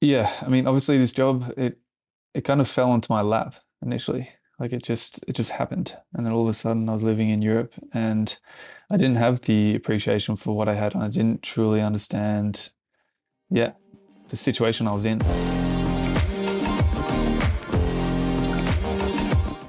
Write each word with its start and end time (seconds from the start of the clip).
Yeah, 0.00 0.32
I 0.42 0.48
mean, 0.48 0.68
obviously 0.68 0.96
this 0.96 1.12
job 1.12 1.52
it 1.56 1.78
it 2.32 2.42
kind 2.42 2.60
of 2.60 2.68
fell 2.68 2.92
onto 2.92 3.12
my 3.12 3.20
lap 3.20 3.56
initially. 3.82 4.30
Like 4.60 4.72
it 4.72 4.84
just 4.84 5.24
it 5.26 5.32
just 5.34 5.50
happened, 5.50 5.96
and 6.14 6.24
then 6.24 6.32
all 6.32 6.42
of 6.42 6.48
a 6.48 6.52
sudden 6.52 6.88
I 6.88 6.92
was 6.92 7.02
living 7.02 7.30
in 7.30 7.42
Europe, 7.42 7.74
and 7.92 8.38
I 8.92 8.96
didn't 8.96 9.16
have 9.16 9.40
the 9.42 9.74
appreciation 9.74 10.36
for 10.36 10.56
what 10.56 10.68
I 10.68 10.74
had. 10.74 10.94
I 10.94 11.08
didn't 11.08 11.42
truly 11.42 11.80
understand, 11.80 12.72
yeah, 13.50 13.72
the 14.28 14.36
situation 14.36 14.86
I 14.86 14.92
was 14.92 15.04
in. 15.04 15.18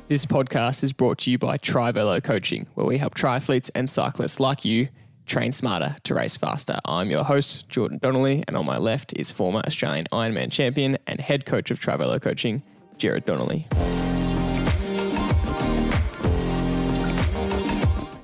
This 0.10 0.26
podcast 0.26 0.84
is 0.84 0.94
brought 0.94 1.20
to 1.20 1.32
you 1.32 1.40
by 1.40 1.58
Trivelo 1.58 2.20
Coaching, 2.24 2.68
where 2.76 2.86
we 2.86 2.98
help 3.00 3.16
triathletes 3.16 3.72
and 3.74 3.90
cyclists 3.90 4.40
like 4.40 4.64
you 4.64 4.90
train 5.30 5.52
smarter 5.52 5.96
to 6.04 6.16
race 6.16 6.36
faster. 6.36 6.80
I'm 6.84 7.12
your 7.12 7.24
host, 7.24 7.70
Jordan 7.70 8.00
Donnelly, 8.02 8.44
and 8.48 8.58
on 8.58 8.66
my 8.66 8.78
left 8.80 9.14
is 9.16 9.30
former 9.30 9.62
Australian 9.66 10.06
Ironman 10.12 10.52
champion 10.52 10.98
and 11.06 11.22
head 11.22 11.46
coach 11.46 11.70
of 11.70 11.80
Trivelo 11.80 12.20
Coaching, 12.20 12.64
Jared 12.98 13.26
Donnelly. 13.26 13.68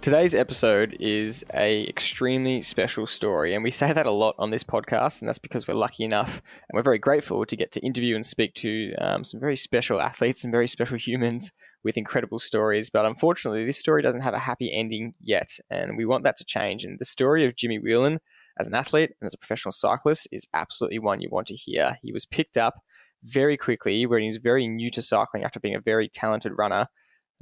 Today's 0.01 0.35
episode 0.35 0.97
is 0.99 1.45
a 1.53 1.87
extremely 1.87 2.61
special 2.61 3.07
story, 3.07 3.53
and 3.53 3.63
we 3.63 3.71
say 3.71 3.93
that 3.93 4.05
a 4.05 4.11
lot 4.11 4.35
on 4.39 4.49
this 4.49 4.63
podcast, 4.63 5.21
and 5.21 5.27
that's 5.27 5.39
because 5.39 5.67
we're 5.67 5.75
lucky 5.75 6.03
enough 6.03 6.41
and 6.69 6.75
we're 6.75 6.83
very 6.83 6.99
grateful 6.99 7.45
to 7.45 7.55
get 7.55 7.71
to 7.73 7.79
interview 7.81 8.15
and 8.15 8.25
speak 8.25 8.55
to 8.55 8.93
um, 8.99 9.23
some 9.23 9.39
very 9.39 9.57
special 9.57 10.01
athletes 10.01 10.43
and 10.43 10.51
very 10.51 10.67
special 10.67 10.97
humans 10.99 11.51
with 11.85 11.97
incredible 11.97 12.39
stories. 12.39 12.89
But 12.89 13.05
unfortunately, 13.05 13.63
this 13.63 13.77
story 13.77 14.01
doesn't 14.01 14.21
have 14.21 14.33
a 14.33 14.39
happy 14.39 14.73
ending 14.73 15.13
yet, 15.21 15.47
and 15.69 15.95
we 15.95 16.03
want 16.03 16.23
that 16.25 16.35
to 16.37 16.43
change. 16.43 16.83
And 16.83 16.97
the 16.99 17.05
story 17.05 17.45
of 17.45 17.55
Jimmy 17.55 17.77
Whelan 17.77 18.19
as 18.59 18.67
an 18.67 18.73
athlete 18.73 19.11
and 19.21 19.27
as 19.27 19.35
a 19.35 19.37
professional 19.37 19.71
cyclist 19.71 20.27
is 20.31 20.47
absolutely 20.53 20.99
one 20.99 21.21
you 21.21 21.29
want 21.31 21.47
to 21.47 21.55
hear. 21.55 21.97
He 22.01 22.11
was 22.11 22.25
picked 22.25 22.57
up 22.57 22.81
very 23.23 23.55
quickly 23.55 24.05
when 24.05 24.21
he 24.21 24.27
was 24.27 24.37
very 24.37 24.67
new 24.67 24.89
to 24.91 25.01
cycling 25.01 25.43
after 25.43 25.59
being 25.59 25.75
a 25.75 25.79
very 25.79 26.09
talented 26.09 26.53
runner 26.57 26.87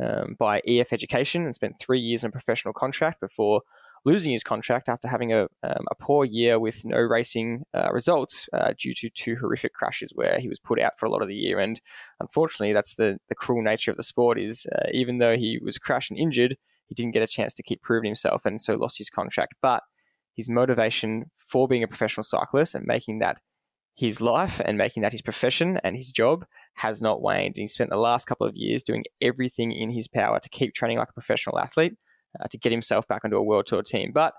um, 0.01 0.35
by 0.37 0.61
EF 0.67 0.91
Education 0.91 1.45
and 1.45 1.55
spent 1.55 1.79
three 1.79 1.99
years 1.99 2.23
in 2.23 2.27
a 2.27 2.31
professional 2.31 2.73
contract 2.73 3.21
before 3.21 3.61
losing 4.05 4.31
his 4.31 4.43
contract 4.43 4.89
after 4.89 5.07
having 5.07 5.31
a, 5.31 5.43
um, 5.63 5.85
a 5.89 5.95
poor 5.99 6.25
year 6.25 6.59
with 6.59 6.83
no 6.83 6.97
racing 6.97 7.63
uh, 7.73 7.89
results 7.91 8.49
uh, 8.53 8.73
due 8.77 8.93
to 8.93 9.09
two 9.09 9.35
horrific 9.39 9.73
crashes 9.73 10.11
where 10.13 10.39
he 10.39 10.49
was 10.49 10.59
put 10.59 10.79
out 10.79 10.99
for 10.99 11.05
a 11.05 11.09
lot 11.09 11.21
of 11.21 11.27
the 11.27 11.35
year. 11.35 11.59
And 11.59 11.79
unfortunately, 12.19 12.73
that's 12.73 12.95
the, 12.95 13.17
the 13.29 13.35
cruel 13.35 13.61
nature 13.61 13.91
of 13.91 13.97
the 13.97 14.03
sport 14.03 14.39
is 14.39 14.67
uh, 14.75 14.87
even 14.91 15.19
though 15.19 15.37
he 15.37 15.59
was 15.63 15.77
crashed 15.77 16.11
and 16.11 16.19
injured, 16.19 16.57
he 16.87 16.95
didn't 16.95 17.13
get 17.13 17.23
a 17.23 17.27
chance 17.27 17.53
to 17.53 17.63
keep 17.63 17.81
proving 17.81 18.09
himself 18.09 18.45
and 18.45 18.61
so 18.61 18.75
lost 18.75 18.97
his 18.97 19.09
contract. 19.09 19.53
But 19.61 19.83
his 20.35 20.49
motivation 20.49 21.25
for 21.37 21.67
being 21.67 21.83
a 21.83 21.87
professional 21.87 22.23
cyclist 22.23 22.75
and 22.75 22.85
making 22.85 23.19
that 23.19 23.39
his 23.95 24.19
life 24.19 24.59
and 24.65 24.77
making 24.77 25.03
that 25.03 25.11
his 25.11 25.21
profession 25.21 25.79
and 25.83 25.95
his 25.95 26.11
job 26.11 26.45
has 26.75 27.01
not 27.01 27.21
waned. 27.21 27.53
And 27.55 27.61
he 27.61 27.67
spent 27.67 27.91
the 27.91 27.97
last 27.97 28.25
couple 28.25 28.47
of 28.47 28.55
years 28.55 28.81
doing 28.81 29.03
everything 29.21 29.71
in 29.71 29.91
his 29.91 30.07
power 30.07 30.39
to 30.39 30.49
keep 30.49 30.73
training 30.73 30.97
like 30.97 31.09
a 31.09 31.13
professional 31.13 31.59
athlete, 31.59 31.93
uh, 32.39 32.47
to 32.49 32.57
get 32.57 32.71
himself 32.71 33.07
back 33.07 33.23
onto 33.23 33.37
a 33.37 33.43
world 33.43 33.67
tour 33.67 33.83
team. 33.83 34.11
But 34.13 34.33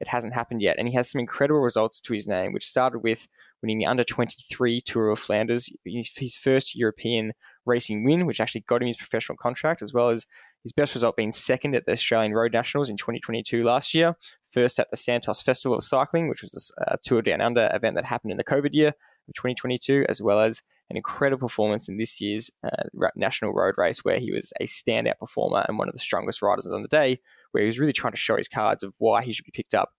it 0.00 0.08
hasn't 0.08 0.32
happened 0.32 0.62
yet. 0.62 0.76
And 0.78 0.88
he 0.88 0.94
has 0.94 1.10
some 1.10 1.20
incredible 1.20 1.60
results 1.60 2.00
to 2.00 2.14
his 2.14 2.26
name, 2.26 2.52
which 2.52 2.64
started 2.64 3.00
with 3.00 3.28
winning 3.62 3.78
the 3.78 3.86
under 3.86 4.02
23 4.02 4.80
Tour 4.80 5.10
of 5.10 5.18
Flanders, 5.18 5.70
his 5.84 6.34
first 6.34 6.74
European 6.74 7.34
racing 7.66 8.04
win, 8.04 8.24
which 8.24 8.40
actually 8.40 8.62
got 8.62 8.80
him 8.80 8.88
his 8.88 8.96
professional 8.96 9.36
contract, 9.36 9.82
as 9.82 9.92
well 9.92 10.08
as 10.08 10.26
his 10.62 10.72
best 10.72 10.94
result 10.94 11.16
being 11.16 11.32
second 11.32 11.74
at 11.74 11.84
the 11.84 11.92
Australian 11.92 12.32
Road 12.32 12.52
Nationals 12.52 12.88
in 12.88 12.96
2022 12.96 13.62
last 13.62 13.94
year, 13.94 14.16
first 14.50 14.80
at 14.80 14.90
the 14.90 14.96
Santos 14.96 15.42
Festival 15.42 15.76
of 15.76 15.82
Cycling, 15.82 16.28
which 16.28 16.40
was 16.40 16.74
a 16.78 16.96
Tour 17.02 17.20
Down 17.20 17.42
Under 17.42 17.70
event 17.74 17.96
that 17.96 18.06
happened 18.06 18.30
in 18.30 18.38
the 18.38 18.44
COVID 18.44 18.72
year 18.72 18.88
of 18.88 19.34
2022, 19.34 20.06
as 20.08 20.22
well 20.22 20.40
as 20.40 20.62
an 20.88 20.96
incredible 20.96 21.46
performance 21.46 21.88
in 21.88 21.98
this 21.98 22.20
year's 22.20 22.50
uh, 22.64 23.08
national 23.14 23.52
road 23.52 23.74
race, 23.76 24.02
where 24.04 24.18
he 24.18 24.32
was 24.32 24.52
a 24.60 24.64
standout 24.64 25.18
performer 25.18 25.64
and 25.68 25.78
one 25.78 25.88
of 25.88 25.94
the 25.94 26.00
strongest 26.00 26.40
riders 26.40 26.66
on 26.66 26.82
the 26.82 26.88
day, 26.88 27.20
where 27.52 27.62
he 27.62 27.66
was 27.66 27.78
really 27.78 27.92
trying 27.92 28.12
to 28.12 28.18
show 28.18 28.36
his 28.36 28.48
cards 28.48 28.82
of 28.82 28.94
why 28.98 29.22
he 29.22 29.32
should 29.32 29.44
be 29.44 29.52
picked 29.54 29.74
up 29.74 29.90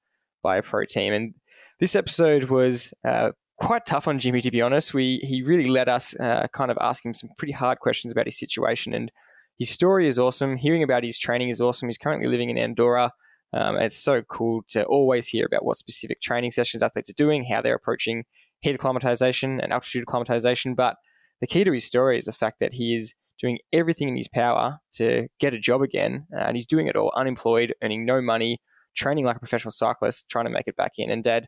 by 0.44 0.58
a 0.58 0.64
pro 0.64 0.86
team. 0.86 1.14
And 1.14 1.34
this 1.80 1.96
episode 1.96 2.46
was 2.46 2.94
uh, 3.06 3.32
quite 3.60 3.86
tough 3.86 4.08
on 4.08 4.20
Jimmy, 4.20 4.42
to 4.42 4.52
be 4.52 4.62
honest. 4.62 4.94
We 4.94 5.18
he 5.24 5.42
really 5.42 5.70
let 5.70 5.88
us 5.88 6.20
uh, 6.20 6.48
kind 6.54 6.72
of 6.72 6.78
ask 6.82 7.06
him 7.06 7.14
some 7.14 7.30
pretty 7.38 7.54
hard 7.54 7.80
questions 7.80 8.12
about 8.12 8.26
his 8.26 8.40
situation, 8.40 8.94
and 8.94 9.12
his 9.60 9.70
story 9.70 10.08
is 10.08 10.18
awesome. 10.18 10.58
Hearing 10.58 10.84
about 10.84 11.04
his 11.04 11.20
training 11.20 11.50
is 11.50 11.62
awesome. 11.62 11.90
He's 11.90 11.98
currently 11.98 12.28
living 12.28 12.50
in 12.50 12.58
Andorra. 12.58 13.12
Um, 13.54 13.76
it's 13.76 13.98
so 13.98 14.22
cool 14.22 14.64
to 14.70 14.86
always 14.86 15.28
hear 15.28 15.46
about 15.46 15.66
what 15.66 15.78
specific 15.78 16.22
training 16.22 16.52
sessions 16.52 16.82
athletes 16.82 17.10
are 17.10 17.14
doing, 17.14 17.44
how 17.44 17.62
they're 17.62 17.76
approaching 17.76 18.24
heat 18.62 18.76
acclimatization 18.76 19.60
and 19.60 19.74
altitude 19.74 20.04
acclimatization. 20.04 20.74
But 20.74 20.96
the 21.42 21.48
key 21.48 21.64
to 21.64 21.72
his 21.72 21.86
story 21.86 22.18
is 22.18 22.26
the 22.26 22.32
fact 22.32 22.60
that 22.62 22.74
he 22.74 22.96
is 22.96 23.14
doing 23.42 23.58
everything 23.74 24.08
in 24.08 24.16
his 24.16 24.28
power 24.28 24.78
to 24.94 25.28
get 25.40 25.54
a 25.54 25.60
job 25.60 25.82
again, 25.82 26.28
uh, 26.34 26.42
and 26.42 26.56
he's 26.56 26.68
doing 26.68 26.88
it 26.88 26.96
all 26.96 27.12
unemployed, 27.16 27.74
earning 27.84 28.06
no 28.06 28.22
money, 28.22 28.60
training 28.96 29.26
like 29.26 29.38
a 29.38 29.40
professional 29.40 29.72
cyclist, 29.72 30.30
trying 30.30 30.46
to 30.46 30.52
make 30.52 30.68
it 30.68 30.76
back 30.76 30.94
in. 30.98 31.10
And 31.10 31.24
Dad, 31.24 31.48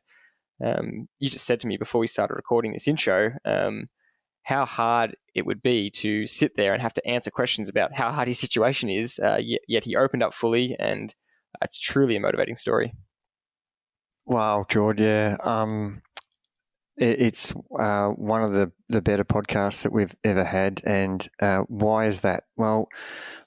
um, 0.63 1.07
you 1.19 1.29
just 1.29 1.45
said 1.45 1.59
to 1.61 1.67
me 1.67 1.77
before 1.77 2.01
we 2.01 2.07
started 2.07 2.35
recording 2.35 2.73
this 2.73 2.87
intro 2.87 3.31
um, 3.45 3.87
how 4.43 4.65
hard 4.65 5.15
it 5.35 5.45
would 5.45 5.61
be 5.61 5.89
to 5.89 6.25
sit 6.27 6.55
there 6.55 6.73
and 6.73 6.81
have 6.81 6.93
to 6.93 7.07
answer 7.07 7.31
questions 7.31 7.69
about 7.69 7.93
how 7.93 8.11
hard 8.11 8.27
his 8.27 8.39
situation 8.39 8.89
is, 8.89 9.19
uh, 9.19 9.39
yet, 9.41 9.61
yet, 9.67 9.83
he 9.83 9.95
opened 9.95 10.23
up 10.23 10.33
fully, 10.33 10.75
and 10.79 11.15
it's 11.61 11.79
truly 11.79 12.15
a 12.15 12.19
motivating 12.19 12.55
story. 12.55 12.93
Wow, 14.25 14.65
George, 14.67 15.01
yeah. 15.01 15.37
Um, 15.41 16.01
it's 17.03 17.53
uh, 17.78 18.09
one 18.09 18.44
of 18.44 18.53
the, 18.53 18.72
the 18.90 19.02
better 19.02 19.24
podcasts 19.24 19.84
that 19.84 19.91
we've 19.91 20.16
ever 20.24 20.44
had. 20.44 20.81
And 20.86 21.28
uh, 21.41 21.64
why 21.68 22.06
is 22.06 22.22
that? 22.22 22.46
Well, 22.56 22.88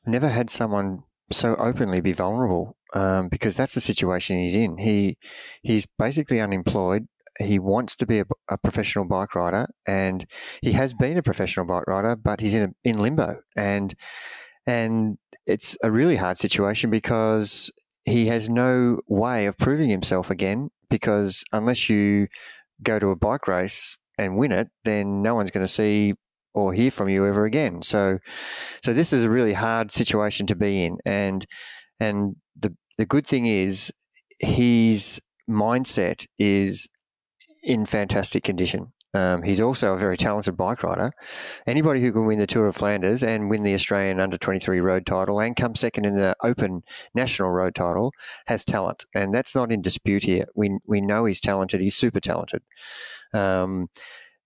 never 0.04 0.28
had 0.28 0.50
someone 0.50 1.02
so 1.30 1.56
openly 1.56 2.00
be 2.00 2.12
vulnerable 2.12 2.76
um, 2.92 3.28
because 3.28 3.56
that's 3.56 3.74
the 3.74 3.80
situation 3.80 4.38
he's 4.38 4.54
in. 4.54 4.78
He 4.78 5.18
he's 5.62 5.86
basically 5.98 6.40
unemployed. 6.40 7.08
He 7.38 7.58
wants 7.58 7.96
to 7.96 8.06
be 8.06 8.20
a, 8.20 8.24
a, 8.48 8.56
professional 8.56 9.04
bike 9.04 9.34
rider, 9.34 9.66
and 9.84 10.24
he 10.62 10.72
has 10.72 10.94
been 10.94 11.18
a 11.18 11.22
professional 11.22 11.66
bike 11.66 11.86
rider, 11.86 12.16
but 12.16 12.40
he's 12.40 12.54
in 12.54 12.70
a, 12.70 12.88
in 12.88 12.96
limbo, 12.96 13.40
and 13.54 13.94
and 14.66 15.18
it's 15.46 15.76
a 15.82 15.90
really 15.90 16.16
hard 16.16 16.38
situation 16.38 16.90
because 16.90 17.70
he 18.04 18.26
has 18.26 18.48
no 18.48 19.00
way 19.08 19.46
of 19.46 19.58
proving 19.58 19.90
himself 19.90 20.30
again. 20.30 20.70
Because 20.88 21.42
unless 21.52 21.90
you 21.90 22.28
go 22.82 22.98
to 22.98 23.08
a 23.10 23.16
bike 23.16 23.48
race 23.48 23.98
and 24.18 24.36
win 24.36 24.52
it, 24.52 24.68
then 24.84 25.22
no 25.22 25.34
one's 25.34 25.50
going 25.50 25.64
to 25.64 25.72
see 25.72 26.14
or 26.54 26.72
hear 26.72 26.90
from 26.90 27.08
you 27.08 27.26
ever 27.26 27.44
again. 27.44 27.82
So, 27.82 28.18
so 28.82 28.94
this 28.94 29.12
is 29.12 29.22
a 29.22 29.30
really 29.30 29.52
hard 29.52 29.92
situation 29.92 30.46
to 30.46 30.56
be 30.56 30.84
in, 30.84 30.98
and 31.04 31.44
and 32.00 32.36
the 32.58 32.74
the 32.98 33.06
good 33.06 33.26
thing 33.26 33.46
is 33.46 33.92
his 34.40 35.20
mindset 35.48 36.26
is 36.38 36.88
in 37.62 37.84
fantastic 37.84 38.42
condition. 38.42 38.92
Um, 39.16 39.42
he's 39.42 39.62
also 39.62 39.94
a 39.94 39.98
very 39.98 40.18
talented 40.18 40.58
bike 40.58 40.82
rider. 40.82 41.10
Anybody 41.66 42.02
who 42.02 42.12
can 42.12 42.26
win 42.26 42.38
the 42.38 42.46
Tour 42.46 42.66
of 42.66 42.76
Flanders 42.76 43.22
and 43.22 43.48
win 43.48 43.62
the 43.62 43.72
Australian 43.72 44.20
Under 44.20 44.36
23 44.36 44.78
road 44.80 45.06
title 45.06 45.40
and 45.40 45.56
come 45.56 45.74
second 45.74 46.04
in 46.04 46.16
the 46.16 46.36
Open 46.44 46.82
National 47.14 47.50
road 47.50 47.74
title 47.74 48.12
has 48.46 48.62
talent. 48.62 49.06
And 49.14 49.34
that's 49.34 49.54
not 49.54 49.72
in 49.72 49.80
dispute 49.80 50.24
here. 50.24 50.44
We, 50.54 50.78
we 50.86 51.00
know 51.00 51.24
he's 51.24 51.40
talented. 51.40 51.80
He's 51.80 51.96
super 51.96 52.20
talented. 52.20 52.62
Um, 53.32 53.88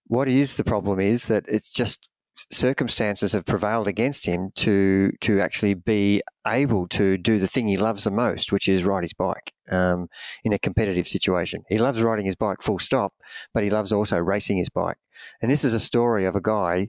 what 0.07 0.29
is 0.29 0.55
the 0.55 0.65
problem 0.65 1.01
is 1.01 1.27
that 1.27 1.47
it's 1.49 1.73
just 1.73 2.09
circumstances 2.51 3.33
have 3.33 3.45
prevailed 3.45 3.89
against 3.89 4.27
him 4.27 4.51
to 4.57 5.13
to 5.21 5.41
actually 5.41 5.75
be 5.75 6.23
able 6.47 6.89
to 6.89 7.19
do 7.19 7.39
the 7.39 7.47
thing 7.47 7.67
he 7.67 7.77
loves 7.77 8.05
the 8.05 8.11
most, 8.11 8.53
which 8.53 8.69
is 8.69 8.85
ride 8.85 9.03
his 9.03 9.13
bike 9.13 9.53
um, 9.71 10.09
in 10.45 10.53
a 10.53 10.59
competitive 10.59 11.07
situation. 11.07 11.63
He 11.69 11.79
loves 11.79 12.03
riding 12.03 12.25
his 12.25 12.37
bike, 12.37 12.63
full 12.63 12.79
stop, 12.79 13.15
but 13.53 13.63
he 13.63 13.71
loves 13.71 13.93
also 13.93 14.19
racing 14.19 14.57
his 14.57 14.69
bike. 14.69 14.97
And 15.41 15.51
this 15.51 15.65
is 15.65 15.75
a 15.75 15.81
story 15.81 16.25
of 16.25 16.37
a 16.37 16.41
guy, 16.41 16.89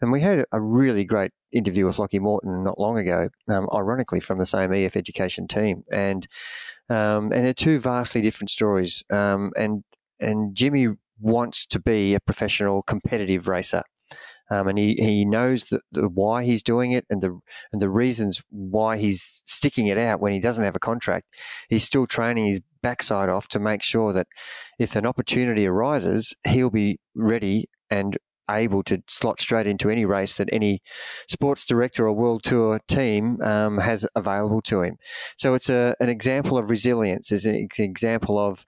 and 0.00 0.10
we 0.10 0.20
had 0.20 0.44
a 0.52 0.60
really 0.60 1.04
great 1.04 1.32
interview 1.52 1.86
with 1.86 1.98
Lockie 1.98 2.18
Morton 2.18 2.64
not 2.64 2.78
long 2.78 2.98
ago, 2.98 3.28
um, 3.48 3.68
ironically 3.74 4.20
from 4.20 4.38
the 4.38 4.46
same 4.46 4.72
EF 4.72 4.96
Education 4.96 5.46
team, 5.46 5.84
and 5.90 6.26
um, 6.88 7.32
and 7.32 7.44
they're 7.44 7.54
two 7.54 7.78
vastly 7.78 8.20
different 8.20 8.50
stories. 8.50 9.02
Um, 9.10 9.52
and 9.56 9.84
and 10.20 10.54
Jimmy 10.54 10.88
wants 11.20 11.66
to 11.66 11.80
be 11.80 12.14
a 12.14 12.20
professional 12.20 12.82
competitive 12.82 13.48
racer 13.48 13.82
um, 14.50 14.68
and 14.68 14.78
he, 14.78 14.96
he 14.98 15.24
knows 15.24 15.64
the, 15.64 15.80
the, 15.92 16.08
why 16.08 16.44
he's 16.44 16.62
doing 16.62 16.92
it 16.92 17.06
and 17.10 17.20
the 17.20 17.38
and 17.72 17.82
the 17.82 17.90
reasons 17.90 18.42
why 18.50 18.96
he's 18.96 19.42
sticking 19.44 19.86
it 19.86 19.98
out 19.98 20.20
when 20.20 20.32
he 20.32 20.40
doesn't 20.40 20.64
have 20.64 20.76
a 20.76 20.80
contract. 20.80 21.26
He's 21.68 21.84
still 21.84 22.06
training 22.06 22.46
his 22.46 22.60
backside 22.82 23.28
off 23.28 23.48
to 23.48 23.58
make 23.58 23.82
sure 23.82 24.12
that 24.12 24.26
if 24.78 24.96
an 24.96 25.06
opportunity 25.06 25.66
arises, 25.66 26.34
he'll 26.46 26.70
be 26.70 26.98
ready 27.14 27.68
and 27.90 28.16
able 28.50 28.82
to 28.82 29.02
slot 29.08 29.40
straight 29.40 29.66
into 29.66 29.90
any 29.90 30.04
race 30.04 30.36
that 30.36 30.48
any 30.52 30.80
sports 31.28 31.64
director 31.64 32.06
or 32.06 32.12
world 32.12 32.42
tour 32.42 32.80
team 32.88 33.40
um, 33.42 33.78
has 33.78 34.06
available 34.16 34.62
to 34.62 34.82
him. 34.82 34.96
So 35.36 35.54
it's 35.54 35.68
a, 35.68 35.94
an 36.00 36.08
example 36.08 36.56
of 36.56 36.70
resilience. 36.70 37.30
It's 37.30 37.44
an 37.44 37.68
example 37.78 38.38
of 38.38 38.64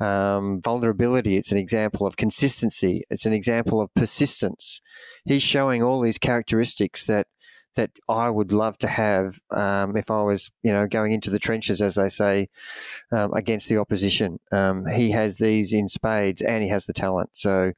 um, 0.00 0.60
vulnerability. 0.62 1.36
It's 1.36 1.52
an 1.52 1.58
example 1.58 2.06
of 2.06 2.16
consistency. 2.16 3.02
It's 3.10 3.26
an 3.26 3.32
example 3.32 3.80
of 3.80 3.94
persistence. 3.94 4.80
He's 5.24 5.42
showing 5.42 5.82
all 5.82 6.00
these 6.00 6.18
characteristics 6.18 7.04
that 7.06 7.26
that 7.74 7.90
I 8.08 8.28
would 8.28 8.52
love 8.52 8.76
to 8.78 8.86
have 8.86 9.40
um, 9.50 9.96
if 9.96 10.10
I 10.10 10.22
was, 10.22 10.50
you 10.62 10.72
know, 10.72 10.86
going 10.86 11.12
into 11.12 11.30
the 11.30 11.38
trenches, 11.38 11.80
as 11.80 11.94
they 11.94 12.08
say, 12.08 12.48
um, 13.10 13.32
against 13.32 13.68
the 13.68 13.78
opposition. 13.78 14.38
Um, 14.50 14.86
he 14.86 15.10
has 15.12 15.36
these 15.36 15.72
in 15.72 15.88
spades, 15.88 16.42
and 16.42 16.62
he 16.62 16.68
has 16.68 16.86
the 16.86 16.92
talent. 16.92 17.30
So 17.34 17.72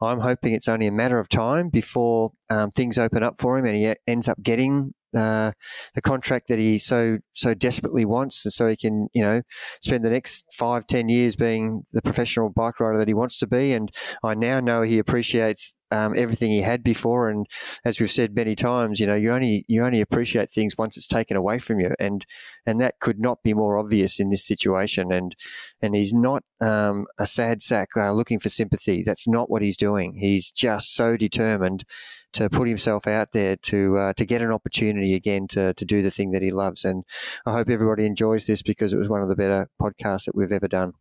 I'm 0.00 0.20
hoping 0.20 0.52
it's 0.52 0.68
only 0.68 0.86
a 0.86 0.92
matter 0.92 1.18
of 1.18 1.28
time 1.28 1.68
before 1.68 2.32
um, 2.50 2.70
things 2.70 2.98
open 2.98 3.22
up 3.22 3.40
for 3.40 3.56
him, 3.58 3.66
and 3.66 3.76
he 3.76 3.94
ends 4.06 4.28
up 4.28 4.42
getting 4.42 4.94
uh, 5.14 5.52
the 5.94 6.00
contract 6.02 6.48
that 6.48 6.58
he 6.58 6.78
so 6.78 7.18
so 7.32 7.54
desperately 7.54 8.04
wants, 8.04 8.44
and 8.44 8.52
so 8.52 8.68
he 8.68 8.76
can 8.76 9.08
you 9.14 9.22
know 9.22 9.42
spend 9.82 10.04
the 10.04 10.10
next 10.10 10.44
five 10.52 10.86
ten 10.86 11.08
years 11.08 11.36
being 11.36 11.82
the 11.92 12.02
professional 12.02 12.50
bike 12.50 12.80
rider 12.80 12.98
that 12.98 13.08
he 13.08 13.14
wants 13.14 13.38
to 13.38 13.46
be. 13.46 13.72
And 13.72 13.90
I 14.22 14.34
now 14.34 14.60
know 14.60 14.82
he 14.82 14.98
appreciates 14.98 15.76
um, 15.90 16.14
everything 16.16 16.50
he 16.50 16.62
had 16.62 16.82
before. 16.82 17.28
And 17.28 17.46
as 17.84 18.00
we've 18.00 18.10
said 18.10 18.34
many 18.34 18.54
times, 18.54 19.00
you 19.00 19.06
know 19.06 19.14
you 19.14 19.32
only 19.32 19.64
you 19.68 19.84
only 19.84 20.00
appreciate 20.00 20.50
things 20.50 20.76
once 20.76 20.96
it's 20.96 21.06
taken 21.06 21.36
away 21.36 21.58
from 21.58 21.80
you, 21.80 21.92
and 21.98 22.24
and 22.64 22.80
that 22.80 23.00
could 23.00 23.20
not 23.20 23.42
be 23.42 23.54
more 23.54 23.78
obvious 23.78 24.20
in 24.20 24.30
this 24.30 24.46
situation. 24.46 25.12
And 25.12 25.34
and 25.80 25.94
he's 25.94 26.12
not 26.12 26.42
um, 26.60 27.06
a 27.18 27.26
sad 27.26 27.62
sack 27.62 27.88
uh, 27.96 28.12
looking 28.12 28.38
for 28.38 28.48
sympathy. 28.48 29.02
That's 29.02 29.28
not 29.28 29.50
what 29.50 29.62
he's 29.62 29.76
doing. 29.76 30.14
He's 30.16 30.50
just 30.50 30.94
so 30.94 31.16
determined 31.16 31.84
to 32.32 32.50
put 32.50 32.68
himself 32.68 33.06
out 33.06 33.32
there 33.32 33.56
to 33.56 33.98
uh, 33.98 34.12
to 34.14 34.24
get 34.24 34.42
an 34.42 34.52
opportunity 34.52 35.14
again 35.14 35.46
to 35.48 35.72
to 35.74 35.84
do 35.84 36.02
the 36.02 36.10
thing 36.10 36.32
that 36.32 36.42
he 36.42 36.50
loves. 36.50 36.84
And 36.84 37.04
I 37.46 37.52
hope 37.52 37.70
everybody 37.70 38.06
enjoys 38.06 38.46
this 38.46 38.62
because 38.62 38.92
it 38.92 38.98
was 38.98 39.08
one 39.08 39.22
of 39.22 39.28
the 39.28 39.36
better 39.36 39.68
podcasts 39.80 40.26
that 40.26 40.34
we've 40.34 40.52
ever 40.52 40.68
done. 40.68 40.92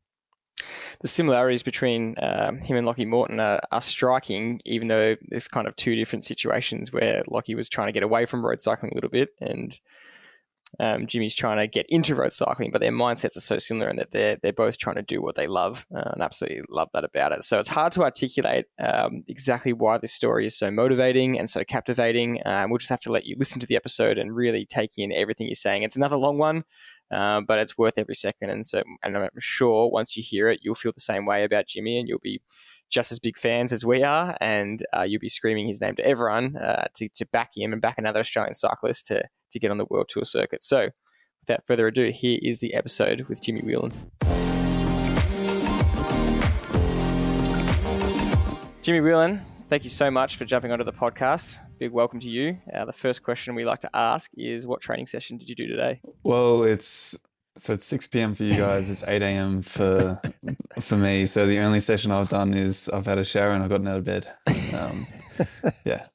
The 1.02 1.08
similarities 1.08 1.64
between 1.64 2.16
um, 2.22 2.60
him 2.60 2.78
and 2.78 2.86
Lockie 2.86 3.06
Morton 3.06 3.40
are, 3.40 3.60
are, 3.72 3.82
striking, 3.82 4.62
even 4.66 4.88
though 4.88 5.16
there's 5.30 5.48
kind 5.48 5.68
of 5.68 5.76
two 5.76 5.96
different 5.96 6.24
situations 6.24 6.92
where 6.92 7.24
Lockie 7.28 7.56
was 7.56 7.70
trying 7.70 7.88
to 7.88 7.92
get 7.92 8.04
away 8.04 8.26
from 8.26 8.46
road 8.46 8.62
cycling 8.62 8.92
a 8.92 8.96
little 8.96 9.10
bit, 9.10 9.30
and 9.40 9.80
um, 10.80 11.08
Jimmy's 11.08 11.36
trying 11.36 11.58
to 11.58 11.68
get 11.68 11.86
into 11.90 12.16
road 12.16 12.34
cycling, 12.34 12.72
but 12.72 12.82
their 12.82 12.92
mindsets 12.92 13.38
are 13.38 13.42
so 13.42 13.58
similar 13.58 13.90
in 13.90 13.98
that 13.98 14.12
they're 14.12 14.38
they're 14.38 14.52
both 14.52 14.78
trying 14.78 14.96
to 14.96 15.02
do 15.02 15.22
what 15.22 15.36
they 15.36 15.48
love, 15.48 15.86
uh, 15.96 16.12
and 16.14 16.22
absolutely 16.22 16.64
love 16.70 16.90
that 16.94 17.04
about 17.04 17.32
it. 17.32 17.44
So 17.44 17.60
it's 17.60 17.70
hard 17.70 17.94
to 17.94 18.04
articulate 18.04 18.66
um, 18.80 19.24
exactly 19.28 19.74
why 19.74 19.98
this 19.98 20.14
story 20.14 20.46
is 20.46 20.58
so 20.58 20.72
motivating 20.72 21.40
and 21.40 21.50
so 21.50 21.64
captivating. 21.64 22.42
We'll 22.46 22.78
just 22.80 22.90
have 22.90 23.02
to 23.02 23.12
let 23.12 23.26
you 23.26 23.36
listen 23.38 23.60
to 23.62 23.68
the 23.68 23.76
episode 23.76 24.18
and 24.18 24.36
really 24.36 24.66
take 24.66 24.98
in 24.98 25.12
everything 25.12 25.48
he's 25.48 25.62
saying. 25.62 25.84
It's 25.84 25.96
another 25.96 26.18
long 26.18 26.38
one. 26.38 26.66
Uh, 27.16 27.40
but 27.40 27.60
it's 27.60 27.78
worth 27.78 27.98
every 27.98 28.14
second, 28.14 28.50
and 28.50 28.66
so 28.66 28.84
and 29.02 29.16
I'm 29.16 29.30
sure 29.40 29.90
once 29.90 30.18
you 30.18 30.24
hear 30.24 30.50
it, 30.50 30.60
you'll 30.62 30.76
feel 30.76 30.92
the 30.94 31.00
same 31.00 31.26
way 31.26 31.46
about 31.46 31.68
Jimmy, 31.68 31.98
and 31.98 32.10
you'll 32.10 32.20
be 32.20 32.42
just 32.90 33.10
as 33.10 33.20
big 33.20 33.38
fans 33.38 33.72
as 33.72 33.86
we 33.86 34.04
are, 34.04 34.36
and 34.42 34.86
uh, 34.92 35.04
you'll 35.04 35.22
be 35.22 35.30
screaming 35.30 35.66
his 35.66 35.80
name 35.80 35.96
to 35.96 36.06
everyone 36.06 36.58
uh, 36.58 36.88
to, 36.98 37.08
to 37.16 37.26
back 37.28 37.52
him 37.56 37.72
and 37.72 37.82
back 37.82 37.98
another 37.98 38.20
Australian 38.20 38.54
cyclist 38.54 39.08
to 39.08 39.24
to 39.52 39.60
get 39.60 39.72
on 39.72 39.78
the 39.78 39.86
World 39.90 40.10
Tour 40.10 40.26
circuit. 40.26 40.62
So, 40.62 40.90
without 41.42 41.66
further 41.66 41.88
ado, 41.88 42.12
here 42.12 42.40
is 42.42 42.60
the 42.60 42.74
episode 42.74 43.28
with 43.30 43.42
Jimmy 43.42 43.62
Whelan. 43.62 43.94
Jimmy 48.82 49.00
Whelan, 49.00 49.42
thank 49.70 49.84
you 49.84 49.90
so 49.90 50.12
much 50.12 50.36
for 50.38 50.46
jumping 50.46 50.72
onto 50.72 50.84
the 50.84 50.94
podcast. 50.94 51.60
Big 51.80 51.92
welcome 51.92 52.20
to 52.20 52.30
you. 52.30 52.58
Uh, 52.74 52.86
the 52.86 52.94
first 52.94 53.24
question 53.24 53.56
we 53.56 53.66
like 53.66 53.82
to 53.82 53.90
ask 53.94 54.32
is, 54.38 54.66
what 54.66 54.82
training 54.82 55.06
session 55.06 55.38
did 55.38 55.50
you 55.50 55.56
do 55.56 55.68
today? 55.68 56.02
Well, 56.24 56.64
it's 56.64 57.20
so 57.58 57.74
it's 57.74 57.86
6 57.86 58.08
p.m. 58.08 58.36
for 58.36 58.44
you 58.44 58.58
guys. 58.58 58.90
It's 58.90 59.04
8 59.04 59.22
a.m. 59.22 59.62
for 59.62 60.22
for 60.80 60.98
me. 60.98 61.26
So 61.26 61.48
the 61.48 61.60
only 61.60 61.80
session 61.80 62.12
I've 62.12 62.30
done 62.30 62.54
is 62.54 62.90
I've 62.90 63.06
had 63.06 63.18
a 63.18 63.26
shower 63.26 63.52
and 63.52 63.64
I've 63.64 63.70
gotten 63.70 63.88
out 63.88 63.98
of 63.98 64.04
bed. 64.04 64.28
Um, 64.48 65.06
yeah, 65.86 66.08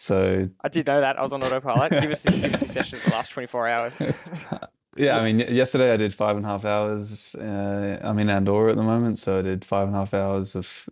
so 0.00 0.44
I 0.64 0.68
did 0.70 0.86
know 0.86 1.02
that. 1.02 1.18
I 1.18 1.22
was 1.22 1.34
on 1.34 1.42
autopilot. 1.42 1.92
give 1.92 2.10
us 2.10 2.22
the, 2.22 2.30
give 2.32 2.54
us 2.54 2.60
the 2.60 2.68
session 2.68 2.98
for 2.98 3.10
the 3.10 3.16
last 3.16 3.32
24 3.32 3.68
hours. 3.68 3.98
yeah, 4.96 5.18
I 5.18 5.24
mean, 5.30 5.40
yesterday 5.40 5.92
I 5.92 5.98
did 5.98 6.14
five 6.14 6.38
and 6.38 6.46
a 6.46 6.48
half 6.48 6.64
hours. 6.64 7.34
Uh, 7.34 7.98
I'm 8.02 8.18
in 8.18 8.30
Andorra 8.30 8.70
at 8.70 8.76
the 8.76 8.82
moment, 8.82 9.18
so 9.18 9.38
I 9.38 9.42
did 9.42 9.62
five 9.62 9.88
and 9.88 9.94
a 9.94 9.98
half 9.98 10.14
hours 10.14 10.56
of 10.56 10.88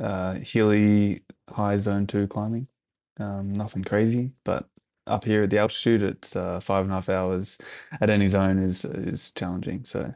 uh, 0.00 0.36
hilly 0.42 1.22
high 1.50 1.76
zone 1.76 2.06
two 2.06 2.26
climbing. 2.26 2.66
Um, 3.18 3.52
nothing 3.52 3.84
crazy, 3.84 4.32
but 4.44 4.66
up 5.06 5.24
here 5.24 5.42
at 5.42 5.50
the 5.50 5.58
altitude, 5.58 6.02
it's 6.02 6.36
uh, 6.36 6.60
five 6.60 6.84
and 6.84 6.92
a 6.92 6.94
half 6.94 7.08
hours 7.08 7.60
at 8.00 8.10
any 8.10 8.26
zone 8.26 8.58
is 8.58 8.84
is 8.84 9.30
challenging. 9.32 9.84
So, 9.84 10.14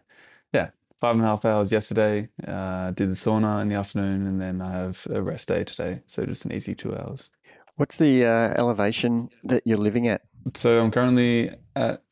yeah, 0.53 0.71
five 1.01 1.17
and 1.17 1.25
a 1.25 1.29
half 1.29 1.45
hours 1.45 1.73
yesterday. 1.73 2.29
Uh, 2.47 2.91
did 2.93 3.11
the 3.11 3.15
sauna 3.15 3.63
in 3.63 3.69
the 3.69 3.75
afternoon, 3.75 4.27
and 4.27 4.41
then 4.41 4.63
I 4.63 4.71
have 4.71 5.07
a 5.11 5.21
rest 5.21 5.49
day 5.49 5.65
today. 5.65 6.03
So 6.07 6.25
just 6.25 6.45
an 6.45 6.53
easy 6.53 6.75
two 6.75 6.97
hours. 6.97 7.31
What's 7.77 7.99
the 7.99 8.25
uh, 8.25 8.55
elevation 8.57 9.29
that 9.45 9.63
you're 9.67 9.77
living 9.77 10.09
at? 10.09 10.23
So 10.55 10.81
I'm 10.81 10.91
currently 10.91 11.51
at 11.75 12.03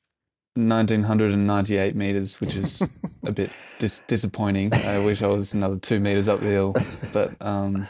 1998 0.56 1.96
meters, 1.96 2.40
which 2.40 2.56
is 2.56 2.90
a 3.24 3.32
bit 3.32 3.50
dis- 3.78 4.04
disappointing. 4.06 4.72
I 4.72 5.04
wish 5.04 5.22
I 5.22 5.28
was 5.28 5.54
another 5.54 5.78
two 5.78 6.00
meters 6.00 6.28
up 6.28 6.40
the 6.40 6.46
hill, 6.48 6.74
but 7.12 7.34
um, 7.40 7.86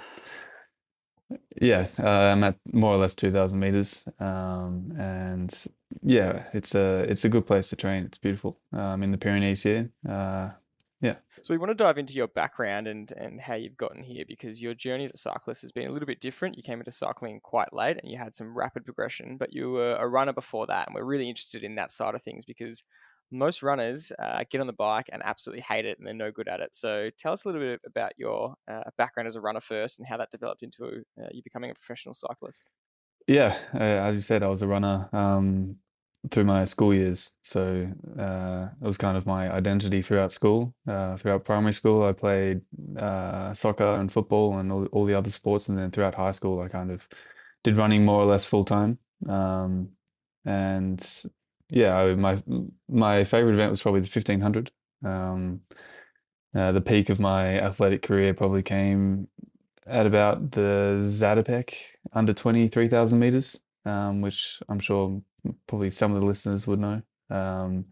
yeah, 1.60 1.86
uh, 1.98 2.08
I'm 2.08 2.44
at 2.44 2.56
more 2.72 2.94
or 2.94 2.98
less 2.98 3.14
2,000 3.14 3.58
meters, 3.58 4.08
um, 4.20 4.94
and 4.98 5.52
yeah, 6.02 6.44
it's 6.52 6.74
a 6.74 7.00
it's 7.10 7.24
a 7.24 7.28
good 7.28 7.46
place 7.46 7.70
to 7.70 7.76
train. 7.76 8.04
It's 8.04 8.18
beautiful. 8.18 8.58
I'm 8.72 9.02
in 9.02 9.12
the 9.12 9.18
Pyrenees 9.18 9.62
here. 9.62 9.90
Uh. 10.08 10.50
So 11.44 11.52
we 11.52 11.58
want 11.58 11.68
to 11.72 11.74
dive 11.74 11.98
into 11.98 12.14
your 12.14 12.28
background 12.28 12.86
and 12.88 13.12
and 13.18 13.38
how 13.38 13.52
you've 13.52 13.76
gotten 13.76 14.02
here 14.02 14.24
because 14.26 14.62
your 14.62 14.72
journey 14.72 15.04
as 15.04 15.12
a 15.12 15.18
cyclist 15.18 15.60
has 15.60 15.72
been 15.72 15.86
a 15.86 15.92
little 15.92 16.06
bit 16.06 16.22
different. 16.22 16.56
You 16.56 16.62
came 16.62 16.78
into 16.78 16.90
cycling 16.90 17.38
quite 17.42 17.70
late 17.70 17.98
and 18.02 18.10
you 18.10 18.16
had 18.16 18.34
some 18.34 18.56
rapid 18.56 18.86
progression, 18.86 19.36
but 19.36 19.52
you 19.52 19.70
were 19.70 19.94
a 19.96 20.08
runner 20.08 20.32
before 20.32 20.66
that, 20.68 20.86
and 20.88 20.94
we're 20.94 21.04
really 21.04 21.28
interested 21.28 21.62
in 21.62 21.74
that 21.74 21.92
side 21.92 22.14
of 22.14 22.22
things 22.22 22.46
because 22.46 22.82
most 23.30 23.62
runners 23.62 24.10
uh, 24.18 24.44
get 24.50 24.62
on 24.62 24.66
the 24.66 24.72
bike 24.72 25.10
and 25.12 25.22
absolutely 25.22 25.60
hate 25.60 25.84
it 25.84 25.98
and 25.98 26.06
they're 26.06 26.14
no 26.14 26.30
good 26.30 26.48
at 26.48 26.60
it. 26.60 26.74
So 26.74 27.10
tell 27.18 27.32
us 27.34 27.44
a 27.44 27.48
little 27.48 27.60
bit 27.60 27.82
about 27.84 28.12
your 28.16 28.54
uh, 28.66 28.84
background 28.96 29.26
as 29.26 29.36
a 29.36 29.40
runner 29.42 29.60
first 29.60 29.98
and 29.98 30.08
how 30.08 30.16
that 30.16 30.30
developed 30.30 30.62
into 30.62 31.04
uh, 31.20 31.28
you 31.30 31.42
becoming 31.42 31.70
a 31.70 31.74
professional 31.74 32.14
cyclist. 32.14 32.62
Yeah, 33.26 33.54
uh, 33.74 33.78
as 33.78 34.16
you 34.16 34.22
said, 34.22 34.42
I 34.42 34.48
was 34.48 34.62
a 34.62 34.66
runner. 34.66 35.10
Um, 35.12 35.76
through 36.30 36.44
my 36.44 36.64
school 36.64 36.94
years. 36.94 37.34
So 37.42 37.86
uh, 38.18 38.68
it 38.80 38.86
was 38.86 38.96
kind 38.98 39.16
of 39.16 39.26
my 39.26 39.52
identity 39.52 40.00
throughout 40.02 40.32
school. 40.32 40.74
Uh, 40.86 41.16
throughout 41.16 41.44
primary 41.44 41.72
school, 41.72 42.04
I 42.04 42.12
played 42.12 42.62
uh, 42.98 43.52
soccer 43.52 43.96
and 43.96 44.10
football 44.10 44.58
and 44.58 44.72
all, 44.72 44.86
all, 44.86 45.04
the 45.04 45.14
other 45.14 45.30
sports. 45.30 45.68
And 45.68 45.78
then 45.78 45.90
throughout 45.90 46.14
high 46.14 46.30
school, 46.30 46.60
I 46.60 46.68
kind 46.68 46.90
of 46.90 47.08
did 47.62 47.76
running 47.76 48.04
more 48.04 48.22
or 48.22 48.26
less 48.26 48.44
full 48.44 48.64
time. 48.64 48.98
Um, 49.28 49.90
and 50.44 51.24
yeah, 51.70 51.96
I, 51.96 52.14
my 52.14 52.38
my 52.88 53.24
favorite 53.24 53.54
event 53.54 53.70
was 53.70 53.82
probably 53.82 54.00
the 54.00 54.06
fifteen 54.06 54.40
hundred. 54.40 54.70
Um, 55.04 55.60
uh, 56.54 56.72
the 56.72 56.80
peak 56.80 57.08
of 57.08 57.20
my 57.20 57.58
athletic 57.58 58.02
career 58.02 58.32
probably 58.34 58.62
came 58.62 59.28
at 59.86 60.06
about 60.06 60.52
the 60.52 60.98
Zatopek 61.02 61.74
under 62.12 62.32
twenty 62.32 62.68
three 62.68 62.88
thousand 62.88 63.18
meters, 63.18 63.62
um, 63.86 64.20
which 64.20 64.60
I'm 64.68 64.78
sure 64.78 65.22
probably 65.66 65.90
some 65.90 66.14
of 66.14 66.20
the 66.20 66.26
listeners 66.26 66.66
would 66.66 66.80
know. 66.80 67.02
Um, 67.30 67.86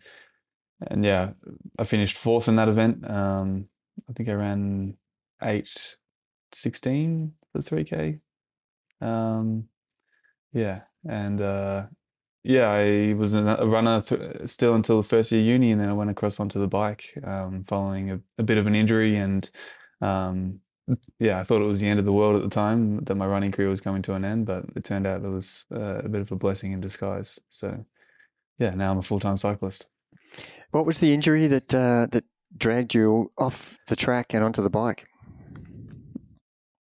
and 0.87 1.05
yeah, 1.05 1.33
I 1.79 1.85
finished 1.85 2.17
fourth 2.17 2.49
in 2.49 2.57
that 2.57 2.69
event. 2.69 3.09
Um, 3.09 3.67
I 4.09 4.13
think 4.13 4.29
I 4.29 4.33
ran 4.33 4.97
eight 5.43 5.97
sixteen 6.53 7.33
for 7.53 7.61
three 7.61 7.85
k. 7.85 8.21
Um, 9.01 9.65
yeah, 10.53 10.83
and 11.09 11.41
uh, 11.41 11.87
yeah, 12.45 12.71
I 12.71 13.15
was 13.15 13.35
a 13.35 13.67
runner 13.67 14.03
still 14.47 14.75
until 14.75 14.97
the 14.97 15.09
first 15.09 15.31
year 15.31 15.43
uni, 15.43 15.71
and 15.71 15.81
then 15.81 15.89
I 15.89 15.95
went 15.95 16.11
across 16.11 16.41
onto 16.41 16.59
the 16.59 16.69
bike 16.69 17.17
um, 17.25 17.63
following 17.63 18.11
a, 18.11 18.21
a, 18.39 18.43
bit 18.43 18.59
of 18.59 18.67
an 18.67 18.75
injury. 18.75 19.17
And 19.17 19.49
um, 20.01 20.61
yeah, 21.19 21.39
I 21.39 21.45
thought 21.45 21.63
it 21.63 21.67
was 21.67 21.81
the 21.81 21.89
end 21.89 21.99
of 21.99 22.05
the 22.05 22.13
world 22.13 22.37
at 22.37 22.43
the 22.43 22.55
time 22.55 22.99
that 23.05 23.15
my 23.15 23.27
running 23.27 23.53
career 23.53 23.69
was 23.69 23.81
coming 23.81 24.03
to 24.03 24.15
an 24.15 24.25
end, 24.25 24.47
but 24.47 24.65
it 24.75 24.85
turned 24.85 25.07
out 25.07 25.25
it 25.25 25.29
was 25.29 25.67
uh, 25.73 26.01
a 26.05 26.09
bit 26.09 26.21
of 26.21 26.33
a 26.33 26.37
blessing 26.37 26.73
in 26.73 26.81
disguise. 26.81 27.41
So 27.49 27.85
yeah, 28.59 28.75
now 28.75 28.91
I'm 28.91 28.99
a 28.99 29.03
full 29.03 29.21
time 29.21 29.37
cyclist. 29.37 29.89
What 30.71 30.87
was 30.87 30.99
the 30.99 31.13
injury 31.13 31.47
that 31.47 31.75
uh, 31.75 32.07
that 32.11 32.25
dragged 32.57 32.95
you 32.95 33.31
off 33.39 33.79
the 33.89 33.97
track 33.97 34.35
and 34.35 34.45
onto 34.45 34.63
the 34.63 34.71
bike? 34.71 35.07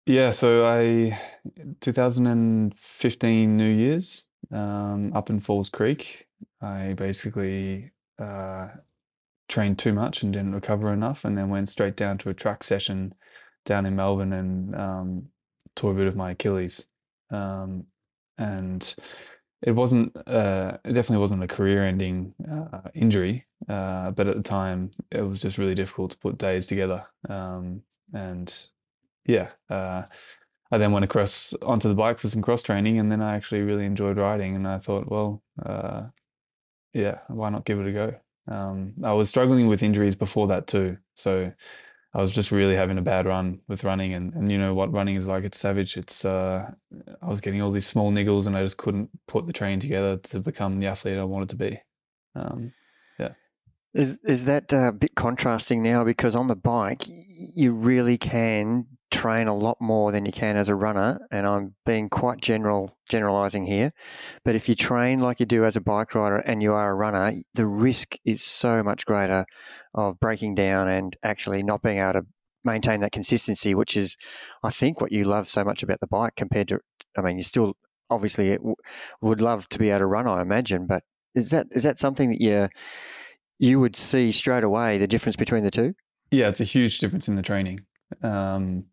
Yeah, 0.05 0.31
so 0.31 0.65
I 0.65 1.19
2015 1.81 3.57
New 3.57 3.69
Year's 3.69 4.29
um, 4.51 5.11
up 5.13 5.29
in 5.29 5.39
Falls 5.39 5.69
Creek. 5.69 6.27
I 6.61 6.93
basically 6.93 7.91
uh, 8.19 8.67
trained 9.49 9.79
too 9.79 9.93
much 9.93 10.21
and 10.21 10.31
didn't 10.31 10.53
recover 10.53 10.93
enough, 10.93 11.25
and 11.25 11.37
then 11.37 11.49
went 11.49 11.69
straight 11.69 11.95
down 11.95 12.17
to 12.19 12.29
a 12.29 12.33
track 12.33 12.63
session 12.63 13.13
down 13.65 13.85
in 13.85 13.95
Melbourne 13.95 14.33
and 14.33 14.75
um, 14.75 15.27
tore 15.75 15.91
a 15.91 15.95
bit 15.95 16.07
of 16.07 16.15
my 16.15 16.31
Achilles. 16.31 16.87
Um, 17.29 17.85
and 18.37 18.95
it 19.61 19.71
wasn't, 19.71 20.15
uh, 20.27 20.77
it 20.83 20.93
definitely 20.93 21.21
wasn't 21.21 21.43
a 21.43 21.47
career-ending 21.47 22.33
uh, 22.51 22.89
injury, 22.93 23.45
Uh, 23.67 24.11
but 24.11 24.27
at 24.27 24.35
the 24.35 24.43
time, 24.43 24.91
it 25.11 25.21
was 25.21 25.41
just 25.41 25.57
really 25.57 25.73
difficult 25.73 26.11
to 26.11 26.17
put 26.17 26.37
days 26.37 26.67
together. 26.67 27.05
Um, 27.27 27.81
and 28.13 28.53
yeah, 29.25 29.49
uh, 29.69 30.03
I 30.71 30.77
then 30.77 30.91
went 30.91 31.05
across 31.05 31.53
onto 31.61 31.87
the 31.87 31.95
bike 31.95 32.19
for 32.19 32.27
some 32.27 32.41
cross 32.41 32.61
training, 32.61 32.99
and 32.99 33.11
then 33.11 33.21
I 33.21 33.35
actually 33.35 33.61
really 33.61 33.85
enjoyed 33.85 34.17
riding. 34.17 34.55
And 34.55 34.67
I 34.67 34.77
thought, 34.77 35.09
well, 35.09 35.41
uh, 35.65 36.03
yeah, 36.93 37.19
why 37.27 37.49
not 37.49 37.65
give 37.65 37.79
it 37.79 37.87
a 37.87 37.91
go? 37.91 38.15
Um, 38.47 38.93
I 39.03 39.13
was 39.13 39.29
struggling 39.29 39.67
with 39.67 39.81
injuries 39.81 40.15
before 40.15 40.47
that 40.47 40.67
too, 40.67 40.97
so 41.15 41.51
I 42.15 42.21
was 42.21 42.31
just 42.31 42.49
really 42.49 42.77
having 42.77 42.97
a 42.97 43.01
bad 43.01 43.25
run 43.25 43.59
with 43.67 43.83
running, 43.83 44.13
and 44.13 44.33
and 44.33 44.49
you 44.49 44.57
know 44.57 44.73
what 44.73 44.93
running 44.93 45.17
is 45.17 45.27
like. 45.27 45.43
It's 45.43 45.59
savage. 45.59 45.97
It's 45.97 46.23
uh, 46.23 46.71
I 47.21 47.27
was 47.27 47.41
getting 47.41 47.61
all 47.61 47.71
these 47.71 47.85
small 47.85 48.09
niggles, 48.09 48.47
and 48.47 48.55
I 48.55 48.63
just 48.63 48.77
couldn't 48.77 49.09
put 49.27 49.47
the 49.47 49.53
training 49.53 49.81
together 49.81 50.15
to 50.15 50.39
become 50.39 50.79
the 50.79 50.87
athlete 50.87 51.17
I 51.17 51.25
wanted 51.25 51.49
to 51.49 51.57
be. 51.57 51.81
Um, 52.33 52.71
yeah. 53.19 53.33
Is 53.93 54.17
is 54.23 54.45
that 54.45 54.71
a 54.71 54.93
bit 54.93 55.15
contrasting 55.15 55.83
now? 55.83 56.05
Because 56.05 56.37
on 56.37 56.47
the 56.47 56.55
bike, 56.55 57.03
you 57.05 57.73
really 57.73 58.17
can 58.17 58.87
train 59.11 59.47
a 59.47 59.55
lot 59.55 59.79
more 59.79 60.11
than 60.11 60.25
you 60.25 60.31
can 60.31 60.57
as 60.57 60.69
a 60.69 60.75
runner, 60.75 61.19
and 61.31 61.47
I'm 61.47 61.75
being 61.85 62.09
quite 62.09 62.41
general 62.41 62.97
generalizing 63.09 63.65
here. 63.65 63.93
But 64.43 64.55
if 64.55 64.67
you 64.67 64.75
train 64.75 65.19
like 65.19 65.39
you 65.39 65.45
do 65.45 65.65
as 65.65 65.75
a 65.75 65.81
bike 65.81 66.15
rider 66.15 66.37
and 66.37 66.61
you 66.61 66.73
are 66.73 66.91
a 66.91 66.95
runner, 66.95 67.33
the 67.53 67.67
risk 67.67 68.15
is 68.25 68.43
so 68.43 68.83
much 68.83 69.05
greater 69.05 69.45
of 69.93 70.19
breaking 70.19 70.55
down 70.55 70.87
and 70.87 71.15
actually 71.23 71.63
not 71.63 71.81
being 71.81 71.99
able 71.99 72.13
to 72.13 72.25
maintain 72.63 73.01
that 73.01 73.11
consistency, 73.11 73.75
which 73.75 73.95
is, 73.95 74.17
I 74.63 74.71
think, 74.71 74.99
what 74.99 75.11
you 75.11 75.23
love 75.23 75.47
so 75.47 75.63
much 75.63 75.83
about 75.83 75.99
the 75.99 76.07
bike 76.07 76.35
compared 76.35 76.67
to. 76.69 76.79
I 77.17 77.21
mean, 77.21 77.37
you 77.37 77.43
still 77.43 77.77
obviously 78.09 78.57
would 79.21 79.41
love 79.41 79.69
to 79.69 79.79
be 79.79 79.89
able 79.89 79.99
to 79.99 80.05
run, 80.07 80.27
I 80.27 80.41
imagine, 80.41 80.87
but 80.87 81.03
is 81.35 81.51
that 81.51 81.67
is 81.71 81.83
that 81.83 81.99
something 81.99 82.29
that 82.29 82.41
you 82.41 82.69
you 83.59 83.79
would 83.79 83.95
see 83.95 84.31
straight 84.31 84.63
away 84.63 84.97
the 84.97 85.07
difference 85.07 85.35
between 85.35 85.63
the 85.63 85.71
two? 85.71 85.93
Yeah, 86.31 86.47
it's 86.47 86.61
a 86.61 86.65
huge 86.65 86.99
difference 86.99 87.27
in 87.27 87.35
the 87.35 87.41
training. 87.41 87.81
Um, 88.23 88.85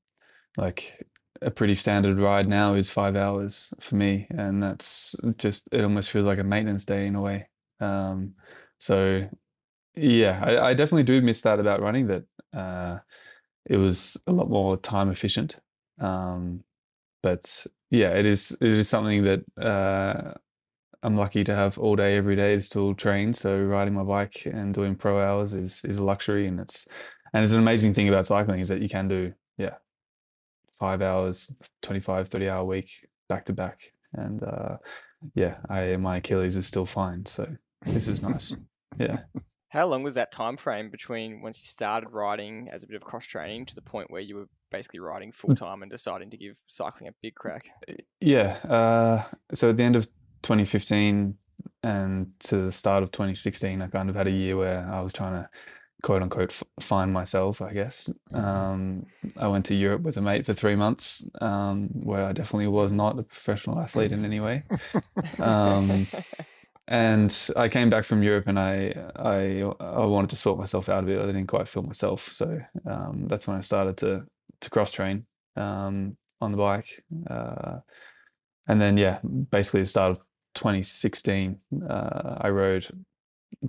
like 0.57 1.07
a 1.41 1.51
pretty 1.51 1.75
standard 1.75 2.19
ride 2.19 2.49
now 2.49 2.75
is 2.75 2.91
five 2.91 3.17
hours 3.17 3.75
for 3.81 3.97
me, 3.97 4.27
and 4.31 4.63
that's 4.63 5.17
just 5.39 5.69
it 5.73 5.83
almost 5.83 6.11
feels 6.11 6.27
like 6.27 6.39
a 6.39 6.45
maintenance 6.45 6.85
day 6.85 7.07
in 7.07 7.15
a 7.15 7.21
way. 7.21 7.49
Um, 7.81 8.35
so 8.79 9.29
yeah, 9.95 10.41
I, 10.43 10.69
I, 10.69 10.75
definitely 10.75 11.03
do 11.03 11.21
miss 11.21 11.43
that 11.43 11.61
about 11.61 11.83
running. 11.83 12.07
That 12.07 12.25
uh, 12.55 12.99
it 13.67 13.77
was 13.77 14.23
a 14.27 14.33
lot 14.33 14.49
more 14.49 14.77
time 14.77 15.11
efficient. 15.11 15.57
Um, 16.01 16.63
but 17.23 17.67
yeah, 17.91 18.11
it 18.11 18.27
is 18.27 18.57
it 18.61 18.69
is 18.69 18.89
something 18.89 19.25
that 19.25 19.45
uh, 19.61 20.35
I'm 21.03 21.17
lucky 21.17 21.45
to 21.45 21.55
have 21.55 21.79
all 21.79 21.97
day 21.97 22.17
every 22.17 22.37
day 22.37 22.55
to 22.55 22.61
still 22.61 22.95
train. 22.95 23.33
So 23.33 23.59
riding 23.59 23.95
my 23.95 24.05
bike 24.05 24.47
and 24.47 24.73
doing 24.73 24.95
pro 24.95 25.21
hours 25.21 25.55
is 25.55 25.85
is 25.85 25.99
a 25.99 26.05
luxury, 26.05 26.47
and 26.47 26.61
it's 26.61 26.89
and 27.33 27.43
it's 27.43 27.53
an 27.53 27.59
amazing 27.61 27.95
thing 27.95 28.09
about 28.09 28.27
cycling 28.27 28.61
is 28.61 28.69
that 28.69 28.83
you 28.83 28.89
can 28.89 29.09
do 29.09 29.33
yeah 29.59 29.75
five 30.83 31.01
hours, 31.01 31.55
25, 31.83 32.27
30 32.27 32.49
hour 32.49 32.65
week 32.65 32.91
back 33.29 33.45
to 33.45 33.53
back, 33.53 33.93
and 34.15 34.43
uh, 34.43 34.79
yeah, 35.33 35.59
I 35.71 35.97
my 35.97 36.17
Achilles 36.17 36.57
is 36.57 36.67
still 36.67 36.87
fine. 36.87 37.25
So 37.25 37.47
this 37.87 38.09
is 38.09 38.21
nice. 38.21 38.57
yeah. 38.99 39.19
How 39.69 39.87
long 39.87 40.03
was 40.03 40.15
that 40.15 40.33
time 40.33 40.57
frame 40.57 40.91
between 40.91 41.41
once 41.41 41.61
you 41.61 41.67
started 41.67 42.11
riding 42.11 42.69
as 42.73 42.83
a 42.83 42.89
bit 42.89 42.97
of 42.97 43.03
cross 43.03 43.27
training 43.27 43.67
to 43.67 43.77
the 43.77 43.81
point 43.81 44.11
where 44.11 44.21
you 44.21 44.35
were 44.35 44.49
basically 44.73 44.99
riding 44.99 45.31
full 45.31 45.55
time 45.55 45.83
and 45.83 45.91
deciding 45.91 46.31
to 46.31 46.37
give 46.37 46.59
cycling 46.67 47.09
a 47.09 47.15
big 47.23 47.37
crack? 47.37 47.69
Yeah. 48.21 48.59
Uh, 48.69 49.23
so 49.55 49.71
at 49.71 49.77
the 49.77 49.85
end 49.85 49.95
of 49.95 50.07
2015 50.43 51.39
and 51.85 52.33
to 52.41 52.57
the 52.57 52.73
start 52.73 53.05
of 53.05 53.13
2016, 53.13 53.81
I 53.81 53.87
kind 53.87 54.11
of 54.11 54.17
had 54.17 54.27
a 54.27 54.33
year 54.33 54.57
where 54.57 54.87
I 54.93 55.01
was 55.01 55.13
trying 55.13 55.35
to 55.35 55.49
quote 56.03 56.23
unquote 56.23 56.51
f- 56.51 56.65
find 56.81 57.13
myself, 57.13 57.63
I 57.63 57.73
guess. 57.73 58.13
Um, 58.33 59.07
I 59.37 59.49
went 59.49 59.67
to 59.67 59.75
Europe 59.75 60.03
with 60.03 60.17
a 60.17 60.23
mate 60.23 60.45
for 60.45 60.53
three 60.53 60.75
months, 60.75 61.27
um, 61.41 61.89
where 61.93 62.25
I 62.25 62.33
definitely 62.33 62.69
was 62.69 62.93
not 62.93 63.19
a 63.19 63.23
professional 63.23 63.79
athlete 63.79 64.13
in 64.13 64.25
any 64.25 64.41
way. 64.41 64.65
Um, 65.39 66.07
and 66.89 67.51
I 67.57 67.69
came 67.69 67.89
back 67.89 68.05
from 68.05 68.23
Europe 68.23 68.49
and 68.49 68.59
I, 68.59 68.93
I, 69.17 69.63
I 69.81 70.05
wanted 70.05 70.31
to 70.31 70.37
sort 70.37 70.59
myself 70.59 70.89
out 70.89 71.05
of 71.05 71.09
it. 71.09 71.21
I 71.21 71.27
didn't 71.27 71.47
quite 71.47 71.69
feel 71.69 71.83
myself. 71.83 72.27
So 72.29 72.61
um, 72.85 73.29
that's 73.29 73.47
when 73.47 73.57
I 73.57 73.61
started 73.61 73.97
to, 73.99 74.27
to 74.61 74.71
cross 74.71 74.93
train 74.93 75.27
um, 75.57 76.17
on 76.41 76.51
the 76.51 76.59
bike. 76.59 77.05
Uh, 77.31 77.79
and 78.69 78.81
then, 78.81 78.97
yeah, 78.97 79.21
basically 79.23 79.81
the 79.81 79.87
start 79.87 80.11
of 80.11 80.19
2016, 80.55 81.61
uh, 81.89 82.39
I 82.41 82.49
rode 82.49 82.87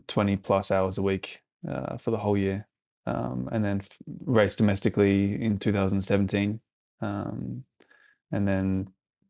20 0.08 0.38
plus 0.38 0.72
hours 0.72 0.98
a 0.98 1.04
week 1.04 1.43
uh, 1.68 1.98
for 1.98 2.12
the 2.12 2.18
whole 2.18 2.38
year, 2.38 2.68
um, 3.06 3.50
and 3.52 3.64
then 3.64 3.82
raced 4.26 4.58
domestically 4.58 5.42
in 5.42 5.58
2017, 5.58 6.60
um, 7.02 7.64
and 8.32 8.48
then 8.48 8.88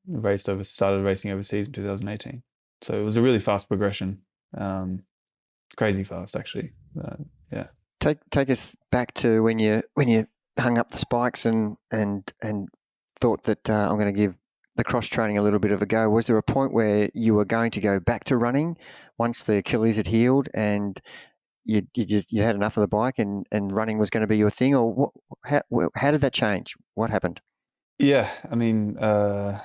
raced 0.08 0.50
over 0.50 0.63
started 0.63 1.04
racing 1.04 1.32
overseas 1.32 1.68
in 1.68 1.74
2018. 1.74 2.44
So 2.82 3.00
it 3.00 3.04
was 3.04 3.16
a 3.16 3.22
really 3.22 3.40
fast 3.40 3.68
progression, 3.68 4.22
um, 4.58 5.04
crazy 5.78 6.04
fast 6.04 6.36
actually. 6.36 6.74
Uh, 7.02 7.16
yeah. 7.52 7.68
Take 8.00 8.20
take 8.30 8.50
us 8.50 8.75
back 8.92 9.13
to 9.16 9.42
when 9.42 9.60
you 9.60 9.84
when 9.94 10.08
you 10.08 10.28
hung 10.60 10.78
up 10.78 10.92
the 10.92 10.98
spikes 10.98 11.46
and 11.46 11.78
and 11.92 12.32
and 12.42 12.68
thought 13.20 13.44
that 13.44 13.70
uh, 13.70 13.88
I'm 13.90 13.98
going 13.98 14.13
to 14.13 14.20
give 14.20 14.38
the 14.75 14.84
cross 14.84 15.08
training 15.08 15.38
a 15.38 15.42
little 15.42 15.60
bit 15.60 15.72
of 15.72 15.82
a 15.82 15.86
go. 15.86 16.10
Was 16.10 16.28
there 16.28 16.38
a 16.38 16.44
point 16.44 16.74
where 16.74 17.10
you 17.13 17.36
were 17.36 17.46
going 17.46 17.72
to 17.72 17.80
go 17.80 18.00
back 18.00 18.24
to 18.25 18.38
running 18.38 18.78
once 19.18 19.44
the 19.44 19.58
Achilles 19.58 19.98
had 19.98 20.08
healed 20.08 20.50
and 20.54 21.00
you 21.65 21.84
you 21.96 22.05
just 22.05 22.32
you 22.32 22.43
had 22.43 22.55
enough 22.55 22.77
of 22.77 22.82
the 22.82 22.88
bike 22.88 23.20
and, 23.20 23.46
and 23.51 23.72
running 23.72 23.98
was 23.98 24.10
going 24.10 24.22
to 24.22 24.27
be 24.27 24.38
your 24.38 24.50
thing, 24.50 24.75
or 24.75 24.93
what, 24.93 25.12
how 25.43 25.62
how 25.96 26.12
did 26.12 26.22
that 26.22 26.34
change? 26.34 26.75
What 26.93 27.10
happened? 27.10 27.41
Yeah, 28.00 28.29
I 28.50 28.55
mean, 28.55 28.98
uh, 28.98 29.60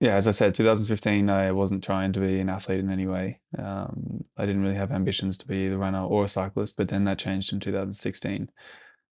yeah, 0.00 0.14
as 0.14 0.28
I 0.28 0.30
said, 0.32 0.54
2015, 0.54 1.30
I 1.30 1.52
wasn't 1.52 1.82
trying 1.82 2.12
to 2.12 2.20
be 2.20 2.38
an 2.40 2.50
athlete 2.50 2.80
in 2.80 2.90
any 2.90 3.06
way. 3.06 3.40
Um, 3.56 4.24
I 4.36 4.44
didn't 4.44 4.62
really 4.62 4.74
have 4.74 4.92
ambitions 4.92 5.38
to 5.38 5.46
be 5.46 5.66
a 5.66 5.76
runner 5.76 6.04
or 6.04 6.24
a 6.24 6.28
cyclist, 6.28 6.76
but 6.76 6.88
then 6.88 7.04
that 7.04 7.18
changed 7.18 7.52
in 7.52 7.60
2016. 7.60 8.50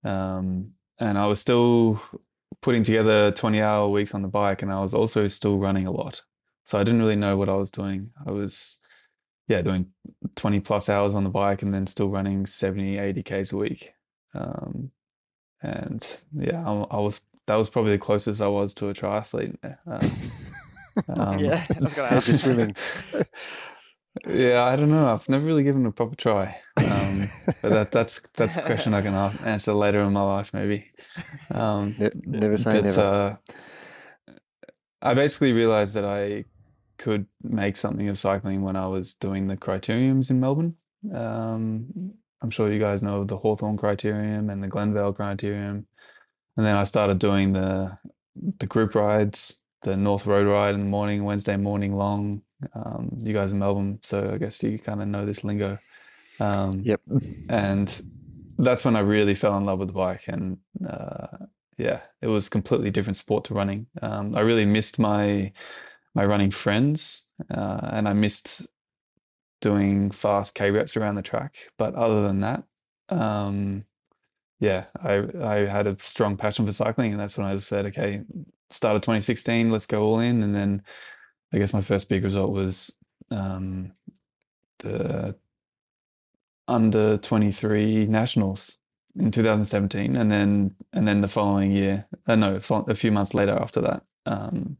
Um, 0.04 0.72
and 1.00 1.18
I 1.18 1.26
was 1.28 1.40
still 1.40 2.02
putting 2.62 2.84
together 2.84 3.32
20 3.32 3.62
hour 3.62 3.88
weeks 3.88 4.14
on 4.14 4.22
the 4.22 4.28
bike 4.28 4.62
and 4.62 4.72
I 4.72 4.82
was 4.82 4.94
also 4.94 5.28
still 5.28 5.58
running 5.58 5.88
a 5.88 5.92
lot. 5.92 6.22
So 6.66 6.80
I 6.80 6.84
didn't 6.84 7.02
really 7.02 7.16
know 7.16 7.38
what 7.38 7.50
I 7.50 7.56
was 7.56 7.72
doing. 7.72 8.12
I 8.26 8.32
was, 8.32 8.82
yeah, 9.48 9.62
doing 9.62 9.88
20 10.36 10.60
plus 10.62 10.90
hours 10.90 11.16
on 11.16 11.24
the 11.24 11.30
bike 11.30 11.62
and 11.62 11.74
then 11.74 11.88
still 11.88 12.10
running 12.10 12.46
70, 12.46 12.98
80 12.98 13.24
Ks 13.24 13.54
a 13.54 13.58
week. 13.58 13.94
Um, 14.34 14.92
and 15.62 16.24
yeah, 16.34 16.68
I, 16.68 16.72
I, 16.96 17.00
was, 17.00 17.22
that 17.48 17.56
was 17.56 17.70
probably 17.70 17.92
the 17.92 17.98
closest 17.98 18.42
I 18.42 18.48
was 18.48 18.74
to 18.76 18.90
a 18.90 18.94
triathlete. 18.94 19.58
Um, 19.86 20.12
um, 21.20 21.40
yeah, 21.40 21.64
that's 21.70 21.94
going 21.94 22.10
to 22.10 22.16
happen. 22.16 22.20
swimming. 22.20 22.76
Yeah, 24.28 24.64
I 24.64 24.76
don't 24.76 24.90
know. 24.90 25.12
I've 25.12 25.28
never 25.28 25.46
really 25.46 25.64
given 25.64 25.86
it 25.86 25.90
a 25.90 25.92
proper 25.92 26.16
try. 26.16 26.60
Um, 26.78 27.28
but 27.62 27.70
that, 27.70 27.92
that's 27.92 28.22
that's 28.30 28.58
a 28.58 28.62
question 28.62 28.94
I 28.94 29.02
can 29.02 29.16
answer 29.16 29.74
later 29.74 30.02
in 30.02 30.14
my 30.14 30.22
life, 30.22 30.54
maybe. 30.54 30.92
Um, 31.50 31.96
never 32.24 32.58
say 32.58 32.74
but, 32.74 32.84
never. 32.86 33.02
Uh, 33.02 34.36
I 35.02 35.14
basically 35.16 35.52
realized 35.54 35.96
that 35.96 36.06
I 36.06 36.46
could 36.98 37.26
make 37.42 37.76
something 37.76 38.08
of 38.10 38.18
cycling 38.18 38.62
when 38.62 38.76
I 38.76 38.88
was 38.88 39.16
doing 39.16 39.48
the 39.48 39.58
criteriums 39.58 40.30
in 40.30 40.40
Melbourne. 40.40 40.76
Um, 41.14 42.14
I'm 42.42 42.50
sure 42.50 42.72
you 42.72 42.80
guys 42.80 43.02
know 43.02 43.24
the 43.24 43.38
Hawthorn 43.38 43.78
criterium 43.78 44.52
and 44.52 44.62
the 44.62 44.68
Glenvale 44.68 45.16
criterium. 45.16 45.86
And 46.56 46.66
then 46.66 46.76
I 46.76 46.84
started 46.84 47.20
doing 47.20 47.54
the 47.54 47.98
the 48.60 48.68
group 48.68 48.96
rides, 48.96 49.62
the 49.84 49.96
North 49.96 50.26
Road 50.26 50.48
ride 50.48 50.74
in 50.74 50.82
the 50.82 50.90
morning, 50.90 51.24
Wednesday 51.24 51.56
morning 51.56 51.96
long, 51.96 52.42
um, 52.74 53.18
you 53.22 53.34
guys 53.34 53.54
in 53.54 53.60
Melbourne, 53.60 54.00
so 54.02 54.32
I 54.34 54.38
guess 54.38 54.64
you 54.64 54.80
kind 54.80 55.02
of 55.02 55.08
know 55.08 55.26
this 55.26 55.44
lingo. 55.44 55.78
Um, 56.40 56.82
yep. 56.84 57.02
And 57.50 58.02
that's 58.58 58.86
when 58.86 58.96
I 58.96 59.02
really 59.02 59.36
fell 59.36 59.58
in 59.58 59.66
love 59.66 59.80
with 59.80 59.90
the 59.90 59.94
bike, 59.94 60.28
and 60.28 60.58
uh, 60.88 61.28
yeah, 61.78 62.02
it 62.22 62.28
was 62.28 62.50
completely 62.50 62.92
different 62.92 63.18
sport 63.18 63.46
to 63.46 63.54
running. 63.54 63.88
Um, 64.02 64.36
I 64.36 64.42
really 64.42 64.66
missed 64.66 65.00
my 65.00 65.52
my 66.16 66.26
running 66.26 66.52
friends, 66.52 67.28
uh, 67.54 67.90
and 67.92 68.08
I 68.08 68.14
missed 68.14 68.68
doing 69.62 70.12
fast 70.12 70.56
K 70.56 70.72
reps 70.72 70.98
around 70.98 71.16
the 71.16 71.22
track. 71.22 71.56
But 71.78 71.96
other 71.96 72.22
than 72.24 72.42
that, 72.42 72.64
um, 73.10 73.86
yeah, 74.60 74.86
I 75.02 75.26
I 75.42 75.56
had 75.66 75.88
a 75.88 75.98
strong 76.00 76.38
passion 76.38 76.66
for 76.66 76.72
cycling, 76.72 77.12
and 77.12 77.20
that's 77.20 77.38
when 77.38 77.48
I 77.48 77.56
said, 77.58 77.86
okay, 77.88 78.22
start 78.70 78.96
of 78.96 79.02
2016, 79.02 79.72
let's 79.72 79.88
go 79.88 80.04
all 80.04 80.20
in, 80.20 80.44
and 80.44 80.56
then 80.56 80.84
I 81.54 81.58
guess 81.58 81.74
my 81.74 81.82
first 81.82 82.10
big 82.10 82.24
result 82.24 82.52
was 82.52 82.98
um, 83.32 83.94
the 84.80 85.36
under 86.68 87.18
23 87.18 88.06
nationals 88.06 88.80
in 89.16 89.32
2017 89.32 90.16
and 90.16 90.32
then 90.32 90.74
and 90.94 91.08
then 91.08 91.22
the 91.22 91.28
following 91.28 91.72
year 91.72 92.08
uh, 92.26 92.36
no 92.36 92.56
a 92.56 92.96
few 92.96 93.12
months 93.12 93.34
later 93.34 93.58
after 93.62 93.82
that 93.82 94.04
um, 94.26 94.78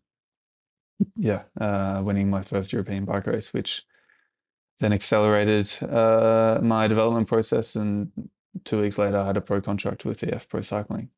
yeah 1.16 1.44
uh, 1.60 2.02
winning 2.04 2.30
my 2.30 2.42
first 2.42 2.72
european 2.72 3.06
bike 3.06 3.28
race 3.28 3.54
which 3.54 3.84
then 4.80 4.94
accelerated 4.94 5.72
uh, 5.84 6.60
my 6.62 6.88
development 6.88 7.28
process, 7.28 7.76
and 7.76 8.12
two 8.64 8.82
weeks 8.82 8.98
later, 8.98 9.18
I 9.18 9.26
had 9.26 9.38
a 9.38 9.42
pro 9.42 9.62
contract 9.62 10.06
with 10.06 10.24
EF 10.24 10.50
Pro 10.50 10.62
Cycling. 10.62 11.10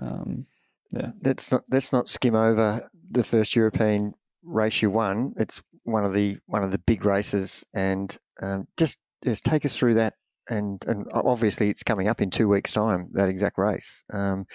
Um, 0.00 0.44
yeah, 0.92 1.12
let's 1.22 1.52
not 1.52 1.64
let's 1.70 1.92
not 1.92 2.08
skim 2.08 2.34
over 2.34 2.88
the 3.10 3.24
first 3.24 3.54
European 3.54 4.14
race 4.42 4.82
you 4.82 4.90
won. 4.90 5.34
It's 5.36 5.62
one 5.84 6.04
of 6.04 6.12
the 6.12 6.38
one 6.46 6.62
of 6.62 6.72
the 6.72 6.78
big 6.78 7.04
races, 7.04 7.64
and 7.72 8.16
um, 8.42 8.66
just 8.76 8.98
just 9.24 9.44
take 9.44 9.64
us 9.64 9.76
through 9.76 9.94
that. 9.94 10.14
And 10.48 10.84
and 10.86 11.06
obviously, 11.12 11.70
it's 11.70 11.82
coming 11.82 12.08
up 12.08 12.20
in 12.20 12.30
two 12.30 12.48
weeks' 12.48 12.72
time. 12.72 13.08
That 13.12 13.28
exact 13.28 13.56
race. 13.56 14.04
Um, 14.12 14.46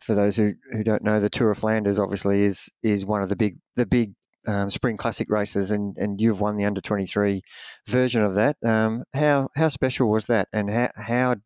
for 0.00 0.14
those 0.14 0.36
who, 0.36 0.54
who 0.72 0.82
don't 0.82 1.04
know, 1.04 1.20
the 1.20 1.28
Tour 1.28 1.50
of 1.50 1.58
Flanders 1.58 1.98
obviously 1.98 2.44
is 2.44 2.70
is 2.82 3.04
one 3.04 3.22
of 3.22 3.28
the 3.28 3.36
big 3.36 3.58
the 3.74 3.86
big 3.86 4.14
um, 4.46 4.70
spring 4.70 4.96
classic 4.96 5.28
races, 5.28 5.70
and, 5.70 5.96
and 5.98 6.20
you've 6.20 6.40
won 6.40 6.56
the 6.56 6.64
under 6.64 6.80
twenty 6.80 7.06
three 7.06 7.42
version 7.86 8.22
of 8.22 8.34
that. 8.34 8.56
Um, 8.64 9.04
how 9.12 9.50
how 9.56 9.68
special 9.68 10.10
was 10.10 10.26
that, 10.26 10.48
and 10.52 10.70
how 10.70 10.90
how 10.96 11.36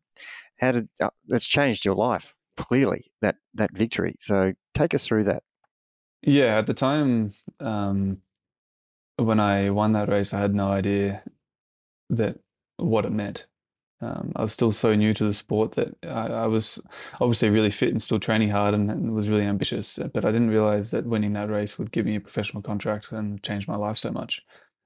how 0.59 0.71
did 0.71 0.89
uh, 1.01 1.09
that's 1.27 1.47
changed 1.47 1.83
your 1.83 1.95
life 1.95 2.33
clearly 2.55 3.11
that 3.21 3.35
that 3.55 3.75
victory? 3.75 4.15
So 4.19 4.53
take 4.73 4.93
us 4.93 5.05
through 5.05 5.25
that. 5.25 5.43
Yeah, 6.21 6.57
at 6.57 6.67
the 6.67 6.73
time 6.73 7.33
um, 7.59 8.19
when 9.17 9.39
I 9.39 9.71
won 9.71 9.93
that 9.93 10.09
race, 10.09 10.33
I 10.33 10.39
had 10.39 10.53
no 10.53 10.67
idea 10.67 11.23
that 12.09 12.37
what 12.77 13.05
it 13.05 13.11
meant. 13.11 13.47
Um, 14.01 14.31
I 14.35 14.41
was 14.41 14.51
still 14.51 14.71
so 14.71 14.95
new 14.95 15.13
to 15.13 15.23
the 15.23 15.33
sport 15.33 15.73
that 15.73 15.95
I, 16.03 16.27
I, 16.27 16.47
was 16.47 16.83
obviously 17.19 17.51
really 17.51 17.69
fit 17.69 17.89
and 17.89 18.01
still 18.01 18.19
training 18.19 18.49
hard 18.49 18.73
and, 18.73 18.89
and, 18.89 19.13
was 19.13 19.29
really 19.29 19.45
ambitious. 19.45 19.99
But 20.11 20.25
I 20.25 20.31
didn't 20.31 20.49
realize 20.49 20.89
that 20.91 21.05
winning 21.05 21.33
that 21.33 21.49
race 21.49 21.77
would 21.77 21.91
give 21.91 22.07
me 22.07 22.15
a 22.15 22.19
professional 22.19 22.63
contract 22.63 23.11
and 23.11 23.41
change 23.43 23.67
my 23.67 23.75
life 23.75 23.97
so 23.97 24.11
much. 24.11 24.43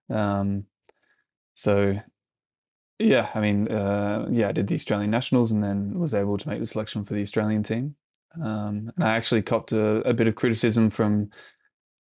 Um, 0.09 0.65
so, 1.53 1.97
yeah, 2.99 3.29
I 3.33 3.39
mean, 3.39 3.71
uh, 3.71 4.27
yeah, 4.29 4.49
I 4.49 4.51
did 4.51 4.67
the 4.67 4.75
Australian 4.75 5.11
Nationals 5.11 5.51
and 5.51 5.63
then 5.63 5.97
was 5.97 6.13
able 6.13 6.37
to 6.37 6.49
make 6.49 6.59
the 6.59 6.65
selection 6.65 7.05
for 7.05 7.13
the 7.13 7.21
Australian 7.21 7.63
team. 7.63 7.95
Um, 8.41 8.91
and 8.95 9.05
I 9.05 9.15
actually 9.15 9.43
copped 9.43 9.71
a, 9.71 10.07
a, 10.07 10.13
bit 10.13 10.27
of 10.27 10.35
criticism 10.35 10.89
from 10.89 11.29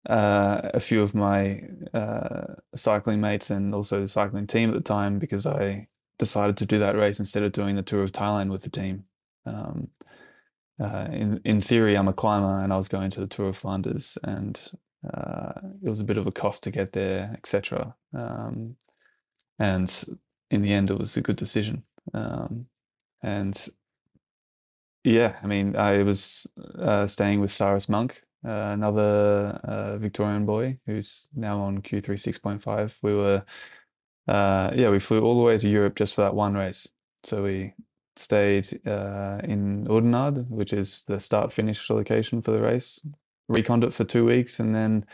uh, 0.08 0.62
a 0.74 0.80
few 0.80 1.00
of 1.00 1.14
my 1.14 1.60
uh, 1.92 2.54
cycling 2.74 3.20
mates 3.20 3.50
and 3.50 3.72
also 3.72 4.00
the 4.00 4.08
cycling 4.08 4.48
team 4.48 4.68
at 4.70 4.74
the 4.74 4.82
time 4.82 5.20
because 5.20 5.46
I 5.46 5.86
decided 6.18 6.56
to 6.58 6.66
do 6.66 6.78
that 6.78 6.96
race 6.96 7.18
instead 7.18 7.42
of 7.42 7.52
doing 7.52 7.76
the 7.76 7.82
Tour 7.82 8.02
of 8.02 8.12
Thailand 8.12 8.50
with 8.50 8.62
the 8.62 8.70
team. 8.70 9.04
Um, 9.46 9.88
uh, 10.80 11.08
in 11.12 11.40
in 11.44 11.60
theory, 11.60 11.96
I'm 11.96 12.08
a 12.08 12.12
climber, 12.12 12.60
and 12.60 12.72
I 12.72 12.76
was 12.76 12.88
going 12.88 13.10
to 13.10 13.20
the 13.20 13.26
Tour 13.26 13.48
of 13.48 13.56
Flanders, 13.56 14.18
and 14.24 14.72
uh, 15.12 15.52
it 15.82 15.88
was 15.88 16.00
a 16.00 16.04
bit 16.04 16.16
of 16.16 16.26
a 16.26 16.32
cost 16.32 16.64
to 16.64 16.70
get 16.70 16.92
there, 16.92 17.30
etc. 17.34 17.94
Um, 18.12 18.76
and 19.58 20.04
in 20.50 20.62
the 20.62 20.72
end, 20.72 20.90
it 20.90 20.98
was 20.98 21.16
a 21.16 21.22
good 21.22 21.36
decision. 21.36 21.84
Um, 22.12 22.66
and 23.22 23.68
yeah, 25.04 25.36
I 25.42 25.46
mean, 25.46 25.76
I 25.76 26.02
was 26.02 26.50
uh, 26.78 27.06
staying 27.06 27.40
with 27.40 27.50
Cyrus 27.50 27.88
Monk, 27.88 28.22
uh, 28.44 28.50
another 28.72 29.60
uh, 29.62 29.98
Victorian 29.98 30.46
boy 30.46 30.78
who's 30.86 31.28
now 31.34 31.60
on 31.60 31.82
Q36.5. 31.82 32.98
We 33.02 33.14
were, 33.14 33.44
uh, 34.28 34.70
yeah, 34.74 34.90
we 34.90 34.98
flew 34.98 35.22
all 35.22 35.36
the 35.36 35.42
way 35.42 35.58
to 35.58 35.68
Europe 35.68 35.96
just 35.96 36.14
for 36.14 36.22
that 36.22 36.34
one 36.34 36.54
race. 36.54 36.92
So 37.22 37.42
we 37.42 37.74
stayed 38.16 38.80
uh, 38.86 39.40
in 39.44 39.86
Oudenaarde, 39.86 40.48
which 40.48 40.72
is 40.72 41.04
the 41.06 41.18
start 41.18 41.52
finish 41.52 41.88
location 41.90 42.40
for 42.40 42.52
the 42.52 42.60
race, 42.60 43.04
reconned 43.48 43.84
it 43.84 43.92
for 43.92 44.04
two 44.04 44.24
weeks, 44.24 44.60
and 44.60 44.74
then 44.74 45.04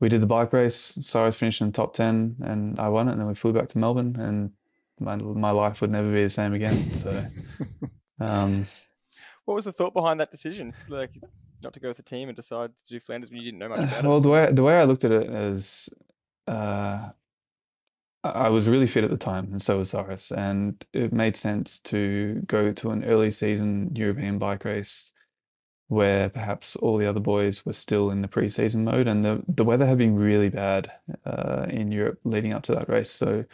we 0.00 0.08
did 0.08 0.22
the 0.22 0.26
bike 0.26 0.52
race. 0.52 0.98
Cyrus 1.00 1.36
finished 1.36 1.60
in 1.60 1.72
top 1.72 1.94
10, 1.94 2.36
and 2.42 2.78
I 2.80 2.88
won 2.88 3.08
it. 3.08 3.12
And 3.12 3.20
then 3.20 3.28
we 3.28 3.34
flew 3.34 3.52
back 3.52 3.68
to 3.68 3.78
Melbourne, 3.78 4.16
and 4.18 4.52
my, 4.98 5.16
my 5.16 5.50
life 5.50 5.80
would 5.80 5.90
never 5.90 6.10
be 6.12 6.22
the 6.22 6.28
same 6.28 6.54
again. 6.54 6.76
So, 6.94 7.24
um, 8.20 8.64
what 9.44 9.54
was 9.54 9.66
the 9.66 9.72
thought 9.72 9.94
behind 9.94 10.20
that 10.20 10.30
decision? 10.30 10.72
Like 10.88 11.12
not 11.62 11.74
to 11.74 11.80
go 11.80 11.88
with 11.88 11.96
the 11.96 12.02
team 12.02 12.28
and 12.28 12.36
decide 12.36 12.70
to 12.86 12.94
do 12.94 13.00
Flanders 13.00 13.30
when 13.30 13.40
you 13.40 13.44
didn't 13.44 13.58
know 13.58 13.68
much 13.68 13.78
about 13.78 14.04
well, 14.04 14.16
it? 14.16 14.22
the 14.22 14.28
way 14.28 14.52
the 14.52 14.62
way 14.62 14.78
I 14.78 14.84
looked 14.84 15.04
at 15.04 15.12
it 15.12 15.28
is, 15.30 15.92
uh, 16.46 17.10
I 18.22 18.50
was 18.50 18.68
really 18.68 18.86
fit 18.86 19.04
at 19.04 19.10
the 19.10 19.16
time, 19.16 19.46
and 19.50 19.62
so 19.62 19.78
was 19.78 19.90
Cyrus, 19.90 20.30
and 20.30 20.84
it 20.92 21.12
made 21.12 21.36
sense 21.36 21.78
to 21.82 22.42
go 22.46 22.72
to 22.72 22.90
an 22.90 23.04
early 23.04 23.30
season 23.30 23.90
European 23.94 24.38
bike 24.38 24.64
race 24.64 25.12
where 25.88 26.28
perhaps 26.28 26.76
all 26.76 26.98
the 26.98 27.06
other 27.06 27.20
boys 27.20 27.66
were 27.66 27.72
still 27.72 28.10
in 28.10 28.22
the 28.22 28.28
pre-season 28.28 28.84
mode, 28.84 29.08
and 29.08 29.24
the 29.24 29.42
the 29.48 29.64
weather 29.64 29.86
had 29.86 29.98
been 29.98 30.16
really 30.16 30.50
bad 30.50 30.92
uh, 31.24 31.66
in 31.70 31.90
Europe 31.90 32.20
leading 32.24 32.52
up 32.52 32.62
to 32.64 32.72
that 32.74 32.88
race, 32.88 33.10
so 33.10 33.44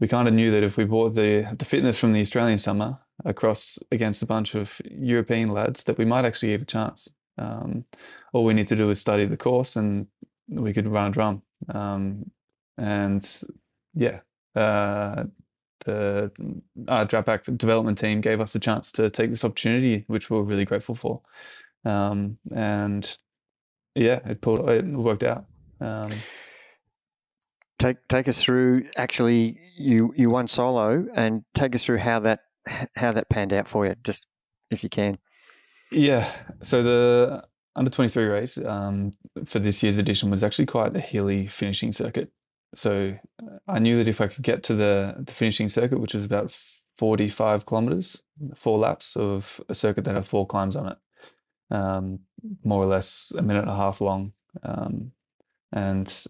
we 0.00 0.08
kind 0.08 0.28
of 0.28 0.34
knew 0.34 0.50
that 0.50 0.62
if 0.62 0.76
we 0.76 0.84
brought 0.84 1.14
the 1.14 1.46
the 1.58 1.64
fitness 1.64 1.98
from 2.00 2.12
the 2.12 2.20
Australian 2.20 2.58
summer 2.58 2.98
across 3.24 3.78
against 3.92 4.22
a 4.22 4.26
bunch 4.26 4.54
of 4.54 4.80
European 4.90 5.50
lads, 5.50 5.84
that 5.84 5.98
we 5.98 6.04
might 6.04 6.24
actually 6.24 6.52
have 6.52 6.62
a 6.62 6.66
chance. 6.66 7.14
Um, 7.38 7.84
all 8.32 8.44
we 8.44 8.54
need 8.54 8.68
to 8.68 8.76
do 8.76 8.90
is 8.90 9.00
study 9.00 9.26
the 9.26 9.36
course, 9.36 9.76
and 9.76 10.06
we 10.48 10.72
could 10.72 10.86
run 10.88 11.08
a 11.08 11.10
drum. 11.10 11.42
Um, 11.68 12.30
and 12.78 13.22
yeah, 13.96 14.20
uh, 14.54 15.24
the 15.84 16.30
uh, 16.86 17.04
Drapac 17.06 17.56
development 17.56 17.98
team 17.98 18.20
gave 18.20 18.40
us 18.40 18.54
a 18.54 18.60
chance 18.60 18.92
to 18.92 19.10
take 19.10 19.30
this 19.30 19.44
opportunity, 19.44 20.04
which 20.06 20.30
we're 20.30 20.42
really 20.42 20.64
grateful 20.64 20.94
for. 20.94 21.22
Um, 21.84 22.38
and 22.54 23.16
yeah, 23.94 24.20
it 24.26 24.40
pulled, 24.40 24.68
it 24.68 24.84
worked 24.84 25.24
out. 25.24 25.46
Um, 25.80 26.10
take 27.78 27.96
take 28.08 28.28
us 28.28 28.42
through. 28.42 28.84
Actually, 28.96 29.58
you 29.76 30.12
you 30.16 30.30
won 30.30 30.46
solo, 30.46 31.06
and 31.14 31.44
take 31.54 31.74
us 31.74 31.84
through 31.84 31.98
how 31.98 32.20
that 32.20 32.40
how 32.96 33.12
that 33.12 33.30
panned 33.30 33.52
out 33.52 33.68
for 33.68 33.86
you, 33.86 33.94
just 34.04 34.26
if 34.70 34.82
you 34.82 34.90
can. 34.90 35.18
Yeah. 35.90 36.30
So 36.62 36.82
the 36.82 37.44
under 37.76 37.90
23 37.90 38.24
race 38.24 38.58
um, 38.64 39.12
for 39.44 39.58
this 39.58 39.82
year's 39.82 39.98
edition 39.98 40.30
was 40.30 40.42
actually 40.42 40.66
quite 40.66 40.96
a 40.96 41.00
hilly 41.00 41.46
finishing 41.46 41.92
circuit. 41.92 42.32
So 42.74 43.16
uh, 43.42 43.58
I 43.68 43.78
knew 43.78 43.96
that 43.96 44.08
if 44.08 44.20
I 44.20 44.26
could 44.26 44.42
get 44.42 44.62
to 44.64 44.74
the, 44.74 45.14
the 45.18 45.32
finishing 45.32 45.68
circuit, 45.68 46.00
which 46.00 46.14
was 46.14 46.24
about 46.24 46.50
45 46.50 47.66
kilometers, 47.66 48.24
four 48.54 48.78
laps 48.78 49.16
of 49.16 49.60
a 49.68 49.74
circuit 49.74 50.04
that 50.04 50.14
had 50.14 50.26
four 50.26 50.46
climbs 50.46 50.76
on 50.76 50.88
it, 50.88 50.98
um, 51.70 52.20
more 52.64 52.82
or 52.82 52.86
less 52.86 53.32
a 53.36 53.42
minute 53.42 53.62
and 53.62 53.70
a 53.70 53.76
half 53.76 54.00
long. 54.00 54.32
Um, 54.62 55.12
and 55.72 56.26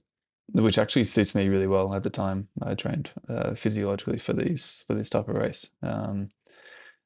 which 0.52 0.78
actually 0.78 1.04
suits 1.04 1.34
me 1.34 1.48
really 1.48 1.66
well 1.66 1.94
at 1.94 2.02
the 2.02 2.10
time. 2.10 2.48
I 2.62 2.74
trained 2.74 3.10
uh, 3.28 3.54
physiologically 3.54 4.18
for 4.18 4.32
these 4.32 4.84
for 4.86 4.94
this 4.94 5.10
type 5.10 5.28
of 5.28 5.34
race, 5.34 5.70
um, 5.82 6.28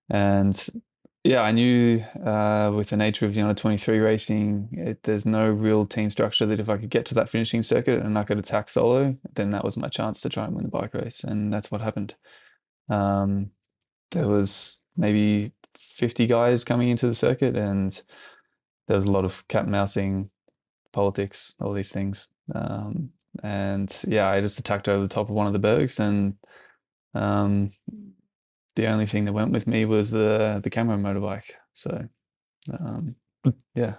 and 0.09 0.69
yeah, 1.23 1.43
I 1.43 1.53
knew 1.53 2.03
uh, 2.25 2.73
with 2.75 2.91
the 2.91 2.97
nature 2.97 3.27
of 3.27 3.35
the 3.35 3.43
under 3.43 3.55
twenty 3.55 3.77
three 3.77 3.99
racing, 3.99 4.69
it, 4.73 5.03
there's 5.03 5.27
no 5.27 5.51
real 5.51 5.85
team 5.85 6.09
structure. 6.09 6.47
That 6.47 6.61
if 6.61 6.71
I 6.71 6.79
could 6.79 6.91
get 6.91 7.05
to 7.07 7.15
that 7.15 7.29
finishing 7.29 7.63
circuit 7.63 8.03
and 8.03 8.19
I 8.19 8.25
could 8.25 8.39
attack 8.39 8.69
solo, 8.69 9.17
then 9.35 9.51
that 9.51 9.65
was 9.65 9.77
my 9.77 9.89
chance 9.89 10.21
to 10.23 10.29
try 10.29 10.45
and 10.47 10.55
win 10.55 10.65
the 10.65 10.71
bike 10.71 10.95
race, 10.95 11.23
and 11.23 11.53
that's 11.53 11.71
what 11.71 11.83
happened. 11.83 12.15
Um, 12.89 13.51
there 14.13 14.29
was 14.29 14.83
maybe 14.97 15.53
fifty 15.77 16.27
guys 16.27 16.65
coming 16.65 16.89
into 16.89 17.07
the 17.07 17.15
circuit, 17.15 17.57
and 17.57 18.03
there 18.89 18.97
was 18.97 19.07
a 19.07 19.13
lot 19.13 19.27
of 19.27 19.47
cat 19.49 19.69
mousing, 19.69 20.31
politics, 20.93 21.55
all 21.61 21.75
these 21.75 21.93
things. 21.93 22.29
Um, 22.55 23.11
and 23.43 24.05
yeah, 24.09 24.29
I 24.29 24.41
just 24.41 24.59
attacked 24.59 24.89
over 24.89 25.03
the 25.03 25.09
top 25.09 25.29
of 25.29 25.37
one 25.37 25.47
of 25.47 25.53
the 25.53 25.59
bergs, 25.59 26.01
and 26.01 26.35
um, 27.15 27.71
the 28.81 28.87
only 28.87 29.05
thing 29.05 29.27
that 29.27 29.35
went 29.35 29.53
with 29.53 29.67
me 29.67 29.85
was 29.85 30.11
the 30.11 30.61
the 30.63 30.71
camera 30.71 30.97
motorbike. 30.97 31.51
So 31.73 32.09
um, 32.79 33.17
yeah, 33.75 33.97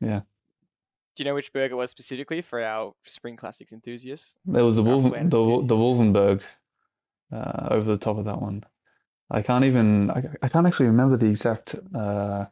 yeah. 0.00 0.20
Do 1.16 1.24
you 1.24 1.24
know 1.24 1.34
which 1.34 1.52
burger 1.52 1.74
it 1.74 1.76
was 1.76 1.90
specifically 1.90 2.40
for 2.40 2.62
our 2.62 2.94
Spring 3.04 3.36
Classics 3.36 3.72
enthusiasts? 3.72 4.36
There 4.46 4.64
was 4.64 4.76
the 4.76 4.84
Wolven, 4.84 5.24
the, 5.30 5.66
the 5.66 5.74
Wolvenberg 5.74 6.42
uh, 7.32 7.68
over 7.72 7.90
the 7.90 7.98
top 7.98 8.18
of 8.18 8.24
that 8.26 8.40
one. 8.40 8.62
I 9.28 9.42
can't 9.42 9.64
even 9.64 10.10
I, 10.12 10.22
I 10.42 10.48
can't 10.48 10.66
actually 10.66 10.86
remember 10.86 11.16
the 11.16 11.30
exact 11.30 11.74
uh, 11.94 12.44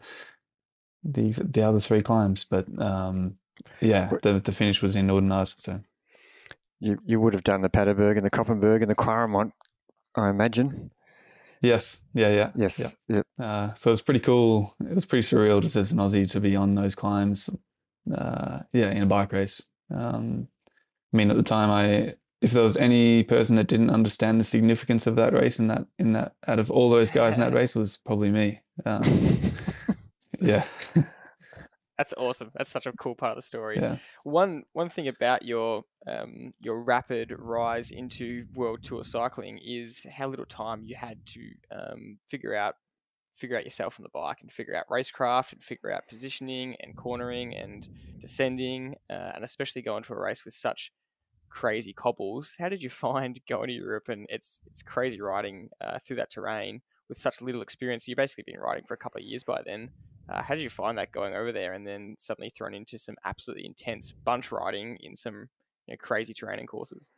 the 1.05 1.31
the 1.31 1.63
other 1.63 1.79
three 1.79 2.01
climbs, 2.01 2.45
but 2.45 2.67
um, 2.83 3.37
yeah, 3.81 4.11
the 4.23 4.41
the 4.41 4.53
finish 4.53 4.83
was 4.83 4.97
in 4.97 5.07
Oudenaarde. 5.07 5.55
So 5.57 5.81
you 6.81 6.99
you 7.07 7.21
would 7.21 7.33
have 7.33 7.45
done 7.45 7.61
the 7.61 7.71
Paterberg 7.71 8.17
and 8.17 8.27
the 8.27 8.31
Koppenberg 8.31 8.83
and 8.83 8.91
the 8.91 8.97
Kwaremont, 8.97 9.53
I 10.17 10.31
imagine. 10.31 10.91
Yes. 11.61 12.05
Yeah. 12.15 12.29
Yeah. 12.29 12.51
Yes. 12.55 12.79
Yeah. 12.79 13.17
Yep. 13.17 13.27
Uh, 13.39 13.75
so 13.75 13.91
it's 13.91 14.03
pretty 14.03 14.21
cool. 14.21 14.75
It 14.81 14.95
was 14.95 15.07
pretty 15.07 15.27
surreal 15.27 15.61
just 15.61 15.77
as 15.77 15.93
an 15.93 15.99
Aussie 15.99 16.31
to 16.31 16.41
be 16.41 16.57
on 16.57 16.75
those 16.75 16.95
climbs. 16.95 17.51
Uh, 18.13 18.61
yeah, 18.73 18.91
in 18.91 19.03
a 19.03 19.07
bike 19.07 19.33
race. 19.33 19.69
Um, 19.93 20.49
I 21.13 21.17
mean, 21.17 21.31
at 21.31 21.37
the 21.37 21.43
time, 21.43 21.71
I 21.71 22.15
if 22.43 22.51
there 22.53 22.63
was 22.63 22.77
any 22.77 23.23
person 23.23 23.57
that 23.57 23.67
didn't 23.67 23.91
understand 23.91 24.39
the 24.39 24.45
significance 24.45 25.07
of 25.07 25.17
that 25.17 25.33
race 25.33 25.59
and 25.59 25.71
that 25.71 25.87
in 25.99 26.13
that 26.13 26.35
out 26.47 26.59
of 26.59 26.71
all 26.71 26.91
those 26.91 27.11
guys 27.11 27.39
in 27.39 27.45
that 27.45 27.53
race 27.59 27.75
was 27.75 27.99
probably 28.05 28.31
me. 28.31 28.61
Um, 28.85 29.03
yeah. 30.41 30.65
That's 31.99 32.13
awesome. 32.19 32.51
That's 32.55 32.71
such 32.71 32.87
a 32.87 32.93
cool 32.93 33.15
part 33.15 33.33
of 33.33 33.37
the 33.37 33.43
story. 33.43 33.79
Yeah. 33.81 33.97
One 34.25 34.65
one 34.73 34.89
thing 34.89 35.09
about 35.09 35.45
your 35.45 35.85
um, 36.07 36.53
your 36.61 36.83
rapid 36.83 37.35
rise 37.37 37.91
into 37.91 38.47
world 38.55 38.83
tour 38.83 39.03
cycling 39.03 39.59
is 39.65 40.07
how 40.13 40.29
little 40.29 40.45
time 40.45 40.83
you 40.85 40.95
had 40.95 41.25
to 41.27 41.51
um, 41.71 42.19
figure 42.29 42.55
out 42.55 42.75
figure 43.35 43.57
out 43.57 43.65
yourself 43.65 43.99
on 43.99 44.03
the 44.03 44.11
bike 44.11 44.39
and 44.41 44.51
figure 44.51 44.75
out 44.75 44.89
racecraft 44.91 45.53
and 45.53 45.63
figure 45.63 45.91
out 45.91 46.07
positioning 46.09 46.75
and 46.81 46.97
cornering 46.97 47.55
and 47.55 47.89
descending 48.19 48.97
uh, 49.11 49.33
and 49.35 49.45
especially 49.45 49.83
going 49.83 50.03
to 50.03 50.15
a 50.15 50.19
race 50.19 50.45
with 50.45 50.55
such 50.55 50.91
crazy 51.49 51.93
cobbles. 51.93 52.57
How 52.59 52.69
did 52.69 52.83
you 52.83 52.91
find 53.07 53.39
going 53.49 53.69
to 53.69 53.75
Europe 53.75 54.09
and 54.09 54.27
it's 54.29 54.61
it's 54.67 54.83
crazy 54.83 55.21
riding 55.21 55.71
uh, 55.81 55.99
through 56.05 56.17
that 56.17 56.31
terrain 56.31 56.83
with 57.09 57.19
such 57.19 57.41
little 57.41 57.63
experience? 57.63 58.07
You've 58.07 58.17
basically 58.17 58.45
been 58.47 58.61
riding 58.61 58.85
for 58.85 58.95
a 58.95 58.99
couple 58.99 59.21
of 59.21 59.25
years 59.25 59.45
by 59.45 59.63
then. 59.65 59.91
Uh, 60.29 60.43
how 60.43 60.55
did 60.55 60.63
you 60.63 60.71
find 60.71 60.99
that 60.99 61.13
going 61.13 61.35
over 61.35 61.53
there 61.53 61.73
and 61.73 61.87
then 61.87 62.17
suddenly 62.19 62.51
thrown 62.51 62.75
into 62.75 62.99
some 62.99 63.17
absolutely 63.25 63.67
intense 63.67 64.13
bunch 64.13 64.51
riding 64.51 64.97
in 65.01 65.15
some 65.15 65.49
you 65.87 65.93
know, 65.93 65.97
crazy 66.01 66.35
terrain 66.35 66.59
and 66.59 66.69
courses? 66.69 67.11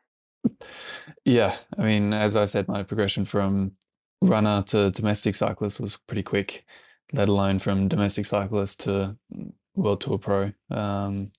Yeah, 1.25 1.57
I 1.77 1.83
mean, 1.83 2.13
as 2.13 2.37
I 2.37 2.45
said, 2.45 2.69
my 2.69 2.83
progression 2.83 3.25
from 3.25 3.73
runner 4.23 4.63
to 4.63 4.91
domestic 4.91 5.35
cyclist 5.35 5.81
was 5.81 5.97
pretty 6.07 6.23
quick, 6.23 6.65
let 7.13 7.29
alone 7.29 7.59
from 7.59 7.89
domestic 7.89 8.27
cyclist 8.27 8.81
to 8.81 9.17
World 9.75 10.01
Tour 10.01 10.19
Pro. 10.19 10.53
Um, 10.71 11.33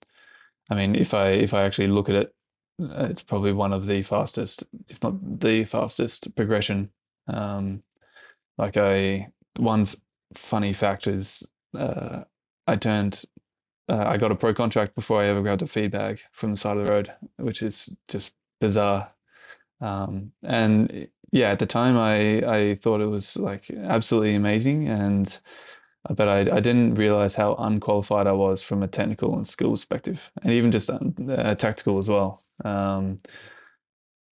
I 0.70 0.76
mean, 0.76 0.96
if 0.96 1.14
I 1.14 1.30
if 1.30 1.54
I 1.54 1.64
actually 1.64 1.88
look 1.88 2.10
at 2.10 2.16
it, 2.16 2.36
uh, 2.82 3.08
it's 3.10 3.24
probably 3.24 3.54
one 3.54 3.74
of 3.74 3.86
the 3.86 4.02
fastest, 4.02 4.64
if 4.88 5.02
not 5.04 5.40
the 5.40 5.64
fastest 5.64 6.36
progression. 6.36 6.92
Um, 7.28 7.84
like 8.58 8.78
I 8.78 9.30
one 9.58 9.82
f- 9.82 9.96
funny 10.36 10.74
fact 10.74 11.08
is 11.08 11.50
uh, 11.78 12.24
I 12.68 12.76
turned 12.76 13.24
uh, 13.90 14.06
I 14.06 14.18
got 14.18 14.32
a 14.32 14.36
pro 14.36 14.54
contract 14.54 14.94
before 14.96 15.22
I 15.22 15.26
ever 15.26 15.42
grabbed 15.42 15.64
a 15.64 15.68
feed 15.68 15.92
bag 15.92 16.22
from 16.32 16.52
the 16.52 16.58
side 16.58 16.78
of 16.78 16.86
the 16.86 16.94
road, 16.94 17.12
which 17.38 17.64
is 17.64 17.96
just 18.08 18.36
bizarre. 18.62 19.12
Um, 19.82 20.32
and 20.44 21.08
yeah, 21.32 21.50
at 21.50 21.60
the 21.60 21.66
time 21.66 21.98
I 21.98 22.44
I 22.46 22.76
thought 22.76 23.02
it 23.02 23.08
was 23.08 23.36
like 23.38 23.70
absolutely 23.72 24.36
amazing, 24.36 24.88
and 24.88 25.42
but 26.10 26.28
I 26.28 26.40
I 26.42 26.60
didn't 26.60 26.96
realize 26.96 27.36
how 27.36 27.56
unqualified 27.56 28.28
I 28.28 28.34
was 28.34 28.64
from 28.64 28.84
a 28.84 28.88
technical 28.88 29.36
and 29.36 29.48
skill 29.48 29.72
perspective, 29.72 30.32
and 30.44 30.54
even 30.54 30.72
just 30.72 30.90
uh, 30.90 31.56
tactical 31.56 31.98
as 31.98 32.10
well. 32.10 32.40
Um, 32.64 33.18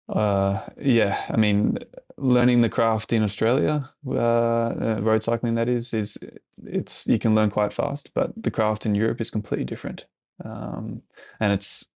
uh, 0.09 0.61
yeah, 0.79 1.23
I 1.29 1.37
mean, 1.37 1.79
learning 2.17 2.62
the 2.62 2.69
craft 2.69 3.12
in 3.13 3.23
Australia, 3.23 3.91
uh, 4.08 4.15
uh, 4.15 4.99
road 5.01 5.23
cycling 5.23 5.56
that 5.56 5.67
is, 5.67 5.93
is 5.93 6.17
it's 6.63 7.08
you 7.08 7.19
can 7.19 7.36
learn 7.36 7.49
quite 7.49 7.73
fast, 7.73 8.13
but 8.13 8.32
the 8.41 8.51
craft 8.51 8.86
in 8.86 8.95
Europe 8.95 9.19
is 9.21 9.30
completely 9.30 9.65
different, 9.65 10.06
um, 10.43 11.01
and 11.39 11.51
it's 11.51 11.89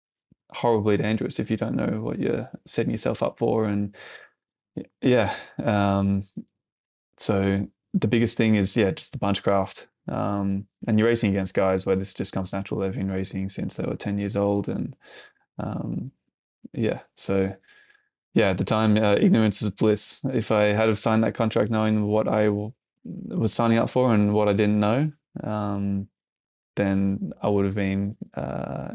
horribly 0.51 0.97
dangerous 0.97 1.39
if 1.39 1.51
you 1.51 1.57
don't 1.57 1.75
know 1.75 2.01
what 2.01 2.19
you're 2.19 2.49
setting 2.65 2.91
yourself 2.91 3.21
up 3.23 3.37
for. 3.39 3.65
And 3.65 3.95
yeah, 5.01 5.33
um, 5.63 6.23
so 7.17 7.67
the 7.93 8.07
biggest 8.07 8.37
thing 8.37 8.55
is 8.55 8.75
yeah, 8.75 8.91
just 8.91 9.13
the 9.13 9.19
bunch 9.19 9.43
craft. 9.43 9.87
Um, 10.07 10.65
and 10.87 10.97
you're 10.97 11.07
racing 11.07 11.31
against 11.31 11.53
guys 11.53 11.85
where 11.85 11.95
this 11.95 12.13
just 12.13 12.33
comes 12.33 12.51
natural. 12.51 12.79
They've 12.79 12.93
been 12.93 13.11
racing 13.11 13.49
since 13.49 13.75
they 13.75 13.85
were 13.85 13.95
10 13.95 14.17
years 14.17 14.35
old. 14.35 14.67
And 14.67 14.95
um, 15.59 16.11
yeah, 16.73 17.01
so 17.15 17.55
yeah, 18.33 18.49
at 18.49 18.57
the 18.57 18.63
time, 18.63 18.97
uh, 18.97 19.15
ignorance 19.15 19.61
was 19.61 19.71
bliss. 19.71 20.23
If 20.31 20.51
I 20.51 20.65
had 20.65 20.87
have 20.87 20.99
signed 20.99 21.23
that 21.23 21.33
contract 21.33 21.71
knowing 21.71 22.05
what 22.05 22.27
I 22.27 22.45
w- 22.45 22.73
was 23.03 23.53
signing 23.53 23.77
up 23.77 23.89
for 23.89 24.13
and 24.13 24.33
what 24.33 24.47
I 24.47 24.53
didn't 24.53 24.79
know, 24.79 25.11
um, 25.43 26.07
then 26.75 27.31
I 27.41 27.47
would 27.49 27.65
have 27.65 27.75
been, 27.75 28.15
uh, 28.35 28.93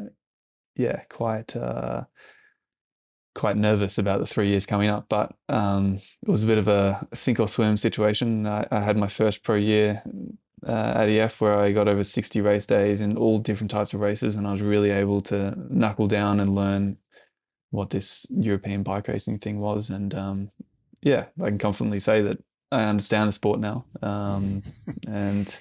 yeah, 0.77 1.03
quite 1.09 1.57
uh, 1.57 2.05
quite 3.35 3.57
nervous 3.57 3.99
about 3.99 4.21
the 4.21 4.27
three 4.27 4.49
years 4.49 4.67
coming 4.67 4.89
up. 4.89 5.07
But 5.09 5.35
um, 5.49 5.97
it 6.23 6.29
was 6.29 6.45
a 6.45 6.47
bit 6.47 6.59
of 6.59 6.69
a 6.69 7.07
sink 7.13 7.41
or 7.41 7.49
swim 7.49 7.77
situation. 7.77 8.47
I, 8.47 8.67
I 8.71 8.81
had 8.81 8.97
my 8.97 9.09
first 9.09 9.43
pro 9.43 9.57
year 9.57 10.03
uh, 10.67 10.93
at 10.95 11.09
EF 11.09 11.41
where 11.41 11.59
I 11.59 11.73
got 11.73 11.89
over 11.89 12.05
60 12.05 12.41
race 12.41 12.67
days 12.67 13.01
in 13.01 13.17
all 13.17 13.39
different 13.39 13.71
types 13.71 13.95
of 13.95 14.01
races, 14.01 14.37
and 14.37 14.47
I 14.47 14.53
was 14.53 14.63
really 14.63 14.91
able 14.91 15.21
to 15.23 15.55
knuckle 15.69 16.07
down 16.07 16.39
and 16.41 16.55
learn 16.55 16.99
what 17.75 17.91
this 17.91 18.27
European 18.31 18.83
bike 18.83 19.09
racing 19.09 19.39
thing 19.39 19.59
was. 19.59 19.91
And 19.91 20.15
um, 20.15 20.49
yeah, 21.03 21.27
I 21.43 21.47
can 21.49 21.59
confidently 21.59 21.99
say 21.99 22.23
that 22.23 22.39
I 22.73 22.85
understand 22.85 23.29
the 23.29 23.33
sport 23.33 23.61
now. 23.61 23.85
Um, 24.03 24.63
and 25.09 25.61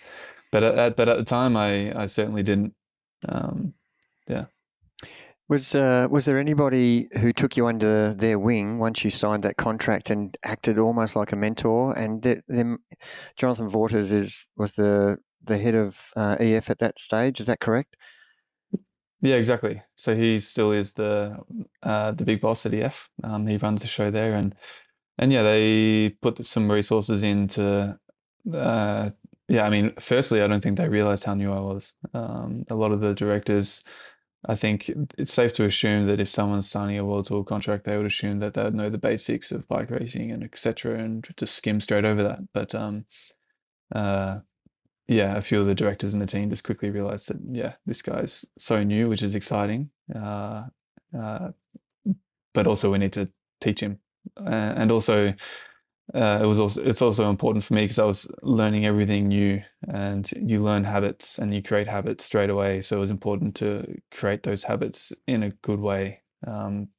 but 0.52 0.64
at, 0.64 0.96
but 0.96 1.10
at 1.10 1.18
the 1.18 1.24
time, 1.24 1.58
I 1.58 1.94
I 2.00 2.06
certainly 2.06 2.44
didn't. 2.44 2.74
Um, 3.28 3.74
yeah. 4.28 4.46
Was 5.50 5.76
uh, 5.76 6.08
was 6.10 6.26
there 6.26 6.40
anybody 6.40 7.10
who 7.20 7.34
took 7.34 7.58
you 7.58 7.68
under 7.68 8.14
their 8.14 8.40
wing 8.40 8.80
once 8.80 9.04
you 9.04 9.10
signed 9.10 9.44
that 9.44 9.58
contract 9.58 10.10
and 10.10 10.38
acted 10.44 10.80
almost 10.80 11.16
like 11.16 11.32
a 11.32 11.36
mentor? 11.36 11.94
And 11.98 12.22
them, 12.48 12.80
Jonathan 13.36 13.68
Vaughters 13.68 14.12
is 14.12 14.50
was 14.56 14.74
the 14.74 15.18
the 15.44 15.58
head 15.58 15.76
of 15.76 16.12
uh, 16.16 16.38
EF 16.40 16.70
at 16.70 16.80
that 16.80 16.98
stage. 16.98 17.40
Is 17.40 17.48
that 17.48 17.60
correct? 17.60 17.98
Yeah, 19.24 19.36
exactly. 19.36 19.82
So 19.96 20.16
he 20.16 20.38
still 20.40 20.74
is 20.74 20.94
the 20.96 21.40
uh, 21.82 22.12
the 22.12 22.26
big 22.26 22.42
boss 22.42 22.66
at 22.66 22.74
EF. 22.74 23.10
Um, 23.24 23.48
he 23.48 23.56
runs 23.58 23.82
the 23.82 23.88
show 23.88 24.12
there, 24.12 24.36
and 24.36 24.54
and 25.18 25.32
yeah, 25.32 25.44
they 25.44 26.18
put 26.22 26.46
some 26.46 26.70
resources 26.72 27.24
into. 27.24 27.98
Uh, 28.54 29.12
yeah, 29.48 29.66
I 29.66 29.70
mean, 29.70 29.94
firstly, 30.00 30.42
I 30.42 30.48
don't 30.48 30.62
think 30.62 30.78
they 30.78 30.90
realized 30.90 31.24
how 31.24 31.36
new 31.36 31.54
I 31.54 31.62
was. 31.62 31.96
Um, 32.14 32.66
a 32.70 32.76
lot 32.76 32.92
of 32.92 33.00
the 33.02 33.14
directors, 33.14 33.86
I 34.48 34.56
think 34.56 34.90
it's 35.18 35.34
safe 35.34 35.54
to 35.56 35.66
assume 35.66 36.08
that 36.08 36.20
if 36.20 36.30
someone's 36.30 36.70
signing 36.70 36.98
a 37.00 37.06
world 37.06 37.28
tour 37.28 37.46
contract, 37.46 37.86
they 37.86 37.98
would 37.98 38.06
assume 38.06 38.40
that 38.40 38.56
they 38.56 38.64
would 38.64 38.76
know 38.76 38.90
the 38.90 38.98
basics 38.98 39.54
of 39.54 39.68
bike 39.70 39.90
racing 39.90 40.32
and 40.32 40.44
etc. 40.44 41.00
and 41.00 41.28
just 41.38 41.56
skim 41.56 41.80
straight 41.80 42.06
over 42.06 42.24
that. 42.24 42.40
But 42.54 42.76
um, 42.76 43.06
uh, 43.96 44.40
yeah, 45.08 45.36
a 45.36 45.42
few 45.42 45.60
of 45.62 45.68
the 45.68 45.76
directors 45.76 46.14
in 46.14 46.20
the 46.20 46.26
team 46.26 46.50
just 46.50 46.64
quickly 46.64 46.90
realized 46.90 47.30
that 47.30 47.38
yeah, 47.52 47.74
this 47.86 48.02
guy's 48.02 48.46
so 48.58 48.84
new, 48.84 49.10
which 49.10 49.24
is 49.24 49.36
exciting. 49.36 49.90
Uh, 50.14 50.64
uh, 51.18 51.50
but 52.54 52.68
also 52.68 52.92
we 52.92 52.98
need 52.98 53.14
to 53.14 53.30
teach 53.60 53.80
him, 53.82 54.00
uh, 54.38 54.74
and 54.76 54.92
also 54.92 55.34
uh, 56.14 56.40
it 56.42 56.46
was 56.46 56.60
also 56.60 56.84
it's 56.84 57.02
also 57.02 57.30
important 57.30 57.64
for 57.64 57.74
me 57.74 57.82
because 57.82 58.00
I 58.00 58.06
was 58.06 58.30
learning 58.42 58.86
everything 58.86 59.28
new, 59.28 59.62
and 59.88 60.30
you 60.36 60.64
learn 60.64 60.84
habits 60.84 61.40
and 61.40 61.54
you 61.54 61.62
create 61.62 61.88
habits 61.88 62.24
straight 62.26 62.50
away. 62.50 62.82
So 62.82 62.98
it 62.98 63.00
was 63.00 63.12
important 63.12 63.56
to 63.56 64.00
create 64.12 64.44
those 64.44 64.64
habits 64.64 65.14
in 65.28 65.44
a 65.44 65.50
good 65.50 65.80
way. 65.80 66.22
Um, 66.46 66.90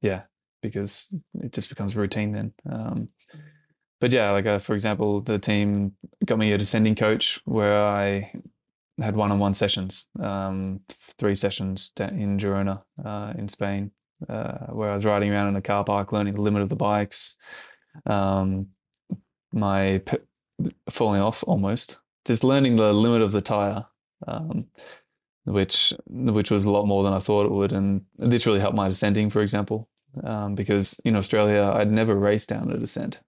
yeah, 0.00 0.22
because 0.62 1.14
it 1.42 1.52
just 1.52 1.68
becomes 1.68 1.96
routine 1.96 2.32
then. 2.32 2.52
Um, 2.70 3.08
but 4.00 4.12
yeah, 4.12 4.30
like 4.30 4.46
uh, 4.46 4.58
for 4.58 4.74
example, 4.74 5.20
the 5.20 5.38
team 5.38 5.92
got 6.24 6.38
me 6.38 6.52
a 6.52 6.58
descending 6.58 6.94
coach 6.94 7.40
where 7.44 7.84
I 7.84 8.32
had 9.00 9.16
one-on-one 9.16 9.54
sessions, 9.54 10.08
um, 10.20 10.80
three 10.90 11.34
sessions 11.34 11.92
in 11.98 12.38
Girona, 12.38 12.82
uh, 13.04 13.32
in 13.36 13.48
Spain, 13.48 13.92
uh, 14.28 14.66
where 14.68 14.90
I 14.90 14.94
was 14.94 15.04
riding 15.04 15.30
around 15.30 15.48
in 15.48 15.56
a 15.56 15.62
car 15.62 15.84
park, 15.84 16.12
learning 16.12 16.34
the 16.34 16.40
limit 16.40 16.62
of 16.62 16.68
the 16.68 16.76
bikes, 16.76 17.38
um, 18.06 18.68
my 19.52 19.98
p- 20.04 20.18
falling 20.90 21.20
off 21.20 21.44
almost, 21.46 22.00
just 22.24 22.44
learning 22.44 22.76
the 22.76 22.92
limit 22.92 23.22
of 23.22 23.32
the 23.32 23.40
tire, 23.40 23.86
um, 24.26 24.66
which 25.44 25.92
which 26.08 26.50
was 26.50 26.64
a 26.64 26.70
lot 26.70 26.86
more 26.86 27.04
than 27.04 27.12
I 27.12 27.20
thought 27.20 27.46
it 27.46 27.52
would, 27.52 27.72
and 27.72 28.04
this 28.18 28.46
really 28.46 28.60
helped 28.60 28.76
my 28.76 28.88
descending, 28.88 29.30
for 29.30 29.40
example, 29.40 29.88
um, 30.24 30.54
because 30.54 31.00
in 31.04 31.16
Australia 31.16 31.72
I'd 31.74 31.90
never 31.90 32.14
raced 32.14 32.48
down 32.48 32.70
a 32.70 32.78
descent. 32.78 33.20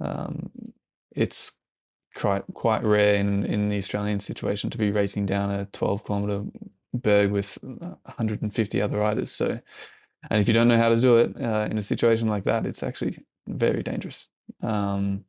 Um, 0.00 0.50
it's 1.12 1.58
quite 2.16 2.42
quite 2.54 2.82
rare 2.82 3.14
in 3.16 3.44
in 3.44 3.68
the 3.68 3.78
Australian 3.78 4.20
situation 4.20 4.70
to 4.70 4.78
be 4.78 4.90
racing 4.90 5.26
down 5.26 5.50
a 5.50 5.66
12 5.66 6.04
kilometer 6.04 6.44
berg 6.92 7.30
with 7.30 7.58
150 7.62 8.82
other 8.82 8.98
riders. 8.98 9.30
So, 9.30 9.60
and 10.30 10.40
if 10.40 10.48
you 10.48 10.54
don't 10.54 10.68
know 10.68 10.78
how 10.78 10.88
to 10.88 11.00
do 11.00 11.18
it 11.18 11.40
uh, 11.40 11.68
in 11.70 11.78
a 11.78 11.82
situation 11.82 12.28
like 12.28 12.44
that, 12.44 12.66
it's 12.66 12.82
actually 12.82 13.18
very 13.46 13.82
dangerous. 13.82 14.30
Um, 14.62 15.24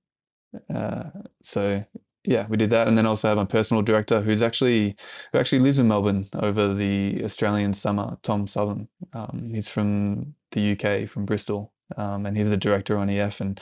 uh, 0.73 1.03
so 1.41 1.85
yeah, 2.25 2.45
we 2.47 2.57
did 2.57 2.69
that, 2.69 2.87
and 2.87 2.97
then 2.97 3.05
also 3.05 3.29
have 3.29 3.37
my 3.37 3.45
personal 3.45 3.81
director, 3.81 4.21
who's 4.21 4.43
actually 4.43 4.95
who 5.31 5.39
actually 5.39 5.59
lives 5.59 5.79
in 5.79 5.87
Melbourne 5.87 6.29
over 6.33 6.73
the 6.73 7.21
Australian 7.23 7.73
summer. 7.73 8.17
Tom 8.21 8.47
Southam, 8.47 8.87
um, 9.13 9.49
he's 9.51 9.69
from 9.69 10.35
the 10.51 10.71
UK, 10.71 11.07
from 11.07 11.25
Bristol, 11.25 11.73
um, 11.97 12.25
and 12.25 12.37
he's 12.37 12.51
a 12.51 12.57
director 12.57 12.97
on 12.97 13.09
EF, 13.09 13.41
and 13.41 13.59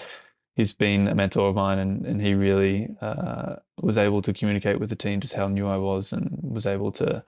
he's 0.59 0.73
been 0.73 1.07
a 1.07 1.15
mentor 1.15 1.47
of 1.47 1.55
mine 1.55 1.79
and, 1.79 2.05
and 2.05 2.21
he 2.21 2.33
really 2.33 2.89
uh, 2.99 3.55
was 3.81 3.97
able 3.97 4.21
to 4.21 4.33
communicate 4.33 4.77
with 4.77 4.89
the 4.89 4.95
team 4.95 5.21
just 5.21 5.35
how 5.35 5.47
new 5.47 5.65
I 5.65 5.77
was 5.77 6.11
and 6.11 6.37
was 6.41 6.67
able 6.67 6.91
to 6.93 7.23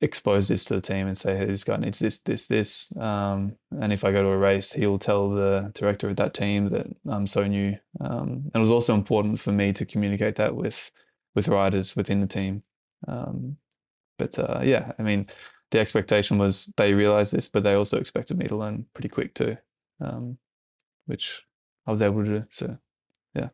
expose 0.00 0.48
this 0.48 0.64
to 0.64 0.74
the 0.74 0.80
team 0.80 1.06
and 1.06 1.16
say, 1.16 1.36
hey, 1.36 1.44
this 1.44 1.62
guy 1.62 1.76
needs 1.76 2.00
this, 2.00 2.18
this, 2.18 2.48
this. 2.48 2.92
Um, 2.96 3.54
and 3.80 3.92
if 3.92 4.02
I 4.02 4.10
go 4.10 4.20
to 4.20 4.30
a 4.30 4.36
race, 4.36 4.72
he'll 4.72 4.98
tell 4.98 5.30
the 5.30 5.70
director 5.74 6.08
of 6.08 6.16
that 6.16 6.34
team 6.34 6.70
that 6.70 6.88
I'm 7.08 7.28
so 7.28 7.46
new. 7.46 7.78
Um, 8.00 8.50
and 8.52 8.56
it 8.56 8.58
was 8.58 8.72
also 8.72 8.94
important 8.94 9.38
for 9.38 9.52
me 9.52 9.72
to 9.72 9.86
communicate 9.86 10.34
that 10.34 10.56
with 10.56 10.90
with 11.36 11.46
riders 11.46 11.94
within 11.94 12.18
the 12.18 12.26
team. 12.26 12.64
Um, 13.06 13.58
but 14.18 14.36
uh, 14.40 14.62
yeah, 14.64 14.90
I 14.98 15.02
mean, 15.02 15.28
the 15.70 15.78
expectation 15.78 16.36
was 16.36 16.72
they 16.76 16.94
realized 16.94 17.32
this, 17.32 17.46
but 17.46 17.62
they 17.62 17.74
also 17.74 17.98
expected 17.98 18.36
me 18.38 18.48
to 18.48 18.56
learn 18.56 18.86
pretty 18.92 19.10
quick 19.10 19.34
too, 19.34 19.56
um, 20.00 20.38
which 21.04 21.46
I 21.86 21.90
was 21.90 22.02
able 22.02 22.24
to 22.24 22.40
do. 22.40 22.44
So, 22.50 22.78
yeah. 23.34 23.48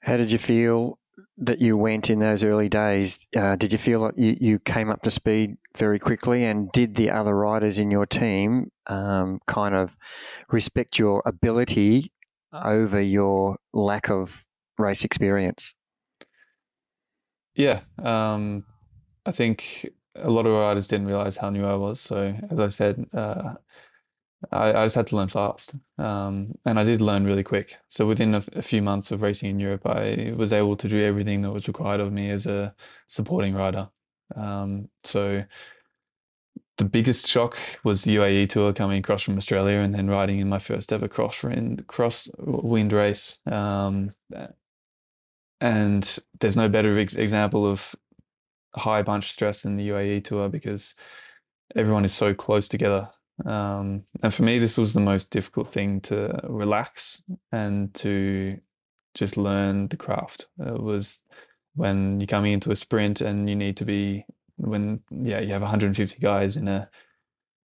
How 0.00 0.16
did 0.16 0.30
you 0.30 0.38
feel 0.38 0.98
that 1.38 1.60
you 1.60 1.76
went 1.76 2.10
in 2.10 2.18
those 2.18 2.44
early 2.44 2.68
days? 2.68 3.26
Uh, 3.34 3.56
did 3.56 3.72
you 3.72 3.78
feel 3.78 4.00
like 4.00 4.14
you, 4.16 4.36
you 4.40 4.58
came 4.58 4.90
up 4.90 5.02
to 5.02 5.10
speed 5.10 5.56
very 5.76 5.98
quickly? 5.98 6.44
And 6.44 6.70
did 6.72 6.94
the 6.94 7.10
other 7.10 7.34
riders 7.34 7.78
in 7.78 7.90
your 7.90 8.06
team 8.06 8.70
um, 8.86 9.40
kind 9.46 9.74
of 9.74 9.96
respect 10.50 10.98
your 10.98 11.22
ability 11.26 12.12
over 12.52 13.00
your 13.00 13.58
lack 13.72 14.10
of 14.10 14.46
race 14.78 15.04
experience? 15.04 15.74
Yeah. 17.54 17.80
Um, 18.02 18.64
I 19.24 19.30
think 19.30 19.88
a 20.14 20.30
lot 20.30 20.46
of 20.46 20.52
riders 20.52 20.88
didn't 20.88 21.06
realize 21.06 21.36
how 21.36 21.50
new 21.50 21.64
I 21.64 21.74
was. 21.74 22.00
So, 22.00 22.34
as 22.50 22.60
I 22.60 22.68
said, 22.68 23.06
uh, 23.14 23.54
I, 24.50 24.70
I, 24.70 24.84
just 24.84 24.96
had 24.96 25.06
to 25.08 25.16
learn 25.16 25.28
fast. 25.28 25.76
Um, 25.98 26.54
and 26.64 26.78
I 26.78 26.84
did 26.84 27.00
learn 27.00 27.24
really 27.24 27.42
quick. 27.42 27.76
So, 27.88 28.06
within 28.06 28.34
a, 28.34 28.42
a, 28.54 28.62
few 28.62 28.82
months 28.82 29.10
of 29.10 29.22
racing 29.22 29.50
in 29.50 29.60
Europe, 29.60 29.86
I 29.86 30.34
was 30.36 30.52
able 30.52 30.76
to 30.76 30.88
do 30.88 30.98
everything 31.00 31.42
that 31.42 31.52
was 31.52 31.68
required 31.68 32.00
of 32.00 32.12
me 32.12 32.30
as 32.30 32.46
a 32.46 32.74
supporting 33.06 33.54
rider. 33.54 33.88
Um, 34.34 34.88
so, 35.04 35.44
the 36.78 36.84
biggest 36.84 37.28
shock 37.28 37.56
was 37.84 38.04
the 38.04 38.16
UAE 38.16 38.48
tour 38.48 38.72
coming 38.72 38.98
across 38.98 39.22
from 39.22 39.36
Australia 39.36 39.78
and 39.78 39.94
then 39.94 40.08
riding 40.08 40.40
in 40.40 40.48
my 40.48 40.58
first 40.58 40.92
ever 40.92 41.06
cross 41.06 41.42
wind, 41.42 41.86
cross 41.86 42.28
wind 42.38 42.92
race. 42.92 43.40
Um, 43.46 44.12
and 45.60 46.18
there's 46.40 46.56
no 46.56 46.68
better 46.68 46.98
ex- 46.98 47.14
example 47.14 47.66
of 47.66 47.94
high 48.74 49.02
bunch 49.02 49.30
stress 49.30 49.62
than 49.62 49.76
the 49.76 49.90
UAE 49.90 50.24
tour 50.24 50.48
because 50.48 50.94
everyone 51.76 52.04
is 52.04 52.12
so 52.12 52.34
close 52.34 52.68
together. 52.68 53.10
Um, 53.44 54.04
and 54.22 54.32
for 54.32 54.42
me, 54.42 54.58
this 54.58 54.78
was 54.78 54.94
the 54.94 55.00
most 55.00 55.30
difficult 55.30 55.68
thing 55.68 56.00
to 56.02 56.40
relax 56.44 57.24
and 57.50 57.92
to 57.94 58.58
just 59.14 59.36
learn 59.36 59.88
the 59.88 59.96
craft. 59.96 60.46
It 60.58 60.80
was 60.80 61.24
when 61.74 62.20
you're 62.20 62.26
coming 62.26 62.52
into 62.52 62.70
a 62.70 62.76
sprint 62.76 63.20
and 63.20 63.48
you 63.48 63.56
need 63.56 63.76
to 63.78 63.84
be 63.84 64.26
when 64.56 65.00
yeah 65.10 65.40
you 65.40 65.52
have 65.52 65.62
150 65.62 66.20
guys 66.20 66.56
in 66.56 66.68
a 66.68 66.88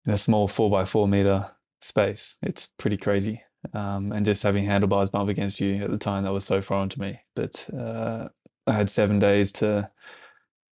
in 0.05 0.11
a 0.13 0.17
small 0.17 0.47
four 0.47 0.69
by 0.69 0.85
four 0.85 1.07
meter 1.07 1.51
space. 1.81 2.37
It's 2.43 2.67
pretty 2.77 2.97
crazy. 2.97 3.43
Um, 3.73 4.11
and 4.11 4.25
just 4.25 4.43
having 4.43 4.65
handlebars 4.65 5.09
bump 5.09 5.29
against 5.29 5.61
you 5.61 5.75
at 5.75 5.89
the 5.89 5.97
time 5.97 6.23
that 6.23 6.33
was 6.33 6.43
so 6.43 6.61
foreign 6.61 6.89
to 6.89 6.99
me. 6.99 7.21
But 7.33 7.69
uh, 7.73 8.27
I 8.67 8.73
had 8.73 8.89
seven 8.89 9.19
days 9.19 9.53
to 9.53 9.89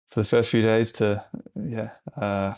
for 0.10 0.20
the 0.20 0.28
first 0.28 0.52
few 0.52 0.62
days 0.62 0.92
to 0.94 1.24
yeah 1.56 1.92
uh, 2.18 2.54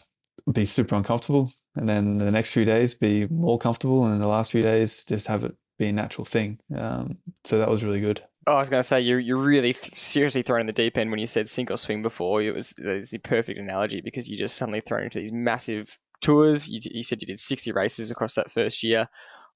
be 0.52 0.65
super 0.65 0.96
uncomfortable, 0.96 1.52
and 1.75 1.89
then 1.89 2.17
the 2.17 2.31
next 2.31 2.53
few 2.53 2.65
days 2.65 2.93
be 2.93 3.27
more 3.27 3.57
comfortable, 3.57 4.05
and 4.05 4.21
the 4.21 4.27
last 4.27 4.51
few 4.51 4.62
days 4.62 5.05
just 5.05 5.27
have 5.27 5.43
it 5.43 5.55
be 5.79 5.88
a 5.88 5.93
natural 5.93 6.25
thing. 6.25 6.59
Um, 6.75 7.17
so 7.43 7.57
that 7.57 7.69
was 7.69 7.83
really 7.83 8.01
good. 8.01 8.23
Oh, 8.45 8.55
I 8.55 8.59
was 8.59 8.69
going 8.69 8.81
to 8.81 8.88
say 8.88 8.99
you're 8.99 9.19
you're 9.19 9.38
really 9.38 9.73
th- 9.73 9.97
seriously 9.97 10.41
thrown 10.41 10.62
in 10.62 10.67
the 10.67 10.73
deep 10.73 10.97
end 10.97 11.09
when 11.09 11.19
you 11.19 11.25
said 11.25 11.49
sink 11.49 11.71
or 11.71 11.77
swing 11.77 12.01
before. 12.01 12.41
It 12.41 12.53
was, 12.53 12.73
it 12.77 12.86
was 12.86 13.09
the 13.09 13.19
perfect 13.19 13.59
analogy 13.59 14.01
because 14.01 14.27
you 14.27 14.38
just 14.38 14.57
suddenly 14.57 14.81
thrown 14.81 15.03
into 15.03 15.19
these 15.19 15.31
massive 15.31 15.97
tours. 16.21 16.67
You, 16.67 16.79
you 16.83 17.03
said 17.03 17.21
you 17.21 17.27
did 17.27 17.39
60 17.39 17.71
races 17.71 18.12
across 18.12 18.36
that 18.36 18.51
first 18.51 18.83
year. 18.83 19.07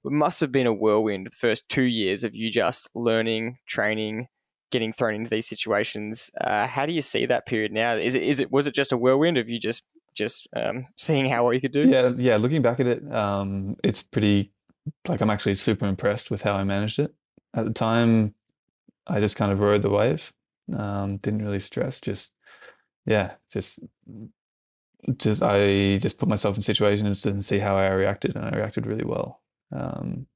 It 0.06 0.12
must 0.12 0.39
have 0.39 0.51
been 0.51 0.67
a 0.67 0.73
whirlwind 0.73 1.25
the 1.25 1.32
first 1.32 1.67
two 1.67 1.84
years 1.84 2.23
of 2.23 2.34
you 2.34 2.49
just 2.49 2.89
learning, 2.95 3.58
training, 3.67 4.27
getting 4.71 4.93
thrown 4.93 5.15
into 5.15 5.30
these 5.30 5.47
situations. 5.47 6.32
Uh, 6.39 6.67
how 6.67 6.86
do 6.86 6.93
you 6.93 7.01
see 7.01 7.25
that 7.25 7.45
period 7.45 7.73
now? 7.73 7.95
Is 7.95 8.15
it 8.15 8.23
is 8.23 8.39
it 8.39 8.51
was 8.51 8.67
it 8.67 8.75
just 8.75 8.93
a 8.93 8.97
whirlwind 8.97 9.38
of 9.38 9.49
you 9.49 9.60
just 9.60 9.84
just 10.17 10.47
um, 10.56 10.86
seeing 10.97 11.30
how 11.30 11.43
what 11.43 11.56
you 11.56 11.62
could 11.62 11.71
do? 11.71 11.88
Yeah, 11.88 12.12
yeah. 12.17 12.38
Looking 12.38 12.62
back 12.62 12.80
at 12.80 12.88
it, 12.88 13.13
um, 13.13 13.77
it's 13.84 14.01
pretty 14.01 14.51
like 15.08 15.21
I'm 15.21 15.30
actually 15.30 15.56
super 15.56 15.86
impressed 15.86 16.32
with 16.32 16.41
how 16.41 16.53
I 16.53 16.63
managed 16.63 16.99
it. 16.99 17.13
At 17.53 17.65
the 17.65 17.73
time, 17.73 18.34
I 19.06 19.19
just 19.19 19.36
kind 19.36 19.51
of 19.51 19.60
rode 19.60 19.82
the 19.82 19.89
wave. 19.89 20.34
Um, 20.75 21.17
didn't 21.17 21.43
really 21.43 21.60
stress. 21.60 22.01
Just 22.01 22.36
yeah, 23.06 23.36
just 23.51 23.80
just 25.17 25.43
I 25.43 25.97
just 25.99 26.17
put 26.17 26.27
myself 26.27 26.56
in 26.56 26.62
situations 26.62 27.25
and 27.25 27.43
see 27.43 27.60
how 27.60 27.77
I 27.77 27.88
reacted, 27.89 28.36
and 28.36 28.45
I 28.45 28.49
reacted 28.49 28.86
really 28.86 29.06
well. 29.06 29.41
Um, 29.71 30.27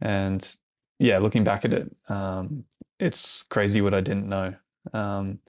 and 0.00 0.56
yeah, 0.98 1.18
looking 1.18 1.44
back 1.44 1.64
at 1.64 1.74
it, 1.74 1.94
um, 2.08 2.64
it's 2.98 3.42
crazy 3.44 3.80
what 3.80 3.94
I 3.94 4.00
didn't 4.00 4.28
know. 4.28 4.54
Um, 4.92 5.40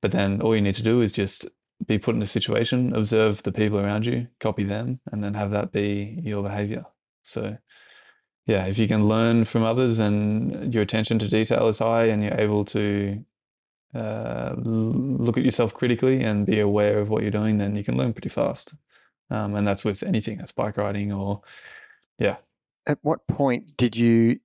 but 0.00 0.12
then 0.12 0.40
all 0.40 0.54
you 0.54 0.62
need 0.62 0.74
to 0.74 0.82
do 0.82 1.00
is 1.00 1.12
just 1.12 1.48
be 1.84 1.98
put 1.98 2.14
in 2.14 2.22
a 2.22 2.26
situation, 2.26 2.94
observe 2.94 3.42
the 3.42 3.52
people 3.52 3.78
around 3.78 4.06
you, 4.06 4.28
copy 4.40 4.64
them, 4.64 5.00
and 5.12 5.22
then 5.22 5.34
have 5.34 5.50
that 5.50 5.72
be 5.72 6.20
your 6.22 6.42
behavior. 6.42 6.86
So, 7.22 7.58
yeah, 8.46 8.66
if 8.66 8.78
you 8.78 8.88
can 8.88 9.08
learn 9.08 9.44
from 9.44 9.62
others 9.62 9.98
and 9.98 10.72
your 10.72 10.82
attention 10.82 11.18
to 11.18 11.28
detail 11.28 11.68
is 11.68 11.78
high 11.78 12.04
and 12.04 12.22
you're 12.22 12.40
able 12.40 12.64
to 12.66 13.24
uh, 13.94 14.54
look 14.56 15.36
at 15.36 15.44
yourself 15.44 15.74
critically 15.74 16.22
and 16.22 16.46
be 16.46 16.60
aware 16.60 16.98
of 16.98 17.10
what 17.10 17.22
you're 17.22 17.30
doing, 17.30 17.58
then 17.58 17.76
you 17.76 17.84
can 17.84 17.96
learn 17.96 18.12
pretty 18.12 18.28
fast. 18.28 18.74
Um, 19.30 19.54
and 19.56 19.66
that's 19.66 19.84
with 19.84 20.02
anything, 20.02 20.38
that's 20.38 20.52
bike 20.52 20.76
riding 20.76 21.12
or, 21.12 21.42
yeah. 22.18 22.36
At 22.86 22.98
what 23.02 23.26
point 23.26 23.76
did 23.76 23.96
you 23.96 24.38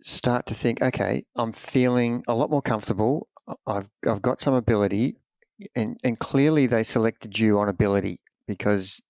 start 0.00 0.46
to 0.46 0.54
think, 0.54 0.80
okay, 0.80 1.24
I'm 1.36 1.52
feeling 1.52 2.22
a 2.28 2.34
lot 2.34 2.50
more 2.50 2.62
comfortable. 2.62 3.28
I've 3.66 3.88
I've 4.06 4.22
got 4.22 4.40
some 4.40 4.54
ability, 4.54 5.16
and 5.74 5.98
and 6.04 6.18
clearly 6.18 6.66
they 6.66 6.82
selected 6.82 7.38
you 7.38 7.58
on 7.58 7.68
ability 7.68 8.20
because 8.46 9.00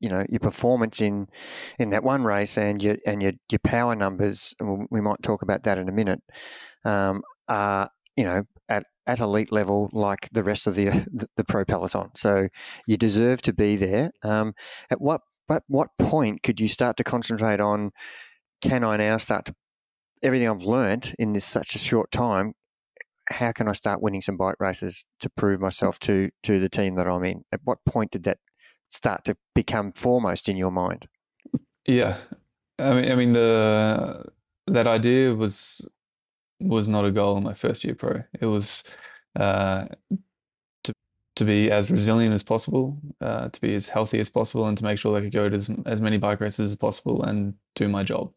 you 0.00 0.08
know 0.08 0.24
your 0.28 0.40
performance 0.40 1.00
in 1.00 1.26
in 1.78 1.90
that 1.90 2.04
one 2.04 2.24
race 2.24 2.56
and 2.58 2.82
your 2.82 2.96
and 3.06 3.22
your 3.22 3.32
your 3.50 3.60
power 3.60 3.94
numbers. 3.94 4.54
We 4.90 5.00
might 5.00 5.22
talk 5.22 5.42
about 5.42 5.64
that 5.64 5.78
in 5.78 5.88
a 5.88 5.92
minute. 5.92 6.22
Um, 6.84 7.22
are 7.48 7.90
you 8.16 8.24
know 8.24 8.44
at 8.68 8.84
at 9.06 9.20
elite 9.20 9.52
level 9.52 9.90
like 9.92 10.28
the 10.32 10.42
rest 10.42 10.66
of 10.66 10.74
the 10.74 10.84
the, 11.12 11.28
the 11.36 11.44
pro 11.44 11.64
peloton. 11.64 12.10
So 12.14 12.48
you 12.86 12.96
deserve 12.96 13.42
to 13.42 13.52
be 13.52 13.76
there. 13.76 14.10
Um, 14.22 14.54
at 14.90 15.00
what 15.00 15.20
but 15.46 15.62
what 15.68 15.88
point 15.98 16.42
could 16.42 16.60
you 16.60 16.68
start 16.68 16.96
to 16.98 17.04
concentrate 17.04 17.60
on? 17.60 17.90
Can 18.62 18.82
I 18.82 18.96
now 18.96 19.18
start 19.18 19.44
to 19.46 19.54
everything 20.22 20.48
I've 20.48 20.64
learnt 20.64 21.14
in 21.18 21.34
this 21.34 21.44
such 21.44 21.74
a 21.74 21.78
short 21.78 22.10
time, 22.10 22.54
how 23.28 23.52
can 23.52 23.68
I 23.68 23.72
start 23.72 24.02
winning 24.02 24.20
some 24.20 24.36
bike 24.36 24.56
races 24.58 25.06
to 25.20 25.30
prove 25.30 25.60
myself 25.60 25.98
to 26.00 26.30
to 26.42 26.60
the 26.60 26.68
team 26.68 26.94
that 26.96 27.08
I'm 27.08 27.24
in? 27.24 27.44
At 27.52 27.60
what 27.64 27.78
point 27.84 28.10
did 28.10 28.24
that 28.24 28.38
start 28.88 29.24
to 29.24 29.36
become 29.54 29.92
foremost 29.92 30.48
in 30.48 30.56
your 30.56 30.70
mind? 30.70 31.06
Yeah, 31.86 32.16
I 32.78 32.94
mean, 32.94 33.12
I 33.12 33.14
mean 33.14 33.32
the 33.32 34.24
that 34.66 34.86
idea 34.86 35.34
was 35.34 35.88
was 36.60 36.88
not 36.88 37.04
a 37.04 37.12
goal 37.12 37.36
in 37.36 37.44
my 37.44 37.54
first 37.54 37.84
year 37.84 37.94
pro. 37.94 38.22
It 38.40 38.46
was 38.46 38.84
uh, 39.38 39.86
to 40.84 40.92
to 41.36 41.44
be 41.44 41.70
as 41.70 41.90
resilient 41.90 42.34
as 42.34 42.42
possible, 42.42 42.98
uh, 43.20 43.48
to 43.48 43.60
be 43.60 43.74
as 43.74 43.88
healthy 43.88 44.18
as 44.18 44.30
possible, 44.30 44.66
and 44.66 44.78
to 44.78 44.84
make 44.84 44.98
sure 44.98 45.16
I 45.16 45.20
could 45.20 45.32
go 45.32 45.48
to 45.48 45.56
as, 45.56 45.70
as 45.86 46.00
many 46.00 46.16
bike 46.16 46.40
races 46.40 46.70
as 46.70 46.76
possible 46.76 47.22
and 47.22 47.54
do 47.74 47.88
my 47.88 48.02
job. 48.02 48.32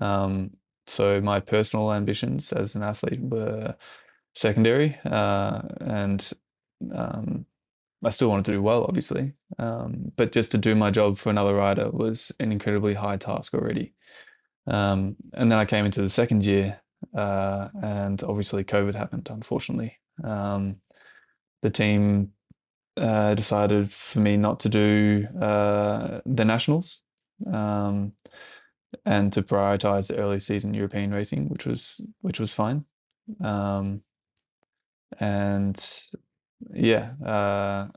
Um, 0.00 0.50
so 0.86 1.20
my 1.20 1.40
personal 1.40 1.92
ambitions 1.92 2.52
as 2.52 2.74
an 2.74 2.82
athlete 2.82 3.20
were 3.20 3.76
secondary, 4.34 4.98
uh, 5.04 5.62
and 5.80 6.32
um, 6.94 7.46
I 8.04 8.10
still 8.10 8.28
wanted 8.28 8.46
to 8.46 8.52
do 8.52 8.62
well, 8.62 8.84
obviously. 8.84 9.34
Um, 9.58 10.12
but 10.16 10.32
just 10.32 10.50
to 10.52 10.58
do 10.58 10.74
my 10.74 10.90
job 10.90 11.16
for 11.16 11.30
another 11.30 11.54
rider 11.54 11.90
was 11.90 12.34
an 12.40 12.52
incredibly 12.52 12.94
high 12.94 13.16
task 13.16 13.54
already. 13.54 13.94
Um, 14.66 15.16
and 15.34 15.50
then 15.50 15.58
I 15.58 15.64
came 15.64 15.84
into 15.84 16.02
the 16.02 16.08
second 16.08 16.44
year, 16.44 16.80
uh, 17.16 17.68
and 17.82 18.22
obviously 18.22 18.64
COVID 18.64 18.94
happened, 18.94 19.28
unfortunately. 19.30 19.98
Um, 20.22 20.76
the 21.62 21.70
team 21.70 22.32
uh, 22.96 23.34
decided 23.34 23.90
for 23.90 24.20
me 24.20 24.36
not 24.36 24.60
to 24.60 24.68
do 24.68 25.26
uh, 25.40 26.20
the 26.26 26.44
nationals. 26.44 27.02
Um, 27.52 28.12
and 29.04 29.32
to 29.32 29.42
prioritize 29.42 30.08
the 30.08 30.18
early 30.18 30.38
season 30.38 30.74
European 30.74 31.12
racing, 31.12 31.48
which 31.48 31.66
was 31.66 32.06
which 32.20 32.38
was 32.38 32.54
fine. 32.54 32.84
Um, 33.42 34.02
and 35.20 35.76
yeah, 36.72 37.10
uh, 37.24 37.88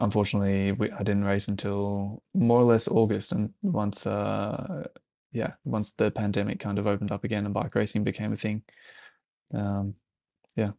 unfortunately, 0.00 0.72
we, 0.72 0.90
I 0.90 1.02
didn't 1.02 1.24
race 1.24 1.48
until 1.48 2.22
more 2.34 2.60
or 2.60 2.64
less 2.64 2.88
August, 2.88 3.32
and 3.32 3.50
once 3.62 4.06
uh, 4.06 4.84
yeah, 5.32 5.52
once 5.64 5.92
the 5.92 6.10
pandemic 6.10 6.60
kind 6.60 6.78
of 6.78 6.86
opened 6.86 7.12
up 7.12 7.24
again 7.24 7.44
and 7.44 7.54
bike 7.54 7.74
racing 7.74 8.04
became 8.04 8.32
a 8.32 8.36
thing, 8.36 8.62
um, 9.54 9.94
yeah. 10.56 10.72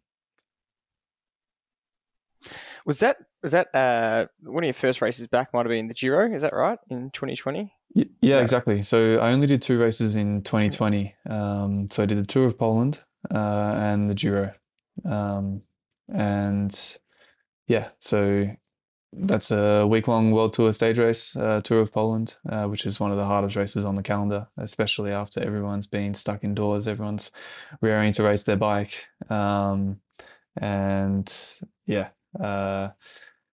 Was 2.85 2.99
that 2.99 3.17
was 3.41 3.53
that 3.53 3.73
uh, 3.73 4.25
one 4.41 4.63
of 4.63 4.67
your 4.67 4.73
first 4.73 5.01
races 5.01 5.27
back? 5.27 5.53
Might 5.53 5.65
have 5.65 5.69
been 5.69 5.87
the 5.87 5.93
Giro. 5.93 6.33
Is 6.33 6.41
that 6.41 6.53
right 6.53 6.79
in 6.89 7.11
2020? 7.11 7.71
Yeah, 7.95 8.05
yeah, 8.21 8.39
exactly. 8.39 8.81
So 8.81 9.19
I 9.19 9.31
only 9.31 9.47
did 9.47 9.61
two 9.61 9.79
races 9.79 10.15
in 10.15 10.41
2020. 10.41 11.15
Um, 11.29 11.87
so 11.87 12.03
I 12.03 12.05
did 12.05 12.17
the 12.17 12.25
Tour 12.25 12.45
of 12.45 12.57
Poland 12.57 13.01
uh, 13.33 13.75
and 13.77 14.09
the 14.09 14.15
Giro, 14.15 14.53
um, 15.06 15.62
and 16.13 16.97
yeah, 17.67 17.89
so 17.99 18.49
that's 19.15 19.51
a 19.51 19.86
week 19.88 20.08
long 20.08 20.32
world 20.32 20.53
tour 20.53 20.71
stage 20.73 20.97
race, 20.97 21.36
uh, 21.36 21.62
Tour 21.63 21.82
of 21.82 21.93
Poland, 21.93 22.36
uh, 22.49 22.65
which 22.65 22.86
is 22.86 22.99
one 22.99 23.12
of 23.12 23.17
the 23.17 23.25
hardest 23.25 23.56
races 23.56 23.86
on 23.86 23.95
the 23.95 24.03
calendar, 24.03 24.47
especially 24.58 25.12
after 25.12 25.41
everyone's 25.41 25.88
been 25.88 26.13
stuck 26.13 26.43
indoors. 26.43 26.88
Everyone's 26.88 27.32
raring 27.82 28.13
to 28.13 28.23
race 28.23 28.43
their 28.43 28.58
bike. 28.58 29.08
Um, 29.29 29.99
and 30.58 31.32
yeah, 31.86 32.10
uh, 32.39 32.89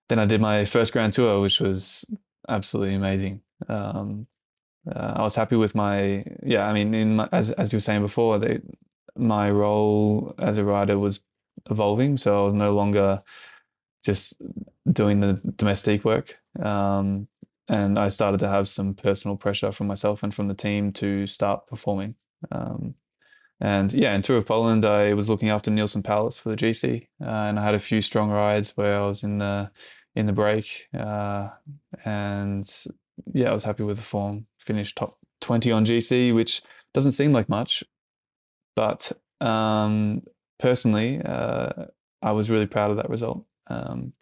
then 0.09 0.19
I 0.19 0.25
did 0.25 0.41
my 0.41 0.65
first 0.65 0.93
Grand 0.93 1.13
Tour, 1.13 1.41
which 1.41 1.61
was 1.61 2.05
absolutely 2.49 2.95
amazing. 2.95 3.43
Um, 3.69 4.27
uh, 4.91 5.15
I 5.17 5.23
was 5.23 5.37
happy 5.37 5.57
with 5.57 5.75
my 5.75 6.25
yeah. 6.43 6.67
I 6.67 6.73
mean, 6.73 6.95
in 6.95 7.17
my, 7.17 7.29
as 7.33 7.51
as 7.53 7.73
you 7.73 7.77
were 7.77 7.81
saying 7.81 8.01
before, 8.01 8.39
they, 8.39 8.61
my 9.17 9.51
role 9.51 10.35
as 10.39 10.57
a 10.57 10.65
rider 10.65 10.99
was 10.99 11.23
evolving, 11.69 12.17
so 12.17 12.43
I 12.43 12.45
was 12.45 12.55
no 12.55 12.75
longer 12.75 13.23
just 14.05 14.41
doing 14.91 15.21
the 15.21 15.41
domestic 15.57 16.05
work. 16.05 16.39
Um, 16.61 17.29
and 17.69 17.99
I 17.99 18.09
started 18.09 18.41
to 18.41 18.49
have 18.49 18.67
some 18.67 18.95
personal 18.95 19.37
pressure 19.37 19.71
from 19.71 19.87
myself 19.87 20.23
and 20.23 20.35
from 20.35 20.49
the 20.49 20.55
team 20.55 20.93
to 20.95 21.27
start 21.27 21.67
performing. 21.69 22.17
Um, 22.51 22.95
and 23.61 23.93
yeah, 23.93 24.15
in 24.15 24.23
Tour 24.23 24.39
of 24.39 24.47
Poland, 24.47 24.85
I 24.85 25.15
was 25.15 25.29
looking 25.29 25.51
after 25.51 25.71
Neilson 25.71 26.03
Powless 26.03 26.41
for 26.41 26.49
the 26.49 26.57
GC, 26.57 27.07
uh, 27.23 27.25
and 27.25 27.59
I 27.59 27.65
had 27.65 27.75
a 27.75 27.79
few 27.79 28.01
strong 28.01 28.31
rides 28.31 28.77
where 28.77 28.99
I 28.99 29.07
was 29.07 29.23
in 29.23 29.39
the 29.39 29.71
in 30.17 30.27
the 30.27 30.33
break, 30.33 30.89
uh, 30.99 31.51
and 32.05 32.69
yeah, 33.33 33.51
I 33.51 33.53
was 33.53 33.65
happy 33.65 33.83
with 33.83 33.99
the 33.99 34.03
form. 34.03 34.47
Finished 34.59 34.97
top 34.97 35.11
twenty 35.43 35.71
on 35.71 35.85
GC, 35.85 36.35
which 36.35 36.63
doesn't 36.95 37.13
seem 37.13 37.33
like 37.33 37.51
much, 37.51 37.85
but 38.75 39.13
um, 39.43 40.23
personally, 40.61 41.21
uh, 41.25 41.87
I 42.23 42.33
was 42.33 42.51
really 42.51 42.67
proud 42.67 42.91
of 42.91 42.99
that 42.99 43.11
result. 43.11 43.45
Um, 43.67 44.13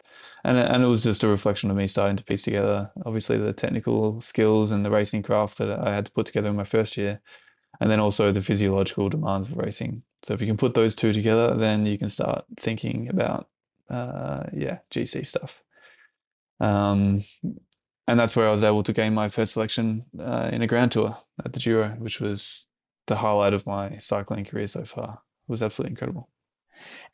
and 0.43 0.57
and 0.57 0.83
it 0.83 0.87
was 0.87 1.03
just 1.03 1.23
a 1.23 1.27
reflection 1.27 1.69
of 1.69 1.77
me 1.77 1.87
starting 1.87 2.15
to 2.17 2.23
piece 2.23 2.43
together, 2.43 2.91
obviously 3.05 3.37
the 3.37 3.53
technical 3.53 4.21
skills 4.21 4.71
and 4.71 4.85
the 4.85 4.91
racing 4.91 5.23
craft 5.23 5.57
that 5.57 5.69
I 5.69 5.93
had 5.93 6.05
to 6.05 6.11
put 6.11 6.25
together 6.25 6.49
in 6.49 6.55
my 6.55 6.63
first 6.63 6.97
year, 6.97 7.19
and 7.81 7.91
then 7.91 7.99
also 7.99 8.31
the 8.31 8.41
physiological 8.41 9.09
demands 9.09 9.49
of 9.49 9.57
racing. 9.57 10.03
So 10.23 10.33
if 10.33 10.41
you 10.41 10.47
can 10.47 10.57
put 10.57 10.75
those 10.75 10.95
two 10.95 11.13
together, 11.13 11.55
then 11.55 11.85
you 11.85 11.97
can 11.97 12.09
start 12.09 12.45
thinking 12.57 13.09
about 13.09 13.49
uh, 13.89 14.43
yeah 14.53 14.79
GC 14.91 15.25
stuff. 15.25 15.63
Um, 16.59 17.23
and 18.07 18.19
that's 18.19 18.35
where 18.35 18.47
I 18.47 18.51
was 18.51 18.63
able 18.63 18.83
to 18.83 18.93
gain 18.93 19.13
my 19.13 19.27
first 19.27 19.53
selection 19.53 20.05
uh, 20.19 20.49
in 20.51 20.61
a 20.61 20.67
Grand 20.67 20.91
Tour 20.91 21.17
at 21.43 21.53
the 21.53 21.59
Giro, 21.59 21.89
which 21.99 22.19
was 22.19 22.69
the 23.07 23.17
highlight 23.17 23.53
of 23.53 23.67
my 23.67 23.97
cycling 23.97 24.45
career 24.45 24.67
so 24.67 24.83
far. 24.83 25.21
Was 25.49 25.61
absolutely 25.61 25.91
incredible 25.91 26.29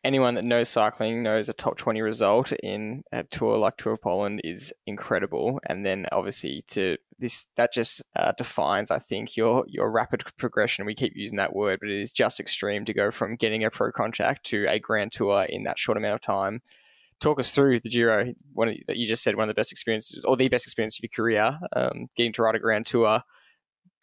anyone 0.04 0.36
that 0.36 0.46
knows 0.46 0.70
cycling 0.70 1.24
knows 1.24 1.50
a 1.50 1.54
top 1.54 1.78
20 1.78 2.02
result 2.02 2.52
in 2.64 3.04
a 3.12 3.24
tour 3.24 3.58
like 3.58 3.78
Tour 3.78 3.94
of 3.94 4.02
Poland 4.02 4.42
is 4.44 4.74
incredible. 4.86 5.60
And 5.68 5.86
then 5.86 6.06
obviously 6.12 6.64
to 6.70 6.98
this, 7.18 7.48
that 7.56 7.74
just 7.74 8.04
uh, 8.16 8.34
defines, 8.38 8.92
I 8.92 9.00
think, 9.00 9.38
your, 9.38 9.66
your 9.68 9.90
rapid 9.90 10.24
progression. 10.38 10.86
We 10.86 10.96
keep 10.96 11.14
using 11.16 11.38
that 11.38 11.56
word, 11.56 11.80
but 11.80 11.90
it 11.90 12.02
is 12.02 12.12
just 12.12 12.40
extreme 12.40 12.86
to 12.86 12.94
go 12.94 13.12
from 13.12 13.36
getting 13.36 13.64
a 13.64 13.72
pro 13.72 13.92
contract 13.92 14.46
to 14.48 14.66
a 14.68 14.80
grand 14.80 15.12
tour 15.12 15.44
in 15.44 15.64
that 15.64 15.80
short 15.80 15.98
amount 15.98 16.16
of 16.16 16.22
time. 16.22 16.62
Talk 17.22 17.40
us 17.40 17.56
through 17.56 17.80
the 17.80 17.90
Giro, 17.90 18.34
one 18.54 18.76
that 18.88 18.98
you 18.98 19.08
just 19.08 19.24
said, 19.24 19.36
one 19.36 19.44
of 19.44 19.48
the 19.48 19.60
best 19.60 19.72
experiences 19.72 20.26
or 20.26 20.36
the 20.36 20.50
best 20.50 20.66
experience 20.66 20.98
of 20.98 21.04
your 21.04 21.10
career, 21.16 21.58
um, 21.74 22.08
getting 22.18 22.34
to 22.34 22.42
ride 22.42 22.56
a 22.56 22.60
grand 22.60 22.86
tour, 22.86 23.22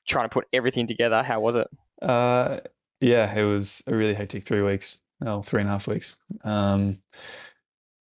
trying 0.09 0.25
to 0.25 0.33
put 0.33 0.47
everything 0.53 0.87
together. 0.87 1.23
How 1.23 1.38
was 1.38 1.57
it? 1.57 1.68
Uh, 2.01 2.59
yeah, 3.03 3.35
it 3.35 3.45
was 3.45 3.83
a 3.87 3.95
really 3.95 4.15
hectic 4.15 4.45
three 4.45 4.62
weeks 4.62 5.03
oh, 5.27 5.43
three 5.43 5.61
and 5.61 5.69
a 5.69 5.73
half 5.73 5.87
weeks. 5.87 6.21
Um, 6.45 6.99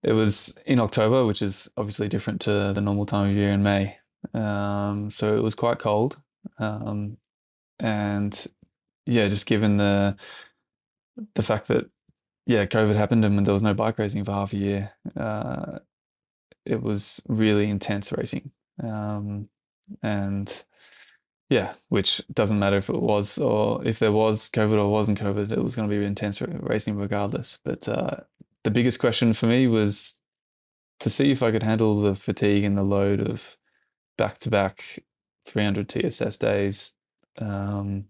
it 0.04 0.14
was 0.14 0.58
in 0.66 0.80
October, 0.80 1.26
which 1.26 1.42
is 1.42 1.72
obviously 1.78 2.10
different 2.10 2.42
to 2.42 2.74
the 2.74 2.82
normal 2.82 3.06
time 3.06 3.30
of 3.30 3.36
year 3.36 3.52
in 3.52 3.64
May. 3.64 3.98
Um, 4.34 5.10
so 5.10 5.36
it 5.38 5.44
was 5.44 5.56
quite 5.56 5.80
cold. 5.80 6.18
Um, 6.58 7.18
and 7.80 8.48
yeah, 9.06 9.28
just 9.28 9.46
given 9.46 9.78
the 9.78 10.16
the 11.36 11.44
fact 11.44 11.68
that 11.68 11.90
yeah, 12.46 12.66
COVID 12.66 12.96
happened 12.96 13.24
and 13.24 13.46
there 13.46 13.54
was 13.54 13.64
no 13.64 13.74
bike 13.74 13.98
racing 14.00 14.24
for 14.24 14.34
half 14.34 14.52
a 14.54 14.58
year, 14.58 14.92
uh, 15.16 15.80
it 16.66 16.82
was 16.82 17.24
really 17.28 17.70
intense 17.70 18.12
racing. 18.12 18.52
Um, 18.82 19.50
and 20.02 20.66
yeah, 21.54 21.74
which 21.90 22.20
doesn't 22.34 22.58
matter 22.58 22.78
if 22.78 22.90
it 22.90 23.00
was 23.00 23.38
or 23.38 23.86
if 23.86 24.00
there 24.00 24.12
was 24.12 24.50
COVID 24.50 24.80
or 24.80 24.90
wasn't 24.90 25.20
COVID, 25.20 25.52
it 25.52 25.64
was 25.64 25.76
going 25.76 25.88
to 25.88 25.96
be 25.96 26.04
intense 26.04 26.42
racing 26.42 26.98
regardless. 26.98 27.62
But 27.64 27.88
uh, 27.88 28.22
the 28.64 28.72
biggest 28.72 29.00
question 29.00 29.34
for 29.34 29.46
me 29.46 29.68
was 29.68 30.20
to 31.00 31.12
see 31.12 31.30
if 31.30 31.44
I 31.44 31.52
could 31.52 31.62
handle 31.62 32.02
the 32.02 32.16
fatigue 32.16 32.64
and 32.64 32.76
the 32.76 32.82
load 32.82 33.20
of 33.20 33.56
back 34.18 34.40
to 34.40 34.50
back 34.50 35.04
300 35.46 35.90
TSS 35.90 36.38
days, 36.38 36.96
um, 37.38 38.06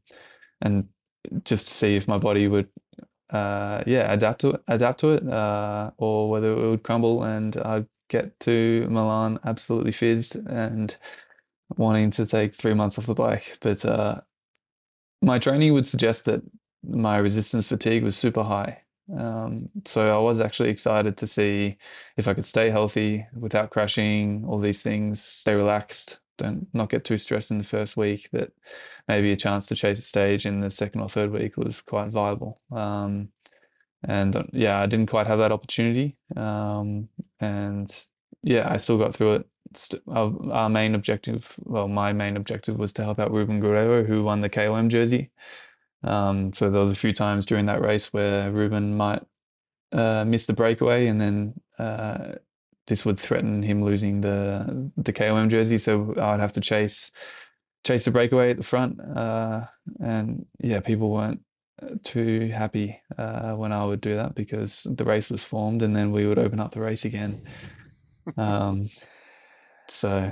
and 0.62 0.88
just 1.44 1.68
to 1.68 1.74
see 1.74 1.98
if 1.98 2.08
my 2.08 2.18
body 2.18 2.48
would, 2.48 2.70
uh, 3.30 3.84
yeah, 3.86 4.10
adapt 4.14 4.40
to 4.42 4.52
it, 4.52 4.64
adapt 4.70 5.02
to 5.02 5.10
it, 5.10 5.28
uh, 5.28 5.92
or 5.98 6.30
whether 6.30 6.54
it 6.54 6.70
would 6.70 6.84
crumble 6.84 7.24
and 7.24 7.58
I'd 7.58 7.88
get 8.08 8.40
to 8.42 8.88
Milan 8.90 9.40
absolutely 9.44 9.92
fizzed 9.92 10.38
and 10.48 10.96
wanting 11.78 12.12
to 12.12 12.26
take 12.26 12.54
three 12.54 12.74
months 12.74 12.98
off 12.98 13.06
the 13.06 13.14
bike. 13.14 13.58
But 13.62 13.84
uh, 13.86 14.22
my 15.22 15.40
training 15.40 15.74
would 15.74 15.88
suggest 15.88 16.26
that 16.26 16.42
my 16.84 17.18
resistance 17.18 17.68
fatigue 17.68 18.04
was 18.04 18.18
super 18.18 18.44
high. 18.44 18.82
Um, 19.18 19.68
so 19.86 20.16
I 20.16 20.22
was 20.22 20.40
actually 20.40 20.70
excited 20.70 21.18
to 21.18 21.28
see 21.28 21.78
if 22.18 22.28
I 22.28 22.34
could 22.34 22.46
stay 22.46 22.70
healthy 22.70 23.26
without 23.38 23.70
crashing, 23.70 24.46
all 24.48 24.60
these 24.60 24.82
things, 24.82 25.22
stay 25.22 25.56
relaxed, 25.56 26.22
don't 26.38 26.68
not 26.74 26.90
get 26.90 27.04
too 27.04 27.18
stressed 27.18 27.52
in 27.52 27.58
the 27.58 27.64
first 27.64 27.98
week. 27.98 28.30
That 28.32 28.52
maybe 29.08 29.32
a 29.32 29.36
chance 29.36 29.68
to 29.68 29.76
chase 29.76 30.00
a 30.00 30.04
stage 30.04 30.46
in 30.46 30.62
the 30.62 30.70
second 30.70 31.02
or 31.02 31.10
third 31.10 31.32
week 31.32 31.58
was 31.58 31.82
quite 31.82 32.12
viable. 32.12 32.60
Um, 32.72 33.30
and 34.04 34.36
uh, 34.36 34.44
yeah, 34.52 34.80
I 34.80 34.86
didn't 34.86 35.10
quite 35.10 35.28
have 35.28 35.40
that 35.40 35.52
opportunity. 35.52 36.18
Um, 36.36 37.10
and 37.40 37.94
yeah, 38.42 38.72
I 38.72 38.78
still 38.78 38.98
got 38.98 39.14
through 39.14 39.36
it 39.36 39.48
our, 40.08 40.34
our, 40.52 40.70
main 40.70 40.96
objective, 40.96 41.56
well, 41.64 41.88
my 41.88 42.14
main 42.14 42.38
objective 42.38 42.78
was 42.78 42.94
to 42.94 43.04
help 43.04 43.20
out 43.20 43.32
Ruben 43.32 43.62
Guerreiro, 43.62 44.06
who 44.06 44.24
won 44.24 44.42
the 44.42 44.50
KOM 44.50 44.90
jersey. 44.90 45.32
Um, 46.04 46.54
so 46.54 46.70
there 46.70 46.82
was 46.82 46.92
a 46.92 46.96
few 46.96 47.14
times 47.14 47.46
during 47.46 47.66
that 47.68 47.82
race 47.82 48.12
where 48.12 48.52
Ruben 48.52 48.98
might 48.98 49.24
uh, 49.92 50.26
miss 50.26 50.48
the 50.48 50.54
breakaway, 50.54 51.08
and 51.08 51.22
then 51.22 51.54
uh, 51.80 52.34
this 52.88 53.06
would 53.06 53.20
threaten 53.20 53.64
him 53.64 53.84
losing 53.84 54.22
the 54.22 54.92
the 54.98 55.14
KOM 55.14 55.50
jersey. 55.50 55.78
So 55.78 56.14
I'd 56.20 56.40
have 56.40 56.54
to 56.54 56.62
chase 56.62 57.12
chase 57.86 58.06
the 58.06 58.12
breakaway 58.12 58.52
at 58.52 58.58
the 58.58 58.64
front, 58.64 59.00
uh, 59.00 59.66
and 60.00 60.46
yeah, 60.60 60.80
people 60.80 61.10
weren't 61.12 61.42
uh, 61.82 61.96
too 62.04 62.50
happy 62.50 63.02
uh, 63.18 63.54
when 63.54 63.72
I 63.72 63.86
would 63.86 64.02
do 64.02 64.16
that 64.16 64.36
because 64.36 64.88
the 64.90 65.06
race 65.06 65.30
was 65.30 65.44
formed, 65.44 65.84
and 65.84 65.96
then 65.96 66.12
we 66.12 66.26
would 66.26 66.40
open 66.40 66.60
up 66.60 66.72
the 66.72 66.82
race 66.82 67.06
again. 67.06 67.44
Um, 68.38 68.88
so 69.88 70.32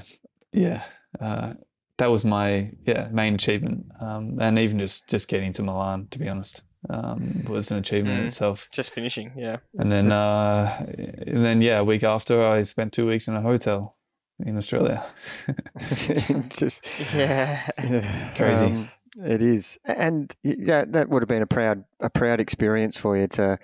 yeah, 0.51 0.83
uh, 1.19 1.53
that 1.97 2.07
was 2.07 2.25
my 2.25 2.71
yeah 2.85 3.07
main 3.11 3.35
achievement, 3.35 3.85
um, 3.99 4.37
and 4.39 4.57
even 4.57 4.79
just 4.79 5.07
just 5.07 5.27
getting 5.27 5.51
to 5.53 5.63
Milan, 5.63 6.07
to 6.11 6.19
be 6.19 6.27
honest, 6.27 6.63
um, 6.89 7.43
was 7.47 7.71
an 7.71 7.77
achievement 7.77 8.23
mm, 8.23 8.27
itself. 8.27 8.69
Just 8.73 8.93
finishing, 8.93 9.33
yeah. 9.37 9.57
And 9.77 9.91
then 9.91 10.11
uh, 10.11 10.85
and 10.87 11.45
then 11.45 11.61
yeah, 11.61 11.79
a 11.79 11.83
week 11.83 12.03
after, 12.03 12.45
I 12.45 12.63
spent 12.63 12.93
two 12.93 13.07
weeks 13.07 13.27
in 13.27 13.35
a 13.35 13.41
hotel 13.41 13.97
in 14.45 14.57
Australia. 14.57 15.03
just 16.49 16.85
yeah, 17.13 17.67
yeah. 17.83 18.33
crazy. 18.35 18.67
Um, 18.67 18.89
it 19.17 19.41
is, 19.41 19.77
and 19.83 20.33
yeah, 20.43 20.85
that 20.87 21.09
would 21.09 21.21
have 21.21 21.27
been 21.27 21.41
a 21.41 21.47
proud 21.47 21.83
a 21.99 22.09
proud 22.09 22.39
experience 22.39 22.95
for 22.95 23.17
you. 23.17 23.27
To, 23.27 23.57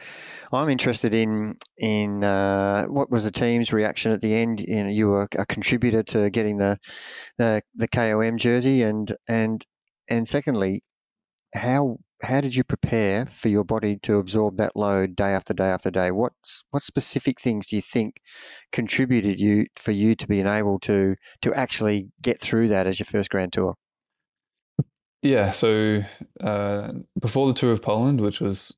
I'm 0.51 0.69
interested 0.69 1.13
in 1.13 1.57
in 1.77 2.23
uh, 2.23 2.85
what 2.87 3.09
was 3.09 3.23
the 3.23 3.31
team's 3.31 3.71
reaction 3.71 4.11
at 4.11 4.21
the 4.21 4.33
end. 4.33 4.59
You 4.61 4.83
know, 4.83 4.89
you 4.89 5.07
were 5.09 5.27
a 5.37 5.45
contributor 5.45 6.03
to 6.03 6.29
getting 6.29 6.57
the 6.57 6.79
the 7.37 7.61
the 7.75 7.87
KOM 7.87 8.37
jersey, 8.37 8.83
and 8.83 9.15
and 9.27 9.65
and 10.09 10.27
secondly, 10.27 10.83
how 11.55 11.99
how 12.23 12.41
did 12.41 12.55
you 12.55 12.63
prepare 12.63 13.25
for 13.25 13.49
your 13.49 13.63
body 13.63 13.97
to 14.03 14.17
absorb 14.17 14.57
that 14.57 14.75
load 14.75 15.15
day 15.15 15.31
after 15.33 15.53
day 15.53 15.69
after 15.69 15.91
day? 15.91 16.11
What's 16.11 16.63
what 16.71 16.83
specific 16.83 17.39
things 17.41 17.67
do 17.67 17.77
you 17.77 17.81
think 17.81 18.21
contributed 18.71 19.39
you 19.39 19.67
for 19.77 19.91
you 19.91 20.15
to 20.15 20.27
be 20.27 20.41
able 20.41 20.79
to 20.81 21.15
to 21.41 21.53
actually 21.53 22.09
get 22.21 22.41
through 22.41 22.69
that 22.69 22.87
as 22.87 22.99
your 22.99 23.05
first 23.07 23.29
Grand 23.29 23.53
Tour? 23.53 23.75
Yeah, 25.21 25.51
so 25.51 26.03
uh, 26.41 26.91
before 27.19 27.47
the 27.47 27.53
tour 27.53 27.71
of 27.71 27.81
Poland, 27.81 28.21
which 28.21 28.39
was 28.39 28.77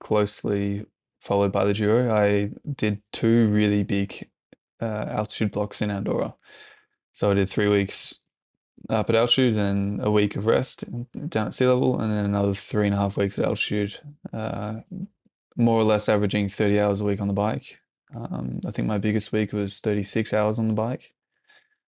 closely 0.00 0.86
followed 1.18 1.50
by 1.52 1.64
the 1.64 1.72
Giro, 1.72 2.14
I 2.14 2.50
did 2.76 3.02
two 3.12 3.48
really 3.48 3.82
big 3.82 4.28
uh, 4.80 5.06
altitude 5.08 5.50
blocks 5.50 5.82
in 5.82 5.90
Andorra. 5.90 6.34
So 7.12 7.30
I 7.30 7.34
did 7.34 7.48
three 7.48 7.68
weeks 7.68 8.24
up 8.90 9.08
at 9.08 9.16
altitude 9.16 9.56
and 9.56 10.04
a 10.04 10.10
week 10.10 10.36
of 10.36 10.46
rest 10.46 10.84
down 11.28 11.48
at 11.48 11.54
sea 11.54 11.66
level, 11.66 12.00
and 12.00 12.12
then 12.12 12.24
another 12.24 12.54
three 12.54 12.86
and 12.86 12.94
a 12.94 12.98
half 12.98 13.16
weeks 13.16 13.38
at 13.38 13.46
altitude, 13.46 13.98
uh, 14.32 14.74
more 15.56 15.80
or 15.80 15.84
less 15.84 16.08
averaging 16.08 16.48
30 16.48 16.80
hours 16.80 17.00
a 17.00 17.04
week 17.04 17.20
on 17.20 17.28
the 17.28 17.34
bike. 17.34 17.80
Um, 18.14 18.60
I 18.66 18.70
think 18.70 18.86
my 18.86 18.98
biggest 18.98 19.32
week 19.32 19.52
was 19.52 19.80
36 19.80 20.32
hours 20.32 20.58
on 20.58 20.68
the 20.68 20.74
bike. 20.74 21.12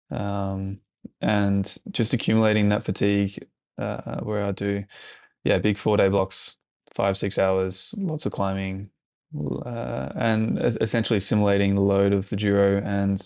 Um, 0.10 0.80
and 1.22 1.78
just 1.92 2.14
accumulating 2.14 2.70
that 2.70 2.84
fatigue 2.84 3.46
uh, 3.80 4.20
where 4.22 4.44
I 4.44 4.52
do, 4.52 4.84
yeah, 5.44 5.58
big 5.58 5.78
four 5.78 5.98
day 5.98 6.10
blocks, 6.10 6.58
five, 6.94 7.18
six 7.18 7.38
hours, 7.38 7.96
lots 7.98 8.26
of 8.26 8.32
climbing, 8.32 8.90
uh, 9.66 10.10
and 10.16 10.58
essentially 10.60 11.20
simulating 11.20 11.76
the 11.76 11.82
load 11.82 12.14
of 12.14 12.30
the 12.30 12.36
Giro 12.36 12.82
and 12.84 13.22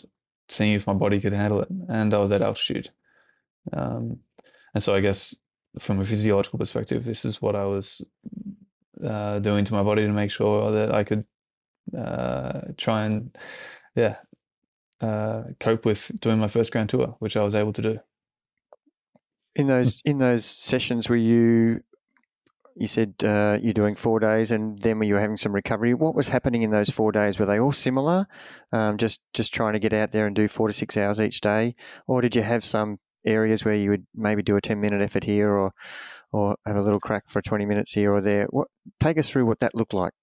seeing 0.49 0.73
if 0.73 0.87
my 0.87 0.93
body 0.93 1.19
could 1.19 1.33
handle 1.33 1.61
it. 1.61 1.69
And 1.89 2.13
I 2.13 2.17
was 2.17 2.31
at 2.31 2.41
altitude. 2.41 2.89
Um, 3.71 4.19
and 4.73 4.83
so 4.83 4.93
I 4.93 4.99
guess 4.99 5.39
from 5.79 5.99
a 5.99 6.05
physiological 6.05 6.59
perspective, 6.59 7.03
this 7.03 7.25
is 7.25 7.41
what 7.41 7.55
I 7.55 7.65
was 7.65 8.05
uh, 9.03 9.39
doing 9.39 9.65
to 9.65 9.73
my 9.73 9.83
body 9.83 10.03
to 10.03 10.11
make 10.11 10.31
sure 10.31 10.71
that 10.71 10.93
I 10.93 11.03
could 11.03 11.25
uh, 11.97 12.61
try 12.77 13.05
and, 13.05 13.35
yeah, 13.95 14.17
uh, 15.01 15.43
cope 15.59 15.85
with 15.85 16.11
doing 16.21 16.39
my 16.39 16.47
first 16.47 16.71
Grand 16.71 16.89
Tour, 16.89 17.15
which 17.19 17.35
I 17.35 17.43
was 17.43 17.55
able 17.55 17.73
to 17.73 17.81
do. 17.81 17.99
In 19.55 19.67
those 19.67 20.01
in 20.03 20.17
those 20.17 20.45
sessions, 20.45 21.09
were 21.09 21.15
you 21.15 21.81
you 22.75 22.87
said 22.87 23.13
uh, 23.23 23.59
you're 23.61 23.73
doing 23.73 23.95
four 23.95 24.19
days, 24.19 24.51
and 24.51 24.81
then 24.81 24.97
when 24.97 25.07
you 25.07 25.13
were 25.13 25.19
having 25.19 25.37
some 25.37 25.53
recovery, 25.53 25.93
what 25.93 26.15
was 26.15 26.27
happening 26.27 26.63
in 26.63 26.71
those 26.71 26.89
four 26.89 27.11
days? 27.11 27.37
Were 27.37 27.45
they 27.45 27.59
all 27.59 27.71
similar? 27.71 28.27
Um, 28.71 28.97
just 28.97 29.21
just 29.33 29.53
trying 29.53 29.73
to 29.73 29.79
get 29.79 29.93
out 29.93 30.11
there 30.11 30.25
and 30.25 30.35
do 30.35 30.47
four 30.47 30.67
to 30.67 30.73
six 30.73 30.97
hours 30.97 31.21
each 31.21 31.41
day, 31.41 31.75
or 32.07 32.21
did 32.21 32.35
you 32.35 32.41
have 32.41 32.63
some 32.63 32.99
areas 33.25 33.63
where 33.63 33.75
you 33.75 33.89
would 33.91 34.05
maybe 34.15 34.41
do 34.41 34.55
a 34.55 34.61
ten 34.61 34.81
minute 34.81 35.01
effort 35.01 35.23
here, 35.23 35.51
or 35.51 35.73
or 36.31 36.57
have 36.65 36.75
a 36.75 36.81
little 36.81 36.99
crack 36.99 37.25
for 37.27 37.41
twenty 37.41 37.65
minutes 37.65 37.91
here 37.91 38.11
or 38.11 38.21
there? 38.21 38.47
What 38.49 38.69
take 38.99 39.17
us 39.17 39.29
through 39.29 39.45
what 39.45 39.59
that 39.59 39.75
looked 39.75 39.93
like? 39.93 40.13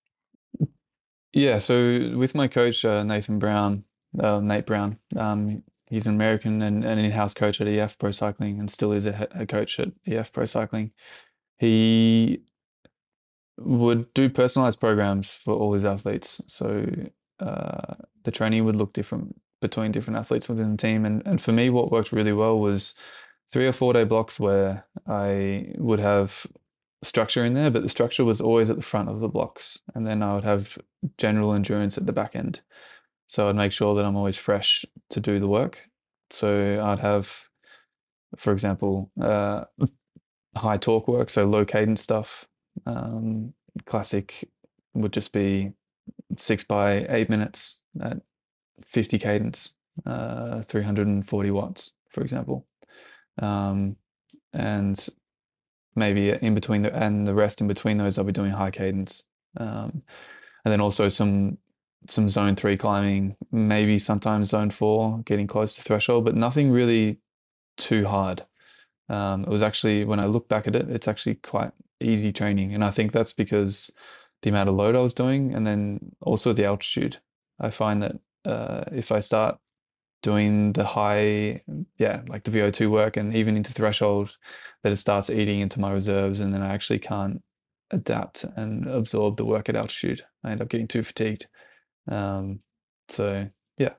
Yeah, 1.33 1.59
so 1.59 2.17
with 2.17 2.35
my 2.35 2.49
coach 2.49 2.85
uh, 2.85 3.05
Nathan 3.05 3.39
Brown, 3.39 3.85
uh, 4.19 4.41
Nate 4.41 4.67
Brown, 4.67 4.99
um, 5.17 5.63
he's 5.91 6.07
an 6.07 6.15
American 6.15 6.63
and 6.63 6.85
an 6.85 6.99
in-house 6.99 7.35
coach 7.35 7.61
at 7.61 7.69
EF 7.69 7.99
Pro 7.99 8.11
Cycling, 8.11 8.59
and 8.59 8.71
still 8.71 8.93
is 8.93 9.07
a, 9.07 9.29
a 9.33 9.45
coach 9.45 9.79
at 9.79 9.91
EF 10.07 10.33
Pro 10.33 10.47
Cycling 10.47 10.93
he 11.61 12.41
would 13.59 14.13
do 14.15 14.31
personalized 14.31 14.81
programs 14.81 15.35
for 15.35 15.55
all 15.55 15.75
his 15.75 15.85
athletes. 15.85 16.43
So 16.47 16.87
uh, 17.39 17.95
the 18.25 18.31
training 18.31 18.65
would 18.65 18.77
look 18.77 18.95
different 18.95 19.39
between 19.61 19.93
different 19.93 20.19
athletes 20.19 20.49
within 20.49 20.71
the 20.71 20.77
team. 20.79 21.05
And, 21.05 21.23
and 21.27 21.39
for 21.39 21.53
me, 21.53 21.69
what 21.69 21.93
worked 21.93 22.13
really 22.13 22.33
well 22.33 22.59
was 22.59 22.95
three 23.53 23.67
or 23.67 23.73
four 23.73 23.93
day 23.93 24.05
blocks 24.05 24.41
where 24.41 24.87
I 25.07 25.75
would 25.77 26.01
have 26.01 26.47
structure 27.03 27.45
in 27.45 27.53
there, 27.53 27.71
but 27.71 27.83
the 27.83 27.89
structure 27.91 28.25
was 28.25 28.41
always 28.41 28.71
at 28.71 28.77
the 28.77 28.83
front 28.83 29.11
of 29.11 29.21
the 29.21 29.29
blocks. 29.29 29.83
And 29.95 30.07
then 30.07 30.23
I 30.23 30.33
would 30.33 30.45
have 30.45 30.79
general 31.19 31.53
endurance 31.53 31.99
at 31.99 32.07
the 32.07 32.13
back 32.15 32.35
end. 32.35 32.63
So 33.31 33.49
I'd 33.49 33.55
make 33.55 33.71
sure 33.71 33.95
that 33.95 34.05
I'm 34.05 34.17
always 34.17 34.37
fresh 34.37 34.85
to 35.11 35.21
do 35.21 35.39
the 35.39 35.47
work. 35.47 35.89
So 36.31 36.81
I'd 36.83 36.99
have, 36.99 37.47
for 38.37 38.53
example, 38.53 39.13
uh, 39.23 39.67
high 40.57 40.79
torque 40.79 41.07
work, 41.07 41.31
so 41.31 41.47
low 41.47 41.65
cadence 41.65 42.01
stuff. 42.01 42.49
Um, 42.87 43.55
classic 43.87 44.51
would 44.95 45.13
just 45.13 45.33
be 45.33 45.71
six 46.39 46.65
by 46.65 47.07
eight 47.09 47.31
minutes 47.31 47.85
at 48.03 48.21
50 48.85 49.21
cadence, 49.21 49.77
uh, 50.05 50.63
340 50.63 51.51
watts, 51.53 51.95
for 52.09 52.23
example. 52.23 52.67
Um, 53.41 53.95
and 54.53 55.09
maybe 55.95 56.31
in 56.31 56.57
between 56.57 56.83
the, 56.83 56.93
and 56.93 57.29
the 57.29 57.35
rest 57.35 57.61
in 57.61 57.69
between 57.69 57.99
those, 57.99 58.19
I'll 58.19 58.25
be 58.25 58.33
doing 58.33 58.51
high 58.51 58.73
cadence. 58.73 59.29
Um, 59.57 60.03
and 60.65 60.73
then 60.73 60.81
also 60.81 61.09
some, 61.09 61.59
some 62.09 62.29
zone 62.29 62.57
three 62.57 62.77
climbing, 62.77 63.37
maybe 63.53 63.99
sometimes 63.99 64.49
zone 64.49 64.71
four, 64.71 65.21
getting 65.25 65.47
close 65.47 65.75
to 65.75 65.83
threshold, 65.83 66.25
but 66.25 66.35
nothing 66.35 66.71
really 66.71 67.19
too 67.77 68.07
hard. 68.07 68.45
Um, 69.09 69.43
it 69.43 69.49
was 69.49 69.63
actually, 69.63 70.05
when 70.05 70.21
I 70.21 70.27
look 70.27 70.49
back 70.49 70.67
at 70.67 70.77
it, 70.77 70.89
it's 70.89 71.09
actually 71.09 71.37
quite 71.37 71.73
easy 72.01 72.33
training. 72.33 72.75
And 72.75 72.85
I 72.85 72.91
think 72.91 73.13
that's 73.13 73.33
because 73.33 73.95
the 74.43 74.51
amount 74.51 74.69
of 74.69 74.77
load 74.77 74.97
I 74.97 75.01
was 75.01 75.15
doing 75.15 75.55
and 75.55 75.67
then 75.67 76.13
also 76.21 76.53
the 76.53 76.65
altitude. 76.65 77.19
I 77.59 77.71
find 77.71 78.03
that 78.03 78.17
uh, 78.45 78.85
if 78.93 79.13
I 79.13 79.21
start 79.21 79.59
doing 80.23 80.73
the 80.73 80.85
high, 80.85 81.63
yeah, 81.99 82.23
like 82.29 82.45
the 82.45 82.51
VO2 82.51 82.91
work 82.91 83.17
and 83.17 83.35
even 83.35 83.57
into 83.57 83.73
threshold, 83.73 84.37
that 84.83 84.93
it 84.93 84.97
starts 84.97 85.31
eating 85.31 85.61
into 85.61 85.81
my 85.81 85.91
reserves 85.91 86.41
and 86.41 86.55
then 86.55 86.63
I 86.63 86.73
actually 86.73 86.99
can't 86.99 87.43
adapt 87.91 88.45
and 88.57 88.87
absorb 88.87 89.37
the 89.37 89.45
work 89.45 89.69
at 89.69 89.77
altitude. 89.77 90.23
I 90.45 90.51
end 90.51 90.63
up 90.63 90.69
getting 90.69 90.89
too 90.89 91.03
fatigued. 91.03 91.47
Um, 92.11 92.61
so 93.09 93.49
yeah, 93.79 93.95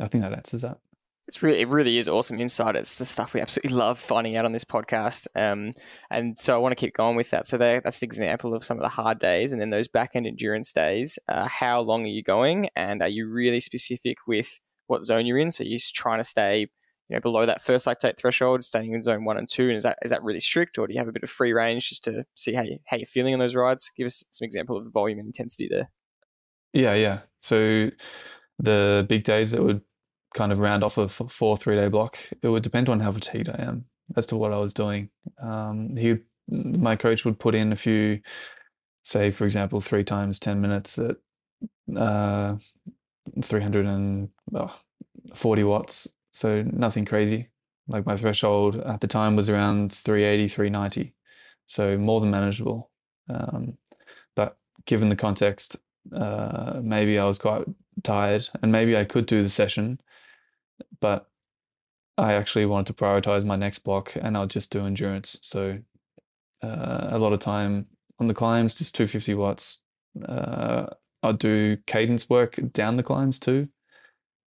I 0.00 0.08
think 0.08 0.24
that 0.24 0.32
answers 0.32 0.62
that. 0.62 0.78
It's 1.26 1.42
really, 1.42 1.60
it 1.60 1.68
really 1.68 1.96
is 1.96 2.06
awesome 2.06 2.38
insight. 2.38 2.76
It's 2.76 2.98
the 2.98 3.06
stuff 3.06 3.32
we 3.32 3.40
absolutely 3.40 3.74
love 3.74 3.98
finding 3.98 4.36
out 4.36 4.44
on 4.44 4.52
this 4.52 4.64
podcast. 4.64 5.26
Um, 5.34 5.72
and 6.10 6.38
so 6.38 6.54
I 6.54 6.58
want 6.58 6.72
to 6.72 6.76
keep 6.76 6.94
going 6.94 7.16
with 7.16 7.30
that. 7.30 7.46
So 7.46 7.56
there, 7.56 7.80
that's 7.80 8.02
an 8.02 8.06
example 8.06 8.54
of 8.54 8.62
some 8.62 8.76
of 8.76 8.82
the 8.82 8.90
hard 8.90 9.20
days, 9.20 9.50
and 9.50 9.58
then 9.58 9.70
those 9.70 9.88
back 9.88 10.10
end 10.14 10.26
endurance 10.26 10.70
days. 10.74 11.18
Uh, 11.26 11.48
how 11.48 11.80
long 11.80 12.04
are 12.04 12.08
you 12.08 12.22
going, 12.22 12.68
and 12.76 13.00
are 13.00 13.08
you 13.08 13.26
really 13.26 13.60
specific 13.60 14.18
with 14.26 14.60
what 14.86 15.02
zone 15.02 15.24
you're 15.24 15.38
in? 15.38 15.50
So 15.50 15.64
you're 15.64 15.78
trying 15.94 16.18
to 16.18 16.24
stay, 16.24 16.60
you 16.60 17.16
know, 17.16 17.20
below 17.20 17.46
that 17.46 17.62
first 17.62 17.86
lactate 17.86 18.18
threshold, 18.18 18.62
staying 18.62 18.92
in 18.92 19.02
zone 19.02 19.24
one 19.24 19.38
and 19.38 19.48
two. 19.48 19.68
And 19.68 19.78
is 19.78 19.84
that 19.84 19.98
is 20.02 20.10
that 20.10 20.22
really 20.22 20.40
strict, 20.40 20.76
or 20.76 20.86
do 20.86 20.92
you 20.92 21.00
have 21.00 21.08
a 21.08 21.12
bit 21.12 21.22
of 21.22 21.30
free 21.30 21.54
range 21.54 21.88
just 21.88 22.04
to 22.04 22.26
see 22.34 22.52
how 22.52 22.62
you 22.62 22.80
how 22.84 22.98
you're 22.98 23.06
feeling 23.06 23.32
on 23.32 23.40
those 23.40 23.54
rides? 23.54 23.90
Give 23.96 24.04
us 24.04 24.24
some 24.30 24.44
example 24.44 24.76
of 24.76 24.84
the 24.84 24.90
volume 24.90 25.20
and 25.20 25.26
intensity 25.28 25.68
there. 25.70 25.90
Yeah, 26.74 26.92
yeah. 26.92 27.20
So 27.44 27.90
the 28.58 29.04
big 29.06 29.24
days 29.24 29.50
that 29.50 29.62
would 29.62 29.82
kind 30.34 30.50
of 30.50 30.60
round 30.60 30.82
off 30.82 30.96
a 30.96 31.08
four 31.08 31.58
three 31.58 31.76
day 31.76 31.88
block. 31.88 32.16
It 32.42 32.48
would 32.48 32.62
depend 32.62 32.88
on 32.88 33.00
how 33.00 33.12
fatigued 33.12 33.50
I 33.50 33.62
am 33.62 33.84
as 34.16 34.24
to 34.28 34.36
what 34.36 34.54
I 34.54 34.58
was 34.58 34.72
doing. 34.72 35.10
Um, 35.42 35.94
he, 35.94 36.16
my 36.48 36.96
coach 36.96 37.26
would 37.26 37.38
put 37.38 37.54
in 37.54 37.70
a 37.70 37.76
few, 37.76 38.22
say 39.02 39.30
for 39.30 39.44
example, 39.44 39.82
three 39.82 40.04
times 40.04 40.40
ten 40.40 40.62
minutes 40.62 40.98
at 40.98 41.16
uh, 41.94 42.56
340 43.42 45.64
watts. 45.64 46.08
So 46.30 46.62
nothing 46.62 47.04
crazy. 47.04 47.50
Like 47.88 48.06
my 48.06 48.16
threshold 48.16 48.76
at 48.76 49.02
the 49.02 49.06
time 49.06 49.36
was 49.36 49.50
around 49.50 49.92
380, 49.92 50.48
390. 50.48 51.12
So 51.66 51.98
more 51.98 52.20
than 52.20 52.30
manageable. 52.30 52.90
Um, 53.28 53.76
but 54.34 54.56
given 54.86 55.10
the 55.10 55.16
context, 55.16 55.76
uh, 56.12 56.80
maybe 56.82 57.18
I 57.18 57.24
was 57.24 57.38
quite 57.38 57.64
tired 58.02 58.48
and 58.62 58.72
maybe 58.72 58.96
I 58.96 59.04
could 59.04 59.26
do 59.26 59.42
the 59.42 59.48
session 59.48 60.00
but 61.00 61.28
I 62.16 62.34
actually 62.34 62.66
wanted 62.66 62.86
to 62.86 63.04
prioritize 63.04 63.44
my 63.44 63.56
next 63.56 63.80
block 63.80 64.12
and 64.20 64.36
I'll 64.36 64.46
just 64.46 64.70
do 64.70 64.86
endurance. 64.86 65.38
So 65.42 65.78
uh, 66.62 67.08
a 67.10 67.18
lot 67.18 67.32
of 67.32 67.40
time 67.40 67.86
on 68.18 68.28
the 68.28 68.34
climbs, 68.34 68.74
just 68.74 68.94
250 68.94 69.34
watts. 69.34 69.84
Uh, 70.26 70.86
I'll 71.22 71.32
do 71.32 71.76
cadence 71.86 72.30
work 72.30 72.58
down 72.72 72.96
the 72.96 73.02
climbs 73.02 73.38
too, 73.38 73.68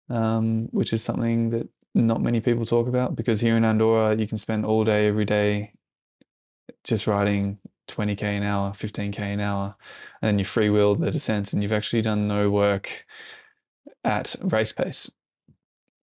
um, 0.10 0.68
which 0.72 0.94
is 0.94 1.04
something 1.04 1.50
that 1.52 1.68
not 1.96 2.22
many 2.22 2.40
people 2.40 2.66
talk 2.66 2.88
about 2.88 3.16
because 3.16 3.42
here 3.42 3.58
in 3.58 3.66
Andorra, 3.66 4.16
you 4.16 4.28
can 4.28 4.38
spend 4.38 4.66
all 4.66 4.84
day, 4.84 5.08
every 5.08 5.26
day 5.26 5.74
just 6.84 7.08
riding 7.08 7.58
20k 7.88 8.24
an 8.24 8.44
hour, 8.44 8.72
15k 8.72 9.20
an 9.20 9.40
hour, 9.40 9.76
and 10.22 10.28
then 10.28 10.40
you 10.40 10.46
freewheel 10.46 11.00
the 11.00 11.12
descents 11.12 11.54
and 11.54 11.62
you've 11.62 11.74
actually 11.74 12.02
done 12.02 12.28
no 12.28 12.50
work 12.50 13.06
at 14.04 14.36
race 14.42 14.72
pace. 14.72 15.12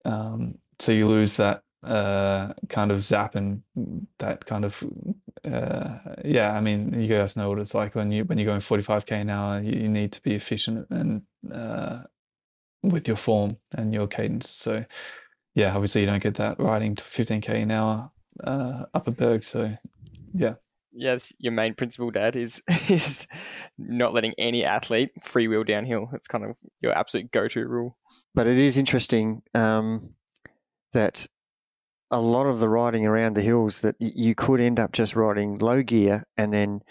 Um, 0.06 0.60
so 0.80 0.92
you 0.92 1.08
lose 1.08 1.38
that 1.38 1.64
uh, 1.84 2.54
kind 2.70 2.92
of 2.92 3.02
zap 3.02 3.36
and 3.36 3.62
that 4.20 4.46
kind 4.46 4.66
of 4.66 4.84
uh, 5.46 5.98
yeah. 6.24 6.54
I 6.54 6.62
mean, 6.62 6.94
you 7.00 7.08
guys 7.08 7.36
know 7.36 7.50
what 7.50 7.60
it's 7.60 7.76
like 7.76 7.96
when 7.96 8.12
you 8.12 8.24
when 8.24 8.38
you're 8.38 8.46
going 8.46 8.60
45k 8.60 9.12
an 9.12 9.30
hour. 9.30 9.62
You, 9.62 9.84
you 9.84 9.90
need 9.90 10.12
to 10.14 10.22
be 10.22 10.34
efficient 10.34 10.88
and 10.90 11.24
uh, 11.52 12.04
with 12.82 13.08
your 13.08 13.18
form 13.18 13.58
and 13.76 13.94
your 13.94 14.08
cadence. 14.08 14.50
So 14.50 14.86
yeah, 15.56 15.74
obviously 15.74 16.02
you 16.02 16.08
don't 16.08 16.24
get 16.24 16.36
that 16.36 16.60
riding 16.60 16.96
to 16.96 17.04
15k 17.04 17.50
an 17.50 17.72
hour 17.72 18.12
uh, 18.44 18.86
up 18.94 19.08
a 19.08 19.12
berg. 19.12 19.44
So 19.44 19.78
yeah. 20.34 20.56
Yeah, 20.96 21.18
your 21.40 21.54
main 21.54 21.74
principle, 21.74 22.12
Dad, 22.12 22.36
is 22.36 22.62
is 22.90 23.28
not 23.78 24.14
letting 24.14 24.34
any 24.38 24.64
athlete 24.64 25.12
freewheel 25.20 25.66
downhill. 25.68 26.10
It's 26.14 26.28
kind 26.28 26.46
of 26.46 26.58
your 26.82 26.98
absolute 26.98 27.32
go-to 27.32 27.68
rule 27.68 27.98
but 28.36 28.48
it 28.48 28.58
is 28.58 28.78
interesting 28.78 29.42
um, 29.54 30.14
that 30.94 31.28
a 32.12 32.20
lot 32.20 32.46
of 32.46 32.60
the 32.60 32.70
riding 32.70 33.06
around 33.06 33.36
the 33.36 33.42
hills 33.42 33.82
that 33.82 33.96
you 34.00 34.36
could 34.36 34.60
end 34.60 34.80
up 34.80 34.92
just 34.92 35.16
riding 35.16 35.58
low 35.58 35.82
gear 35.82 36.26
and 36.38 36.54
then 36.54 36.82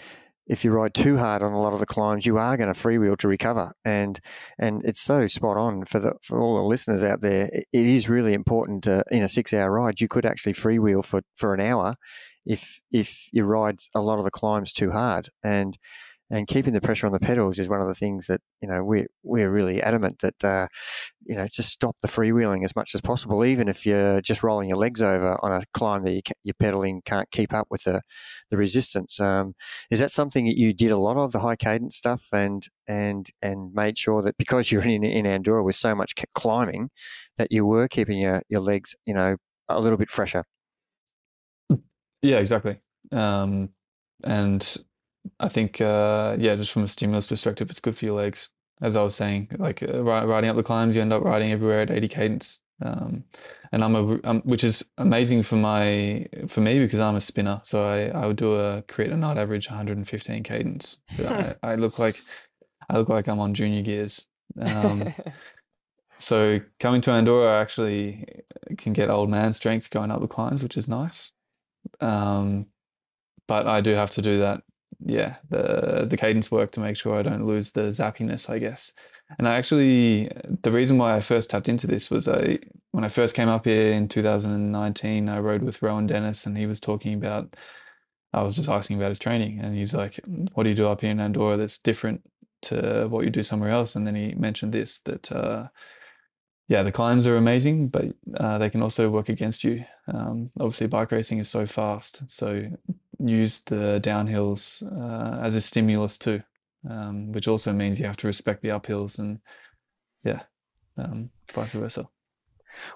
if 0.48 0.64
you 0.64 0.72
ride 0.72 0.92
too 0.92 1.16
hard 1.16 1.42
on 1.42 1.52
a 1.52 1.60
lot 1.62 1.72
of 1.72 1.78
the 1.78 1.86
climbs, 1.86 2.26
you 2.26 2.36
are 2.36 2.56
going 2.56 2.70
to 2.70 2.78
freewheel 2.78 3.16
to 3.18 3.28
recover, 3.28 3.72
and 3.84 4.18
and 4.58 4.82
it's 4.84 5.00
so 5.00 5.28
spot 5.28 5.56
on 5.56 5.84
for 5.84 6.00
the 6.00 6.14
for 6.20 6.40
all 6.40 6.56
the 6.56 6.62
listeners 6.62 7.04
out 7.04 7.20
there. 7.20 7.48
It 7.52 7.66
is 7.72 8.08
really 8.08 8.34
important 8.34 8.82
to, 8.84 9.04
in 9.12 9.22
a 9.22 9.28
six 9.28 9.54
hour 9.54 9.70
ride, 9.70 10.00
you 10.00 10.08
could 10.08 10.26
actually 10.26 10.54
freewheel 10.54 11.04
for 11.04 11.22
for 11.36 11.54
an 11.54 11.60
hour 11.60 11.94
if 12.46 12.80
if 12.92 13.28
you 13.32 13.44
ride 13.44 13.78
a 13.94 14.00
lot 14.02 14.18
of 14.18 14.24
the 14.24 14.30
climbs 14.30 14.72
too 14.72 14.90
hard, 14.92 15.28
and 15.42 15.78
and 16.30 16.46
keeping 16.46 16.72
the 16.72 16.80
pressure 16.80 17.06
on 17.06 17.12
the 17.12 17.20
pedals 17.20 17.58
is 17.58 17.68
one 17.68 17.82
of 17.82 17.86
the 17.88 17.94
things 17.94 18.26
that 18.26 18.40
you 18.62 18.68
know 18.68 18.82
we're 18.82 19.06
we're 19.22 19.50
really 19.50 19.82
adamant 19.82 20.18
that 20.20 20.42
uh, 20.44 20.66
you 21.24 21.36
know 21.36 21.46
just 21.46 21.68
stop 21.70 21.96
the 22.02 22.08
freewheeling 22.08 22.64
as 22.64 22.74
much 22.74 22.94
as 22.94 23.00
possible, 23.02 23.44
even 23.44 23.68
if 23.68 23.84
you're 23.86 24.20
just 24.22 24.42
rolling 24.42 24.68
your 24.68 24.78
legs 24.78 25.02
over 25.02 25.38
on 25.44 25.52
a 25.52 25.62
climb 25.74 26.04
that 26.04 26.12
you 26.12 26.22
your 26.42 26.54
pedaling 26.58 27.02
can't 27.04 27.30
keep 27.30 27.52
up 27.52 27.66
with 27.70 27.84
the 27.84 28.00
the 28.50 28.56
resistance. 28.56 29.20
Um, 29.20 29.54
is 29.90 30.00
that 30.00 30.12
something 30.12 30.46
that 30.46 30.58
you 30.58 30.72
did 30.72 30.90
a 30.90 30.98
lot 30.98 31.16
of 31.18 31.32
the 31.32 31.40
high 31.40 31.56
cadence 31.56 31.96
stuff 31.96 32.28
and 32.32 32.66
and 32.88 33.26
and 33.42 33.72
made 33.74 33.98
sure 33.98 34.22
that 34.22 34.36
because 34.38 34.72
you're 34.72 34.82
in 34.82 35.04
in 35.04 35.26
Andorra 35.26 35.62
with 35.62 35.76
so 35.76 35.94
much 35.94 36.14
climbing 36.34 36.90
that 37.38 37.52
you 37.52 37.66
were 37.66 37.88
keeping 37.88 38.22
your 38.22 38.42
your 38.48 38.60
legs 38.60 38.94
you 39.04 39.14
know 39.14 39.36
a 39.68 39.80
little 39.80 39.98
bit 39.98 40.10
fresher. 40.10 40.44
Yeah, 42.22 42.38
exactly. 42.38 42.78
Um, 43.10 43.70
and 44.24 44.76
I 45.40 45.48
think, 45.48 45.80
uh, 45.80 46.36
yeah, 46.38 46.56
just 46.56 46.72
from 46.72 46.84
a 46.84 46.88
stimulus 46.88 47.26
perspective, 47.26 47.70
it's 47.70 47.80
good 47.80 47.96
for 47.96 48.04
your 48.04 48.16
legs. 48.16 48.52
As 48.80 48.96
I 48.96 49.02
was 49.02 49.14
saying, 49.14 49.48
like 49.58 49.82
uh, 49.82 50.02
riding 50.02 50.50
up 50.50 50.56
the 50.56 50.62
climbs, 50.62 50.96
you 50.96 51.02
end 51.02 51.12
up 51.12 51.22
riding 51.22 51.52
everywhere 51.52 51.82
at 51.82 51.90
80 51.90 52.08
cadence. 52.08 52.62
Um, 52.84 53.24
and 53.70 53.84
I'm 53.84 53.94
a, 53.94 54.18
um, 54.24 54.40
which 54.40 54.64
is 54.64 54.88
amazing 54.98 55.44
for 55.44 55.54
my, 55.54 56.26
for 56.48 56.60
me 56.60 56.80
because 56.80 56.98
I'm 56.98 57.14
a 57.14 57.20
spinner. 57.20 57.60
So 57.62 57.84
I, 57.84 58.06
I 58.06 58.26
would 58.26 58.36
do 58.36 58.56
a 58.56 58.82
create 58.82 59.12
a 59.12 59.16
night 59.16 59.38
average 59.38 59.68
115 59.68 60.42
cadence. 60.42 61.00
I, 61.18 61.54
I, 61.62 61.74
look 61.76 62.00
like, 62.00 62.22
I 62.90 62.98
look 62.98 63.08
like 63.08 63.28
I'm 63.28 63.38
on 63.38 63.54
junior 63.54 63.82
gears. 63.82 64.26
Um, 64.60 65.14
so 66.18 66.60
coming 66.80 67.00
to 67.02 67.12
Andorra, 67.12 67.58
I 67.58 67.60
actually 67.60 68.26
can 68.78 68.92
get 68.92 69.10
old 69.10 69.30
man 69.30 69.52
strength 69.52 69.90
going 69.90 70.10
up 70.10 70.20
the 70.20 70.26
climbs, 70.26 70.64
which 70.64 70.76
is 70.76 70.88
nice. 70.88 71.34
Um, 72.00 72.66
but 73.48 73.66
I 73.66 73.80
do 73.80 73.90
have 73.92 74.10
to 74.12 74.22
do 74.22 74.38
that 74.40 74.62
yeah, 75.04 75.36
the 75.48 76.06
the 76.08 76.16
cadence 76.16 76.50
work 76.50 76.72
to 76.72 76.80
make 76.80 76.96
sure 76.96 77.16
I 77.16 77.22
don't 77.22 77.46
lose 77.46 77.72
the 77.72 77.82
zappiness, 77.82 78.48
I 78.48 78.58
guess. 78.58 78.92
And 79.38 79.48
I 79.48 79.54
actually, 79.54 80.28
the 80.62 80.70
reason 80.70 80.98
why 80.98 81.16
I 81.16 81.20
first 81.20 81.50
tapped 81.50 81.68
into 81.68 81.86
this 81.86 82.10
was 82.10 82.28
I, 82.28 82.58
when 82.90 83.04
I 83.04 83.08
first 83.08 83.34
came 83.34 83.48
up 83.48 83.64
here 83.64 83.92
in 83.92 84.08
2019, 84.08 85.28
I 85.28 85.38
rode 85.38 85.62
with 85.62 85.80
Rohan 85.82 86.06
Dennis 86.06 86.44
and 86.44 86.56
he 86.56 86.66
was 86.66 86.80
talking 86.80 87.14
about, 87.14 87.56
I 88.34 88.42
was 88.42 88.56
just 88.56 88.68
asking 88.68 88.98
about 88.98 89.10
his 89.10 89.18
training 89.18 89.60
and 89.60 89.74
he's 89.74 89.94
like, 89.94 90.20
what 90.52 90.64
do 90.64 90.68
you 90.70 90.76
do 90.76 90.88
up 90.88 91.00
here 91.00 91.10
in 91.10 91.20
Andorra 91.20 91.56
that's 91.56 91.78
different 91.78 92.22
to 92.62 93.06
what 93.08 93.24
you 93.24 93.30
do 93.30 93.42
somewhere 93.42 93.70
else? 93.70 93.96
And 93.96 94.06
then 94.06 94.14
he 94.14 94.34
mentioned 94.34 94.72
this, 94.72 95.00
that, 95.00 95.32
uh, 95.32 95.68
yeah, 96.68 96.82
the 96.82 96.92
climbs 96.92 97.26
are 97.26 97.36
amazing, 97.36 97.88
but 97.88 98.06
uh, 98.36 98.58
they 98.58 98.70
can 98.70 98.82
also 98.82 99.10
work 99.10 99.28
against 99.28 99.64
you. 99.64 99.84
Um, 100.08 100.50
obviously, 100.58 100.86
bike 100.86 101.12
racing 101.12 101.38
is 101.38 101.48
so 101.48 101.66
fast, 101.66 102.30
so 102.30 102.68
use 103.18 103.64
the 103.64 104.00
downhills 104.02 104.82
uh, 105.00 105.40
as 105.42 105.54
a 105.56 105.60
stimulus 105.60 106.18
too, 106.18 106.42
um, 106.88 107.32
which 107.32 107.48
also 107.48 107.72
means 107.72 108.00
you 108.00 108.06
have 108.06 108.16
to 108.18 108.26
respect 108.26 108.62
the 108.62 108.70
uphills 108.70 109.18
and 109.18 109.40
yeah, 110.24 110.42
um, 110.96 111.30
vice 111.52 111.72
versa. 111.72 112.08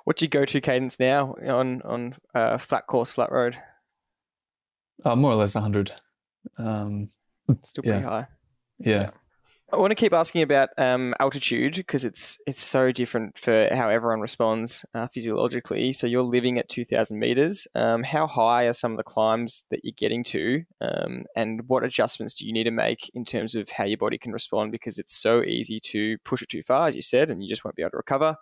What's 0.04 0.22
your 0.22 0.30
go-to 0.30 0.60
cadence 0.60 0.98
now 0.98 1.34
on 1.46 1.82
on 1.82 2.14
uh, 2.34 2.58
flat 2.58 2.86
course, 2.86 3.12
flat 3.12 3.30
road? 3.30 3.58
Uh, 5.04 5.16
more 5.16 5.32
or 5.32 5.36
less 5.36 5.54
100. 5.54 5.92
Um, 6.58 7.08
Still 7.62 7.82
pretty 7.82 8.00
yeah. 8.00 8.08
high. 8.08 8.26
Yeah. 8.78 9.00
yeah. 9.00 9.10
I 9.72 9.78
want 9.78 9.90
to 9.90 9.96
keep 9.96 10.12
asking 10.12 10.42
about 10.42 10.68
um, 10.78 11.12
altitude 11.18 11.74
because 11.74 12.04
it's 12.04 12.38
it's 12.46 12.62
so 12.62 12.92
different 12.92 13.36
for 13.36 13.68
how 13.72 13.88
everyone 13.88 14.20
responds 14.20 14.86
uh, 14.94 15.08
physiologically. 15.08 15.90
So 15.90 16.06
you're 16.06 16.22
living 16.22 16.56
at 16.56 16.68
2,000 16.68 17.18
meters. 17.18 17.66
Um, 17.74 18.04
how 18.04 18.28
high 18.28 18.66
are 18.66 18.72
some 18.72 18.92
of 18.92 18.96
the 18.96 19.02
climbs 19.02 19.64
that 19.70 19.80
you're 19.82 19.92
getting 19.96 20.22
to, 20.24 20.62
um, 20.80 21.24
and 21.34 21.68
what 21.68 21.82
adjustments 21.82 22.34
do 22.34 22.46
you 22.46 22.52
need 22.52 22.64
to 22.64 22.70
make 22.70 23.10
in 23.12 23.24
terms 23.24 23.56
of 23.56 23.68
how 23.70 23.84
your 23.84 23.98
body 23.98 24.18
can 24.18 24.30
respond? 24.30 24.70
Because 24.70 25.00
it's 25.00 25.14
so 25.14 25.42
easy 25.42 25.80
to 25.80 26.16
push 26.18 26.42
it 26.42 26.48
too 26.48 26.62
far, 26.62 26.86
as 26.86 26.94
you 26.94 27.02
said, 27.02 27.28
and 27.28 27.42
you 27.42 27.48
just 27.48 27.64
won't 27.64 27.74
be 27.74 27.82
able 27.82 27.90
to 27.90 27.96
recover. 27.96 28.36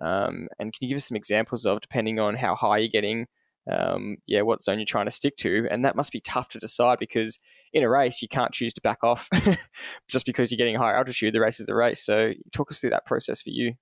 Um, 0.00 0.48
and 0.58 0.72
can 0.72 0.78
you 0.80 0.88
give 0.88 0.96
us 0.96 1.08
some 1.08 1.16
examples 1.16 1.66
of, 1.66 1.82
depending 1.82 2.18
on 2.18 2.36
how 2.36 2.54
high 2.54 2.78
you're 2.78 2.88
getting, 2.88 3.26
um, 3.70 4.16
yeah, 4.26 4.42
what 4.42 4.62
zone 4.62 4.78
you're 4.78 4.86
trying 4.86 5.06
to 5.06 5.10
stick 5.10 5.36
to. 5.38 5.66
And 5.70 5.84
that 5.84 5.96
must 5.96 6.12
be 6.12 6.20
tough 6.20 6.48
to 6.50 6.58
decide 6.58 6.98
because 6.98 7.38
in 7.72 7.82
a 7.82 7.88
race, 7.88 8.22
you 8.22 8.28
can't 8.28 8.52
choose 8.52 8.72
to 8.74 8.80
back 8.80 8.98
off 9.02 9.28
just 10.08 10.26
because 10.26 10.50
you're 10.50 10.58
getting 10.58 10.76
higher 10.76 10.94
altitude. 10.94 11.34
The 11.34 11.40
race 11.40 11.60
is 11.60 11.66
the 11.66 11.74
race. 11.74 12.02
So 12.02 12.32
talk 12.52 12.70
us 12.70 12.80
through 12.80 12.90
that 12.90 13.06
process 13.06 13.42
for 13.42 13.50
you. 13.50 13.74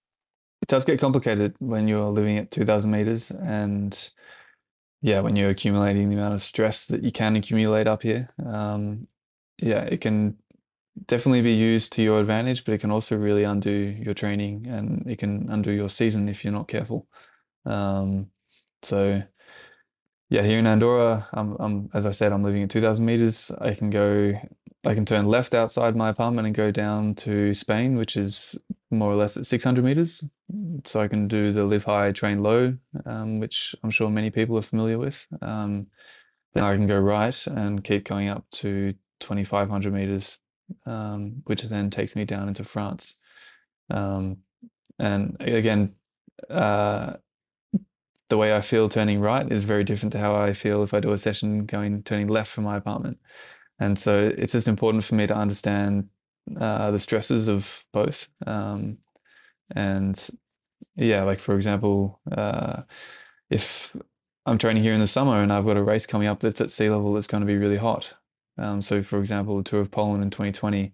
It 0.60 0.68
does 0.68 0.84
get 0.84 1.00
complicated 1.00 1.54
when 1.60 1.86
you're 1.86 2.10
living 2.10 2.36
at 2.38 2.50
2000 2.50 2.90
meters 2.90 3.30
and 3.30 4.12
yeah, 5.00 5.20
when 5.20 5.36
you're 5.36 5.50
accumulating 5.50 6.08
the 6.08 6.16
amount 6.16 6.34
of 6.34 6.42
stress 6.42 6.86
that 6.86 7.04
you 7.04 7.12
can 7.12 7.36
accumulate 7.36 7.86
up 7.86 8.02
here. 8.02 8.30
Um, 8.44 9.06
yeah, 9.62 9.82
it 9.82 10.00
can 10.00 10.36
definitely 11.06 11.42
be 11.42 11.52
used 11.52 11.92
to 11.92 12.02
your 12.02 12.18
advantage, 12.18 12.64
but 12.64 12.74
it 12.74 12.78
can 12.80 12.90
also 12.90 13.16
really 13.16 13.44
undo 13.44 13.70
your 13.70 14.14
training 14.14 14.66
and 14.66 15.08
it 15.08 15.18
can 15.18 15.48
undo 15.50 15.70
your 15.70 15.88
season 15.88 16.28
if 16.28 16.44
you're 16.44 16.52
not 16.52 16.66
careful. 16.66 17.06
Um, 17.64 18.30
so 18.82 19.22
yeah, 20.30 20.42
here 20.42 20.58
in 20.58 20.66
Andorra, 20.66 21.26
I'm, 21.32 21.56
I'm 21.58 21.90
as 21.94 22.06
I 22.06 22.10
said, 22.10 22.32
I'm 22.32 22.42
living 22.42 22.62
at 22.62 22.70
2,000 22.70 23.04
meters. 23.04 23.50
I 23.60 23.72
can 23.72 23.88
go, 23.88 24.34
I 24.84 24.94
can 24.94 25.06
turn 25.06 25.26
left 25.26 25.54
outside 25.54 25.96
my 25.96 26.10
apartment 26.10 26.46
and 26.46 26.54
go 26.54 26.70
down 26.70 27.14
to 27.16 27.54
Spain, 27.54 27.96
which 27.96 28.16
is 28.16 28.60
more 28.90 29.10
or 29.10 29.16
less 29.16 29.36
at 29.38 29.46
600 29.46 29.82
meters. 29.82 30.24
So 30.84 31.00
I 31.00 31.08
can 31.08 31.28
do 31.28 31.52
the 31.52 31.64
live 31.64 31.84
high, 31.84 32.12
train 32.12 32.42
low, 32.42 32.76
um, 33.06 33.40
which 33.40 33.74
I'm 33.82 33.90
sure 33.90 34.10
many 34.10 34.30
people 34.30 34.58
are 34.58 34.62
familiar 34.62 34.98
with. 34.98 35.26
Um, 35.40 35.86
then 36.54 36.64
I 36.64 36.74
can 36.76 36.86
go 36.86 36.98
right 36.98 37.46
and 37.46 37.82
keep 37.82 38.04
going 38.04 38.28
up 38.28 38.44
to 38.52 38.92
2,500 39.20 39.92
meters, 39.92 40.40
um, 40.84 41.42
which 41.44 41.62
then 41.62 41.88
takes 41.88 42.14
me 42.14 42.26
down 42.26 42.48
into 42.48 42.64
France. 42.64 43.18
Um, 43.90 44.38
and 44.98 45.36
again, 45.40 45.94
uh, 46.50 47.14
the 48.28 48.36
way 48.36 48.54
I 48.54 48.60
feel 48.60 48.88
turning 48.88 49.20
right 49.20 49.50
is 49.50 49.64
very 49.64 49.84
different 49.84 50.12
to 50.12 50.18
how 50.18 50.36
I 50.36 50.52
feel 50.52 50.82
if 50.82 50.92
I 50.92 51.00
do 51.00 51.12
a 51.12 51.18
session 51.18 51.64
going 51.64 52.02
turning 52.02 52.28
left 52.28 52.50
from 52.50 52.64
my 52.64 52.76
apartment. 52.76 53.18
And 53.80 53.98
so 53.98 54.32
it's 54.36 54.52
just 54.52 54.68
important 54.68 55.04
for 55.04 55.14
me 55.14 55.26
to 55.26 55.36
understand 55.36 56.08
uh, 56.58 56.90
the 56.90 56.98
stresses 56.98 57.48
of 57.48 57.84
both. 57.92 58.28
Um, 58.46 58.98
and 59.74 60.28
yeah, 60.96 61.22
like 61.24 61.40
for 61.40 61.54
example, 61.54 62.20
uh, 62.30 62.82
if 63.50 63.96
I'm 64.46 64.58
training 64.58 64.82
here 64.82 64.94
in 64.94 65.00
the 65.00 65.06
summer 65.06 65.42
and 65.42 65.52
I've 65.52 65.66
got 65.66 65.76
a 65.76 65.82
race 65.82 66.06
coming 66.06 66.28
up 66.28 66.40
that's 66.40 66.60
at 66.60 66.70
sea 66.70 66.90
level 66.90 67.14
that's 67.14 67.26
going 67.26 67.42
to 67.42 67.46
be 67.46 67.56
really 67.56 67.76
hot. 67.76 68.14
Um, 68.56 68.80
so 68.80 69.02
for 69.02 69.18
example, 69.18 69.62
Tour 69.62 69.80
of 69.80 69.90
Poland 69.90 70.22
in 70.22 70.30
2020, 70.30 70.92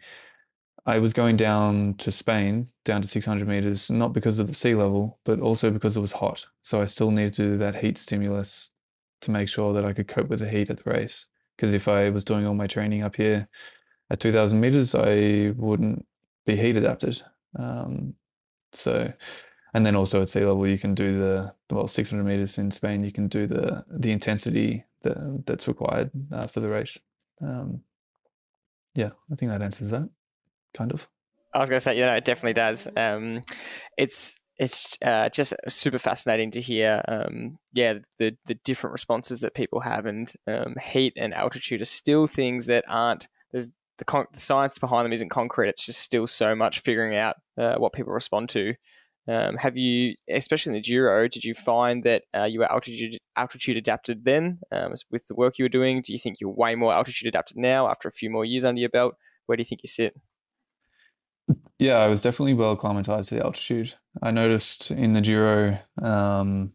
I 0.87 0.99
was 0.99 1.14
going 1.14 1.37
down 1.37 1.95
to 1.95 2.12
Spain, 2.12 2.68
down 2.85 3.01
to 3.01 3.09
600 3.09 3.49
meters, 3.49 3.91
not 3.91 4.12
because 4.12 4.39
of 4.39 4.47
the 4.47 4.55
sea 4.55 4.74
level, 4.74 5.18
but 5.24 5.41
also 5.41 5.70
because 5.70 5.97
it 5.97 6.01
was 6.01 6.12
hot. 6.12 6.45
So 6.62 6.82
I 6.82 6.85
still 6.85 7.11
needed 7.11 7.32
to 7.35 7.43
do 7.43 7.59
that 7.59 7.76
heat 7.76 7.97
stimulus 7.97 8.72
to 9.22 9.30
make 9.30 9.49
sure 9.49 9.72
that 9.72 9.85
I 9.85 9.95
could 9.95 10.09
cope 10.09 10.28
with 10.28 10.41
the 10.41 10.49
heat 10.49 10.68
at 10.68 10.76
the 10.76 10.91
race. 10.91 11.28
Because 11.57 11.72
if 11.72 11.89
I 11.89 12.11
was 12.11 12.24
doing 12.24 12.47
all 12.47 12.55
my 12.55 12.66
training 12.66 13.03
up 13.03 13.16
here 13.16 13.49
at 14.11 14.20
2000 14.20 14.61
meters, 14.61 14.95
I 14.95 15.55
wouldn't 15.57 16.05
be 16.45 16.57
heat 16.57 16.76
adapted. 16.76 17.22
Um, 17.59 18.14
so, 18.72 19.11
and 19.72 19.87
then 19.87 19.97
also 19.97 20.20
at 20.20 20.28
sea 20.28 20.45
level, 20.45 20.66
you 20.66 20.78
can 20.78 20.95
do 20.95 21.18
the 21.18 21.55
well 21.70 21.89
600 21.89 22.22
meters 22.24 22.59
in 22.59 22.70
Spain. 22.70 23.05
You 23.05 23.12
can 23.12 23.28
do 23.28 23.47
the 23.47 23.85
the 23.89 24.11
intensity 24.12 24.85
that 25.03 25.47
that's 25.47 25.68
required 25.68 26.11
uh, 26.32 26.47
for 26.47 26.61
the 26.61 26.68
race. 26.68 27.01
Um, 27.41 27.82
yeah, 28.95 29.11
I 29.32 29.37
think 29.37 29.51
that 29.51 29.62
answers 29.62 29.91
that 29.91 30.09
kind 30.75 30.93
of. 30.93 31.09
I 31.55 31.61
was 31.61 31.70
going 31.70 31.77
to 31.77 31.85
say, 31.85 31.97
yeah, 31.97 32.14
it 32.16 32.25
definitely 32.25 32.55
does. 32.55 32.89
Um, 32.97 33.45
it's 33.97 34.37
it's 34.59 34.97
uh, 35.03 35.29
just 35.31 35.55
super 35.68 35.99
fascinating 35.99 36.51
to 36.53 36.61
hear. 36.61 37.03
Um, 37.09 37.59
yeah, 37.72 37.95
the 38.18 38.37
the 38.47 38.55
different 38.64 38.93
responses 38.93 39.41
that 39.41 39.55
people 39.55 39.81
have, 39.81 40.07
and 40.07 40.33
um, 40.47 40.75
heat 40.83 41.14
and 41.16 41.35
altitude 41.35 41.81
are 41.81 41.87
still 41.87 42.27
things 42.27 42.66
that 42.66 42.85
aren't. 42.89 43.29
There's 43.53 43.72
the, 43.99 44.05
con- 44.05 44.27
the 44.33 44.41
science 44.41 44.79
behind 44.79 45.05
them 45.05 45.12
isn't 45.12 45.29
concrete. 45.29 45.68
It's 45.68 45.87
just 45.87 46.01
still 46.01 46.27
so 46.27 46.55
much 46.55 46.81
figuring 46.81 47.16
out 47.16 47.37
uh, 47.59 47.77
what 47.77 47.93
people 47.93 48.12
respond 48.12 48.49
to. 48.51 48.75
Um, 49.27 49.57
have 49.57 49.79
you, 49.79 50.14
especially 50.29 50.70
in 50.70 50.75
the 50.75 50.83
Giro, 50.83 51.29
did 51.29 51.45
you 51.45 51.55
find 51.55 52.05
that 52.05 52.25
uh, 52.37 52.45
you 52.45 52.59
were 52.61 52.70
altitude 52.70 53.18
altitude 53.37 53.77
adapted 53.77 54.25
then 54.25 54.59
um, 54.70 54.93
with 55.11 55.27
the 55.27 55.35
work 55.35 55.59
you 55.59 55.64
were 55.64 55.70
doing? 55.70 56.03
Do 56.03 56.12
you 56.12 56.18
think 56.18 56.41
you're 56.41 56.51
way 56.51 56.75
more 56.75 56.93
altitude 56.93 57.29
adapted 57.29 57.57
now 57.57 57.89
after 57.89 58.07
a 58.09 58.12
few 58.12 58.31
more 58.31 58.45
years 58.45 58.64
under 58.64 58.81
your 58.81 58.91
belt? 58.91 59.14
Where 59.47 59.57
do 59.57 59.62
you 59.62 59.66
think 59.66 59.81
you 59.83 59.89
sit? 59.89 60.14
Yeah, 61.78 61.97
I 61.97 62.07
was 62.07 62.22
definitely 62.22 62.55
well 62.55 62.72
acclimatized 62.72 63.28
to 63.30 63.36
the 63.36 63.45
altitude. 63.45 63.95
I 64.22 64.30
noticed 64.30 64.90
in 64.90 65.12
the 65.12 65.20
Giro, 65.20 65.78
um, 66.01 66.72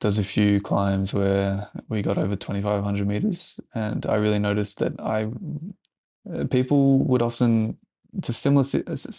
there's 0.00 0.18
a 0.18 0.24
few 0.24 0.60
climbs 0.60 1.14
where 1.14 1.68
we 1.88 2.02
got 2.02 2.18
over 2.18 2.36
2,500 2.36 3.06
meters, 3.06 3.60
and 3.74 4.06
I 4.06 4.16
really 4.16 4.38
noticed 4.38 4.78
that 4.80 5.00
I 5.00 5.28
uh, 6.32 6.44
people 6.44 6.98
would 7.00 7.22
often 7.22 7.78
it's 8.16 8.28
a 8.28 8.32
similar 8.32 8.64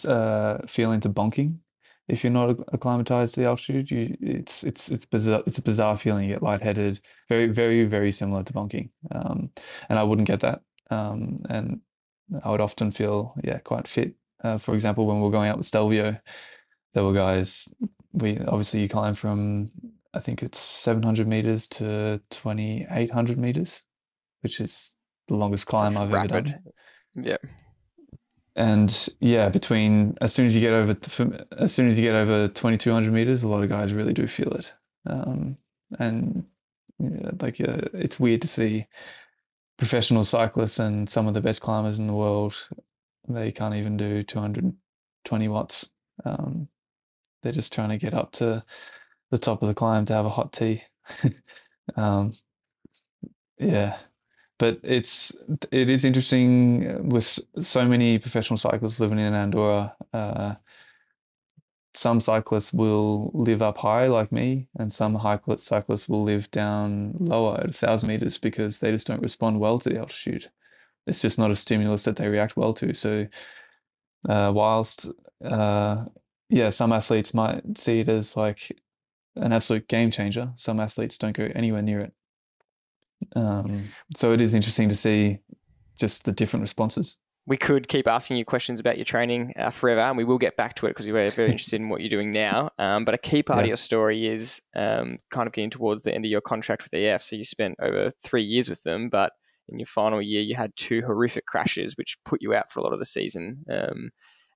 uh, 0.08 0.58
feeling 0.66 1.00
to 1.00 1.08
bonking. 1.08 1.58
If 2.06 2.22
you're 2.22 2.32
not 2.32 2.58
acclimatized 2.72 3.34
to 3.34 3.40
the 3.40 3.46
altitude, 3.46 3.90
you, 3.90 4.16
it's 4.20 4.62
it's 4.62 4.90
it's 4.90 5.06
bizarre. 5.06 5.42
It's 5.46 5.58
a 5.58 5.62
bizarre 5.62 5.96
feeling. 5.96 6.24
You 6.24 6.34
get 6.34 6.42
lightheaded. 6.42 7.00
Very 7.28 7.46
very 7.48 7.84
very 7.84 8.12
similar 8.12 8.42
to 8.42 8.52
bonking, 8.52 8.90
um, 9.10 9.50
and 9.88 9.98
I 9.98 10.02
wouldn't 10.02 10.28
get 10.28 10.40
that. 10.40 10.60
Um, 10.90 11.38
and 11.48 11.80
I 12.42 12.50
would 12.50 12.60
often 12.60 12.90
feel 12.90 13.34
yeah 13.42 13.58
quite 13.58 13.88
fit. 13.88 14.14
Uh, 14.42 14.58
for 14.58 14.74
example, 14.74 15.06
when 15.06 15.20
we 15.20 15.28
are 15.28 15.32
going 15.32 15.48
out 15.48 15.56
with 15.56 15.66
Stelvio, 15.66 16.18
there 16.92 17.04
were 17.04 17.14
guys. 17.14 17.72
We 18.12 18.38
obviously 18.38 18.80
you 18.80 18.88
climb 18.88 19.14
from 19.14 19.70
I 20.14 20.20
think 20.20 20.42
it's 20.42 20.58
700 20.58 21.26
meters 21.26 21.66
to 21.68 22.20
2800 22.30 23.36
meters, 23.36 23.84
which 24.42 24.60
is 24.60 24.96
the 25.28 25.34
longest 25.34 25.66
climb 25.66 25.96
I've 25.96 26.12
rapid. 26.12 26.32
ever 26.32 26.40
done. 26.42 26.62
Yeah. 27.16 27.36
And 28.56 29.08
yeah, 29.18 29.48
between 29.48 30.16
as 30.20 30.32
soon 30.32 30.46
as 30.46 30.54
you 30.54 30.60
get 30.60 30.72
over 30.72 30.96
as 31.58 31.74
soon 31.74 31.88
as 31.88 31.96
you 31.96 32.02
get 32.02 32.14
over 32.14 32.46
2200 32.46 33.12
meters, 33.12 33.42
a 33.42 33.48
lot 33.48 33.64
of 33.64 33.68
guys 33.68 33.92
really 33.92 34.12
do 34.12 34.28
feel 34.28 34.52
it. 34.52 34.72
Um, 35.06 35.56
and 35.98 36.44
yeah, 37.00 37.30
like 37.40 37.60
uh, 37.60 37.88
it's 37.92 38.20
weird 38.20 38.42
to 38.42 38.48
see 38.48 38.86
professional 39.76 40.24
cyclists 40.24 40.78
and 40.78 41.08
some 41.08 41.26
of 41.26 41.34
the 41.34 41.40
best 41.40 41.60
climbers 41.60 41.98
in 41.98 42.06
the 42.06 42.14
world. 42.14 42.68
They 43.28 43.52
can't 43.52 43.74
even 43.74 43.96
do 43.96 44.22
220 44.22 45.48
watts. 45.48 45.92
Um, 46.24 46.68
they're 47.42 47.52
just 47.52 47.72
trying 47.72 47.90
to 47.90 47.98
get 47.98 48.14
up 48.14 48.32
to 48.32 48.64
the 49.30 49.38
top 49.38 49.62
of 49.62 49.68
the 49.68 49.74
climb 49.74 50.04
to 50.06 50.12
have 50.12 50.26
a 50.26 50.30
hot 50.30 50.52
tea. 50.52 50.82
um, 51.96 52.32
yeah, 53.58 53.96
but 54.58 54.80
it's 54.82 55.36
it 55.70 55.90
is 55.90 56.04
interesting 56.04 57.08
with 57.08 57.38
so 57.58 57.84
many 57.86 58.18
professional 58.18 58.56
cyclists 58.56 59.00
living 59.00 59.18
in 59.18 59.34
Andorra. 59.34 59.94
Uh, 60.12 60.54
some 61.94 62.20
cyclists 62.20 62.72
will 62.72 63.30
live 63.34 63.62
up 63.62 63.78
high 63.78 64.08
like 64.08 64.32
me, 64.32 64.68
and 64.78 64.92
some 64.92 65.18
cyclists 65.56 66.08
will 66.08 66.22
live 66.22 66.50
down 66.50 67.14
lower 67.18 67.60
at 67.60 67.70
a 67.70 67.72
thousand 67.72 68.08
meters 68.08 68.38
because 68.38 68.80
they 68.80 68.90
just 68.90 69.06
don't 69.06 69.22
respond 69.22 69.60
well 69.60 69.78
to 69.78 69.88
the 69.88 69.98
altitude. 69.98 70.50
It's 71.06 71.22
just 71.22 71.38
not 71.38 71.50
a 71.50 71.54
stimulus 71.54 72.04
that 72.04 72.16
they 72.16 72.28
react 72.28 72.56
well 72.56 72.72
to. 72.74 72.94
So, 72.94 73.28
uh, 74.28 74.52
whilst 74.54 75.10
uh, 75.44 76.04
yeah, 76.48 76.70
some 76.70 76.92
athletes 76.92 77.34
might 77.34 77.78
see 77.78 78.00
it 78.00 78.08
as 78.08 78.36
like 78.36 78.76
an 79.36 79.52
absolute 79.52 79.88
game 79.88 80.10
changer. 80.10 80.52
Some 80.54 80.80
athletes 80.80 81.18
don't 81.18 81.36
go 81.36 81.50
anywhere 81.54 81.82
near 81.82 82.00
it. 82.00 82.12
Um, 83.34 83.84
so 84.16 84.32
it 84.32 84.40
is 84.40 84.54
interesting 84.54 84.88
to 84.88 84.96
see 84.96 85.38
just 85.98 86.24
the 86.24 86.32
different 86.32 86.62
responses. 86.62 87.18
We 87.46 87.56
could 87.58 87.88
keep 87.88 88.08
asking 88.08 88.38
you 88.38 88.44
questions 88.44 88.80
about 88.80 88.96
your 88.96 89.04
training 89.04 89.52
uh, 89.56 89.70
forever, 89.70 90.00
and 90.00 90.16
we 90.16 90.24
will 90.24 90.38
get 90.38 90.56
back 90.56 90.74
to 90.76 90.86
it 90.86 90.90
because 90.90 91.06
we're 91.06 91.30
very 91.30 91.48
interested 91.52 91.80
in 91.80 91.88
what 91.90 92.00
you're 92.00 92.08
doing 92.08 92.30
now. 92.30 92.70
Um, 92.78 93.04
but 93.04 93.14
a 93.14 93.18
key 93.18 93.42
part 93.42 93.58
yeah. 93.58 93.62
of 93.62 93.68
your 93.68 93.76
story 93.76 94.26
is 94.26 94.62
um, 94.74 95.18
kind 95.30 95.46
of 95.46 95.52
getting 95.52 95.70
towards 95.70 96.04
the 96.04 96.14
end 96.14 96.24
of 96.24 96.30
your 96.30 96.40
contract 96.40 96.84
with 96.84 96.94
EF. 96.94 97.22
So 97.22 97.36
you 97.36 97.44
spent 97.44 97.76
over 97.80 98.12
three 98.22 98.42
years 98.42 98.70
with 98.70 98.82
them, 98.82 99.10
but 99.10 99.32
in 99.68 99.78
your 99.78 99.86
final 99.86 100.20
year, 100.20 100.42
you 100.42 100.54
had 100.54 100.72
two 100.76 101.02
horrific 101.02 101.46
crashes, 101.46 101.96
which 101.96 102.18
put 102.24 102.42
you 102.42 102.54
out 102.54 102.70
for 102.70 102.80
a 102.80 102.82
lot 102.82 102.92
of 102.92 102.98
the 102.98 103.04
season. 103.04 103.64
Um, 103.70 104.10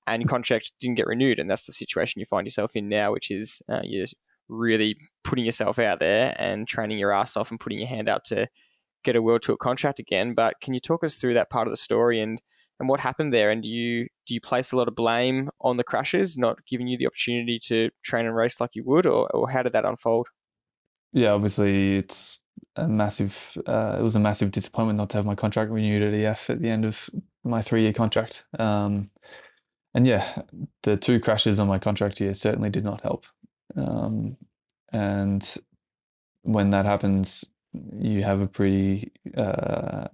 and 0.06 0.22
your 0.22 0.28
contract 0.28 0.72
didn't 0.80 0.96
get 0.96 1.06
renewed, 1.06 1.38
and 1.38 1.50
that's 1.50 1.66
the 1.66 1.72
situation 1.72 2.20
you 2.20 2.26
find 2.26 2.46
yourself 2.46 2.74
in 2.74 2.88
now, 2.88 3.12
which 3.12 3.30
is 3.30 3.62
uh, 3.68 3.80
you're 3.84 4.06
really 4.48 4.96
putting 5.24 5.44
yourself 5.44 5.78
out 5.78 6.00
there 6.00 6.34
and 6.38 6.66
training 6.66 6.98
your 6.98 7.12
ass 7.12 7.36
off 7.36 7.50
and 7.50 7.60
putting 7.60 7.78
your 7.78 7.88
hand 7.88 8.08
out 8.08 8.24
to 8.24 8.48
get 9.04 9.16
a 9.16 9.22
world 9.22 9.42
tour 9.42 9.56
contract 9.56 10.00
again. 10.00 10.34
But 10.34 10.54
can 10.62 10.74
you 10.74 10.80
talk 10.80 11.04
us 11.04 11.16
through 11.16 11.34
that 11.34 11.50
part 11.50 11.66
of 11.66 11.72
the 11.72 11.76
story 11.76 12.20
and 12.20 12.40
and 12.80 12.88
what 12.88 13.00
happened 13.00 13.32
there? 13.32 13.50
And 13.50 13.62
do 13.62 13.70
you 13.70 14.08
do 14.26 14.34
you 14.34 14.40
place 14.40 14.72
a 14.72 14.76
lot 14.76 14.88
of 14.88 14.94
blame 14.94 15.50
on 15.60 15.76
the 15.76 15.84
crashes 15.84 16.36
not 16.36 16.64
giving 16.66 16.86
you 16.86 16.98
the 16.98 17.06
opportunity 17.06 17.58
to 17.64 17.90
train 18.02 18.26
and 18.26 18.36
race 18.36 18.60
like 18.60 18.74
you 18.74 18.84
would, 18.84 19.06
or, 19.06 19.28
or 19.34 19.50
how 19.50 19.62
did 19.62 19.72
that 19.72 19.84
unfold? 19.84 20.28
Yeah, 21.12 21.30
obviously 21.30 21.96
it's 21.96 22.44
a 22.76 22.86
massive. 22.86 23.56
Uh, 23.66 23.96
it 23.98 24.02
was 24.02 24.16
a 24.16 24.20
massive 24.20 24.50
disappointment 24.50 24.98
not 24.98 25.10
to 25.10 25.16
have 25.18 25.26
my 25.26 25.34
contract 25.34 25.70
renewed 25.70 26.02
at 26.02 26.14
EF 26.14 26.50
at 26.50 26.60
the 26.60 26.68
end 26.68 26.84
of 26.84 27.08
my 27.44 27.62
three 27.62 27.82
year 27.82 27.92
contract. 27.92 28.44
Um, 28.58 29.10
and 29.94 30.06
yeah, 30.06 30.42
the 30.82 30.96
two 30.96 31.18
crashes 31.18 31.58
on 31.58 31.66
my 31.66 31.78
contract 31.78 32.20
year 32.20 32.34
certainly 32.34 32.70
did 32.70 32.84
not 32.84 33.00
help. 33.00 33.26
Um, 33.74 34.36
and 34.92 35.56
when 36.42 36.70
that 36.70 36.84
happens, 36.84 37.44
you 37.72 38.22
have 38.22 38.40
a 38.40 38.46
pretty 38.46 39.12
uh, 39.36 40.08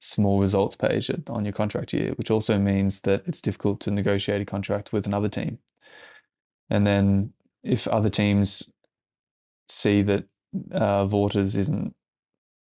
small 0.00 0.40
results 0.40 0.74
page 0.74 1.10
on 1.28 1.44
your 1.44 1.52
contract 1.52 1.92
year, 1.92 2.12
which 2.16 2.30
also 2.30 2.58
means 2.58 3.02
that 3.02 3.22
it's 3.26 3.40
difficult 3.40 3.80
to 3.80 3.90
negotiate 3.90 4.40
a 4.40 4.46
contract 4.46 4.92
with 4.92 5.06
another 5.06 5.28
team. 5.28 5.58
And 6.70 6.86
then 6.86 7.32
if 7.62 7.86
other 7.86 8.10
teams 8.10 8.72
see 9.68 10.02
that 10.02 10.24
uh, 10.72 11.06
Vaughters 11.06 11.54
isn't 11.54 11.94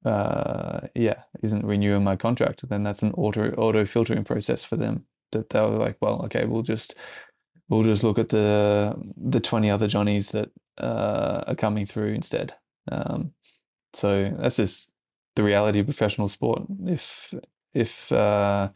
uh, 0.04 0.86
yeah 0.94 1.22
isn't 1.42 1.64
renewing 1.64 2.04
my 2.04 2.16
contract, 2.16 2.68
then 2.68 2.82
that's 2.82 3.02
an 3.02 3.12
auto 3.12 3.50
auto 3.52 3.84
filtering 3.84 4.24
process 4.24 4.64
for 4.64 4.76
them. 4.76 5.04
That 5.32 5.50
they 5.50 5.60
were 5.60 5.68
like, 5.68 5.96
well, 6.00 6.24
okay, 6.26 6.46
we'll 6.46 6.62
just 6.62 6.94
we'll 7.68 7.82
just 7.82 8.02
look 8.04 8.18
at 8.18 8.30
the 8.30 8.96
the 9.16 9.40
20 9.40 9.70
other 9.70 9.88
Johnnies 9.88 10.30
that 10.32 10.50
uh, 10.78 11.44
are 11.46 11.54
coming 11.54 11.86
through 11.86 12.14
instead. 12.14 12.54
Um, 12.90 13.32
so 13.92 14.34
that's 14.38 14.56
just 14.56 14.92
the 15.36 15.44
reality 15.44 15.78
of 15.78 15.86
professional 15.86 16.28
sport. 16.28 16.62
If 16.84 17.32
if 17.72 18.10
uh, 18.10 18.70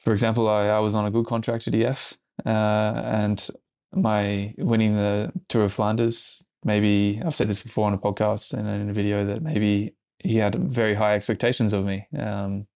for 0.00 0.12
example, 0.12 0.48
I, 0.48 0.66
I 0.66 0.78
was 0.80 0.94
on 0.94 1.06
a 1.06 1.10
good 1.10 1.26
contract 1.26 1.68
at 1.68 1.74
EF 1.74 2.18
uh, 2.44 2.48
and 2.48 3.48
my 3.92 4.54
winning 4.58 4.94
the 4.94 5.32
Tour 5.48 5.64
of 5.64 5.72
Flanders, 5.72 6.44
maybe 6.64 7.20
I've 7.24 7.34
said 7.34 7.48
this 7.48 7.62
before 7.62 7.86
on 7.86 7.94
a 7.94 7.98
podcast 7.98 8.54
and 8.54 8.68
in 8.68 8.90
a 8.90 8.92
video 8.92 9.24
that 9.26 9.42
maybe 9.42 9.94
he 10.18 10.36
had 10.36 10.54
very 10.54 10.94
high 10.94 11.14
expectations 11.14 11.72
of 11.72 11.84
me. 11.84 12.06
Um, 12.18 12.66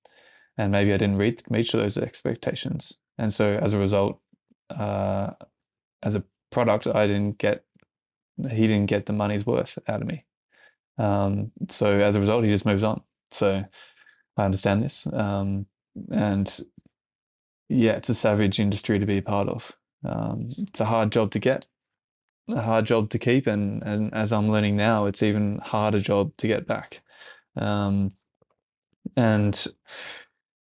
and 0.57 0.71
maybe 0.71 0.93
I 0.93 0.97
didn't 0.97 1.17
reach, 1.17 1.43
reach 1.51 1.73
those 1.73 1.99
expectations. 1.99 3.01
And 3.19 3.33
so 3.33 3.59
as 3.61 3.73
a 3.73 3.79
result, 3.79 4.21
uh, 4.71 5.31
as 6.03 6.15
a 6.15 6.25
product, 6.51 6.87
I 6.87 7.07
didn't 7.07 7.39
get 7.39 7.65
he 8.51 8.67
didn't 8.67 8.87
get 8.87 9.07
the 9.07 9.13
money's 9.13 9.47
worth 9.47 9.79
out 9.87 10.03
of 10.03 10.09
me. 10.09 10.25
Um, 10.99 11.51
so 11.69 11.99
as 11.99 12.17
a 12.17 12.21
result, 12.21 12.45
he 12.45 12.51
just 12.51 12.67
moves 12.67 12.83
on. 12.83 13.03
So 13.31 13.65
I 14.37 14.45
understand 14.45 14.83
this, 14.83 15.07
um, 15.13 15.67
and 16.11 16.61
yeah, 17.69 17.93
it's 17.93 18.09
a 18.09 18.15
savage 18.15 18.61
industry 18.61 18.99
to 18.99 19.07
be 19.07 19.19
a 19.19 19.23
part 19.23 19.49
of. 19.49 19.77
Um, 20.05 20.49
it's 20.59 20.81
a 20.81 20.85
hard 20.85 21.11
job 21.13 21.31
to 21.33 21.39
get, 21.39 21.67
a 22.49 22.61
hard 22.61 22.87
job 22.87 23.11
to 23.11 23.19
keep, 23.19 23.47
and 23.47 23.83
and 23.83 24.13
as 24.15 24.33
I'm 24.33 24.51
learning 24.51 24.77
now, 24.77 25.07
it's 25.07 25.23
even 25.23 25.59
harder 25.59 26.01
job 26.01 26.37
to 26.39 26.47
get 26.47 26.67
back. 26.67 27.03
Um, 27.57 28.13
and 29.17 29.67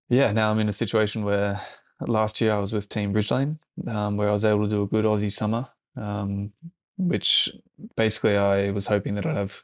yeah, 0.10 0.32
now 0.32 0.52
I'm 0.52 0.60
in 0.60 0.70
a 0.70 0.74
situation 0.74 1.24
where 1.24 1.60
last 2.08 2.42
year 2.42 2.54
I 2.54 2.60
was 2.60 2.74
with 2.74 2.90
Team 2.90 3.14
Bridgelane, 3.14 3.58
um, 3.88 4.18
where 4.18 4.30
I 4.30 4.34
was 4.34 4.46
able 4.46 4.64
to 4.64 4.70
do 4.70 4.84
a 4.84 4.88
good 4.88 5.06
Aussie 5.06 5.32
summer, 5.32 5.68
um, 5.96 6.52
which 6.98 7.50
basically 7.96 8.38
I 8.38 8.72
was 8.72 8.88
hoping 8.88 9.16
that 9.16 9.26
I'd 9.26 9.38
have, 9.38 9.64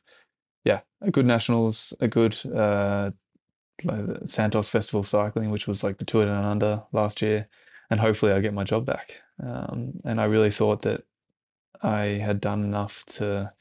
yeah, 0.69 0.81
a 1.01 1.11
good 1.11 1.25
nationals, 1.25 1.93
a 1.99 2.07
good 2.07 2.35
uh, 2.55 3.11
Santos 4.25 4.69
Festival 4.69 5.03
cycling, 5.03 5.49
which 5.51 5.67
was 5.67 5.83
like 5.83 5.97
the 5.97 6.05
Tour 6.05 6.25
Down 6.25 6.45
Under 6.45 6.83
last 6.91 7.21
year, 7.21 7.47
and 7.89 7.99
hopefully 7.99 8.33
I 8.33 8.39
get 8.39 8.53
my 8.53 8.63
job 8.63 8.85
back. 8.85 9.21
Um, 9.41 9.93
and 10.05 10.21
I 10.21 10.25
really 10.25 10.51
thought 10.51 10.81
that 10.83 11.03
I 11.81 12.21
had 12.27 12.39
done 12.39 12.61
enough 12.63 13.03
to 13.17 13.51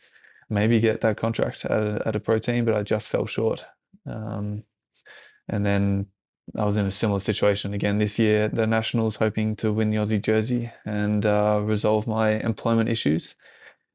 maybe 0.50 0.80
get 0.80 1.00
that 1.00 1.16
contract 1.16 1.64
at 1.64 1.70
a, 1.70 2.02
at 2.06 2.16
a 2.16 2.20
pro 2.20 2.38
team, 2.38 2.64
but 2.64 2.74
I 2.74 2.82
just 2.82 3.10
fell 3.10 3.26
short. 3.26 3.64
Um, 4.06 4.64
and 5.48 5.64
then 5.64 6.06
I 6.56 6.64
was 6.64 6.76
in 6.76 6.86
a 6.86 6.90
similar 6.90 7.20
situation 7.20 7.74
again 7.74 7.98
this 7.98 8.18
year 8.18 8.48
the 8.48 8.66
Nationals, 8.66 9.16
hoping 9.16 9.56
to 9.56 9.72
win 9.72 9.90
the 9.90 9.98
Aussie 9.98 10.22
jersey 10.22 10.70
and 10.84 11.24
uh, 11.24 11.60
resolve 11.62 12.06
my 12.06 12.40
employment 12.50 12.88
issues, 12.88 13.36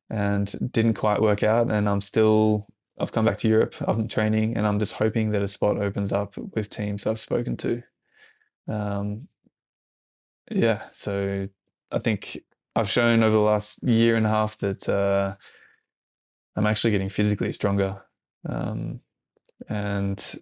and 0.10 0.72
didn't 0.72 0.96
quite 0.96 1.22
work 1.22 1.44
out. 1.44 1.72
And 1.72 1.90
I'm 1.90 2.02
still, 2.02 2.68
I've 3.00 3.12
come 3.12 3.26
back 3.26 3.38
to 3.38 3.48
Europe. 3.48 3.76
I'm 3.82 4.08
training, 4.08 4.56
and 4.56 4.68
I'm 4.68 4.80
just 4.80 4.94
hoping 4.94 5.32
that 5.32 5.42
a 5.42 5.48
spot 5.48 5.78
opens 5.78 6.12
up 6.12 6.38
with 6.38 6.70
teams 6.70 7.08
I've 7.08 7.20
spoken 7.20 7.58
to. 7.58 7.84
Um, 8.68 9.20
yeah, 10.52 10.84
so 10.92 11.48
I 11.92 12.00
think 12.00 12.40
I've 12.76 12.90
shown 12.90 13.24
over 13.24 13.36
the 13.36 13.42
last 13.42 13.84
year 13.84 14.16
and 14.16 14.26
a 14.26 14.30
half 14.30 14.58
that 14.58 14.88
uh, 14.88 15.36
I'm 16.56 16.68
actually 16.68 16.92
getting 16.92 17.10
physically 17.10 17.52
stronger. 17.52 18.02
Um, 18.48 19.00
and 19.70 20.36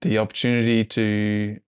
the 0.00 0.18
opportunity 0.18 0.84
to 0.84 1.58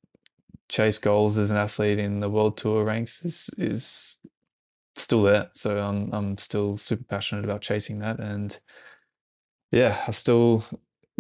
chase 0.68 0.98
goals 0.98 1.38
as 1.38 1.50
an 1.50 1.56
athlete 1.56 1.98
in 1.98 2.20
the 2.20 2.30
world 2.30 2.56
tour 2.56 2.84
ranks 2.84 3.24
is 3.24 3.50
is 3.58 4.20
still 4.96 5.22
there. 5.22 5.50
So 5.54 5.78
I'm 5.78 6.12
I'm 6.12 6.38
still 6.38 6.76
super 6.76 7.04
passionate 7.04 7.44
about 7.44 7.62
chasing 7.62 7.98
that, 8.00 8.18
and 8.18 8.58
yeah, 9.70 10.02
I 10.06 10.10
still 10.10 10.64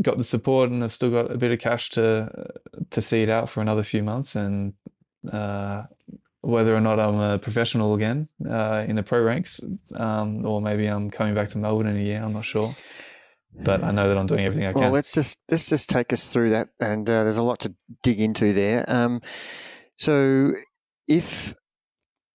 got 0.02 0.18
the 0.18 0.24
support, 0.24 0.70
and 0.70 0.82
I've 0.82 0.92
still 0.92 1.10
got 1.10 1.30
a 1.30 1.38
bit 1.38 1.52
of 1.52 1.58
cash 1.58 1.90
to 1.90 2.48
to 2.90 3.02
see 3.02 3.22
it 3.22 3.28
out 3.28 3.48
for 3.48 3.60
another 3.60 3.82
few 3.82 4.02
months, 4.02 4.36
and 4.36 4.74
uh, 5.32 5.84
whether 6.40 6.74
or 6.74 6.80
not 6.80 7.00
I'm 7.00 7.18
a 7.18 7.38
professional 7.38 7.94
again 7.94 8.28
uh, 8.48 8.84
in 8.86 8.96
the 8.96 9.02
pro 9.02 9.22
ranks, 9.22 9.60
um, 9.94 10.44
or 10.46 10.60
maybe 10.60 10.86
I'm 10.86 11.10
coming 11.10 11.34
back 11.34 11.48
to 11.50 11.58
Melbourne 11.58 11.88
in 11.88 11.96
a 11.96 12.00
year, 12.00 12.22
I'm 12.22 12.32
not 12.32 12.44
sure. 12.44 12.74
but 13.64 13.82
I 13.82 13.90
know 13.90 14.08
that 14.08 14.18
I'm 14.18 14.26
doing 14.26 14.44
everything 14.44 14.66
I 14.66 14.72
can. 14.72 14.82
Well, 14.82 14.90
let's 14.90 15.12
just 15.12 15.38
let's 15.50 15.68
just 15.68 15.88
take 15.88 16.12
us 16.12 16.28
through 16.28 16.50
that, 16.50 16.68
and 16.78 17.08
uh, 17.08 17.24
there's 17.24 17.38
a 17.38 17.42
lot 17.42 17.60
to 17.60 17.74
dig 18.02 18.20
into 18.20 18.52
there. 18.52 18.84
Um, 18.88 19.22
so, 19.96 20.52
if 21.08 21.54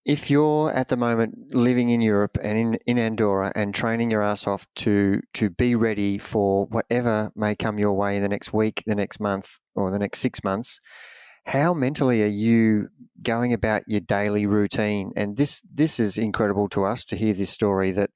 if 0.04 0.32
you're 0.32 0.72
at 0.72 0.88
the 0.88 0.98
moment 0.98 1.54
living 1.54 1.90
in 1.90 2.02
Europe 2.02 2.38
and 2.42 2.58
in, 2.58 2.80
in 2.88 2.98
Andorra 2.98 3.52
and 3.56 3.74
training 3.74 4.10
your 4.10 4.24
ass 4.24 4.48
off 4.48 4.66
to 4.78 5.22
to 5.36 5.50
be 5.50 5.76
ready 5.76 6.18
for 6.18 6.66
whatever 6.68 7.32
may 7.36 7.56
come 7.56 7.78
your 7.78 7.94
way 7.94 8.16
in 8.16 8.24
the 8.24 8.30
next 8.30 8.52
week, 8.52 8.84
the 8.88 8.96
next 8.96 9.20
month, 9.20 9.60
or 9.76 9.92
the 9.92 10.00
next 10.00 10.20
six 10.20 10.44
months, 10.44 10.80
how 11.46 11.74
mentally 11.74 12.24
are 12.24 12.28
you 12.28 12.88
going 13.22 13.54
about 13.54 13.84
your 13.88 14.00
daily 14.00 14.48
routine? 14.48 15.12
And 15.16 15.38
this 15.38 15.62
this 15.72 16.00
is 16.00 16.18
incredible 16.18 16.68
to 16.70 16.84
us 16.84 17.06
to 17.06 17.16
hear 17.16 17.34
this 17.34 17.52
story 17.52 17.92
that 17.92 18.10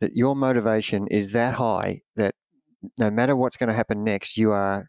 that 0.00 0.14
your 0.14 0.36
motivation 0.36 1.06
is 1.08 1.32
that 1.32 1.54
high 1.54 2.02
that 2.16 2.34
no 2.98 3.10
matter 3.10 3.36
what's 3.36 3.56
going 3.56 3.68
to 3.68 3.74
happen 3.74 4.04
next, 4.04 4.36
you 4.36 4.52
are 4.52 4.88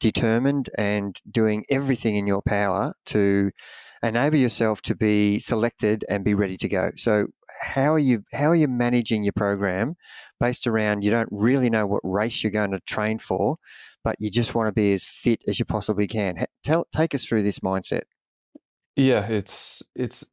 determined 0.00 0.70
and 0.78 1.16
doing 1.30 1.64
everything 1.68 2.16
in 2.16 2.26
your 2.26 2.42
power 2.42 2.94
to 3.06 3.50
enable 4.02 4.36
yourself 4.36 4.82
to 4.82 4.94
be 4.94 5.38
selected 5.38 6.04
and 6.08 6.24
be 6.24 6.34
ready 6.34 6.56
to 6.56 6.68
go. 6.68 6.90
So 6.96 7.26
how 7.60 7.94
are 7.94 7.98
you 7.98 8.24
how 8.32 8.50
are 8.50 8.56
you 8.56 8.68
managing 8.68 9.22
your 9.22 9.32
program 9.32 9.96
based 10.40 10.66
around 10.66 11.02
you 11.02 11.10
don't 11.10 11.28
really 11.30 11.70
know 11.70 11.86
what 11.86 12.00
race 12.02 12.42
you're 12.42 12.50
going 12.50 12.72
to 12.72 12.80
train 12.80 13.18
for, 13.18 13.56
but 14.02 14.16
you 14.18 14.30
just 14.30 14.54
want 14.54 14.68
to 14.68 14.72
be 14.72 14.92
as 14.92 15.04
fit 15.04 15.42
as 15.46 15.58
you 15.58 15.64
possibly 15.64 16.06
can. 16.06 16.44
Tell 16.64 16.86
take 16.92 17.14
us 17.14 17.24
through 17.24 17.42
this 17.42 17.60
mindset. 17.60 18.02
Yeah, 18.96 19.26
it's 19.26 19.88
it's 19.94 20.28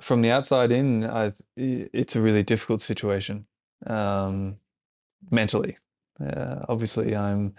from 0.00 0.22
the 0.22 0.30
outside 0.30 0.70
in. 0.72 1.04
I 1.04 1.32
it's 1.56 2.16
a 2.16 2.20
really 2.20 2.42
difficult 2.42 2.80
situation 2.80 3.46
um, 3.86 4.56
mentally. 5.30 5.76
Uh, 6.20 6.60
obviously, 6.68 7.16
I'm 7.16 7.54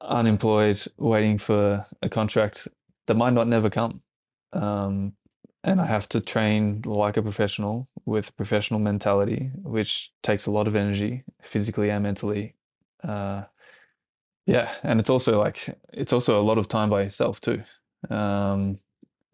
unemployed, 0.00 0.82
waiting 0.96 1.38
for 1.38 1.84
a 2.02 2.08
contract 2.08 2.68
that 3.08 3.16
might 3.16 3.32
not 3.32 3.48
never 3.48 3.68
come. 3.68 4.02
Um, 4.52 5.14
and 5.64 5.80
I 5.80 5.86
have 5.86 6.08
to 6.10 6.20
train 6.20 6.82
like 6.86 7.16
a 7.16 7.22
professional 7.22 7.88
with 8.06 8.36
professional 8.36 8.80
mentality, 8.80 9.50
which 9.62 10.12
takes 10.22 10.46
a 10.46 10.50
lot 10.50 10.68
of 10.68 10.76
energy, 10.76 11.24
physically 11.42 11.90
and 11.90 12.04
mentally. 12.04 12.54
Uh, 13.02 13.42
yeah, 14.46 14.72
and 14.82 15.00
it's 15.00 15.10
also 15.10 15.38
like 15.38 15.68
it's 15.92 16.12
also 16.12 16.40
a 16.40 16.44
lot 16.44 16.58
of 16.58 16.68
time 16.68 16.88
by 16.88 17.02
yourself 17.02 17.40
too. 17.40 17.64
Um, 18.08 18.78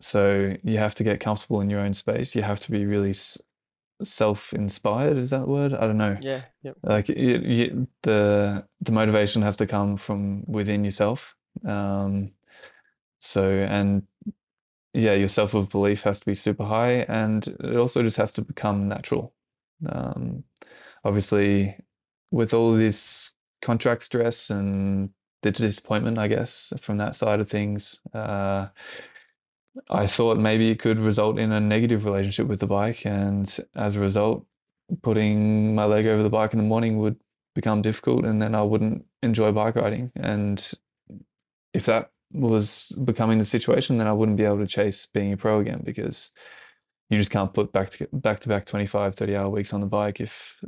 so 0.00 0.56
you 0.64 0.78
have 0.78 0.94
to 0.96 1.04
get 1.04 1.20
comfortable 1.20 1.60
in 1.60 1.70
your 1.70 1.80
own 1.80 1.94
space. 1.94 2.34
You 2.34 2.42
have 2.42 2.60
to 2.60 2.70
be 2.70 2.84
really 2.86 3.12
self-inspired. 4.02 5.16
Is 5.16 5.30
that 5.30 5.40
the 5.40 5.46
word? 5.46 5.72
I 5.74 5.86
don't 5.86 5.98
know. 5.98 6.16
Yeah. 6.20 6.40
Yep. 6.62 6.76
Like 6.82 7.08
it, 7.10 7.60
it, 7.60 7.88
the 8.02 8.66
the 8.80 8.92
motivation 8.92 9.42
has 9.42 9.56
to 9.58 9.66
come 9.66 9.96
from 9.96 10.44
within 10.46 10.84
yourself. 10.84 11.36
Um, 11.64 12.32
so, 13.24 13.48
and 13.48 14.02
yeah, 14.92 15.14
your 15.14 15.28
self 15.28 15.54
of 15.54 15.70
belief 15.70 16.02
has 16.02 16.20
to 16.20 16.26
be 16.26 16.34
super 16.34 16.64
high 16.64 17.06
and 17.08 17.46
it 17.46 17.76
also 17.76 18.02
just 18.02 18.18
has 18.18 18.32
to 18.32 18.42
become 18.42 18.86
natural. 18.86 19.32
Um, 19.86 20.44
obviously, 21.04 21.76
with 22.30 22.52
all 22.52 22.72
this 22.72 23.34
contract 23.62 24.02
stress 24.02 24.50
and 24.50 25.10
the 25.42 25.50
disappointment, 25.50 26.18
I 26.18 26.28
guess, 26.28 26.72
from 26.78 26.98
that 26.98 27.14
side 27.14 27.40
of 27.40 27.48
things, 27.48 28.00
uh, 28.12 28.66
I 29.90 30.06
thought 30.06 30.38
maybe 30.38 30.70
it 30.70 30.78
could 30.78 30.98
result 30.98 31.38
in 31.38 31.50
a 31.50 31.60
negative 31.60 32.04
relationship 32.04 32.46
with 32.46 32.60
the 32.60 32.66
bike. 32.66 33.06
And 33.06 33.56
as 33.74 33.96
a 33.96 34.00
result, 34.00 34.46
putting 35.02 35.74
my 35.74 35.86
leg 35.86 36.06
over 36.06 36.22
the 36.22 36.30
bike 36.30 36.52
in 36.52 36.58
the 36.58 36.64
morning 36.64 36.98
would 36.98 37.16
become 37.54 37.80
difficult 37.82 38.26
and 38.26 38.42
then 38.42 38.54
I 38.54 38.62
wouldn't 38.62 39.06
enjoy 39.22 39.50
bike 39.50 39.76
riding. 39.76 40.12
And 40.14 40.72
if 41.72 41.86
that 41.86 42.10
was 42.34 42.90
becoming 43.04 43.38
the 43.38 43.44
situation, 43.44 43.96
then 43.96 44.08
I 44.08 44.12
wouldn't 44.12 44.36
be 44.36 44.44
able 44.44 44.58
to 44.58 44.66
chase 44.66 45.06
being 45.06 45.32
a 45.32 45.36
pro 45.36 45.60
again 45.60 45.82
because 45.84 46.32
you 47.08 47.16
just 47.16 47.30
can't 47.30 47.54
put 47.54 47.72
back 47.72 47.90
to 47.90 48.08
back 48.12 48.40
to 48.40 48.48
back 48.48 48.64
25, 48.64 49.14
30 49.14 49.36
hour 49.36 49.48
weeks 49.48 49.72
on 49.72 49.80
the 49.80 49.86
bike 49.86 50.20
if 50.20 50.62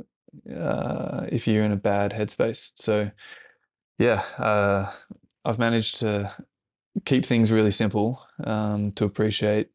uh, 0.53 1.25
if 1.29 1.47
you're 1.47 1.65
in 1.65 1.71
a 1.71 1.77
bad 1.77 2.11
headspace. 2.11 2.71
So 2.75 3.11
yeah, 3.99 4.23
uh, 4.37 4.89
I've 5.43 5.59
managed 5.59 5.99
to 5.99 6.33
keep 7.05 7.25
things 7.25 7.51
really 7.51 7.71
simple 7.71 8.25
um, 8.43 8.91
to 8.93 9.05
appreciate 9.05 9.69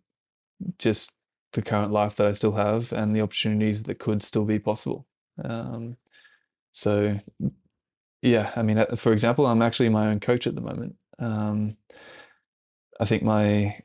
just 0.78 1.16
the 1.52 1.62
current 1.62 1.92
life 1.92 2.16
that 2.16 2.26
I 2.26 2.32
still 2.32 2.52
have 2.52 2.92
and 2.92 3.14
the 3.14 3.20
opportunities 3.20 3.82
that 3.84 3.98
could 3.98 4.22
still 4.22 4.44
be 4.44 4.58
possible. 4.58 5.06
Um, 5.44 5.96
so 6.70 7.18
yeah, 8.22 8.52
I 8.56 8.62
mean, 8.62 8.78
uh, 8.78 8.86
for 8.96 9.12
example, 9.12 9.46
I'm 9.46 9.62
actually 9.62 9.88
my 9.88 10.06
own 10.06 10.20
coach 10.20 10.46
at 10.46 10.54
the 10.54 10.60
moment. 10.60 10.96
Um, 11.18 11.76
I 13.00 13.04
think 13.04 13.22
my 13.22 13.78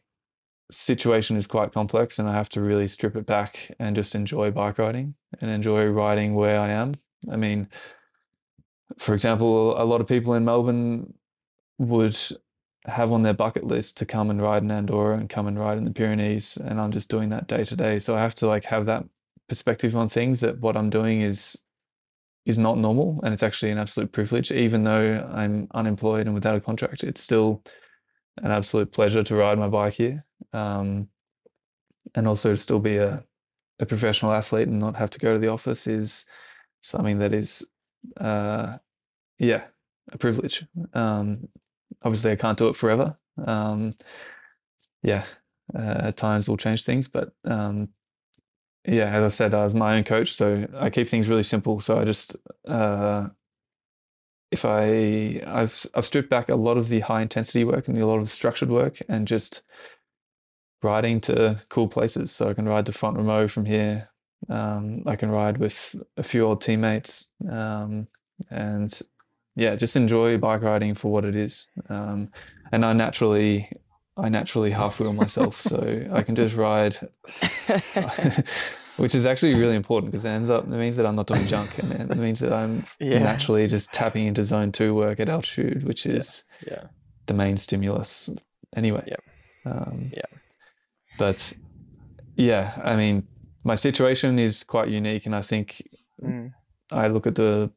situation 0.72 1.38
is 1.38 1.48
quite 1.48 1.72
complex 1.72 2.20
and 2.20 2.28
I 2.28 2.34
have 2.34 2.50
to 2.50 2.62
really 2.62 2.88
strip 2.88 3.16
it 3.16 3.26
back 3.26 3.72
and 3.80 3.96
just 3.96 4.16
enjoy 4.16 4.52
bike 4.52 4.78
riding 4.78 5.16
and 5.40 5.50
enjoy 5.50 5.86
riding 5.88 6.36
where 6.36 6.60
I 6.60 6.70
am. 6.70 6.94
I 7.32 7.38
mean, 7.38 7.70
for 8.98 9.14
example, 9.14 9.82
a 9.82 9.86
lot 9.86 10.02
of 10.02 10.08
people 10.08 10.34
in 10.34 10.46
Melbourne 10.46 11.14
would 11.78 12.18
have 12.86 13.12
on 13.12 13.24
their 13.24 13.34
bucket 13.34 13.66
list 13.66 13.98
to 13.98 14.06
come 14.06 14.30
and 14.30 14.42
ride 14.42 14.64
in 14.64 14.72
Andorra 14.72 15.18
and 15.18 15.30
come 15.30 15.48
and 15.48 15.60
ride 15.60 15.78
in 15.78 15.86
the 15.86 15.92
Pyrenees 15.92 16.58
and 16.58 16.80
I'm 16.80 16.92
just 16.92 17.10
doing 17.10 17.30
that 17.30 17.48
day 17.48 17.64
to 17.64 17.76
day. 17.76 18.00
So 18.00 18.16
I 18.16 18.22
have 18.22 18.36
to 18.36 18.48
like 18.48 18.66
have 18.66 18.86
that 18.86 19.06
perspective 19.50 19.96
on 19.96 20.10
things 20.10 20.42
that 20.42 20.60
what 20.60 20.76
I'm 20.78 20.90
doing 20.90 21.22
is 21.22 21.64
is 22.48 22.58
not 22.58 22.78
normal 22.78 23.20
and 23.24 23.34
it's 23.34 23.44
actually 23.44 23.72
an 23.72 23.78
absolute 23.78 24.12
privilege. 24.14 24.52
Even 24.52 24.86
though 24.86 25.30
i'm 25.34 25.68
unemployed 25.74 26.26
and 26.26 26.34
without 26.34 26.56
a 26.56 26.62
contract 26.62 27.04
it's 27.04 27.22
still 27.22 27.62
an 28.38 28.52
absolute 28.52 28.92
pleasure 28.92 29.22
to 29.22 29.36
ride 29.36 29.60
my 29.60 29.68
bike 29.68 29.94
here 29.94 30.24
um, 30.54 31.10
and 32.16 32.28
also 32.28 32.52
to 32.52 32.58
still 32.58 32.80
be 32.80 32.98
a, 32.98 33.24
a 33.80 33.86
professional 33.86 34.32
athlete 34.32 34.70
and 34.70 34.80
not 34.80 34.96
have 34.96 35.10
to 35.10 35.20
go 35.20 35.34
to 35.34 35.40
the 35.40 35.52
office 35.52 35.88
is 35.88 36.26
something 36.82 37.20
that 37.20 37.34
is 37.34 37.68
uh, 38.22 38.78
yeah 39.40 39.64
a 40.14 40.18
privilege. 40.18 40.66
Um, 40.94 41.50
obviously 42.04 42.32
i 42.32 42.36
can't 42.36 42.58
do 42.58 42.70
it 42.70 42.78
forever. 42.78 43.18
Um, 43.46 43.92
yeah 45.04 45.26
uh, 45.76 45.98
at 46.08 46.18
times 46.18 46.48
will 46.48 46.58
change 46.58 46.86
things 46.86 47.10
but 47.10 47.34
um, 47.44 47.90
yeah, 48.88 49.10
as 49.10 49.24
I 49.24 49.28
said, 49.28 49.54
I 49.54 49.64
was 49.64 49.76
my 49.76 49.98
own 49.98 50.06
coach, 50.06 50.34
so 50.34 50.66
I 50.76 50.90
keep 50.90 51.10
things 51.10 51.28
really 51.28 51.44
simple. 51.44 51.82
So 51.82 52.00
I 52.00 52.06
just, 52.06 52.38
uh, 52.68 53.28
if 54.50 54.64
I, 54.64 55.42
I've, 55.46 55.86
I've 55.94 56.06
stripped 56.06 56.30
back 56.30 56.48
a 56.48 56.56
lot 56.56 56.78
of 56.78 56.88
the 56.88 57.02
high 57.02 57.22
intensity 57.22 57.66
work 57.66 57.88
and 57.88 57.98
a 57.98 58.06
lot 58.06 58.18
of 58.18 58.24
the 58.24 58.30
structured 58.30 58.70
work, 58.70 59.00
and 59.10 59.28
just 59.28 59.64
riding 60.82 61.20
to 61.22 61.60
cool 61.70 61.90
places. 61.90 62.32
So 62.32 62.50
I 62.50 62.54
can 62.54 62.68
ride 62.68 62.86
to 62.86 62.94
Font 62.94 63.18
Romeu 63.18 63.50
from 63.50 63.66
here. 63.66 64.10
Um, 64.48 65.04
I 65.06 65.18
can 65.18 65.32
ride 65.32 65.58
with 65.58 65.96
a 66.16 66.24
few 66.24 66.46
old 66.46 66.62
teammates, 66.62 67.32
um, 67.52 68.08
and 68.50 69.02
yeah, 69.56 69.76
just 69.76 69.96
enjoy 69.96 70.38
bike 70.38 70.62
riding 70.62 70.94
for 70.94 71.12
what 71.12 71.26
it 71.26 71.36
is. 71.36 71.70
Um, 71.90 72.30
and 72.72 72.86
I 72.86 72.94
naturally 72.94 73.70
I 74.18 74.30
naturally 74.30 74.72
half 74.72 75.00
wheel 75.00 75.14
myself, 75.14 75.60
so 75.60 76.08
I 76.12 76.24
can 76.24 76.36
just 76.36 76.56
ride, 76.56 76.96
which 78.98 79.14
is 79.14 79.28
actually 79.28 79.54
really 79.54 79.76
important 79.76 80.12
because 80.12 80.26
it 80.26 80.30
ends 80.30 80.50
up 80.50 80.64
it 80.64 80.70
means 80.70 80.98
that 80.98 81.06
I'm 81.06 81.16
not 81.16 81.28
doing 81.28 81.46
junk, 81.46 81.78
and 81.78 82.12
it 82.12 82.18
means 82.18 82.40
that 82.40 82.52
I'm 82.52 82.84
yeah. 83.00 83.20
naturally 83.20 83.68
just 83.68 83.94
tapping 83.94 84.26
into 84.26 84.44
zone 84.44 84.72
two 84.72 84.96
work 84.96 85.20
at 85.20 85.30
altitude, 85.30 85.84
which 85.84 86.06
is 86.06 86.48
yeah. 86.66 86.74
yeah. 86.74 86.84
the 87.28 87.36
main 87.36 87.58
stimulus 87.58 88.34
anyway. 88.76 89.08
Yeah. 89.08 89.72
Um, 89.72 90.12
yeah. 90.14 90.22
But 91.20 91.54
yeah, 92.36 92.80
I 92.84 92.96
mean, 92.96 93.28
my 93.64 93.76
situation 93.76 94.40
is 94.40 94.64
quite 94.64 94.90
unique, 94.90 95.28
and 95.28 95.36
I 95.36 95.42
think 95.42 95.82
mm. 96.24 96.52
I 96.92 97.08
look 97.08 97.28
at 97.28 97.36
the 97.36 97.72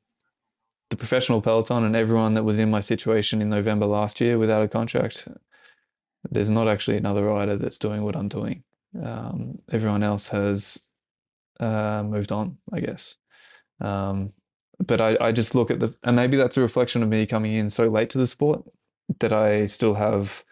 the 0.88 0.96
professional 0.96 1.40
peloton 1.40 1.84
and 1.84 1.94
everyone 1.94 2.34
that 2.34 2.44
was 2.44 2.58
in 2.58 2.70
my 2.70 2.80
situation 2.80 3.40
in 3.40 3.48
November 3.48 3.86
last 3.86 4.20
year 4.20 4.38
without 4.38 4.62
a 4.62 4.68
contract 4.68 5.28
there's 6.30 6.50
not 6.50 6.68
actually 6.68 6.96
another 6.96 7.24
rider 7.24 7.56
that's 7.56 7.78
doing 7.78 8.02
what 8.02 8.16
I'm 8.16 8.28
doing. 8.28 8.64
Um, 9.02 9.58
everyone 9.70 10.02
else 10.02 10.28
has 10.28 10.88
uh, 11.60 12.02
moved 12.04 12.32
on, 12.32 12.58
I 12.72 12.80
guess. 12.80 13.16
Um, 13.80 14.32
but 14.78 15.00
I, 15.00 15.16
I 15.20 15.32
just 15.32 15.54
look 15.54 15.70
at 15.70 15.80
the, 15.80 15.94
and 16.02 16.16
maybe 16.16 16.36
that's 16.36 16.56
a 16.56 16.62
reflection 16.62 17.02
of 17.02 17.08
me 17.08 17.26
coming 17.26 17.52
in 17.52 17.70
so 17.70 17.88
late 17.88 18.10
to 18.10 18.18
the 18.18 18.26
sport 18.26 18.64
that 19.20 19.32
I 19.32 19.66
still 19.66 19.94
have 19.94 20.44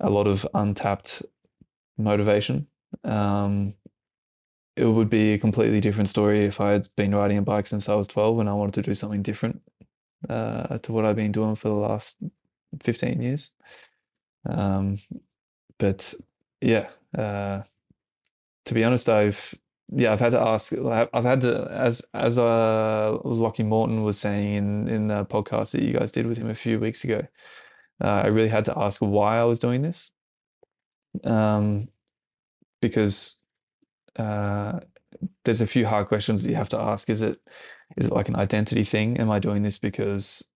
a 0.00 0.10
lot 0.10 0.26
of 0.26 0.46
untapped 0.54 1.22
motivation. 1.96 2.66
Um, 3.04 3.74
it 4.76 4.86
would 4.86 5.10
be 5.10 5.32
a 5.32 5.38
completely 5.38 5.80
different 5.80 6.08
story 6.08 6.44
if 6.44 6.60
I 6.60 6.72
had 6.72 6.88
been 6.96 7.14
riding 7.14 7.38
a 7.38 7.42
bike 7.42 7.66
since 7.66 7.88
I 7.88 7.94
was 7.94 8.06
12 8.08 8.38
and 8.40 8.48
I 8.48 8.52
wanted 8.54 8.74
to 8.74 8.82
do 8.82 8.94
something 8.94 9.22
different 9.22 9.60
uh, 10.28 10.78
to 10.78 10.92
what 10.92 11.04
I've 11.04 11.16
been 11.16 11.32
doing 11.32 11.56
for 11.56 11.68
the 11.68 11.74
last 11.74 12.22
15 12.82 13.20
years. 13.20 13.54
Um, 14.48 14.98
but 15.78 16.14
yeah, 16.60 16.88
uh, 17.16 17.62
to 18.64 18.74
be 18.74 18.84
honest, 18.84 19.08
I've 19.08 19.54
yeah, 19.90 20.12
I've 20.12 20.20
had 20.20 20.32
to 20.32 20.40
ask. 20.40 20.72
I've 20.74 21.24
had 21.24 21.40
to, 21.42 21.66
as 21.70 22.02
as 22.12 22.38
uh, 22.38 23.16
Lachie 23.24 23.64
Morton 23.64 24.02
was 24.02 24.18
saying 24.18 24.54
in 24.54 24.88
in 24.88 25.08
the 25.08 25.24
podcast 25.24 25.72
that 25.72 25.82
you 25.82 25.92
guys 25.92 26.12
did 26.12 26.26
with 26.26 26.38
him 26.38 26.50
a 26.50 26.54
few 26.54 26.78
weeks 26.78 27.04
ago. 27.04 27.26
Uh, 28.02 28.22
I 28.24 28.26
really 28.26 28.48
had 28.48 28.64
to 28.66 28.78
ask 28.78 29.00
why 29.00 29.38
I 29.38 29.44
was 29.44 29.58
doing 29.58 29.82
this, 29.82 30.12
um, 31.24 31.88
because 32.80 33.42
uh, 34.18 34.80
there's 35.44 35.60
a 35.60 35.66
few 35.66 35.86
hard 35.86 36.08
questions 36.08 36.42
that 36.42 36.50
you 36.50 36.56
have 36.56 36.68
to 36.70 36.80
ask. 36.80 37.08
Is 37.08 37.22
it 37.22 37.40
is 37.96 38.06
it 38.06 38.12
like 38.12 38.28
an 38.28 38.36
identity 38.36 38.84
thing? 38.84 39.18
Am 39.18 39.30
I 39.30 39.38
doing 39.38 39.62
this 39.62 39.78
because 39.78 40.52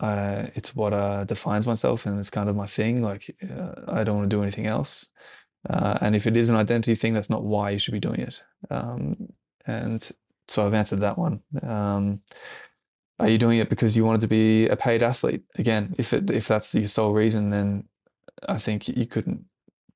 uh, 0.00 0.46
it's 0.54 0.74
what 0.74 0.92
uh, 0.92 1.24
defines 1.24 1.66
myself 1.66 2.06
and 2.06 2.18
it's 2.18 2.30
kind 2.30 2.48
of 2.48 2.56
my 2.56 2.66
thing? 2.66 3.02
Like 3.02 3.34
uh, 3.42 3.72
I 3.88 4.04
don't 4.04 4.16
want 4.16 4.30
to 4.30 4.36
do 4.36 4.42
anything 4.42 4.66
else. 4.66 5.12
Uh, 5.68 5.98
and 6.00 6.14
if 6.14 6.26
it 6.26 6.36
is 6.36 6.50
an 6.50 6.56
identity 6.56 6.94
thing, 6.94 7.14
that's 7.14 7.30
not 7.30 7.44
why 7.44 7.70
you 7.70 7.78
should 7.78 7.92
be 7.92 8.00
doing 8.00 8.20
it. 8.20 8.42
Um, 8.70 9.28
and 9.66 10.08
so 10.46 10.66
I've 10.66 10.74
answered 10.74 11.00
that 11.00 11.18
one. 11.18 11.42
Um, 11.62 12.20
are 13.18 13.28
you 13.28 13.38
doing 13.38 13.58
it 13.58 13.68
because 13.68 13.96
you 13.96 14.04
wanted 14.04 14.20
to 14.20 14.28
be 14.28 14.68
a 14.68 14.76
paid 14.76 15.02
athlete? 15.02 15.42
Again, 15.56 15.94
if 15.98 16.12
it, 16.12 16.30
if 16.30 16.46
that's 16.46 16.74
your 16.74 16.88
sole 16.88 17.12
reason, 17.12 17.50
then 17.50 17.88
I 18.48 18.58
think 18.58 18.88
you 18.88 19.06
couldn't 19.06 19.44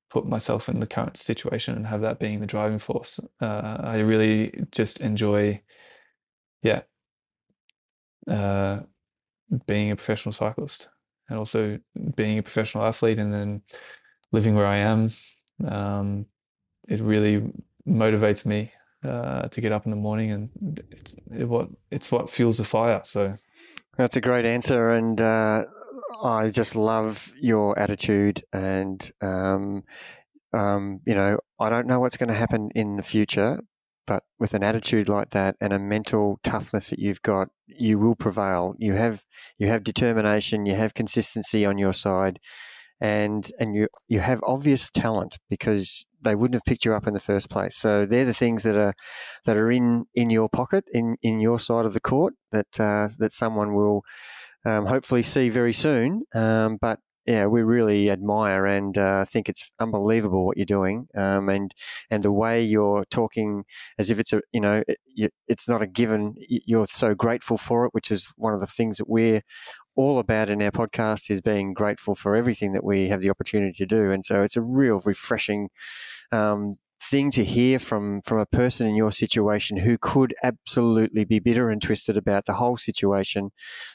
put 0.09 0.27
myself 0.27 0.67
in 0.69 0.79
the 0.79 0.85
current 0.85 1.17
situation 1.17 1.75
and 1.75 1.87
have 1.87 2.01
that 2.01 2.19
being 2.19 2.39
the 2.39 2.45
driving 2.45 2.77
force. 2.77 3.19
Uh, 3.41 3.77
I 3.79 3.99
really 3.99 4.65
just 4.71 4.99
enjoy, 4.99 5.61
yeah, 6.61 6.81
uh, 8.27 8.81
being 9.65 9.91
a 9.91 9.95
professional 9.95 10.33
cyclist 10.33 10.89
and 11.29 11.37
also 11.37 11.79
being 12.15 12.37
a 12.37 12.43
professional 12.43 12.85
athlete 12.85 13.19
and 13.19 13.33
then 13.33 13.61
living 14.31 14.55
where 14.55 14.65
I 14.65 14.77
am 14.77 15.11
um, 15.65 16.25
it 16.87 16.99
really 16.99 17.43
motivates 17.87 18.45
me 18.45 18.71
uh, 19.03 19.47
to 19.49 19.61
get 19.61 19.71
up 19.71 19.85
in 19.85 19.91
the 19.91 19.97
morning, 19.97 20.31
and 20.31 20.81
it's 20.91 21.15
it, 21.35 21.47
what 21.47 21.69
it's 21.91 22.11
what 22.11 22.29
fuels 22.29 22.57
the 22.57 22.63
fire. 22.63 23.01
So 23.03 23.35
that's 23.97 24.17
a 24.17 24.21
great 24.21 24.45
answer, 24.45 24.91
and 24.91 25.19
uh, 25.19 25.65
I 26.21 26.49
just 26.49 26.75
love 26.75 27.33
your 27.39 27.77
attitude. 27.77 28.43
And 28.51 29.11
um, 29.21 29.83
um, 30.53 31.01
you 31.05 31.15
know, 31.15 31.39
I 31.59 31.69
don't 31.69 31.87
know 31.87 31.99
what's 31.99 32.17
going 32.17 32.29
to 32.29 32.35
happen 32.35 32.69
in 32.75 32.95
the 32.95 33.03
future, 33.03 33.59
but 34.05 34.23
with 34.39 34.53
an 34.53 34.63
attitude 34.63 35.09
like 35.09 35.31
that 35.31 35.55
and 35.61 35.73
a 35.73 35.79
mental 35.79 36.39
toughness 36.43 36.89
that 36.89 36.99
you've 36.99 37.21
got, 37.21 37.49
you 37.67 37.97
will 37.99 38.15
prevail. 38.15 38.75
You 38.77 38.93
have 38.93 39.23
you 39.57 39.67
have 39.67 39.83
determination, 39.83 40.65
you 40.65 40.75
have 40.75 40.93
consistency 40.93 41.65
on 41.65 41.77
your 41.77 41.93
side 41.93 42.39
and 43.03 43.51
and 43.59 43.75
you 43.75 43.87
you 44.07 44.21
have 44.21 44.39
obvious 44.43 44.89
talent 44.89 45.37
because 45.49 46.05
they 46.21 46.35
wouldn't 46.35 46.55
have 46.55 46.65
picked 46.65 46.85
you 46.85 46.93
up 46.93 47.05
in 47.05 47.13
the 47.13 47.19
first 47.19 47.49
place. 47.49 47.75
So 47.75 48.05
they're 48.05 48.25
the 48.25 48.33
things 48.33 48.63
that 48.63 48.77
are 48.77 48.93
that 49.45 49.57
are 49.57 49.71
in 49.71 50.05
in 50.15 50.29
your 50.29 50.49
pocket 50.49 50.85
in 50.93 51.17
in 51.21 51.39
your 51.39 51.59
side 51.59 51.85
of 51.85 51.93
the 51.93 51.99
court 51.99 52.33
that 52.51 52.79
uh, 52.79 53.09
that 53.19 53.33
someone 53.33 53.73
will 53.73 54.03
um, 54.65 54.85
hopefully 54.85 55.23
see 55.23 55.49
very 55.49 55.73
soon. 55.73 56.23
Um, 56.33 56.77
but 56.79 56.99
yeah, 57.25 57.45
we 57.45 57.61
really 57.61 58.09
admire 58.09 58.65
and 58.65 58.97
uh, 58.97 59.23
think 59.25 59.47
it's 59.47 59.71
unbelievable 59.79 60.45
what 60.45 60.57
you're 60.57 60.65
doing, 60.65 61.07
um, 61.15 61.49
and 61.49 61.73
and 62.09 62.21
the 62.23 62.31
way 62.31 62.61
you're 62.61 63.05
talking 63.05 63.63
as 63.97 64.09
if 64.09 64.19
it's 64.19 64.33
a 64.33 64.41
you 64.51 64.59
know 64.59 64.83
it, 64.87 65.33
it's 65.47 65.67
not 65.69 65.81
a 65.81 65.87
given. 65.87 66.35
You're 66.37 66.87
so 66.87 67.15
grateful 67.15 67.57
for 67.57 67.85
it, 67.85 67.93
which 67.93 68.11
is 68.11 68.31
one 68.35 68.53
of 68.53 68.59
the 68.59 68.67
things 68.67 68.97
that 68.97 69.09
we're 69.09 69.41
all 69.95 70.19
about 70.19 70.49
in 70.49 70.61
our 70.61 70.71
podcast 70.71 71.29
is 71.31 71.39
being 71.41 71.73
grateful 71.73 72.15
for 72.15 72.35
everything 72.35 72.73
that 72.73 72.83
we 72.83 73.07
have 73.09 73.21
the 73.21 73.29
opportunity 73.29 73.73
to 73.73 73.85
do, 73.85 74.11
and 74.11 74.25
so 74.25 74.43
it's 74.43 74.57
a 74.57 74.61
real 74.61 75.01
refreshing 75.05 75.69
um, 76.31 76.73
thing 77.09 77.31
to 77.31 77.43
hear 77.43 77.79
from 77.79 78.21
from 78.21 78.39
a 78.39 78.45
person 78.45 78.87
in 78.87 78.95
your 78.95 79.11
situation 79.11 79.77
who 79.77 79.97
could 79.97 80.33
absolutely 80.43 81.25
be 81.25 81.39
bitter 81.39 81.69
and 81.69 81.81
twisted 81.81 82.17
about 82.17 82.45
the 82.45 82.53
whole 82.53 82.77
situation. 82.77 83.51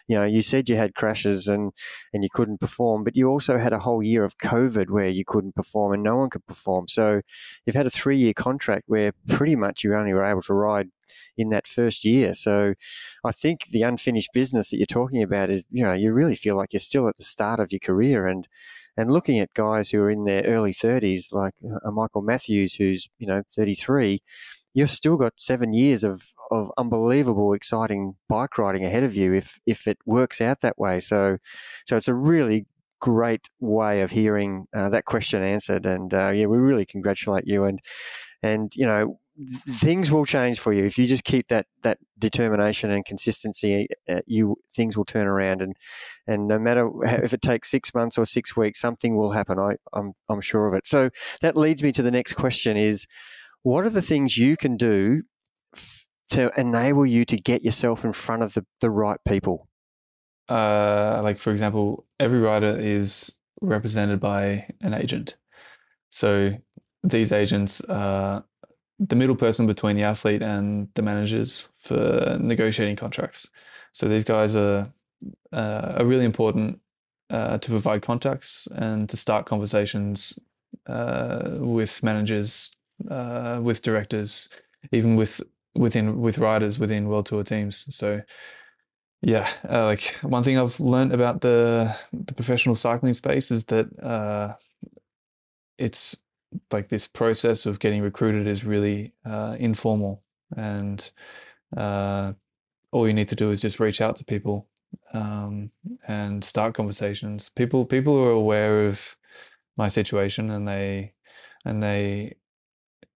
You 0.07 0.17
know, 0.17 0.25
you 0.25 0.43
said 0.43 0.69
you 0.69 0.77
had 0.77 0.95
crashes 0.95 1.49
and 1.49 1.73
and 2.13 2.23
you 2.23 2.31
couldn't 2.33 2.61
perform, 2.61 3.05
but 3.05 3.17
you 3.17 3.29
also 3.29 3.59
had 3.59 3.73
a 3.73 3.81
whole 3.81 4.03
year 4.03 4.25
of 4.25 4.39
COVID 4.39 4.91
where 4.91 5.09
you 5.09 5.25
couldn't 5.25 5.55
perform 5.55 5.93
and 5.93 6.03
no 6.03 6.17
one 6.17 6.31
could 6.31 6.47
perform. 6.47 6.89
So 6.89 7.21
you've 7.67 7.77
had 7.77 7.87
a 7.87 7.91
three 7.91 8.17
year 8.17 8.35
contract 8.35 8.85
where 8.87 9.13
pretty 9.29 9.57
much 9.57 9.85
you 9.85 9.95
only 9.95 10.13
were 10.13 10.25
able 10.25 10.43
to 10.43 10.55
ride 10.55 10.89
in 11.37 11.51
that 11.51 11.67
first 11.67 12.05
year. 12.05 12.35
So 12.35 12.75
I 13.25 13.33
think 13.33 13.67
the 13.71 13.83
unfinished 13.83 14.31
business 14.35 14.71
that 14.71 14.79
you're 14.79 14.87
talking 14.87 15.23
about 15.23 15.51
is, 15.51 15.65
you 15.71 15.83
know, 15.83 15.93
you 15.93 16.13
really 16.13 16.35
feel 16.35 16.57
like 16.57 16.73
you're 16.73 16.81
still 16.81 17.09
at 17.09 17.17
the 17.17 17.25
start 17.25 17.61
of 17.61 17.73
your 17.73 17.81
career 17.81 18.27
and 18.27 18.47
and 18.99 19.12
looking 19.12 19.38
at 19.38 19.55
guys 19.55 19.90
who 19.90 20.01
are 20.01 20.11
in 20.11 20.24
their 20.24 20.42
early 20.42 20.72
30s, 20.72 21.32
like 21.32 21.55
uh, 21.64 21.90
Michael 21.92 22.20
Matthews, 22.20 22.74
who's 22.74 23.09
you 23.18 23.28
know 23.28 23.42
33, 23.55 24.20
you've 24.74 24.90
still 24.90 25.16
got 25.16 25.34
seven 25.38 25.72
years 25.72 26.03
of 26.03 26.34
of 26.51 26.72
unbelievable, 26.76 27.53
exciting 27.53 28.16
bike 28.28 28.59
riding 28.59 28.84
ahead 28.84 29.05
of 29.05 29.14
you 29.14 29.32
if 29.32 29.61
if 29.66 29.86
it 29.86 29.99
works 30.05 30.40
out 30.40 30.62
that 30.62 30.78
way. 30.78 30.99
So, 30.99 31.38
so 31.86 31.96
it's 31.96 32.09
a 32.09 32.14
really 32.14 32.66
great 33.01 33.49
way 33.61 34.01
of 34.01 34.11
hearing 34.11 34.66
uh, 34.74 34.88
that 34.88 35.05
question 35.05 35.44
answered, 35.44 35.86
and 35.86 36.12
uh, 36.12 36.32
yeah, 36.34 36.46
we 36.46 36.59
really 36.59 36.84
congratulate 36.84 37.46
you 37.46 37.64
and 37.64 37.80
and 38.42 38.72
you 38.74 38.84
know 38.86 39.20
things 39.68 40.11
will 40.11 40.24
change 40.24 40.59
for 40.59 40.72
you 40.72 40.84
if 40.84 40.99
you 40.99 41.07
just 41.07 41.24
keep 41.24 41.49
that 41.49 41.66
that 41.82 41.99
determination 42.18 42.91
and 42.91 43.05
consistency. 43.05 43.86
Uh, 44.09 44.20
you 44.26 44.57
things 44.74 44.97
will 44.97 45.05
turn 45.05 45.26
around, 45.26 45.62
and 45.62 45.76
and 46.26 46.49
no 46.49 46.59
matter 46.59 46.91
if 47.03 47.32
it 47.32 47.43
takes 47.43 47.70
six 47.70 47.95
months 47.95 48.18
or 48.18 48.26
six 48.26 48.57
weeks, 48.57 48.80
something 48.80 49.16
will 49.16 49.32
happen. 49.32 49.59
I, 49.59 49.76
I'm 49.93 50.14
I'm 50.28 50.41
sure 50.41 50.66
of 50.66 50.74
it. 50.74 50.86
So 50.86 51.11
that 51.41 51.57
leads 51.57 51.82
me 51.82 51.93
to 51.93 52.03
the 52.03 52.11
next 52.11 52.34
question: 52.34 52.76
is 52.76 53.07
what 53.62 53.84
are 53.84 53.91
the 53.91 54.03
things 54.03 54.39
you 54.39 54.57
can 54.57 54.76
do 54.76 55.22
f- 55.74 56.07
to 56.30 56.53
enable 56.59 57.07
you 57.07 57.24
to 57.26 57.36
get 57.36 57.62
yourself 57.62 58.05
in 58.05 58.12
front 58.12 58.43
of 58.43 58.55
the, 58.55 58.64
the 58.80 58.91
right 58.91 59.18
people? 59.26 59.68
Uh, 60.49 61.20
like 61.22 61.39
for 61.39 61.51
example, 61.51 62.07
every 62.18 62.41
rider 62.41 62.76
is 62.78 63.39
represented 63.61 64.20
by 64.20 64.66
an 64.80 64.95
agent. 64.95 65.36
So 66.11 66.55
these 67.03 67.32
agents 67.32 67.82
are 67.84 68.45
the 68.99 69.16
middle 69.16 69.36
person 69.36 69.66
between 69.66 69.96
the 69.96 70.03
athlete 70.03 70.42
and 70.42 70.88
the 70.94 71.03
managers 71.03 71.68
for 71.74 72.36
negotiating 72.40 72.96
contracts. 72.96 73.51
So 73.92 74.09
these 74.09 74.24
guys 74.24 74.57
are 74.57 74.92
uh, 75.53 75.94
are 75.99 76.05
really 76.05 76.24
important 76.24 76.80
uh, 77.30 77.59
to 77.59 77.70
provide 77.70 78.03
contacts 78.03 78.68
and 78.74 79.09
to 79.09 79.16
start 79.16 79.46
conversations 79.46 80.38
uh, 80.86 81.57
with 81.59 82.03
managers, 82.03 82.76
uh, 83.11 83.61
with 83.62 83.82
directors, 83.82 84.49
even 84.92 85.16
with 85.16 85.42
within 85.74 86.20
with 86.20 86.38
riders 86.38 86.78
within 86.78 87.09
World 87.09 87.26
Tour 87.26 87.44
teams. 87.44 87.86
So 87.94 88.22
yeah, 89.22 89.49
uh, 89.68 89.84
like 89.84 90.16
one 90.22 90.42
thing 90.42 90.59
I've 90.59 90.78
learned 90.80 91.12
about 91.12 91.40
the 91.40 91.94
the 92.12 92.34
professional 92.34 92.74
cycling 92.74 93.14
space 93.14 93.51
is 93.51 93.66
that 93.66 93.86
uh, 94.03 94.55
it's 95.76 96.22
like 96.72 96.88
this 96.88 97.07
process 97.07 97.66
of 97.66 97.78
getting 97.78 98.03
recruited 98.03 98.46
is 98.46 98.64
really 98.64 99.12
uh, 99.24 99.57
informal 99.59 100.22
and 100.57 101.12
uh, 101.76 102.32
all 102.92 103.07
you 103.07 103.14
need 103.14 103.28
to 103.28 103.36
do 103.36 103.51
is 103.51 103.61
just 103.61 103.80
reach 103.80 104.01
out 104.01 104.16
to 104.16 104.24
people 104.24 104.66
um, 105.12 105.70
and 106.07 106.42
start 106.44 106.74
conversations. 106.74 107.51
People 107.51 107.84
people 107.84 108.16
are 108.16 108.30
aware 108.30 108.86
of 108.86 109.16
my 109.76 109.88
situation 109.88 110.51
and 110.51 110.66
they 110.66 111.12
and 111.64 111.82
they 111.82 112.34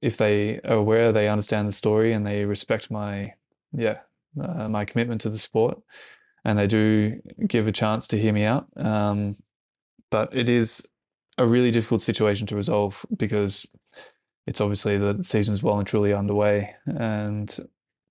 if 0.00 0.16
they 0.16 0.60
are 0.60 0.76
aware 0.76 1.12
they 1.12 1.28
understand 1.28 1.68
the 1.68 1.72
story 1.72 2.12
and 2.12 2.26
they 2.26 2.44
respect 2.44 2.90
my 2.90 3.32
yeah 3.72 3.98
uh, 4.42 4.68
my 4.68 4.84
commitment 4.84 5.20
to 5.20 5.30
the 5.30 5.38
sport 5.38 5.80
and 6.44 6.58
they 6.58 6.66
do 6.66 7.20
give 7.46 7.68
a 7.68 7.72
chance 7.72 8.08
to 8.08 8.18
hear 8.18 8.32
me 8.32 8.44
out 8.44 8.66
um, 8.76 9.34
but 10.10 10.34
it 10.36 10.48
is 10.48 10.86
a 11.38 11.46
really 11.46 11.70
difficult 11.70 12.02
situation 12.02 12.46
to 12.46 12.56
resolve 12.56 13.04
because 13.16 13.70
it's 14.46 14.60
obviously 14.60 14.98
the 14.98 15.22
season's 15.22 15.62
well 15.62 15.78
and 15.78 15.86
truly 15.86 16.12
underway, 16.12 16.74
and 16.86 17.58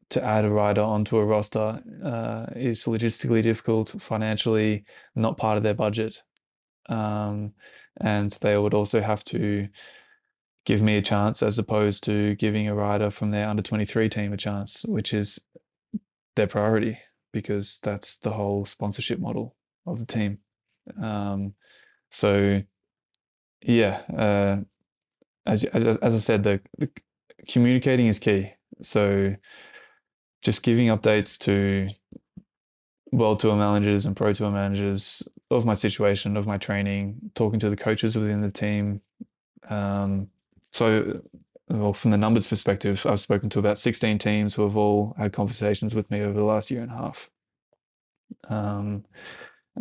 to 0.10 0.24
add 0.24 0.46
a 0.46 0.50
rider 0.50 0.82
onto 0.82 1.18
a 1.18 1.26
roster 1.26 1.82
uh, 2.04 2.46
is 2.56 2.86
logistically 2.86 3.42
difficult, 3.42 3.90
financially 3.90 4.86
not 5.16 5.38
part 5.38 5.58
of 5.58 5.64
their 5.64 5.74
budget, 5.74 6.22
um, 6.90 7.54
and 8.00 8.32
they 8.42 8.58
would 8.58 8.74
also 8.74 9.02
have 9.02 9.24
to 9.26 9.68
give 10.66 10.82
me 10.82 10.96
a 10.96 11.02
chance 11.02 11.42
as 11.42 11.58
opposed 11.58 12.04
to 12.04 12.36
giving 12.36 12.68
a 12.68 12.76
rider 12.76 13.10
from 13.10 13.32
their 13.32 13.48
under 13.48 13.64
23 13.64 14.10
team 14.10 14.32
a 14.32 14.38
chance, 14.38 14.86
which 14.88 15.14
is 15.14 15.46
their 16.36 16.48
priority 16.48 16.98
because 17.34 17.80
that's 17.84 18.18
the 18.20 18.32
whole 18.32 18.66
sponsorship 18.66 19.20
model 19.20 19.56
of 19.86 20.00
the 20.00 20.06
team. 20.06 20.40
Um, 21.02 21.54
so 22.10 22.62
yeah, 23.62 24.02
uh, 24.16 24.58
as, 25.46 25.64
as 25.66 25.98
as 25.98 26.16
I 26.16 26.20
said, 26.20 26.44
the, 26.44 26.62
the 26.78 26.90
communicating 27.48 28.08
is 28.08 28.20
key. 28.20 28.54
So 28.82 29.36
just 30.42 30.64
giving 30.64 30.88
updates 30.88 31.38
to 31.40 31.90
world 33.12 33.40
tour 33.40 33.56
managers 33.56 34.06
and 34.06 34.16
pro 34.16 34.34
tour 34.34 34.52
managers 34.52 35.28
of 35.50 35.66
my 35.66 35.74
situation, 35.74 36.38
of 36.38 36.48
my 36.48 36.58
training, 36.58 37.32
talking 37.36 37.60
to 37.60 37.70
the 37.70 37.76
coaches 37.76 38.16
within 38.16 38.42
the 38.42 38.52
team. 38.52 39.02
Um, 39.70 40.30
so 40.72 41.22
well, 41.70 41.94
from 41.94 42.12
the 42.12 42.18
numbers 42.18 42.48
perspective, 42.48 43.06
I've 43.06 43.20
spoken 43.20 43.50
to 43.52 43.60
about 43.60 43.78
16 43.78 44.18
teams 44.18 44.56
who 44.56 44.64
have 44.64 44.78
all 44.78 45.16
had 45.18 45.34
conversations 45.34 45.96
with 45.96 46.10
me 46.12 46.22
over 46.22 46.38
the 46.38 46.46
last 46.46 46.72
year 46.72 46.82
and 46.82 46.92
a 46.92 46.96
half. 46.96 47.30
Um, 48.50 49.06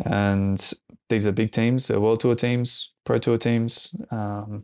and 0.05 0.73
these 1.09 1.27
are 1.27 1.31
big 1.31 1.51
teams, 1.51 1.87
they're 1.87 1.99
world 1.99 2.21
tour 2.21 2.35
teams, 2.35 2.90
pro 3.05 3.17
tour 3.17 3.37
teams. 3.37 3.95
Um, 4.11 4.59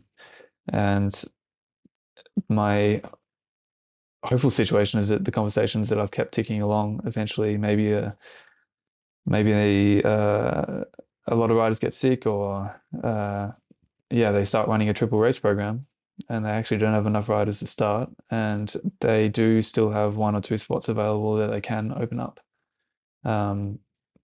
and 0.72 1.24
my 2.48 3.02
hopeful 4.22 4.50
situation 4.50 5.00
is 5.00 5.08
that 5.08 5.24
the 5.24 5.30
conversations 5.30 5.88
that 5.88 5.98
I've 5.98 6.10
kept 6.10 6.32
ticking 6.32 6.60
along 6.60 7.00
eventually 7.04 7.56
maybe 7.56 7.92
a 7.92 8.16
maybe 9.26 9.52
they, 9.52 10.02
uh, 10.02 10.84
a 11.26 11.34
lot 11.34 11.50
of 11.50 11.56
riders 11.56 11.78
get 11.78 11.94
sick 11.94 12.26
or 12.26 12.80
uh, 13.02 13.50
yeah 14.10 14.32
they 14.32 14.44
start 14.44 14.68
running 14.68 14.88
a 14.88 14.94
triple 14.94 15.18
race 15.18 15.38
program 15.38 15.86
and 16.28 16.44
they 16.44 16.50
actually 16.50 16.78
don't 16.78 16.94
have 16.94 17.06
enough 17.06 17.28
riders 17.28 17.60
to 17.60 17.66
start 17.66 18.10
and 18.30 18.74
they 19.00 19.28
do 19.28 19.62
still 19.62 19.90
have 19.90 20.16
one 20.16 20.34
or 20.34 20.40
two 20.40 20.58
spots 20.58 20.88
available 20.88 21.36
that 21.36 21.50
they 21.50 21.60
can 21.60 21.92
open 21.96 22.18
up 22.18 22.40
um, 23.24 23.78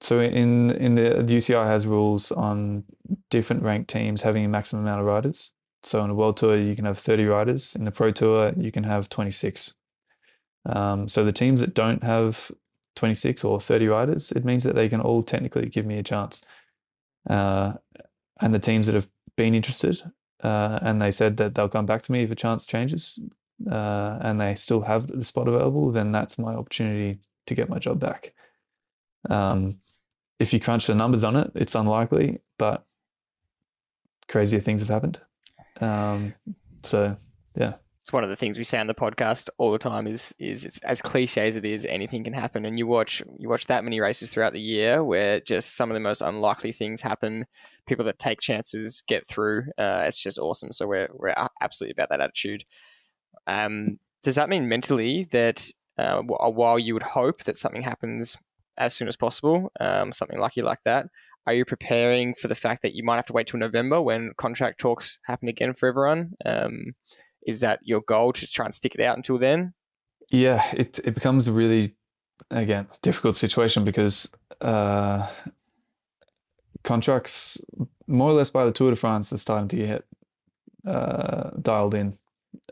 so 0.05 0.21
in 0.21 0.71
in 0.73 0.97
the, 0.97 1.23
the 1.23 1.37
UCI 1.39 1.67
has 1.67 1.87
rules 1.87 2.31
on 2.31 2.85
different 3.31 3.63
ranked 3.63 3.89
teams 3.89 4.21
having 4.21 4.45
a 4.45 4.49
maximum 4.49 4.85
amount 4.85 5.01
of 5.01 5.07
riders. 5.07 5.55
So 5.83 6.03
on 6.03 6.11
a 6.11 6.15
world 6.15 6.37
tour 6.37 6.57
you 6.57 6.77
can 6.77 6.85
have 6.85 6.99
30 6.99 7.25
riders. 7.25 7.75
In 7.75 7.85
the 7.85 7.91
pro 7.91 8.11
tour 8.11 8.53
you 8.55 8.71
can 8.71 8.85
have 8.85 9.09
26 9.09 9.77
um, 10.67 11.09
so 11.09 11.25
the 11.25 11.33
teams 11.33 11.61
that 11.61 11.73
don't 11.73 12.03
have 12.03 12.51
26 12.97 13.45
or 13.45 13.59
30 13.59 13.89
riders 13.89 14.31
it 14.33 14.45
means 14.45 14.65
that 14.65 14.75
they 14.75 14.91
can 14.91 15.01
all 15.01 15.23
technically 15.23 15.71
give 15.71 15.87
me 15.87 15.99
a 15.99 16.03
chance. 16.03 16.45
Uh, 17.29 17.73
and 18.43 18.55
the 18.55 18.59
teams 18.59 18.87
that 18.87 18.95
have 18.95 19.09
been 19.37 19.55
interested 19.55 20.03
uh, 20.43 20.81
and 20.83 21.01
they 21.01 21.11
said 21.11 21.39
that 21.39 21.55
they'll 21.55 21.69
come 21.71 21.87
back 21.87 22.03
to 22.03 22.13
me 22.13 22.23
if 22.23 22.31
a 22.31 22.35
chance 22.35 22.67
changes 22.67 23.19
uh, 23.71 24.19
and 24.21 24.39
they 24.39 24.55
still 24.55 24.83
have 24.83 25.07
the 25.07 25.25
spot 25.25 25.49
available, 25.49 25.91
then 25.91 26.13
that's 26.13 26.39
my 26.39 26.55
opportunity 26.55 27.19
to 27.47 27.55
get 27.55 27.71
my 27.71 27.79
job 27.79 27.99
back. 27.99 28.35
Um, 29.31 29.81
if 30.39 30.53
you 30.53 30.61
crunch 30.61 30.87
the 30.87 30.95
numbers 30.95 31.25
on 31.25 31.37
it, 31.37 31.51
it's 31.55 31.75
unlikely, 31.75 32.41
but 32.59 32.85
crazier 34.29 34.61
things 34.61 34.81
have 34.81 34.89
happened. 34.89 35.21
Um, 35.81 36.35
so, 36.83 37.17
yeah. 37.57 37.75
It's 38.03 38.13
one 38.13 38.23
of 38.23 38.29
the 38.29 38.37
things 38.37 38.59
we 38.59 38.65
say 38.65 38.79
on 38.79 38.87
the 38.87 38.95
podcast 38.95 39.49
all 39.57 39.71
the 39.71 39.79
time 39.79 40.07
is 40.07 40.35
is 40.39 40.67
it's 40.67 40.79
as 40.81 41.01
cliche 41.01 41.49
as 41.49 41.57
it 41.57 41.65
is 41.65 41.87
anything 41.87 42.23
can 42.23 42.35
happen. 42.35 42.67
And 42.67 42.79
you 42.79 42.87
watch 42.87 43.23
you 43.39 43.49
watch 43.49 43.67
that 43.69 43.83
many 43.83 43.99
races 43.99 44.29
throughout 44.29 44.53
the 44.53 44.61
year 44.61 45.03
where 45.03 45.41
just 45.41 45.75
some 45.75 45.91
of 45.91 45.95
the 45.95 46.01
most 46.01 46.21
unlikely 46.21 46.73
things 46.73 47.01
happen. 47.01 47.47
People 47.87 48.05
that 48.05 48.19
take 48.19 48.41
chances 48.41 49.03
get 49.09 49.27
through. 49.27 49.69
Uh, 49.79 50.05
it's 50.07 50.23
just 50.23 50.39
awesome. 50.39 50.71
So 50.73 50.87
we're 50.87 51.09
we're 51.15 51.33
absolutely 51.63 51.93
about 51.93 52.11
that 52.11 52.21
attitude. 52.21 52.65
Um, 53.47 53.99
does 54.23 54.35
that 54.35 54.51
mean 54.51 54.69
mentally 54.69 55.27
that 55.31 55.71
uh, 55.97 56.21
while 56.21 56.79
you 56.79 56.93
would 56.93 57.03
hope 57.03 57.45
that 57.45 57.57
something 57.57 57.83
happens 57.83 58.37
as 58.77 58.95
soon 58.95 59.09
as 59.09 59.17
possible 59.17 59.71
um, 59.81 60.13
something 60.13 60.39
lucky 60.39 60.63
like 60.63 60.81
that 60.85 61.07
are 61.47 61.55
you 61.55 61.65
preparing 61.65 62.35
for 62.35 62.49
the 62.49 62.55
fact 62.55 62.83
that 62.83 62.95
you 62.95 63.05
might 63.05 63.17
have 63.17 63.27
to 63.27 63.33
wait 63.33 63.47
till 63.47 63.61
November 63.61 64.01
when 64.01 64.33
contract 64.39 64.81
talks 64.81 65.19
happen 65.25 65.49
again 65.49 65.75
for 65.75 65.89
everyone 65.89 66.33
um, 66.47 66.95
is 67.47 67.61
that 67.61 67.81
your 67.83 68.01
goal 68.01 68.33
to 68.33 68.47
try 68.47 68.65
and 68.65 68.75
stick 68.75 68.95
it 68.95 69.01
out 69.01 69.17
until 69.17 69.39
then? 69.39 69.75
Yeah, 70.31 70.63
it 70.73 70.99
it 71.05 71.15
becomes 71.15 71.47
a 71.47 71.53
really 71.53 71.95
again 72.51 72.89
difficult 73.03 73.37
situation 73.37 73.85
because 73.85 74.33
uh, 74.61 75.29
contracts 76.83 77.65
more 78.07 78.31
or 78.31 78.35
less 78.35 78.51
by 78.51 78.65
the 78.65 78.73
Tour 78.73 78.91
de 78.91 78.97
France 78.97 79.33
are 79.33 79.39
starting 79.39 79.69
to 79.69 79.77
get 79.77 80.05
uh, 80.87 81.51
dialed 81.61 81.95
in. 81.95 82.19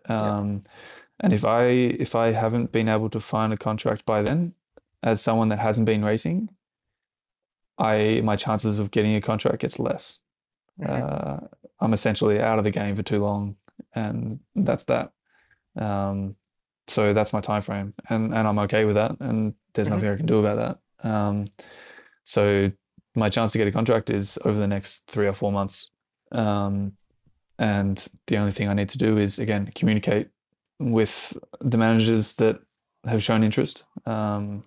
Um, 0.06 0.62
yeah. 0.64 0.70
And 1.20 1.32
if 1.32 1.44
I 1.44 1.64
if 1.64 2.14
I 2.14 2.32
haven't 2.32 2.72
been 2.72 2.88
able 2.88 3.10
to 3.10 3.20
find 3.20 3.52
a 3.52 3.56
contract 3.56 4.06
by 4.06 4.22
then, 4.22 4.54
as 5.02 5.20
someone 5.20 5.48
that 5.48 5.58
hasn't 5.58 5.86
been 5.86 6.04
racing, 6.04 6.48
I 7.78 8.20
my 8.24 8.36
chances 8.36 8.78
of 8.78 8.90
getting 8.90 9.14
a 9.16 9.20
contract 9.20 9.60
gets 9.60 9.78
less. 9.78 10.22
Mm-hmm. 10.80 10.92
Uh, 10.92 11.46
I'm 11.80 11.92
essentially 11.92 12.40
out 12.40 12.58
of 12.58 12.64
the 12.64 12.70
game 12.70 12.94
for 12.94 13.02
too 13.02 13.22
long 13.22 13.56
and 13.94 14.40
that's 14.54 14.84
that. 14.84 15.12
Um, 15.76 16.36
so 16.86 17.12
that's 17.12 17.32
my 17.32 17.40
time 17.40 17.62
frame, 17.62 17.94
and 18.08 18.34
and 18.34 18.48
I'm 18.48 18.58
okay 18.60 18.84
with 18.84 18.96
that, 18.96 19.16
and 19.20 19.54
there's 19.74 19.88
mm-hmm. 19.88 19.96
nothing 19.96 20.10
I 20.10 20.16
can 20.16 20.26
do 20.26 20.44
about 20.44 20.80
that. 21.02 21.08
Um, 21.08 21.46
so 22.24 22.70
my 23.14 23.28
chance 23.28 23.52
to 23.52 23.58
get 23.58 23.68
a 23.68 23.72
contract 23.72 24.10
is 24.10 24.38
over 24.44 24.58
the 24.58 24.68
next 24.68 25.06
three 25.06 25.26
or 25.26 25.32
four 25.32 25.52
months, 25.52 25.90
um, 26.32 26.92
and 27.58 28.06
the 28.26 28.36
only 28.36 28.52
thing 28.52 28.68
I 28.68 28.74
need 28.74 28.88
to 28.90 28.98
do 28.98 29.18
is 29.18 29.38
again 29.38 29.70
communicate 29.74 30.28
with 30.78 31.36
the 31.60 31.78
managers 31.78 32.34
that 32.36 32.60
have 33.06 33.22
shown 33.22 33.44
interest, 33.44 33.84
um, 34.06 34.64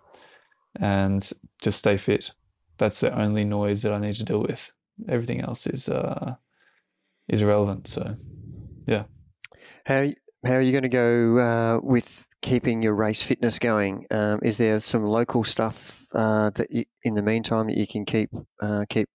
and 0.79 1.29
just 1.61 1.79
stay 1.79 1.97
fit. 1.97 2.31
That's 2.77 2.99
the 2.99 3.17
only 3.17 3.45
noise 3.45 3.83
that 3.83 3.93
I 3.93 3.99
need 3.99 4.15
to 4.15 4.23
deal 4.23 4.41
with. 4.41 4.71
Everything 5.07 5.41
else 5.41 5.67
is 5.67 5.89
uh, 5.89 6.35
is 7.27 7.41
irrelevant. 7.41 7.87
So 7.87 8.15
yeah. 8.85 9.03
How 9.85 10.07
how 10.45 10.53
are 10.53 10.61
you 10.61 10.71
going 10.71 10.83
to 10.83 10.89
go 10.89 11.37
uh, 11.37 11.79
with 11.81 12.27
keeping 12.41 12.83
your 12.83 12.93
race 12.93 13.21
fitness 13.21 13.57
going? 13.59 14.05
Um, 14.11 14.39
is 14.43 14.57
there 14.57 14.79
some 14.79 15.03
local 15.03 15.43
stuff 15.43 16.05
uh, 16.13 16.51
that 16.51 16.71
you, 16.71 16.85
in 17.03 17.15
the 17.15 17.23
meantime 17.23 17.67
that 17.67 17.77
you 17.77 17.87
can 17.87 18.05
keep 18.05 18.29
uh, 18.61 18.85
keep 18.89 19.09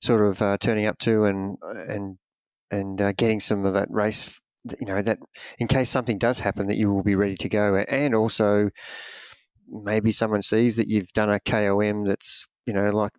sort 0.00 0.24
of 0.24 0.40
uh, 0.40 0.56
turning 0.58 0.86
up 0.86 0.98
to 0.98 1.24
and 1.24 1.56
and 1.62 2.18
and 2.70 3.00
uh, 3.00 3.12
getting 3.12 3.40
some 3.40 3.64
of 3.64 3.74
that 3.74 3.88
race? 3.90 4.40
You 4.78 4.86
know 4.86 5.02
that 5.02 5.18
in 5.58 5.68
case 5.68 5.88
something 5.88 6.18
does 6.18 6.40
happen, 6.40 6.66
that 6.66 6.76
you 6.76 6.92
will 6.92 7.02
be 7.02 7.14
ready 7.14 7.36
to 7.36 7.48
go, 7.48 7.76
and 7.76 8.14
also 8.14 8.70
maybe 9.70 10.12
someone 10.12 10.42
sees 10.42 10.76
that 10.76 10.88
you've 10.88 11.12
done 11.12 11.30
a 11.30 11.40
KOM 11.40 12.04
that's 12.04 12.46
you 12.66 12.72
know 12.72 12.90
like 12.90 13.12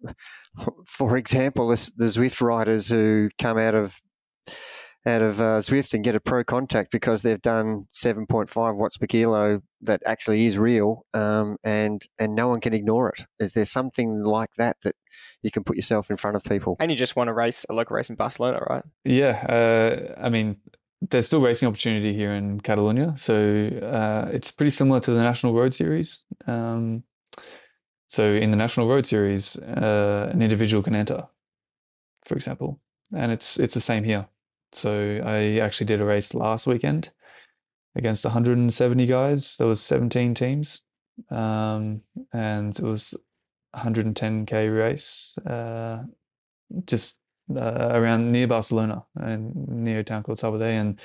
for 0.86 1.18
example, 1.18 1.68
the 1.70 1.76
Zwift 1.76 2.41
riders 2.41 2.88
who 2.89 3.30
come 3.39 3.58
out 3.58 3.76
of 3.76 4.02
out 5.06 5.22
of 5.22 5.41
uh, 5.41 5.58
Zwift 5.60 5.93
and 5.93 6.04
get 6.04 6.16
a 6.16 6.20
pro 6.20 6.43
contact 6.43 6.91
because 6.91 7.24
they've 7.24 7.41
done 7.41 7.88
7.5 7.95 8.76
watts 8.76 8.97
per 8.97 9.08
kilo 9.08 9.62
that 9.82 9.99
actually 10.06 10.45
is 10.45 10.60
real, 10.60 11.06
um, 11.14 11.58
and 11.64 12.02
and 12.20 12.36
no 12.36 12.47
one 12.49 12.60
can 12.60 12.74
ignore 12.74 13.10
it. 13.10 13.26
Is 13.39 13.54
there 13.54 13.66
something 13.66 14.24
like 14.24 14.52
that 14.58 14.78
that 14.84 14.95
you 15.41 15.52
can 15.52 15.64
put 15.64 15.76
yourself 15.76 16.12
in 16.12 16.18
front 16.18 16.36
of 16.36 16.43
people? 16.43 16.76
And 16.80 16.91
you 16.91 16.97
just 16.97 17.16
want 17.16 17.30
to 17.30 17.34
race 17.34 17.66
a 17.70 17.74
local 17.74 17.95
race 17.95 18.10
in 18.10 18.16
Barcelona, 18.16 18.60
right? 18.70 18.84
Yeah, 19.04 19.45
uh, 20.18 20.22
I 20.22 20.30
mean. 20.30 20.58
There's 21.02 21.26
still 21.26 21.41
racing 21.41 21.68
opportunity 21.68 22.14
here 22.14 22.34
in 22.34 22.60
Catalonia, 22.60 23.14
so 23.18 23.36
uh, 23.82 24.30
it's 24.32 24.52
pretty 24.52 24.70
similar 24.70 24.99
to 24.99 25.12
the 25.12 25.22
National 25.22 25.54
Road 25.54 25.74
Series. 25.74 26.26
Um, 26.45 27.04
so 28.08 28.34
in 28.34 28.52
the 28.52 28.58
National 28.58 28.88
Road 28.88 29.06
Series, 29.06 29.58
uh, 29.58 30.30
an 30.32 30.41
individual 30.41 30.84
can 30.84 30.95
enter, 30.95 31.24
for 32.24 32.36
example, 32.36 32.80
and 33.16 33.32
it's 33.32 33.60
it's 33.60 33.74
the 33.74 33.82
same 33.82 34.04
here. 34.04 34.28
So 34.74 35.22
I 35.26 35.60
actually 35.60 35.88
did 35.88 36.02
a 36.02 36.06
race 36.06 36.34
last 36.34 36.68
weekend 36.68 37.10
against 37.95 38.24
170 38.26 39.06
guys. 39.06 39.58
There 39.58 39.68
was 39.68 39.82
17 39.82 40.34
teams, 40.34 40.84
um, 41.30 42.02
and 42.32 42.78
it 42.78 42.84
was 42.84 43.16
110k 43.76 44.78
race, 44.78 45.38
uh, 45.39 46.04
just 46.86 47.20
uh, 47.58 47.89
around 47.91 48.32
near 48.32 48.47
Barcelona 48.47 49.06
and 49.16 49.56
near 49.68 49.99
a 49.99 50.04
town 50.04 50.24
called 50.24 50.38
Sabadell. 50.38 50.82
And 50.82 51.02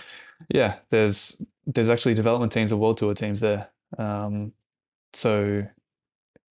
yeah, 0.48 0.76
there's 0.90 1.42
there's 1.66 1.88
actually 1.88 2.14
development 2.14 2.52
teams 2.52 2.72
and 2.72 2.80
world 2.80 2.98
tour 2.98 3.14
teams 3.14 3.40
there. 3.40 3.68
Um, 3.98 4.52
so 5.12 5.66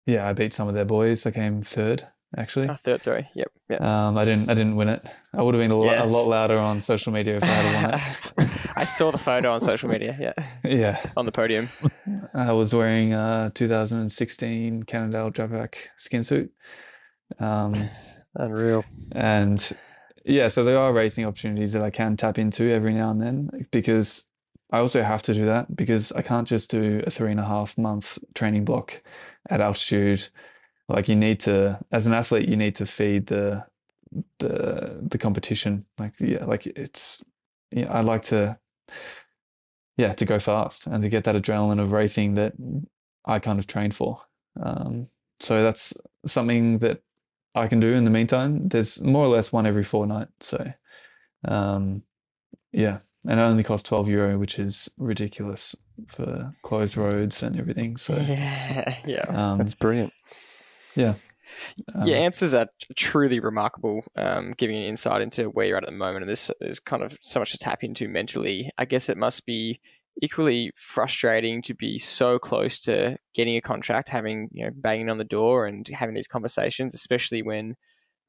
yeah, 0.06 0.28
I 0.28 0.34
beat 0.34 0.54
some 0.54 0.68
of 0.68 0.76
their 0.76 0.86
boys. 0.86 1.26
I 1.26 1.32
came 1.32 1.62
third 1.62 2.08
actually. 2.38 2.70
Oh, 2.70 2.74
third, 2.74 3.04
sorry. 3.04 3.30
Yep. 3.34 3.52
yep. 3.70 3.82
Um, 3.82 4.18
I 4.18 4.26
didn't. 4.26 4.50
I 4.50 4.54
didn't 4.54 4.76
win 4.76 4.90
it. 4.90 5.04
I 5.34 5.42
would 5.42 5.56
have 5.56 5.62
been 5.62 5.72
a, 5.72 5.84
yes. 5.84 6.00
lot, 6.00 6.08
a 6.08 6.12
lot 6.12 6.30
louder 6.30 6.58
on 6.58 6.82
social 6.82 7.14
media 7.14 7.38
if 7.38 7.44
I 7.44 7.48
had 7.48 7.84
won 7.84 8.00
it. 8.00 8.56
I 8.78 8.84
saw 8.84 9.12
the 9.12 9.18
photo 9.18 9.52
on 9.52 9.62
social 9.62 9.90
media. 9.90 10.16
Yeah. 10.20 10.34
Yeah. 10.66 11.00
On 11.16 11.26
the 11.26 11.32
podium. 11.32 11.70
I 12.34 12.52
was 12.52 12.74
wearing 12.74 13.14
a 13.14 13.52
2016 13.54 14.84
Cannondale 14.84 15.32
dropback 15.32 15.76
skin 15.96 16.24
suit. 16.24 16.52
Um, 17.40 17.76
Unreal. 18.36 18.84
And 19.12 19.78
yeah, 20.26 20.48
so 20.48 20.64
there 20.64 20.80
are 20.80 20.92
racing 20.92 21.26
opportunities 21.26 21.74
that 21.74 21.84
I 21.84 21.92
can 21.92 22.18
tap 22.18 22.40
into 22.40 22.72
every 22.72 22.94
now 22.94 23.12
and 23.12 23.22
then 23.22 23.68
because 23.72 24.30
I 24.72 24.80
also 24.80 25.04
have 25.04 25.22
to 25.24 25.34
do 25.34 25.46
that 25.46 25.76
because 25.76 26.12
I 26.12 26.22
can't 26.22 26.48
just 26.48 26.72
do 26.72 27.04
a 27.06 27.10
three 27.10 27.32
and 27.32 27.40
a 27.40 27.46
half 27.46 27.78
month 27.78 28.18
training 28.34 28.66
block 28.66 29.02
at 29.50 29.62
altitude. 29.62 30.28
Like 30.90 31.08
you 31.08 31.16
need 31.16 31.40
to 31.42 31.80
as 31.92 32.08
an 32.08 32.14
athlete 32.14 32.50
you 32.50 32.58
need 32.58 32.76
to 32.76 32.86
feed 32.86 33.28
the 33.28 33.66
the 34.40 35.00
the 35.02 35.18
competition. 35.18 35.86
Like 36.00 36.14
yeah 36.20 36.46
like 36.46 36.66
it's 36.66 37.24
yeah 37.72 37.92
i 37.92 38.02
like 38.02 38.22
to 38.24 38.58
yeah 39.98 40.14
to 40.14 40.26
go 40.26 40.40
fast 40.40 40.88
and 40.88 41.04
to 41.04 41.10
get 41.10 41.24
that 41.26 41.36
adrenaline 41.36 41.82
of 41.82 41.92
racing 41.92 42.36
that 42.36 42.54
i 43.26 43.40
kind 43.40 43.60
of 43.60 43.68
trained 43.68 43.96
for. 43.96 44.22
Um, 44.62 45.08
so 45.40 45.62
that's 45.62 45.94
something 46.26 46.80
that 46.80 47.02
i 47.56 47.68
can 47.68 47.80
do 47.80 47.94
in 47.94 48.04
the 48.04 48.12
meantime 48.12 48.68
there's 48.68 49.02
more 49.04 49.26
or 49.26 49.30
less 49.30 49.52
one 49.52 49.66
every 49.66 49.84
fortnight 49.84 50.28
so 50.40 50.74
um, 51.48 52.04
yeah 52.72 53.00
and 53.28 53.40
it 53.40 53.44
only 53.44 53.64
costs 53.64 53.88
12 53.90 54.08
euro, 54.10 54.38
which 54.38 54.60
is 54.60 54.94
ridiculous 54.98 55.76
for 56.08 56.54
closed 56.62 56.96
roads 56.96 57.42
and 57.42 57.60
everything. 57.60 57.98
So 57.98 58.16
yeah, 58.16 58.96
yeah. 59.06 59.26
um, 59.30 59.58
That's 59.58 59.74
brilliant. 59.74 60.14
yeah. 60.96 61.16
Um, 61.96 62.08
Your 62.08 62.18
answers 62.18 62.54
are 62.54 62.68
truly 62.96 63.40
remarkable, 63.40 64.04
um, 64.16 64.54
giving 64.58 64.76
an 64.78 64.84
insight 64.84 65.22
into 65.22 65.46
where 65.46 65.66
you're 65.66 65.78
at 65.78 65.84
at 65.84 65.90
the 65.90 65.96
moment. 65.96 66.24
And 66.24 66.30
this 66.30 66.52
is 66.62 66.80
kind 66.80 67.04
of 67.04 67.18
so 67.22 67.40
much 67.40 67.52
to 67.52 67.58
tap 67.58 67.84
into 67.84 68.08
mentally. 68.08 68.72
I 68.78 68.86
guess 68.86 69.10
it 69.10 69.18
must 69.18 69.46
be 69.46 69.80
equally 70.22 70.72
frustrating 70.76 71.62
to 71.64 71.74
be 71.74 71.98
so 71.98 72.40
close 72.40 72.80
to 72.80 73.18
getting 73.34 73.56
a 73.58 73.62
contract, 73.62 74.10
having 74.10 74.50
you 74.52 74.66
know 74.66 74.72
banging 74.76 75.10
on 75.10 75.18
the 75.18 75.24
door 75.24 75.66
and 75.66 75.88
having 75.90 76.16
these 76.16 76.28
conversations, 76.28 76.94
especially 76.94 77.42
when, 77.42 77.76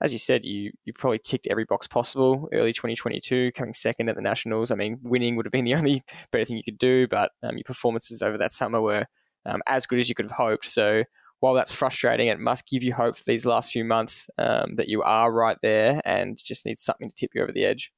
as 0.02 0.12
you 0.12 0.18
said, 0.18 0.44
you 0.44 0.72
you 0.84 0.92
probably 0.92 1.18
ticked 1.18 1.46
every 1.48 1.64
box 1.64 1.86
possible. 1.86 2.48
Early 2.52 2.72
2022, 2.72 3.52
coming 3.52 3.72
second 3.72 4.08
at 4.08 4.16
the 4.16 4.22
nationals. 4.22 4.70
I 4.70 4.74
mean, 4.74 4.98
winning 5.02 5.36
would 5.36 5.46
have 5.46 5.52
been 5.52 5.64
the 5.64 5.74
only 5.76 6.02
better 6.32 6.44
thing 6.44 6.56
you 6.56 6.64
could 6.64 6.78
do, 6.78 7.06
but 7.08 7.30
um, 7.42 7.56
your 7.56 7.64
performances 7.64 8.22
over 8.22 8.38
that 8.38 8.52
summer 8.52 8.80
were 8.80 9.06
um, 9.44 9.60
as 9.66 9.86
good 9.86 9.98
as 9.98 10.08
you 10.08 10.14
could 10.14 10.26
have 10.26 10.36
hoped. 10.36 10.66
So 10.66 11.04
while 11.40 11.54
that's 11.54 11.72
frustrating, 11.72 12.28
it 12.28 12.40
must 12.40 12.68
give 12.68 12.82
you 12.82 12.94
hope 12.94 13.16
for 13.16 13.24
these 13.26 13.46
last 13.46 13.70
few 13.70 13.84
months 13.84 14.30
um, 14.38 14.76
that 14.76 14.88
you 14.88 15.02
are 15.02 15.30
right 15.30 15.58
there 15.62 16.00
and 16.04 16.38
just 16.42 16.66
need 16.66 16.78
something 16.78 17.08
to 17.08 17.14
tip 17.14 17.30
you 17.34 17.42
over 17.42 17.52
the 17.52 17.64
edge. 17.64 17.92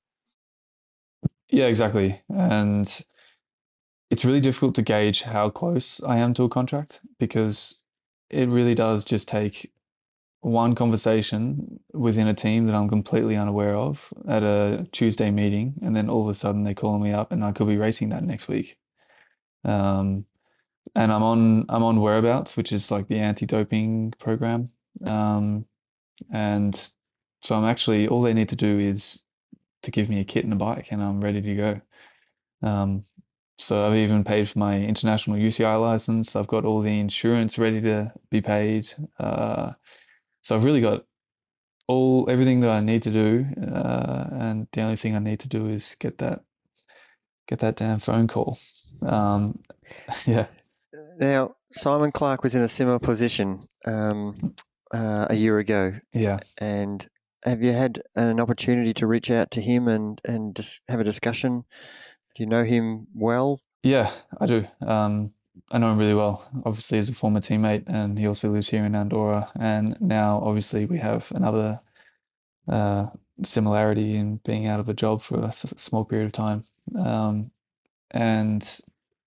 Yeah, 1.50 1.66
exactly. 1.66 2.20
And 2.28 3.00
it's 4.10 4.24
really 4.24 4.40
difficult 4.40 4.74
to 4.76 4.82
gauge 4.82 5.22
how 5.22 5.50
close 5.50 6.02
I 6.02 6.16
am 6.18 6.34
to 6.34 6.44
a 6.44 6.48
contract 6.48 7.00
because 7.18 7.84
it 8.30 8.48
really 8.48 8.74
does 8.74 9.04
just 9.04 9.28
take 9.28 9.70
one 10.40 10.74
conversation 10.74 11.80
within 11.92 12.28
a 12.28 12.34
team 12.34 12.66
that 12.66 12.74
I'm 12.74 12.88
completely 12.88 13.36
unaware 13.36 13.74
of 13.74 14.12
at 14.26 14.42
a 14.42 14.86
Tuesday 14.92 15.30
meeting, 15.30 15.74
and 15.82 15.96
then 15.96 16.08
all 16.08 16.22
of 16.22 16.28
a 16.28 16.34
sudden 16.34 16.62
they 16.62 16.74
call 16.74 16.98
me 16.98 17.12
up, 17.12 17.32
and 17.32 17.44
I 17.44 17.52
could 17.52 17.66
be 17.66 17.76
racing 17.76 18.10
that 18.10 18.22
next 18.22 18.48
week. 18.48 18.78
Um, 19.64 20.26
and 20.94 21.12
I'm 21.12 21.22
on 21.22 21.66
I'm 21.68 21.82
on 21.82 22.00
whereabouts, 22.00 22.56
which 22.56 22.72
is 22.72 22.90
like 22.90 23.08
the 23.08 23.18
anti-doping 23.18 24.14
program, 24.18 24.70
um, 25.04 25.66
and 26.30 26.74
so 27.42 27.56
I'm 27.56 27.64
actually 27.64 28.08
all 28.08 28.22
they 28.22 28.34
need 28.34 28.48
to 28.50 28.56
do 28.56 28.78
is 28.78 29.24
to 29.82 29.90
give 29.90 30.08
me 30.08 30.20
a 30.20 30.24
kit 30.24 30.44
and 30.44 30.52
a 30.52 30.56
bike, 30.56 30.92
and 30.92 31.02
I'm 31.02 31.20
ready 31.20 31.42
to 31.42 31.54
go. 31.54 31.80
Um, 32.62 33.04
so 33.58 33.86
I've 33.86 33.96
even 33.96 34.24
paid 34.24 34.48
for 34.48 34.60
my 34.60 34.78
international 34.78 35.36
UCI 35.36 35.80
license. 35.80 36.36
I've 36.36 36.46
got 36.46 36.64
all 36.64 36.80
the 36.80 36.98
insurance 36.98 37.58
ready 37.58 37.80
to 37.82 38.12
be 38.30 38.40
paid. 38.40 38.88
Uh, 39.18 39.72
so 40.42 40.56
I've 40.56 40.64
really 40.64 40.80
got 40.80 41.04
all 41.88 42.28
everything 42.30 42.60
that 42.60 42.70
I 42.70 42.80
need 42.80 43.02
to 43.02 43.10
do, 43.10 43.46
uh, 43.60 44.26
and 44.30 44.68
the 44.72 44.82
only 44.82 44.96
thing 44.96 45.16
I 45.16 45.20
need 45.20 45.40
to 45.40 45.48
do 45.48 45.68
is 45.68 45.96
get 45.98 46.18
that 46.18 46.42
get 47.48 47.58
that 47.58 47.76
damn 47.76 47.98
phone 47.98 48.28
call. 48.28 48.58
Um, 49.02 49.54
yeah. 50.26 50.46
Now, 51.18 51.56
Simon 51.72 52.12
Clarke 52.12 52.42
was 52.42 52.54
in 52.54 52.62
a 52.62 52.68
similar 52.68 52.98
position 52.98 53.68
um, 53.86 54.54
uh, 54.92 55.26
a 55.30 55.34
year 55.34 55.58
ago. 55.58 55.94
Yeah. 56.12 56.38
And 56.58 57.06
have 57.44 57.62
you 57.62 57.72
had 57.72 58.02
an 58.14 58.40
opportunity 58.40 58.94
to 58.94 59.06
reach 59.06 59.30
out 59.30 59.50
to 59.52 59.60
him 59.60 59.88
and, 59.88 60.20
and 60.24 60.54
just 60.54 60.82
have 60.88 61.00
a 61.00 61.04
discussion? 61.04 61.64
Do 62.38 62.44
you 62.44 62.50
know 62.50 62.62
him 62.62 63.08
well? 63.16 63.60
Yeah, 63.82 64.12
I 64.40 64.46
do. 64.46 64.64
Um, 64.80 65.32
I 65.72 65.78
know 65.78 65.90
him 65.90 65.98
really 65.98 66.14
well. 66.14 66.48
Obviously, 66.64 66.98
he's 66.98 67.08
a 67.08 67.12
former 67.12 67.40
teammate, 67.40 67.82
and 67.88 68.16
he 68.16 68.28
also 68.28 68.52
lives 68.52 68.70
here 68.70 68.84
in 68.84 68.94
Andorra. 68.94 69.50
And 69.58 70.00
now, 70.00 70.40
obviously, 70.44 70.86
we 70.86 70.98
have 70.98 71.32
another 71.34 71.80
uh, 72.68 73.06
similarity 73.42 74.14
in 74.14 74.36
being 74.44 74.68
out 74.68 74.78
of 74.78 74.88
a 74.88 74.94
job 74.94 75.20
for 75.20 75.46
a 75.46 75.52
small 75.52 76.04
period 76.04 76.26
of 76.26 76.32
time. 76.32 76.62
Um, 76.96 77.50
and 78.12 78.62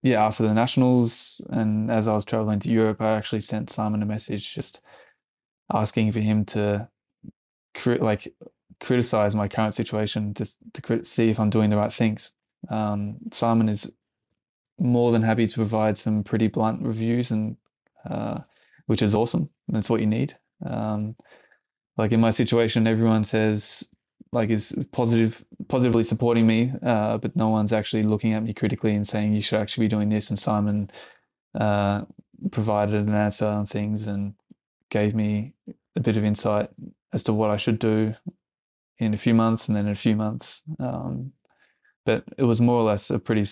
yeah, 0.03 0.25
after 0.25 0.43
the 0.43 0.53
nationals, 0.53 1.45
and 1.49 1.91
as 1.91 2.07
I 2.07 2.13
was 2.13 2.23
traveling 2.23 2.59
to 2.59 2.71
Europe, 2.71 3.01
I 3.01 3.11
actually 3.11 3.41
sent 3.41 3.69
Simon 3.69 4.01
a 4.01 4.05
message 4.05 4.55
just 4.55 4.81
asking 5.69 6.13
for 6.13 6.21
him 6.21 6.45
to 6.45 6.87
like 7.85 8.33
criticize 8.79 9.35
my 9.35 9.49
current 9.49 9.73
situation, 9.73 10.33
just 10.33 10.59
to 10.75 11.03
see 11.03 11.29
if 11.29 11.41
I'm 11.41 11.49
doing 11.49 11.71
the 11.71 11.75
right 11.75 11.91
things. 11.91 12.35
Um, 12.69 13.17
Simon 13.31 13.69
is 13.69 13.91
more 14.79 15.11
than 15.11 15.21
happy 15.21 15.47
to 15.47 15.55
provide 15.55 15.97
some 15.97 16.23
pretty 16.23 16.47
blunt 16.47 16.81
reviews, 16.81 17.31
and 17.31 17.57
uh, 18.05 18.39
which 18.87 19.01
is 19.01 19.15
awesome. 19.15 19.49
That's 19.67 19.89
what 19.89 20.01
you 20.01 20.07
need. 20.07 20.35
Um, 20.65 21.15
like 21.97 22.11
in 22.11 22.19
my 22.19 22.29
situation, 22.29 22.87
everyone 22.87 23.23
says 23.23 23.89
like 24.33 24.49
is 24.49 24.77
positive, 24.91 25.43
positively 25.67 26.03
supporting 26.03 26.47
me, 26.47 26.71
uh, 26.83 27.17
but 27.17 27.35
no 27.35 27.49
one's 27.49 27.73
actually 27.73 28.03
looking 28.03 28.33
at 28.33 28.43
me 28.43 28.53
critically 28.53 28.95
and 28.95 29.05
saying 29.05 29.33
you 29.33 29.41
should 29.41 29.59
actually 29.59 29.85
be 29.85 29.89
doing 29.89 30.09
this. 30.09 30.29
And 30.29 30.39
Simon 30.39 30.89
uh, 31.53 32.03
provided 32.51 33.07
an 33.07 33.13
answer 33.13 33.47
on 33.47 33.65
things 33.65 34.07
and 34.07 34.35
gave 34.89 35.13
me 35.13 35.53
a 35.95 35.99
bit 35.99 36.17
of 36.17 36.23
insight 36.23 36.69
as 37.13 37.23
to 37.23 37.33
what 37.33 37.49
I 37.49 37.57
should 37.57 37.79
do 37.79 38.15
in 38.97 39.13
a 39.13 39.17
few 39.17 39.33
months 39.33 39.67
and 39.67 39.75
then 39.75 39.87
in 39.87 39.91
a 39.91 39.95
few 39.95 40.15
months. 40.15 40.63
Um, 40.79 41.33
but 42.05 42.23
it 42.37 42.43
was 42.43 42.61
more 42.61 42.75
or 42.79 42.83
less 42.83 43.09
a 43.09 43.19
pretty. 43.19 43.45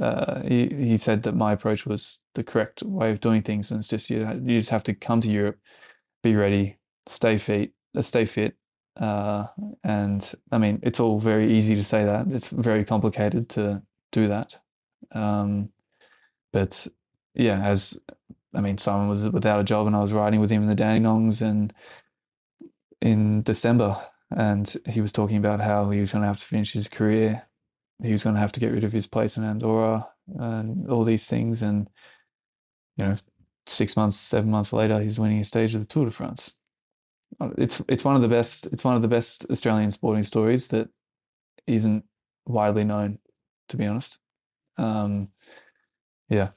Uh, 0.00 0.42
he 0.42 0.68
he 0.68 0.96
said 0.96 1.22
that 1.22 1.34
my 1.34 1.52
approach 1.52 1.86
was 1.86 2.22
the 2.34 2.44
correct 2.44 2.82
way 2.82 3.10
of 3.10 3.20
doing 3.20 3.42
things, 3.42 3.70
and 3.70 3.78
it's 3.78 3.88
just 3.88 4.10
you, 4.10 4.20
you 4.44 4.58
just 4.58 4.70
have 4.70 4.84
to 4.84 4.94
come 4.94 5.20
to 5.20 5.30
Europe, 5.30 5.58
be 6.22 6.36
ready, 6.36 6.76
stay 7.06 7.38
fit, 7.38 7.72
uh, 7.96 8.02
stay 8.02 8.24
fit, 8.24 8.54
uh, 8.98 9.46
and 9.84 10.34
I 10.52 10.58
mean 10.58 10.80
it's 10.82 11.00
all 11.00 11.18
very 11.18 11.52
easy 11.52 11.74
to 11.74 11.84
say 11.84 12.04
that. 12.04 12.26
It's 12.30 12.50
very 12.50 12.84
complicated 12.84 13.48
to 13.50 13.82
do 14.12 14.28
that. 14.28 14.56
Um, 15.12 15.70
but 16.52 16.86
yeah, 17.34 17.62
as 17.64 17.98
I 18.54 18.60
mean, 18.60 18.78
Simon 18.78 19.08
was 19.08 19.28
without 19.28 19.60
a 19.60 19.64
job, 19.64 19.86
and 19.86 19.96
I 19.96 20.00
was 20.00 20.12
riding 20.12 20.40
with 20.40 20.50
him 20.50 20.62
in 20.62 20.68
the 20.68 20.74
Dandenongs, 20.74 21.42
and 21.42 21.72
in 23.00 23.42
December, 23.42 23.96
and 24.30 24.74
he 24.88 25.00
was 25.00 25.12
talking 25.12 25.36
about 25.36 25.60
how 25.60 25.90
he 25.90 26.00
was 26.00 26.12
going 26.12 26.22
to 26.22 26.28
have 26.28 26.40
to 26.40 26.44
finish 26.44 26.72
his 26.72 26.88
career 26.88 27.47
he 28.02 28.12
was 28.12 28.22
going 28.22 28.34
to 28.34 28.40
have 28.40 28.52
to 28.52 28.60
get 28.60 28.72
rid 28.72 28.84
of 28.84 28.92
his 28.92 29.06
place 29.06 29.36
in 29.36 29.44
Andorra 29.44 30.08
and 30.38 30.88
all 30.88 31.04
these 31.04 31.28
things. 31.28 31.62
And, 31.62 31.88
you 32.96 33.04
know, 33.04 33.16
six 33.66 33.96
months, 33.96 34.16
seven 34.16 34.50
months 34.50 34.72
later, 34.72 35.00
he's 35.00 35.18
winning 35.18 35.40
a 35.40 35.44
stage 35.44 35.74
of 35.74 35.80
the 35.80 35.86
Tour 35.86 36.06
de 36.06 36.10
France. 36.10 36.56
It's 37.58 37.82
it's 37.88 38.04
one 38.04 38.16
of 38.16 38.22
the 38.22 38.28
best 38.28 38.66
it's 38.72 38.84
one 38.84 38.96
of 38.96 39.02
the 39.02 39.08
best 39.08 39.44
Australian 39.50 39.90
sporting 39.90 40.22
stories 40.22 40.68
that 40.68 40.88
isn't 41.66 42.04
widely 42.46 42.84
known, 42.84 43.18
to 43.68 43.76
be 43.76 43.86
honest. 43.86 44.18
Um, 44.78 45.28
yeah, 46.30 46.50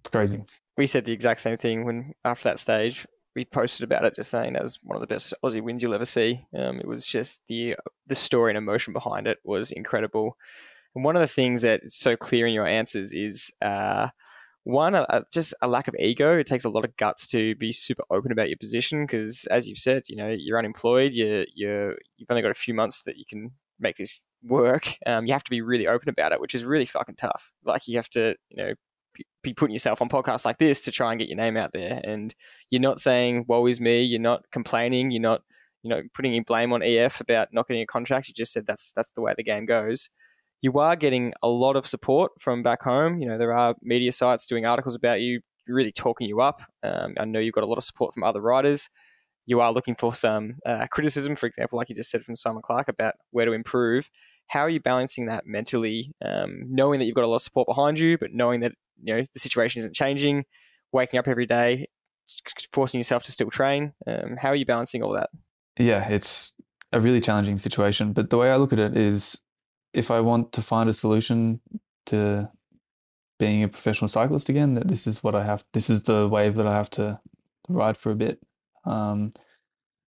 it's 0.00 0.10
crazy. 0.10 0.44
We 0.76 0.86
said 0.86 1.04
the 1.04 1.12
exact 1.12 1.40
same 1.40 1.56
thing 1.56 1.84
when 1.84 2.14
after 2.24 2.48
that 2.48 2.58
stage 2.58 3.06
we 3.34 3.44
posted 3.44 3.82
about 3.84 4.04
it, 4.04 4.14
just 4.14 4.30
saying 4.30 4.52
that 4.52 4.62
was 4.62 4.78
one 4.84 4.96
of 4.96 5.00
the 5.00 5.12
best 5.12 5.34
Aussie 5.44 5.60
wins 5.60 5.82
you'll 5.82 5.94
ever 5.94 6.04
see. 6.04 6.46
Um, 6.56 6.78
it 6.78 6.86
was 6.86 7.06
just 7.06 7.40
the 7.48 7.76
the 8.06 8.14
story 8.14 8.52
and 8.52 8.58
emotion 8.58 8.92
behind 8.92 9.26
it 9.26 9.38
was 9.44 9.72
incredible. 9.72 10.36
And 10.94 11.04
one 11.04 11.16
of 11.16 11.20
the 11.20 11.28
things 11.28 11.62
that 11.62 11.84
is 11.84 11.94
so 11.94 12.16
clear 12.16 12.46
in 12.46 12.54
your 12.54 12.66
answers 12.66 13.12
is 13.12 13.52
uh, 13.60 14.08
one, 14.64 14.94
a, 14.94 15.24
just 15.32 15.54
a 15.60 15.68
lack 15.68 15.88
of 15.88 15.94
ego. 15.98 16.38
It 16.38 16.46
takes 16.46 16.64
a 16.64 16.70
lot 16.70 16.84
of 16.84 16.96
guts 16.96 17.26
to 17.28 17.54
be 17.56 17.72
super 17.72 18.04
open 18.10 18.32
about 18.32 18.48
your 18.48 18.56
position 18.58 19.04
because, 19.04 19.46
as 19.50 19.68
you've 19.68 19.78
said, 19.78 20.04
you 20.08 20.16
know 20.16 20.34
you're 20.36 20.58
unemployed. 20.58 21.14
You 21.14 21.44
you 21.54 21.96
you've 22.16 22.30
only 22.30 22.42
got 22.42 22.50
a 22.50 22.54
few 22.54 22.74
months 22.74 23.02
that 23.02 23.16
you 23.16 23.24
can 23.28 23.52
make 23.78 23.96
this 23.96 24.24
work. 24.42 24.96
Um, 25.04 25.26
you 25.26 25.32
have 25.32 25.44
to 25.44 25.50
be 25.50 25.60
really 25.60 25.86
open 25.86 26.08
about 26.08 26.32
it, 26.32 26.40
which 26.40 26.54
is 26.54 26.64
really 26.64 26.86
fucking 26.86 27.16
tough. 27.16 27.52
Like 27.64 27.86
you 27.88 27.96
have 27.96 28.08
to, 28.10 28.36
you 28.48 28.56
know, 28.56 28.74
be 29.42 29.52
putting 29.52 29.74
yourself 29.74 30.00
on 30.00 30.08
podcasts 30.08 30.44
like 30.44 30.58
this 30.58 30.80
to 30.82 30.90
try 30.90 31.12
and 31.12 31.18
get 31.18 31.28
your 31.28 31.36
name 31.36 31.56
out 31.56 31.72
there. 31.72 32.00
And 32.02 32.34
you're 32.70 32.80
not 32.80 33.00
saying 33.00 33.44
"woe 33.48 33.66
is 33.66 33.80
me." 33.80 34.02
You're 34.02 34.20
not 34.20 34.44
complaining. 34.50 35.10
You're 35.10 35.20
not, 35.20 35.42
you 35.82 35.90
know, 35.90 36.02
putting 36.14 36.32
any 36.32 36.44
blame 36.44 36.72
on 36.72 36.82
EF 36.82 37.20
about 37.20 37.48
not 37.52 37.68
getting 37.68 37.82
a 37.82 37.86
contract. 37.86 38.28
You 38.28 38.34
just 38.34 38.52
said 38.52 38.66
that's 38.66 38.92
that's 38.94 39.10
the 39.10 39.20
way 39.20 39.34
the 39.36 39.44
game 39.44 39.66
goes 39.66 40.08
you 40.62 40.78
are 40.78 40.96
getting 40.96 41.32
a 41.42 41.48
lot 41.48 41.76
of 41.76 41.86
support 41.86 42.32
from 42.40 42.62
back 42.62 42.82
home. 42.82 43.20
You 43.20 43.28
know, 43.28 43.38
there 43.38 43.52
are 43.52 43.74
media 43.82 44.12
sites 44.12 44.46
doing 44.46 44.64
articles 44.66 44.96
about 44.96 45.20
you, 45.20 45.40
really 45.68 45.92
talking 45.92 46.28
you 46.28 46.40
up. 46.40 46.62
Um, 46.82 47.14
I 47.18 47.24
know 47.24 47.38
you've 47.38 47.54
got 47.54 47.64
a 47.64 47.68
lot 47.68 47.78
of 47.78 47.84
support 47.84 48.14
from 48.14 48.24
other 48.24 48.40
writers. 48.40 48.88
You 49.46 49.60
are 49.60 49.72
looking 49.72 49.94
for 49.94 50.14
some 50.14 50.56
uh, 50.64 50.86
criticism, 50.90 51.36
for 51.36 51.46
example, 51.46 51.76
like 51.76 51.90
you 51.90 51.94
just 51.94 52.10
said 52.10 52.24
from 52.24 52.36
Simon 52.36 52.62
Clarke 52.62 52.88
about 52.88 53.14
where 53.30 53.44
to 53.44 53.52
improve. 53.52 54.08
How 54.46 54.60
are 54.60 54.70
you 54.70 54.80
balancing 54.80 55.26
that 55.26 55.46
mentally, 55.46 56.12
um, 56.24 56.64
knowing 56.68 56.98
that 56.98 57.06
you've 57.06 57.14
got 57.14 57.24
a 57.24 57.28
lot 57.28 57.36
of 57.36 57.42
support 57.42 57.66
behind 57.66 57.98
you, 57.98 58.16
but 58.18 58.32
knowing 58.32 58.60
that 58.60 58.72
you 59.02 59.14
know 59.14 59.22
the 59.32 59.40
situation 59.40 59.80
isn't 59.80 59.94
changing, 59.94 60.44
waking 60.92 61.18
up 61.18 61.28
every 61.28 61.46
day, 61.46 61.86
forcing 62.72 62.98
yourself 62.98 63.22
to 63.24 63.32
still 63.32 63.50
train? 63.50 63.92
Um, 64.06 64.36
how 64.38 64.50
are 64.50 64.56
you 64.56 64.66
balancing 64.66 65.02
all 65.02 65.12
that? 65.12 65.30
Yeah, 65.78 66.08
it's 66.08 66.54
a 66.92 67.00
really 67.00 67.20
challenging 67.20 67.56
situation. 67.56 68.12
But 68.12 68.30
the 68.30 68.38
way 68.38 68.50
I 68.50 68.56
look 68.56 68.72
at 68.72 68.78
it 68.78 68.96
is 68.96 69.42
if 69.94 70.10
I 70.10 70.20
want 70.20 70.52
to 70.52 70.62
find 70.62 70.90
a 70.90 70.94
solution 70.94 71.60
to 72.06 72.50
being 73.38 73.62
a 73.62 73.68
professional 73.68 74.08
cyclist 74.08 74.48
again, 74.48 74.74
that 74.74 74.88
this 74.88 75.06
is 75.06 75.22
what 75.22 75.34
I 75.34 75.44
have. 75.44 75.64
This 75.72 75.88
is 75.88 76.02
the 76.04 76.28
wave 76.28 76.56
that 76.56 76.66
I 76.66 76.74
have 76.74 76.90
to 76.90 77.20
ride 77.68 77.96
for 77.96 78.10
a 78.10 78.16
bit. 78.16 78.40
Um, 78.84 79.32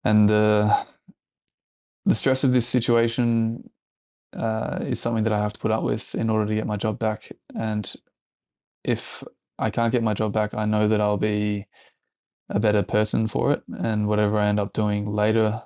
and 0.03 0.30
the 0.30 0.86
the 2.06 2.16
stress 2.16 2.44
of 2.44 2.53
this 2.53 2.68
situation 2.68 3.70
uh, 4.36 4.80
is 4.82 4.99
something 4.99 5.24
that 5.24 5.34
I 5.34 5.40
have 5.40 5.53
to 5.53 5.60
put 5.60 5.72
up 5.72 5.84
with 5.84 6.14
in 6.16 6.30
order 6.30 6.45
to 6.45 6.56
get 6.56 6.68
my 6.68 6.78
job 6.78 6.99
back. 6.99 7.32
And 7.56 7.91
if 8.84 9.24
I 9.57 9.70
can't 9.70 9.91
get 9.91 10.03
my 10.03 10.14
job 10.14 10.34
back, 10.34 10.53
I 10.53 10.66
know 10.66 10.88
that 10.88 11.02
I'll 11.02 11.18
be 11.18 11.68
a 12.49 12.60
better 12.60 12.84
person 12.84 13.28
for 13.28 13.52
it. 13.53 13.64
And 13.80 14.07
whatever 14.07 14.38
I 14.38 14.48
end 14.48 14.60
up 14.60 14.74
doing 14.74 15.12
later 15.12 15.64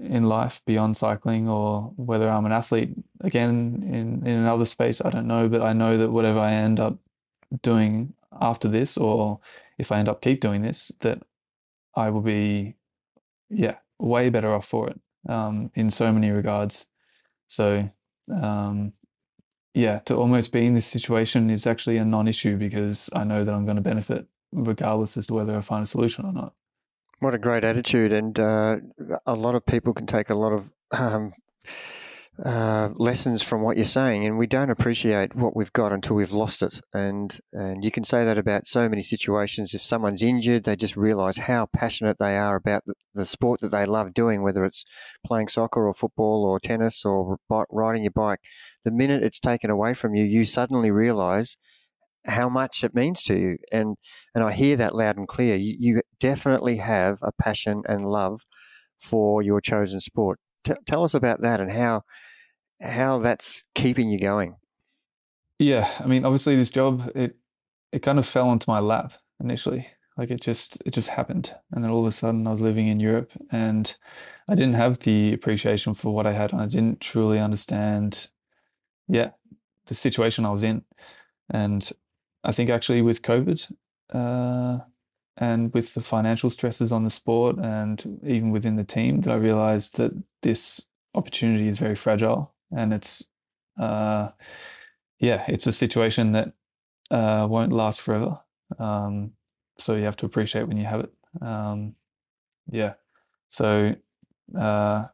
in 0.00 0.24
life 0.24 0.62
beyond 0.64 0.96
cycling 0.96 1.48
or 1.48 1.92
whether 1.96 2.28
I'm 2.28 2.46
an 2.46 2.52
athlete 2.52 2.94
again 3.20 3.84
in, 3.86 4.26
in 4.26 4.34
another 4.36 4.64
space, 4.64 5.04
I 5.04 5.10
don't 5.10 5.26
know. 5.26 5.48
But 5.48 5.62
I 5.62 5.72
know 5.72 5.98
that 5.98 6.10
whatever 6.10 6.38
I 6.38 6.52
end 6.52 6.80
up 6.80 6.98
doing 7.62 8.14
after 8.40 8.68
this, 8.68 8.96
or 8.96 9.40
if 9.78 9.92
I 9.92 9.98
end 9.98 10.08
up 10.08 10.22
keep 10.22 10.40
doing 10.40 10.62
this, 10.62 10.90
that 11.00 11.22
I 11.94 12.10
will 12.10 12.22
be, 12.22 12.76
yeah, 13.50 13.76
way 13.98 14.30
better 14.30 14.54
off 14.54 14.66
for 14.66 14.88
it 14.88 15.00
um, 15.28 15.70
in 15.74 15.90
so 15.90 16.12
many 16.12 16.30
regards. 16.30 16.88
So, 17.46 17.90
um, 18.32 18.92
yeah, 19.74 19.98
to 20.00 20.16
almost 20.16 20.52
be 20.52 20.64
in 20.66 20.74
this 20.74 20.86
situation 20.86 21.50
is 21.50 21.66
actually 21.66 21.98
a 21.98 22.04
non-issue 22.04 22.56
because 22.56 23.10
I 23.14 23.24
know 23.24 23.44
that 23.44 23.54
I'm 23.54 23.64
going 23.64 23.76
to 23.76 23.82
benefit 23.82 24.26
regardless 24.52 25.16
as 25.16 25.26
to 25.28 25.34
whether 25.34 25.56
I 25.56 25.60
find 25.60 25.82
a 25.82 25.86
solution 25.86 26.24
or 26.24 26.32
not. 26.32 26.54
What 27.20 27.34
a 27.34 27.38
great 27.38 27.64
attitude, 27.64 28.14
and 28.14 28.38
uh, 28.40 28.78
a 29.26 29.34
lot 29.34 29.54
of 29.54 29.66
people 29.66 29.92
can 29.92 30.06
take 30.06 30.30
a 30.30 30.34
lot 30.34 30.54
of 30.54 30.70
um, 30.90 31.34
uh, 32.42 32.88
lessons 32.94 33.42
from 33.42 33.60
what 33.60 33.76
you're 33.76 33.84
saying, 33.84 34.24
and 34.24 34.38
we 34.38 34.46
don't 34.46 34.70
appreciate 34.70 35.34
what 35.34 35.54
we've 35.54 35.72
got 35.74 35.92
until 35.92 36.16
we've 36.16 36.32
lost 36.32 36.62
it. 36.62 36.80
And 36.94 37.38
and 37.52 37.84
you 37.84 37.90
can 37.90 38.04
say 38.04 38.24
that 38.24 38.38
about 38.38 38.66
so 38.66 38.88
many 38.88 39.02
situations. 39.02 39.74
If 39.74 39.82
someone's 39.82 40.22
injured, 40.22 40.64
they 40.64 40.76
just 40.76 40.96
realise 40.96 41.36
how 41.36 41.66
passionate 41.66 42.18
they 42.18 42.38
are 42.38 42.56
about 42.56 42.86
the, 42.86 42.94
the, 43.12 43.26
sport 43.26 43.60
that 43.60 43.70
they 43.70 43.84
love 43.84 44.14
doing, 44.14 44.40
whether 44.40 44.64
it's 44.64 44.86
playing 45.22 45.48
soccer 45.48 45.86
or 45.86 45.92
football 45.92 46.46
or 46.46 46.58
tennis 46.58 47.04
or 47.04 47.36
riding 47.70 48.04
your 48.04 48.12
bike. 48.12 48.40
The 48.82 48.90
minute 48.90 49.22
it's 49.22 49.40
taken 49.40 49.68
away 49.68 49.92
from 49.92 50.14
you, 50.14 50.24
you 50.24 50.46
suddenly 50.46 50.90
realise 50.90 51.58
how 52.26 52.48
much 52.48 52.84
it 52.84 52.94
means 52.94 53.22
to 53.24 53.38
you. 53.38 53.56
And 53.72 53.96
and 54.34 54.44
I 54.44 54.52
hear 54.52 54.76
that 54.76 54.94
loud 54.94 55.16
and 55.16 55.28
clear. 55.28 55.56
You, 55.56 55.76
you 55.78 56.00
definitely 56.18 56.76
have 56.76 57.18
a 57.22 57.32
passion 57.32 57.82
and 57.88 58.08
love 58.08 58.42
for 58.98 59.42
your 59.42 59.60
chosen 59.60 60.00
sport. 60.00 60.38
T- 60.64 60.74
tell 60.86 61.04
us 61.04 61.14
about 61.14 61.40
that 61.40 61.60
and 61.60 61.72
how 61.72 62.02
how 62.80 63.18
that's 63.18 63.66
keeping 63.74 64.10
you 64.10 64.18
going. 64.18 64.56
Yeah, 65.58 65.90
I 66.00 66.06
mean, 66.06 66.24
obviously, 66.24 66.56
this 66.56 66.70
job 66.70 67.10
it 67.14 67.36
it 67.92 68.00
kind 68.00 68.18
of 68.18 68.26
fell 68.26 68.52
into 68.52 68.70
my 68.70 68.80
lap 68.80 69.12
initially. 69.40 69.88
Like 70.16 70.30
it 70.30 70.40
just 70.40 70.82
it 70.84 70.92
just 70.92 71.08
happened, 71.08 71.54
and 71.72 71.82
then 71.82 71.90
all 71.90 72.00
of 72.00 72.06
a 72.06 72.10
sudden, 72.10 72.46
I 72.46 72.50
was 72.50 72.60
living 72.62 72.88
in 72.88 73.00
Europe, 73.00 73.32
and 73.50 73.96
I 74.48 74.54
didn't 74.54 74.74
have 74.74 74.98
the 74.98 75.32
appreciation 75.32 75.94
for 75.94 76.12
what 76.12 76.26
I 76.26 76.32
had. 76.32 76.52
I 76.52 76.66
didn't 76.66 77.00
truly 77.00 77.38
understand, 77.38 78.30
yeah, 79.08 79.30
the 79.86 79.94
situation 79.94 80.44
I 80.44 80.50
was 80.50 80.62
in, 80.62 80.84
and 81.48 81.90
I 82.42 82.52
think 82.52 82.70
actually 82.70 83.02
with 83.02 83.22
COVID 83.22 83.72
uh, 84.12 84.78
and 85.36 85.72
with 85.74 85.94
the 85.94 86.00
financial 86.00 86.50
stresses 86.50 86.92
on 86.92 87.04
the 87.04 87.10
sport 87.10 87.56
and 87.58 88.20
even 88.24 88.50
within 88.50 88.76
the 88.76 88.84
team, 88.84 89.20
that 89.22 89.32
I 89.32 89.36
realized 89.36 89.96
that 89.96 90.12
this 90.42 90.88
opportunity 91.14 91.68
is 91.68 91.78
very 91.78 91.94
fragile 91.94 92.54
and 92.70 92.92
it's, 92.92 93.28
uh, 93.78 94.28
yeah, 95.18 95.44
it's 95.48 95.66
a 95.66 95.72
situation 95.72 96.32
that 96.32 96.52
uh, 97.10 97.46
won't 97.48 97.72
last 97.72 98.00
forever. 98.00 98.40
Um, 98.78 99.32
so 99.78 99.96
you 99.96 100.04
have 100.04 100.16
to 100.16 100.26
appreciate 100.26 100.68
when 100.68 100.76
you 100.76 100.86
have 100.86 101.00
it. 101.00 101.12
Um, 101.42 101.94
yeah. 102.70 102.94
So, 103.48 103.94
uh, 104.56 105.06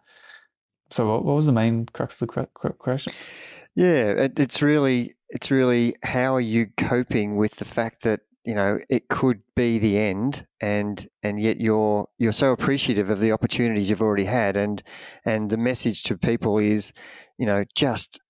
so 0.90 1.08
what, 1.08 1.24
what 1.24 1.34
was 1.34 1.46
the 1.46 1.52
main 1.52 1.86
crux 1.86 2.20
of 2.22 2.28
the 2.28 2.46
question? 2.78 3.12
Yeah, 3.74 4.12
it, 4.12 4.38
it's 4.38 4.62
really 4.62 5.15
it's 5.30 5.50
really 5.50 5.94
how 6.02 6.34
are 6.34 6.40
you 6.40 6.66
coping 6.76 7.36
with 7.36 7.56
the 7.56 7.64
fact 7.64 8.02
that 8.02 8.20
you 8.44 8.54
know 8.54 8.78
it 8.88 9.08
could 9.08 9.42
be 9.56 9.78
the 9.78 9.98
end 9.98 10.46
and 10.60 11.08
and 11.22 11.40
yet 11.40 11.60
you're 11.60 12.08
you're 12.18 12.32
so 12.32 12.52
appreciative 12.52 13.10
of 13.10 13.20
the 13.20 13.32
opportunities 13.32 13.90
you've 13.90 14.02
already 14.02 14.24
had 14.24 14.56
and 14.56 14.82
and 15.24 15.50
the 15.50 15.56
message 15.56 16.04
to 16.04 16.16
people 16.16 16.58
is 16.58 16.92
you 17.38 17.44
know 17.44 17.64
just 17.74 18.20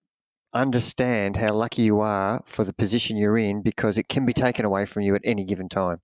understand 0.54 1.36
how 1.36 1.52
lucky 1.52 1.82
you 1.82 2.00
are 2.00 2.42
for 2.46 2.64
the 2.64 2.72
position 2.72 3.16
you're 3.16 3.36
in 3.36 3.60
because 3.60 3.98
it 3.98 4.08
can 4.08 4.24
be 4.24 4.32
taken 4.32 4.64
away 4.64 4.86
from 4.86 5.02
you 5.02 5.14
at 5.14 5.20
any 5.22 5.44
given 5.44 5.68
time. 5.68 6.00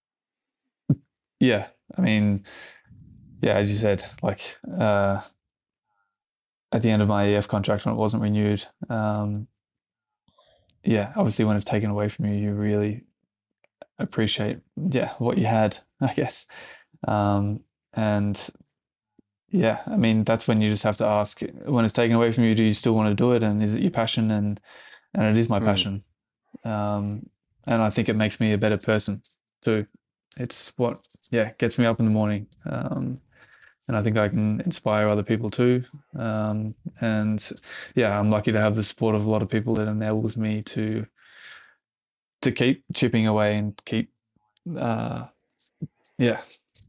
Yeah 1.40 1.68
i 1.98 2.00
mean 2.00 2.44
yeah 3.42 3.54
as 3.54 3.70
you 3.70 3.76
said 3.76 4.04
like 4.22 4.56
uh 4.78 5.20
at 6.70 6.82
the 6.82 6.90
end 6.90 7.02
of 7.02 7.08
my 7.08 7.26
ef 7.26 7.48
contract 7.48 7.84
when 7.84 7.94
it 7.94 7.98
wasn't 7.98 8.22
renewed 8.22 8.64
um 8.88 9.48
yeah, 10.84 11.12
obviously 11.16 11.44
when 11.44 11.56
it's 11.56 11.64
taken 11.64 11.90
away 11.90 12.08
from 12.08 12.26
you, 12.26 12.34
you 12.34 12.52
really 12.52 13.02
appreciate, 13.98 14.58
yeah, 14.76 15.10
what 15.18 15.38
you 15.38 15.46
had, 15.46 15.78
I 16.00 16.12
guess. 16.14 16.48
Um, 17.06 17.60
and 17.94 18.50
yeah, 19.50 19.82
I 19.86 19.96
mean, 19.96 20.24
that's 20.24 20.48
when 20.48 20.60
you 20.60 20.70
just 20.70 20.82
have 20.82 20.96
to 20.98 21.06
ask 21.06 21.42
when 21.64 21.84
it's 21.84 21.92
taken 21.92 22.16
away 22.16 22.32
from 22.32 22.44
you, 22.44 22.54
do 22.54 22.62
you 22.62 22.74
still 22.74 22.94
want 22.94 23.08
to 23.10 23.14
do 23.14 23.32
it? 23.32 23.42
And 23.42 23.62
is 23.62 23.74
it 23.74 23.82
your 23.82 23.90
passion? 23.90 24.30
And, 24.30 24.60
and 25.14 25.26
it 25.26 25.36
is 25.36 25.50
my 25.50 25.60
mm. 25.60 25.64
passion. 25.64 26.04
Um, 26.64 27.28
and 27.66 27.82
I 27.82 27.90
think 27.90 28.08
it 28.08 28.16
makes 28.16 28.40
me 28.40 28.52
a 28.52 28.58
better 28.58 28.78
person 28.78 29.22
too. 29.62 29.86
It's 30.38 30.72
what, 30.78 31.06
yeah, 31.30 31.52
gets 31.58 31.78
me 31.78 31.86
up 31.86 32.00
in 32.00 32.06
the 32.06 32.10
morning. 32.10 32.46
Um, 32.64 33.20
and 33.92 33.98
I 33.98 34.02
think 34.02 34.16
I 34.16 34.30
can 34.30 34.62
inspire 34.62 35.06
other 35.06 35.22
people 35.22 35.50
too. 35.50 35.84
Um, 36.18 36.74
and 37.02 37.52
yeah, 37.94 38.18
I'm 38.18 38.30
lucky 38.30 38.50
to 38.50 38.58
have 38.58 38.74
the 38.74 38.82
support 38.82 39.14
of 39.14 39.26
a 39.26 39.30
lot 39.30 39.42
of 39.42 39.50
people 39.50 39.74
that 39.74 39.86
enables 39.86 40.38
me 40.38 40.62
to 40.62 41.06
to 42.40 42.52
keep 42.52 42.84
chipping 42.94 43.26
away 43.26 43.56
and 43.56 43.78
keep 43.84 44.10
uh, 44.78 45.26
yeah 46.16 46.40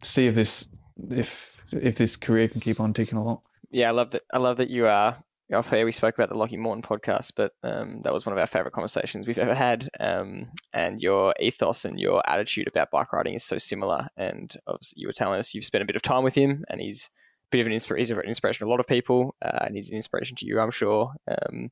see 0.01 0.27
if 0.27 0.35
this 0.35 0.69
if 1.09 1.61
if 1.73 1.97
this 1.97 2.15
career 2.15 2.47
can 2.47 2.61
keep 2.61 2.79
on 2.79 2.93
ticking 2.93 3.17
along. 3.17 3.39
Yeah, 3.69 3.89
I 3.89 3.91
love 3.91 4.11
that. 4.11 4.21
I 4.31 4.37
love 4.37 4.55
that 4.57 4.69
you 4.69 4.87
are 4.87 5.17
off 5.53 5.73
air, 5.73 5.85
we 5.85 5.91
spoke 5.91 6.15
about 6.15 6.29
the 6.29 6.35
Lachie 6.35 6.57
Morton 6.57 6.81
podcast, 6.81 7.33
but 7.35 7.53
um, 7.63 8.01
that 8.01 8.13
was 8.13 8.25
one 8.25 8.33
of 8.33 8.39
our 8.39 8.47
favorite 8.47 8.73
conversations 8.73 9.27
we've 9.27 9.37
ever 9.37 9.53
had. 9.53 9.87
Um, 9.99 10.51
and 10.73 11.01
your 11.01 11.33
ethos 11.39 11.85
and 11.85 11.99
your 11.99 12.21
attitude 12.27 12.67
about 12.67 12.91
bike 12.91 13.13
riding 13.13 13.33
is 13.33 13.43
so 13.43 13.57
similar. 13.57 14.07
And 14.17 14.55
obviously, 14.67 15.01
you 15.01 15.07
were 15.07 15.13
telling 15.13 15.39
us 15.39 15.53
you've 15.53 15.65
spent 15.65 15.81
a 15.81 15.85
bit 15.85 15.95
of 15.95 16.01
time 16.01 16.23
with 16.23 16.35
him, 16.35 16.63
and 16.69 16.81
he's 16.81 17.09
a 17.13 17.49
bit 17.51 17.61
of 17.61 17.67
an 17.67 17.73
inspiration. 17.73 18.01
He's 18.01 18.11
an 18.11 18.19
inspiration 18.21 18.65
to 18.65 18.69
a 18.69 18.71
lot 18.71 18.79
of 18.79 18.87
people, 18.87 19.35
uh, 19.41 19.65
and 19.65 19.75
he's 19.75 19.89
an 19.89 19.95
inspiration 19.95 20.35
to 20.37 20.45
you, 20.45 20.59
I'm 20.59 20.71
sure. 20.71 21.13
Um, 21.27 21.71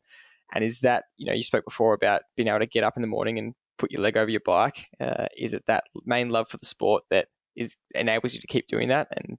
and 0.54 0.64
is 0.64 0.82
that 0.82 1.06
you 1.18 1.26
know 1.28 1.34
you 1.34 1.44
spoke 1.44 1.66
before 1.66 1.94
about 1.94 2.22
being 2.36 2.48
able 2.48 2.60
to 2.60 2.66
get 2.66 2.84
up 2.84 2.98
in 2.98 3.02
the 3.02 3.08
morning 3.08 3.38
and 3.40 3.54
put 3.78 3.92
your 3.92 4.02
leg 4.02 4.18
over 4.18 4.30
your 4.30 4.42
bike? 4.46 4.90
Uh, 5.00 5.28
is 5.38 5.54
it 5.54 5.66
that 5.68 5.86
main 6.06 6.30
love 6.30 6.50
for 6.50 6.58
the 6.58 6.66
sport 6.66 7.04
that 7.10 7.28
is 7.56 7.76
enables 7.96 8.34
you 8.34 8.42
to 8.42 8.48
keep 8.48 8.68
doing 8.68 8.88
that 8.90 9.08
and 9.12 9.38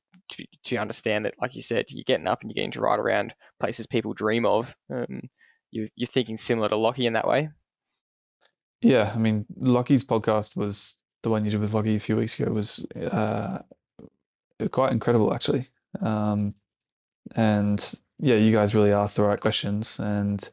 to, 0.64 0.76
understand 0.76 1.24
that, 1.24 1.34
like 1.40 1.54
you 1.54 1.60
said, 1.60 1.86
you're 1.90 2.04
getting 2.04 2.26
up 2.26 2.40
and 2.40 2.50
you're 2.50 2.54
getting 2.54 2.70
to 2.72 2.80
ride 2.80 2.98
around 2.98 3.34
places 3.60 3.86
people 3.86 4.12
dream 4.12 4.46
of. 4.46 4.74
Um, 4.92 5.28
you, 5.70 5.88
you're 5.96 6.06
thinking 6.06 6.36
similar 6.36 6.68
to 6.68 6.74
Lachie 6.74 7.06
in 7.06 7.14
that 7.14 7.26
way. 7.26 7.50
Yeah, 8.80 9.12
I 9.14 9.18
mean, 9.18 9.46
Lachie's 9.60 10.04
podcast 10.04 10.56
was 10.56 11.00
the 11.22 11.30
one 11.30 11.44
you 11.44 11.50
did 11.50 11.60
with 11.60 11.72
Lachie 11.72 11.96
a 11.96 12.00
few 12.00 12.16
weeks 12.16 12.38
ago 12.38 12.52
was 12.52 12.84
uh, 12.96 13.58
quite 14.70 14.92
incredible, 14.92 15.32
actually. 15.32 15.68
Um, 16.00 16.50
and 17.36 17.94
yeah, 18.18 18.36
you 18.36 18.52
guys 18.52 18.74
really 18.74 18.92
asked 18.92 19.16
the 19.16 19.24
right 19.24 19.40
questions, 19.40 20.00
and 20.00 20.48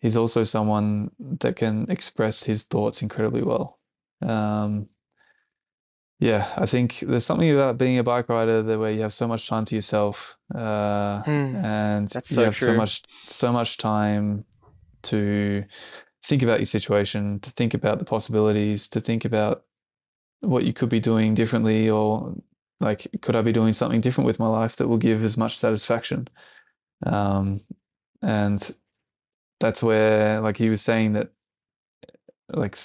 he's 0.00 0.16
also 0.16 0.42
someone 0.42 1.10
that 1.18 1.56
can 1.56 1.90
express 1.90 2.44
his 2.44 2.64
thoughts 2.64 3.02
incredibly 3.02 3.42
well. 3.42 3.78
Um, 4.22 4.88
yeah, 6.20 6.52
I 6.54 6.66
think 6.66 7.00
there's 7.00 7.24
something 7.24 7.50
about 7.50 7.78
being 7.78 7.98
a 7.98 8.02
bike 8.02 8.28
rider 8.28 8.62
that 8.62 8.78
where 8.78 8.90
you 8.90 9.00
have 9.00 9.12
so 9.12 9.26
much 9.26 9.48
time 9.48 9.64
to 9.64 9.74
yourself, 9.74 10.36
uh, 10.54 11.22
mm, 11.22 11.54
and 11.64 12.10
so 12.10 12.42
you 12.42 12.44
have 12.44 12.54
true. 12.54 12.68
so 12.68 12.74
much 12.74 13.02
so 13.26 13.50
much 13.50 13.78
time 13.78 14.44
to 15.04 15.64
think 16.22 16.42
about 16.42 16.58
your 16.58 16.66
situation, 16.66 17.40
to 17.40 17.50
think 17.50 17.72
about 17.72 17.98
the 17.98 18.04
possibilities, 18.04 18.86
to 18.88 19.00
think 19.00 19.24
about 19.24 19.64
what 20.40 20.64
you 20.64 20.74
could 20.74 20.90
be 20.90 21.00
doing 21.00 21.32
differently, 21.32 21.88
or 21.88 22.34
like 22.80 23.06
could 23.22 23.34
I 23.34 23.40
be 23.40 23.52
doing 23.52 23.72
something 23.72 24.02
different 24.02 24.26
with 24.26 24.38
my 24.38 24.48
life 24.48 24.76
that 24.76 24.88
will 24.88 24.98
give 24.98 25.24
as 25.24 25.38
much 25.38 25.56
satisfaction? 25.56 26.28
Um, 27.06 27.62
and 28.20 28.76
that's 29.58 29.82
where, 29.82 30.42
like 30.42 30.58
he 30.58 30.68
was 30.68 30.82
saying 30.82 31.14
that, 31.14 31.30
like 32.52 32.76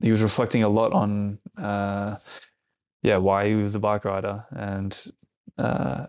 he 0.00 0.10
was 0.10 0.20
reflecting 0.20 0.64
a 0.64 0.68
lot 0.68 0.92
on. 0.92 1.38
Uh, 1.56 2.16
yeah, 3.02 3.16
why 3.16 3.48
he 3.48 3.54
was 3.54 3.74
a 3.74 3.80
bike 3.80 4.04
rider 4.04 4.44
and 4.50 5.06
uh, 5.58 6.06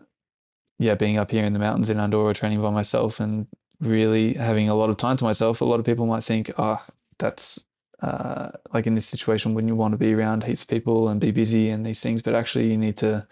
yeah, 0.80 0.96
being 0.96 1.18
up 1.18 1.32
here 1.32 1.44
in 1.44 1.54
the 1.54 1.60
mountains 1.60 1.90
in 1.90 2.00
Andorra 2.00 2.34
training 2.34 2.62
by 2.62 2.72
myself 2.72 3.20
and 3.20 3.48
really 3.80 4.34
having 4.34 4.70
a 4.70 4.76
lot 4.76 4.90
of 4.90 4.98
time 4.98 5.18
to 5.18 5.24
myself. 5.24 5.62
A 5.62 5.66
lot 5.66 5.80
of 5.80 5.86
people 5.86 6.06
might 6.06 6.24
think, 6.24 6.52
oh, 6.58 6.84
that's 7.20 7.66
uh, 8.02 8.50
like 8.74 8.86
in 8.86 8.96
this 8.96 9.08
situation 9.08 9.54
when 9.54 9.68
you 9.68 9.76
want 9.76 9.94
to 9.94 9.98
be 9.98 10.14
around 10.14 10.44
heaps 10.44 10.64
of 10.64 10.68
people 10.68 11.08
and 11.08 11.22
be 11.22 11.32
busy 11.32 11.70
and 11.70 11.86
these 11.86 12.02
things, 12.02 12.22
but 12.22 12.36
actually 12.36 12.70
you 12.70 12.78
need 12.78 12.98
to 12.98 13.28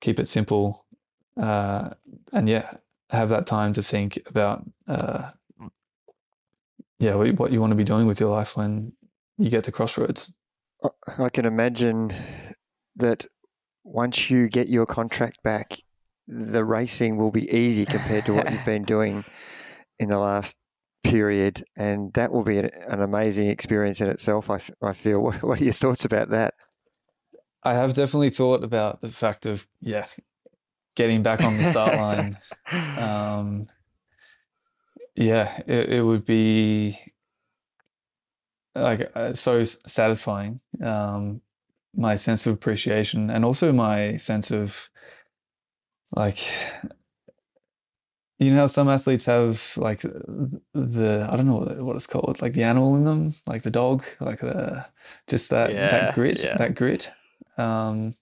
keep 0.00 0.18
it 0.18 0.28
simple. 0.28 0.86
Uh, 1.36 1.90
and 2.32 2.48
yeah, 2.48 2.72
have 3.10 3.28
that 3.28 3.46
time 3.46 3.72
to 3.72 3.82
think 3.82 4.18
about 4.26 4.64
uh, 4.86 5.30
yeah 6.98 7.14
what 7.14 7.52
you 7.52 7.60
want 7.60 7.70
to 7.70 7.76
be 7.76 7.84
doing 7.84 8.06
with 8.06 8.20
your 8.20 8.30
life 8.30 8.56
when 8.56 8.92
you 9.38 9.50
get 9.50 9.64
to 9.64 9.72
crossroads 9.72 10.34
i 11.18 11.28
can 11.28 11.44
imagine 11.44 12.10
that 12.96 13.26
once 13.84 14.30
you 14.30 14.48
get 14.48 14.68
your 14.68 14.86
contract 14.86 15.42
back 15.42 15.78
the 16.26 16.64
racing 16.64 17.16
will 17.16 17.30
be 17.30 17.50
easy 17.54 17.86
compared 17.86 18.24
to 18.24 18.34
what 18.34 18.50
you've 18.50 18.64
been 18.64 18.84
doing 18.96 19.24
in 19.98 20.08
the 20.08 20.18
last 20.18 20.56
period 21.02 21.64
and 21.76 22.12
that 22.14 22.32
will 22.32 22.42
be 22.42 22.58
an, 22.58 22.70
amazing 22.88 23.48
experience 23.48 24.00
in 24.00 24.08
itself 24.08 24.50
i, 24.50 24.60
I 24.82 24.92
feel 24.92 25.20
what, 25.22 25.42
what 25.42 25.60
are 25.60 25.64
your 25.64 25.72
thoughts 25.72 26.04
about 26.04 26.30
that 26.30 26.54
i 27.64 27.74
have 27.74 27.94
definitely 27.94 28.30
thought 28.30 28.62
about 28.62 29.00
the 29.00 29.08
fact 29.08 29.46
of 29.46 29.66
yeah 29.80 30.06
getting 30.98 31.22
back 31.22 31.44
on 31.44 31.56
the 31.56 31.64
start 31.64 31.96
line. 31.96 32.36
Um, 32.70 33.66
yeah, 35.16 35.62
it, 35.66 35.88
it 35.88 36.02
would 36.02 36.26
be 36.26 36.98
like 38.82 39.10
uh, 39.14 39.34
so 39.34 39.64
satisfying. 39.64 40.60
Um, 40.82 41.40
my 41.96 42.14
sense 42.14 42.46
of 42.46 42.54
appreciation 42.54 43.30
and 43.30 43.44
also 43.44 43.72
my 43.72 44.16
sense 44.16 44.50
of 44.50 44.88
like 46.14 46.38
you 48.38 48.50
know 48.50 48.58
how 48.58 48.66
some 48.66 48.88
athletes 48.88 49.24
have 49.24 49.72
like 49.78 50.00
the 50.00 51.28
I 51.28 51.36
don't 51.36 51.46
know 51.46 51.82
what 51.82 51.96
it's 51.96 52.06
called 52.06 52.40
like 52.40 52.52
the 52.52 52.62
animal 52.62 52.94
in 52.94 53.04
them 53.04 53.34
like 53.46 53.62
the 53.62 53.70
dog 53.70 54.04
like 54.20 54.40
the 54.40 54.86
just 55.26 55.50
that 55.50 55.72
yeah, 55.72 55.88
that 55.88 56.14
grit 56.14 56.44
yeah. 56.44 56.56
that 56.56 56.76
grit 56.76 57.10
um 57.56 58.14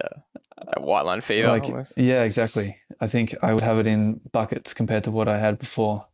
yeah 0.00 0.22
that 0.66 0.82
white 0.82 1.04
line 1.04 1.20
fever. 1.20 1.48
Like, 1.48 1.64
almost. 1.64 1.94
yeah, 1.96 2.22
exactly. 2.22 2.76
I 3.00 3.06
think 3.06 3.34
I 3.42 3.52
would 3.52 3.62
have 3.62 3.78
it 3.78 3.86
in 3.86 4.20
buckets 4.32 4.74
compared 4.74 5.04
to 5.04 5.10
what 5.10 5.28
I 5.28 5.38
had 5.38 5.58
before. 5.58 6.06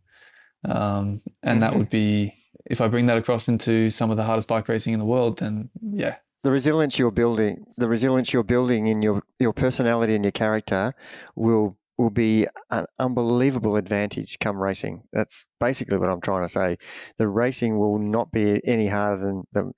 Um, 0.65 1.20
and 1.43 1.60
mm-hmm. 1.60 1.60
that 1.60 1.74
would 1.77 1.90
be 1.90 2.35
if 2.69 2.81
I 2.81 2.89
bring 2.89 3.07
that 3.07 3.19
across 3.19 3.49
into 3.49 3.90
some 3.90 4.11
of 4.11 4.16
the 4.16 4.24
hardest 4.24 4.49
bike 4.49 4.69
racing 4.69 4.93
in 4.93 5.01
the 5.01 5.07
world, 5.07 5.39
then 5.39 5.70
yeah. 5.82 6.16
The 6.45 6.53
resilience 6.53 6.99
you're 6.99 7.11
building, 7.11 7.66
the 7.78 7.89
resilience 7.89 8.32
you're 8.32 8.45
building 8.45 8.86
in 8.86 9.03
your 9.03 9.23
your 9.39 9.53
personality 9.53 10.15
and 10.15 10.24
your 10.24 10.32
character 10.32 10.95
will 11.35 11.77
will 11.97 12.11
be 12.11 12.47
an 12.70 12.86
unbelievable 13.01 13.77
advantage 13.77 14.39
come 14.39 14.57
racing. 14.57 15.03
That's 15.12 15.45
basically 15.59 15.99
what 15.99 16.09
I'm 16.09 16.20
trying 16.20 16.45
to 16.45 16.49
say. 16.49 16.77
The 17.19 17.27
racing 17.27 17.77
will 17.77 17.99
not 17.99 18.31
be 18.31 18.61
any 18.65 18.86
harder 18.86 19.20
than 19.20 19.43
the, 19.53 19.73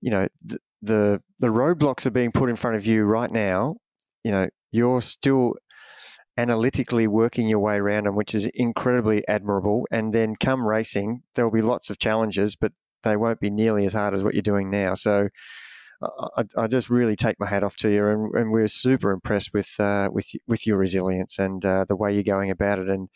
you 0.00 0.10
know, 0.10 0.26
the, 0.44 0.58
the 0.82 1.22
the 1.38 1.46
roadblocks 1.48 2.06
are 2.06 2.10
being 2.10 2.32
put 2.32 2.50
in 2.50 2.56
front 2.56 2.76
of 2.76 2.86
you 2.86 3.04
right 3.04 3.30
now 3.30 3.76
you 4.24 4.30
know, 4.30 4.48
you're 4.72 5.00
still 5.00 5.54
analytically 6.40 7.06
working 7.06 7.46
your 7.48 7.58
way 7.58 7.76
around 7.76 8.04
them, 8.04 8.16
which 8.16 8.34
is 8.34 8.46
incredibly 8.54 9.26
admirable. 9.28 9.86
And 9.90 10.12
then 10.12 10.36
come 10.36 10.66
racing, 10.66 11.22
there'll 11.34 11.50
be 11.50 11.62
lots 11.62 11.90
of 11.90 11.98
challenges, 11.98 12.56
but 12.56 12.72
they 13.02 13.16
won't 13.16 13.40
be 13.40 13.50
nearly 13.50 13.84
as 13.84 13.92
hard 13.92 14.14
as 14.14 14.24
what 14.24 14.34
you're 14.34 14.42
doing 14.42 14.70
now. 14.70 14.94
So 14.94 15.28
I, 16.36 16.44
I 16.56 16.66
just 16.66 16.88
really 16.88 17.16
take 17.16 17.38
my 17.38 17.46
hat 17.46 17.62
off 17.62 17.76
to 17.76 17.90
you, 17.90 18.06
and, 18.06 18.34
and 18.34 18.50
we're 18.50 18.68
super 18.68 19.10
impressed 19.10 19.52
with 19.52 19.78
uh, 19.78 20.08
with 20.10 20.30
with 20.46 20.66
your 20.66 20.78
resilience 20.78 21.38
and 21.38 21.64
uh, 21.64 21.84
the 21.86 21.96
way 21.96 22.14
you're 22.14 22.22
going 22.22 22.50
about 22.50 22.78
it. 22.78 22.88
And 22.88 23.08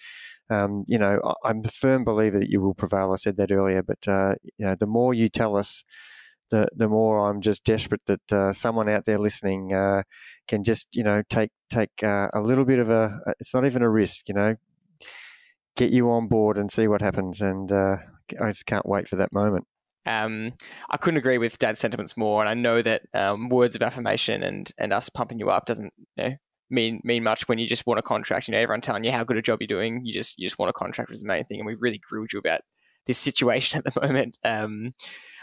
um, 0.50 0.84
you 0.86 0.98
know, 0.98 1.18
I'm 1.44 1.62
a 1.64 1.68
firm 1.68 2.04
believer 2.04 2.38
that 2.38 2.50
you 2.50 2.60
will 2.60 2.74
prevail. 2.74 3.12
I 3.12 3.16
said 3.16 3.38
that 3.38 3.50
earlier, 3.50 3.82
but 3.82 4.06
uh, 4.06 4.34
you 4.58 4.66
know, 4.66 4.74
the 4.74 4.86
more 4.86 5.14
you 5.14 5.30
tell 5.30 5.56
us 5.56 5.82
the 6.50 6.68
the 6.74 6.88
more 6.88 7.18
I'm 7.18 7.40
just 7.40 7.64
desperate 7.64 8.02
that 8.06 8.32
uh, 8.32 8.52
someone 8.52 8.88
out 8.88 9.04
there 9.04 9.18
listening 9.18 9.72
uh, 9.72 10.02
can 10.48 10.64
just 10.64 10.94
you 10.94 11.04
know 11.04 11.22
take 11.28 11.50
take 11.70 12.02
uh, 12.02 12.28
a 12.32 12.40
little 12.40 12.64
bit 12.64 12.78
of 12.78 12.90
a 12.90 13.20
it's 13.40 13.54
not 13.54 13.66
even 13.66 13.82
a 13.82 13.90
risk 13.90 14.28
you 14.28 14.34
know 14.34 14.56
get 15.76 15.90
you 15.90 16.10
on 16.10 16.28
board 16.28 16.56
and 16.56 16.70
see 16.70 16.86
what 16.86 17.00
happens 17.00 17.40
and 17.40 17.72
uh, 17.72 17.96
I 18.40 18.50
just 18.50 18.66
can't 18.66 18.86
wait 18.86 19.08
for 19.08 19.16
that 19.16 19.32
moment. 19.32 19.66
Um, 20.06 20.52
I 20.90 20.96
couldn't 20.96 21.18
agree 21.18 21.38
with 21.38 21.58
Dad's 21.58 21.80
sentiments 21.80 22.16
more, 22.16 22.42
and 22.42 22.48
I 22.48 22.54
know 22.54 22.82
that 22.82 23.02
um, 23.14 23.48
words 23.48 23.74
of 23.74 23.82
affirmation 23.82 24.42
and 24.42 24.70
and 24.78 24.92
us 24.92 25.08
pumping 25.08 25.38
you 25.38 25.50
up 25.50 25.66
doesn't 25.66 25.92
you 26.16 26.24
know, 26.24 26.36
mean 26.70 27.00
mean 27.04 27.22
much 27.22 27.48
when 27.48 27.58
you 27.58 27.66
just 27.66 27.86
want 27.86 27.98
a 27.98 28.02
contract. 28.02 28.46
You 28.46 28.52
know, 28.52 28.58
everyone 28.58 28.82
telling 28.82 29.04
you 29.04 29.12
how 29.12 29.24
good 29.24 29.38
a 29.38 29.42
job 29.42 29.60
you're 29.60 29.66
doing, 29.66 30.02
you 30.04 30.12
just 30.12 30.38
you 30.38 30.46
just 30.46 30.58
want 30.58 30.70
a 30.70 30.74
contract 30.74 31.10
is 31.10 31.22
the 31.22 31.26
main 31.26 31.44
thing, 31.44 31.58
and 31.58 31.66
we 31.66 31.74
really 31.76 31.98
grilled 31.98 32.32
you 32.32 32.38
about 32.38 32.60
this 33.06 33.18
situation 33.18 33.78
at 33.86 33.94
the 33.94 34.06
moment. 34.06 34.36
Um, 34.44 34.92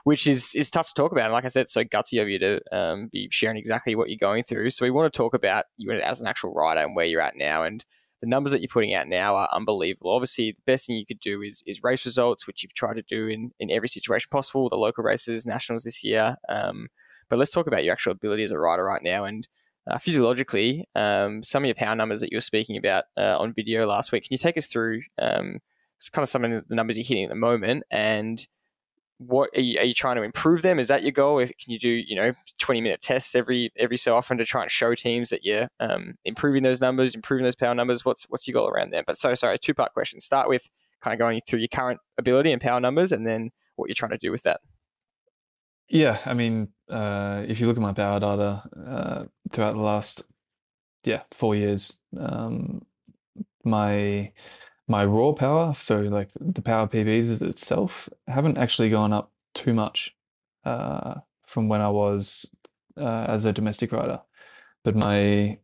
which 0.04 0.28
is 0.28 0.56
is 0.56 0.70
tough 0.70 0.88
to 0.90 0.94
talk 0.94 1.12
about. 1.12 1.26
And 1.26 1.34
like 1.34 1.46
I 1.46 1.50
said, 1.50 1.70
so 1.70 1.84
gutsy 1.84 2.22
of 2.22 2.30
you 2.30 2.40
to 2.40 2.62
um, 2.76 3.10
be 3.12 3.28
sharing 3.32 3.58
exactly 3.58 3.96
what 3.96 4.10
you're 4.10 4.18
going 4.18 4.44
through. 4.44 4.70
So 4.72 4.86
we 4.86 4.92
want 4.92 5.12
to 5.12 5.18
talk 5.18 5.34
about 5.34 5.66
you 5.78 5.92
as 5.92 6.22
an 6.22 6.28
actual 6.28 6.54
rider 6.54 6.82
and 6.82 6.96
where 6.96 7.06
you're 7.06 7.22
at 7.22 7.36
now. 7.36 7.64
And 7.64 7.84
the 8.22 8.30
numbers 8.30 8.52
that 8.52 8.62
you're 8.62 8.68
putting 8.68 8.94
out 8.94 9.08
now 9.08 9.36
are 9.36 9.50
unbelievable. 9.52 10.12
Obviously, 10.12 10.52
the 10.52 10.72
best 10.72 10.88
thing 10.88 10.96
you 10.96 11.06
could 11.06 11.20
do 11.20 11.42
is 11.42 11.64
is 11.66 11.84
race 11.84 12.06
results, 12.06 12.48
which 12.48 12.64
you've 12.64 12.74
tried 12.74 12.96
to 12.96 13.04
do 13.04 13.28
in 13.28 13.52
in 13.60 13.72
every 13.72 13.88
situation 13.88 14.28
possible. 14.32 14.70
The 14.70 14.76
local 14.76 15.04
races, 15.04 15.46
nationals 15.46 15.84
this 15.84 16.04
year. 16.04 16.36
Um, 16.50 16.88
but 17.30 17.40
let's 17.40 17.52
talk 17.52 17.68
about 17.68 17.84
your 17.84 17.94
actual 17.94 18.12
ability 18.12 18.44
as 18.44 18.52
a 18.52 18.60
rider 18.60 18.84
right 18.84 19.04
now 19.04 19.26
and. 19.26 19.48
Uh, 19.90 19.98
physiologically, 19.98 20.88
um, 20.94 21.42
some 21.42 21.64
of 21.64 21.66
your 21.66 21.74
power 21.74 21.96
numbers 21.96 22.22
that 22.22 22.32
you 22.32 22.38
were 22.38 22.40
speaking 22.42 22.78
about 22.78 23.06
uh, 23.18 23.36
on 23.40 23.52
video 23.52 23.88
last 23.88 24.12
week. 24.12 24.22
Can 24.22 24.30
you 24.30 24.38
take 24.38 24.56
us 24.56 24.68
through 24.68 25.02
um, 25.20 25.58
kind 26.10 26.24
of 26.24 26.30
some 26.30 26.44
of 26.46 26.68
the 26.68 26.76
numbers 26.76 26.98
you're 26.98 27.06
hitting 27.06 27.26
at 27.26 27.30
the 27.30 27.36
moment 27.36 27.84
and 27.92 28.46
what 29.28 29.50
are 29.56 29.62
you, 29.62 29.78
are 29.80 29.86
you, 29.86 29.94
trying 29.94 30.16
to 30.16 30.24
improve 30.24 30.64
them? 30.64 30.80
Is 30.80 30.88
that 30.88 31.04
your 31.04 31.12
goal? 31.12 31.40
If, 31.40 31.50
can 31.58 31.72
you 31.72 31.80
do 31.80 31.90
you 31.90 32.16
know 32.16 32.32
twenty 32.58 32.82
minute 32.82 33.02
tests 33.02 33.36
every 33.36 33.72
every 33.78 33.98
so 33.98 34.16
often 34.16 34.38
to 34.40 34.46
try 34.46 34.64
and 34.64 34.72
show 34.72 34.96
teams 34.96 35.30
that 35.30 35.46
you're 35.46 35.68
um, 35.80 36.16
improving 36.26 36.64
those 36.64 36.82
numbers, 36.82 37.14
improving 37.14 37.44
those 37.44 37.56
power 37.56 37.76
numbers? 37.76 38.04
What's 38.04 38.24
what's 38.30 38.48
your 38.48 38.54
goal 38.54 38.68
around 38.68 38.92
there? 38.92 39.04
But 39.06 39.18
so 39.18 39.36
sorry, 39.36 39.58
two 39.60 39.76
part 39.76 39.94
question. 39.94 40.20
Start 40.20 40.50
with 40.50 40.70
kind 41.02 41.14
of 41.14 41.20
going 41.20 41.40
through 41.48 41.60
your 41.60 41.68
current 41.68 42.00
ability 42.18 42.52
and 42.52 42.62
power 42.62 42.80
numbers, 42.80 43.12
and 43.12 43.28
then 43.28 43.52
what 43.76 43.90
you're 43.90 43.96
trying 43.96 44.12
to 44.12 44.18
do 44.18 44.32
with 44.32 44.44
that. 44.44 44.60
Yeah, 45.88 46.18
I 46.26 46.34
mean, 46.34 46.70
uh, 46.90 47.44
if 47.48 47.60
you 47.60 47.68
look 47.68 47.78
at 47.78 47.82
my 47.82 47.94
power 47.94 48.20
data 48.20 48.64
uh, 48.88 49.24
throughout 49.52 49.74
the 49.74 49.82
last 49.82 50.26
yeah 51.04 51.22
four 51.32 51.56
years, 51.56 52.00
um, 52.18 52.82
my 53.64 54.32
my 54.92 55.06
raw 55.06 55.32
power, 55.32 55.74
so 55.74 56.02
like 56.02 56.30
the 56.40 56.62
power 56.62 56.86
PBs 56.86 57.42
itself, 57.42 58.10
haven't 58.28 58.58
actually 58.58 58.90
gone 58.90 59.14
up 59.14 59.32
too 59.54 59.74
much 59.74 60.16
uh, 60.66 61.16
from 61.44 61.70
when 61.70 61.82
I 61.82 61.90
was 61.90 62.52
uh, 62.98 63.26
as 63.28 63.46
a 63.46 63.54
domestic 63.54 63.92
rider. 63.92 64.22
But 64.84 64.96
my, 64.96 65.58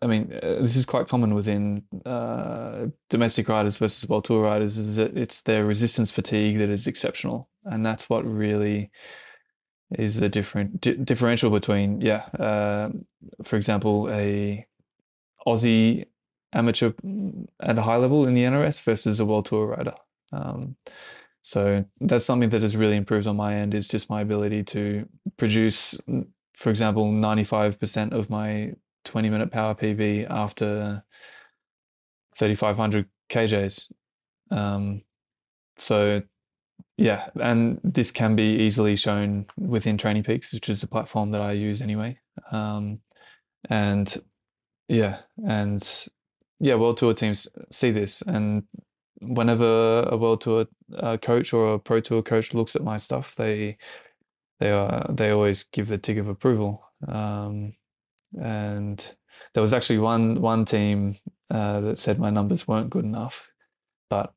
I 0.00 0.06
mean, 0.06 0.32
uh, 0.32 0.60
this 0.60 0.76
is 0.76 0.86
quite 0.86 1.08
common 1.08 1.34
within 1.34 1.82
uh, 2.06 2.86
domestic 3.10 3.48
riders 3.48 3.76
versus 3.76 4.08
world 4.08 4.24
tour 4.24 4.44
riders. 4.44 4.78
Is 4.78 4.96
that 4.96 5.16
it's 5.16 5.42
their 5.42 5.64
resistance 5.64 6.12
fatigue 6.12 6.58
that 6.58 6.70
is 6.70 6.86
exceptional, 6.86 7.48
and 7.64 7.84
that's 7.84 8.08
what 8.08 8.24
really 8.24 8.90
is 9.90 10.20
the 10.20 10.28
different 10.28 10.80
di- 10.80 10.96
differential 10.96 11.50
between 11.50 12.00
yeah, 12.00 12.26
uh, 12.38 12.90
for 13.42 13.56
example, 13.56 14.08
a 14.10 14.66
Aussie 15.46 16.06
amateur 16.52 16.92
at 17.60 17.78
a 17.78 17.82
high 17.82 17.96
level 17.96 18.26
in 18.26 18.34
the 18.34 18.44
NRS 18.44 18.82
versus 18.82 19.20
a 19.20 19.26
world 19.26 19.46
tour 19.46 19.66
rider. 19.66 19.94
Um, 20.32 20.76
so 21.42 21.84
that's 22.00 22.24
something 22.24 22.48
that 22.48 22.62
has 22.62 22.76
really 22.76 22.96
improved 22.96 23.26
on 23.26 23.36
my 23.36 23.54
end 23.54 23.74
is 23.74 23.88
just 23.88 24.10
my 24.10 24.20
ability 24.20 24.64
to 24.64 25.08
produce, 25.36 25.98
for 26.56 26.70
example, 26.70 27.04
95% 27.04 28.12
of 28.12 28.30
my 28.30 28.72
20 29.04 29.30
minute 29.30 29.52
power 29.52 29.74
PB 29.74 30.26
after 30.28 31.04
3,500 32.36 33.06
kJs. 33.30 33.92
Um, 34.50 35.02
so 35.78 36.22
yeah, 36.98 37.28
and 37.40 37.78
this 37.84 38.10
can 38.10 38.36
be 38.36 38.56
easily 38.56 38.96
shown 38.96 39.46
within 39.58 39.96
TrainingPeaks, 39.96 40.54
which 40.54 40.68
is 40.68 40.80
the 40.80 40.86
platform 40.86 41.30
that 41.32 41.42
I 41.42 41.52
use 41.52 41.82
anyway. 41.82 42.18
Um, 42.50 43.00
and 43.68 44.14
yeah, 44.88 45.18
and 45.46 45.82
yeah, 46.60 46.74
world 46.74 46.96
tour 46.96 47.14
teams 47.14 47.48
see 47.70 47.90
this, 47.90 48.22
and 48.22 48.64
whenever 49.20 50.02
a 50.02 50.16
world 50.16 50.40
tour 50.40 50.66
uh, 50.96 51.16
coach 51.16 51.52
or 51.52 51.74
a 51.74 51.78
pro 51.78 52.00
tour 52.00 52.22
coach 52.22 52.54
looks 52.54 52.76
at 52.76 52.84
my 52.84 52.96
stuff, 52.96 53.34
they 53.34 53.76
they 54.60 54.70
are 54.70 55.06
they 55.10 55.30
always 55.30 55.64
give 55.64 55.88
the 55.88 55.98
tick 55.98 56.18
of 56.18 56.28
approval. 56.28 56.82
Um, 57.06 57.74
and 58.40 59.16
there 59.54 59.60
was 59.60 59.74
actually 59.74 59.98
one 59.98 60.40
one 60.40 60.64
team 60.64 61.14
uh, 61.50 61.80
that 61.80 61.98
said 61.98 62.18
my 62.18 62.30
numbers 62.30 62.66
weren't 62.66 62.90
good 62.90 63.04
enough, 63.04 63.50
but 64.08 64.32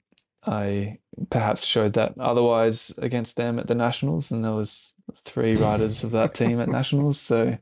I 0.45 0.99
perhaps 1.29 1.65
showed 1.65 1.93
that 1.93 2.13
otherwise 2.19 2.97
against 3.01 3.37
them 3.37 3.59
at 3.59 3.67
the 3.67 3.75
nationals, 3.75 4.31
and 4.31 4.43
there 4.43 4.53
was 4.53 4.95
three 5.15 5.55
riders 5.55 6.03
of 6.03 6.11
that 6.11 6.33
team 6.33 6.59
at 6.59 6.69
nationals. 6.79 7.19
So 7.19 7.57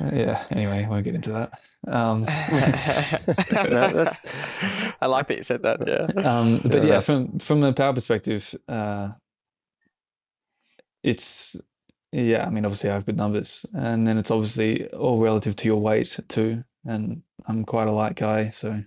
yeah. 0.00 0.44
Anyway, 0.50 0.84
I 0.84 0.88
won't 0.88 1.04
get 1.04 1.14
into 1.14 1.32
that. 1.32 1.52
Um, 1.86 2.22
no, 3.52 4.10
I 5.00 5.06
like 5.06 5.28
that 5.28 5.36
you 5.36 5.42
said 5.42 5.62
that. 5.62 5.86
Yeah. 5.86 6.22
Um, 6.22 6.60
but 6.64 6.84
yeah, 6.84 7.00
from 7.00 7.38
from 7.38 7.62
a 7.62 7.72
power 7.72 7.92
perspective, 7.92 8.54
uh, 8.68 9.10
it's 11.02 11.60
yeah. 12.12 12.46
I 12.46 12.50
mean, 12.50 12.64
obviously, 12.64 12.90
I 12.90 12.94
have 12.94 13.06
good 13.06 13.16
numbers, 13.16 13.64
and 13.74 14.06
then 14.06 14.18
it's 14.18 14.30
obviously 14.30 14.88
all 14.88 15.18
relative 15.20 15.56
to 15.56 15.68
your 15.68 15.80
weight 15.80 16.18
too. 16.28 16.64
And 16.84 17.22
I'm 17.46 17.64
quite 17.64 17.88
a 17.88 17.92
light 17.92 18.16
guy, 18.16 18.48
so 18.48 18.82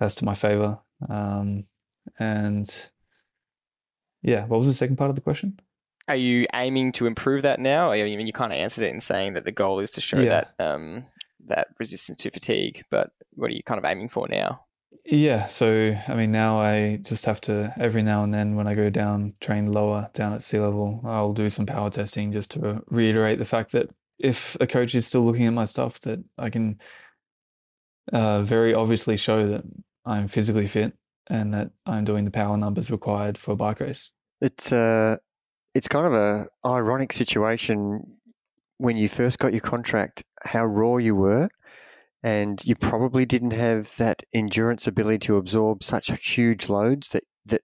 that's 0.00 0.16
to 0.16 0.24
my 0.24 0.34
favor. 0.34 0.78
Um, 1.08 1.64
and 2.18 2.90
yeah, 4.22 4.44
what 4.46 4.58
was 4.58 4.66
the 4.66 4.72
second 4.72 4.96
part 4.96 5.10
of 5.10 5.16
the 5.16 5.22
question? 5.22 5.60
Are 6.08 6.16
you 6.16 6.46
aiming 6.54 6.92
to 6.92 7.06
improve 7.06 7.42
that 7.42 7.58
now? 7.58 7.90
I 7.90 8.02
mean, 8.02 8.26
you 8.26 8.32
kind 8.32 8.52
of 8.52 8.58
answered 8.58 8.84
it 8.84 8.94
in 8.94 9.00
saying 9.00 9.34
that 9.34 9.44
the 9.44 9.52
goal 9.52 9.80
is 9.80 9.90
to 9.92 10.00
show 10.00 10.18
Yeah. 10.20 10.44
that 10.58 10.64
um, 10.64 11.04
that 11.48 11.68
resistance 11.78 12.18
to 12.18 12.30
fatigue. 12.30 12.82
But 12.90 13.10
what 13.32 13.50
are 13.50 13.54
you 13.54 13.62
kind 13.62 13.78
of 13.78 13.84
aiming 13.84 14.08
for 14.08 14.28
now? 14.28 14.66
Yeah, 15.04 15.46
so 15.46 15.96
I 16.08 16.14
mean, 16.14 16.32
now 16.32 16.60
I 16.60 16.98
just 17.02 17.26
have 17.26 17.40
to 17.42 17.72
every 17.78 18.02
now 18.02 18.24
and 18.24 18.34
then 18.34 18.56
when 18.56 18.66
I 18.66 18.74
go 18.74 18.90
down, 18.90 19.34
train 19.40 19.70
lower 19.70 20.10
down 20.14 20.32
at 20.32 20.42
sea 20.42 20.58
level, 20.58 21.00
I'll 21.04 21.32
do 21.32 21.48
some 21.48 21.66
power 21.66 21.90
testing 21.90 22.32
just 22.32 22.50
to 22.52 22.82
reiterate 22.88 23.38
the 23.38 23.44
fact 23.44 23.72
that 23.72 23.90
if 24.18 24.56
a 24.60 24.66
coach 24.66 24.94
is 24.94 25.06
still 25.06 25.24
looking 25.24 25.46
at 25.46 25.52
my 25.52 25.64
stuff, 25.64 26.00
that 26.00 26.24
I 26.38 26.50
can 26.50 26.80
uh, 28.12 28.42
very 28.42 28.74
obviously 28.74 29.16
show 29.16 29.46
that 29.46 29.62
I'm 30.04 30.26
physically 30.26 30.66
fit 30.66 30.94
and 31.28 31.54
that 31.54 31.70
I'm 31.84 32.04
doing 32.04 32.24
the 32.24 32.30
power 32.30 32.56
numbers 32.56 32.90
required 32.90 33.38
for 33.38 33.52
a 33.52 33.56
bike 33.56 33.80
race. 33.80 34.12
It's 34.40 34.72
uh, 34.72 35.18
it's 35.74 35.88
kind 35.88 36.06
of 36.06 36.14
a 36.14 36.48
ironic 36.64 37.12
situation 37.12 38.15
when 38.78 38.96
you 38.96 39.08
first 39.08 39.38
got 39.38 39.52
your 39.52 39.60
contract, 39.60 40.22
how 40.44 40.64
raw 40.64 40.96
you 40.96 41.14
were, 41.14 41.48
and 42.22 42.64
you 42.64 42.74
probably 42.74 43.24
didn't 43.24 43.52
have 43.52 43.96
that 43.96 44.22
endurance 44.32 44.86
ability 44.86 45.18
to 45.18 45.36
absorb 45.36 45.82
such 45.82 46.10
huge 46.26 46.68
loads 46.68 47.10
that 47.10 47.24
that 47.46 47.62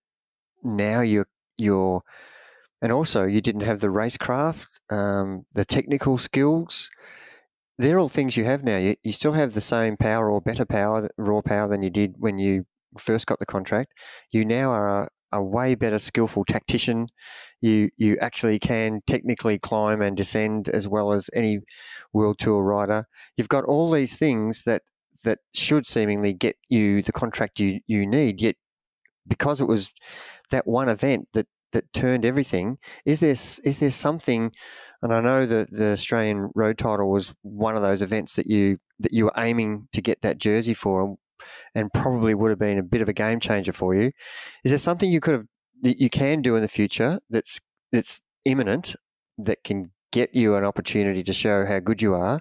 now 0.62 1.00
you're 1.00 1.28
you're 1.56 2.02
and 2.80 2.92
also 2.92 3.26
you 3.26 3.40
didn't 3.40 3.62
have 3.62 3.80
the 3.80 3.88
racecraft, 3.88 4.80
um, 4.90 5.44
the 5.54 5.64
technical 5.64 6.18
skills. 6.18 6.90
They're 7.78 7.98
all 7.98 8.08
things 8.08 8.36
you 8.36 8.44
have 8.44 8.64
now. 8.64 8.76
You, 8.76 8.96
you 9.02 9.12
still 9.12 9.32
have 9.32 9.54
the 9.54 9.60
same 9.60 9.96
power 9.96 10.30
or 10.30 10.40
better 10.40 10.64
power, 10.64 11.08
raw 11.16 11.40
power 11.40 11.68
than 11.68 11.82
you 11.82 11.90
did 11.90 12.16
when 12.18 12.38
you 12.38 12.66
first 12.98 13.26
got 13.26 13.38
the 13.38 13.46
contract. 13.46 13.92
You 14.32 14.44
now 14.44 14.70
are 14.72 15.02
a, 15.04 15.08
a 15.32 15.42
way 15.42 15.74
better 15.74 15.98
skillful 15.98 16.44
tactician. 16.44 17.06
You 17.62 17.88
you 17.96 18.18
actually 18.20 18.58
can 18.58 19.00
technically 19.06 19.58
climb 19.58 20.02
and 20.02 20.16
descend 20.16 20.68
as 20.68 20.86
well 20.88 21.12
as 21.12 21.30
any 21.32 21.60
world 22.12 22.38
tour 22.38 22.62
rider. 22.62 23.06
You've 23.36 23.48
got 23.48 23.64
all 23.64 23.90
these 23.90 24.16
things 24.16 24.64
that 24.64 24.82
that 25.24 25.38
should 25.54 25.86
seemingly 25.86 26.32
get 26.32 26.56
you 26.68 27.02
the 27.02 27.12
contract 27.12 27.60
you, 27.60 27.80
you 27.86 28.06
need. 28.06 28.42
Yet 28.42 28.56
because 29.26 29.60
it 29.60 29.68
was 29.68 29.92
that 30.50 30.66
one 30.66 30.88
event 30.88 31.28
that 31.32 31.46
that 31.72 31.90
turned 31.92 32.24
everything, 32.26 32.78
is 33.04 33.20
there 33.20 33.30
is 33.30 33.78
there 33.80 33.90
something? 33.90 34.52
And 35.02 35.12
I 35.12 35.20
know 35.20 35.46
that 35.46 35.70
the 35.70 35.92
Australian 35.92 36.50
road 36.54 36.78
title 36.78 37.10
was 37.10 37.34
one 37.42 37.76
of 37.76 37.82
those 37.82 38.02
events 38.02 38.36
that 38.36 38.46
you 38.46 38.78
that 39.00 39.12
you 39.12 39.24
were 39.24 39.32
aiming 39.36 39.88
to 39.92 40.00
get 40.02 40.22
that 40.22 40.38
jersey 40.38 40.74
for, 40.74 41.16
and 41.74 41.92
probably 41.92 42.34
would 42.34 42.50
have 42.50 42.58
been 42.58 42.78
a 42.78 42.82
bit 42.82 43.02
of 43.02 43.08
a 43.08 43.12
game 43.12 43.40
changer 43.40 43.72
for 43.72 43.94
you. 43.94 44.12
Is 44.64 44.70
there 44.70 44.78
something 44.78 45.10
you 45.10 45.20
could 45.20 45.34
have 45.34 45.46
that 45.82 46.00
you 46.00 46.08
can 46.08 46.42
do 46.42 46.56
in 46.56 46.62
the 46.62 46.68
future 46.68 47.20
that's 47.28 47.60
that's 47.90 48.22
imminent 48.44 48.96
that 49.38 49.62
can 49.64 49.90
get 50.12 50.34
you 50.34 50.56
an 50.56 50.64
opportunity 50.64 51.22
to 51.22 51.32
show 51.32 51.66
how 51.66 51.80
good 51.80 52.02
you 52.02 52.14
are 52.14 52.40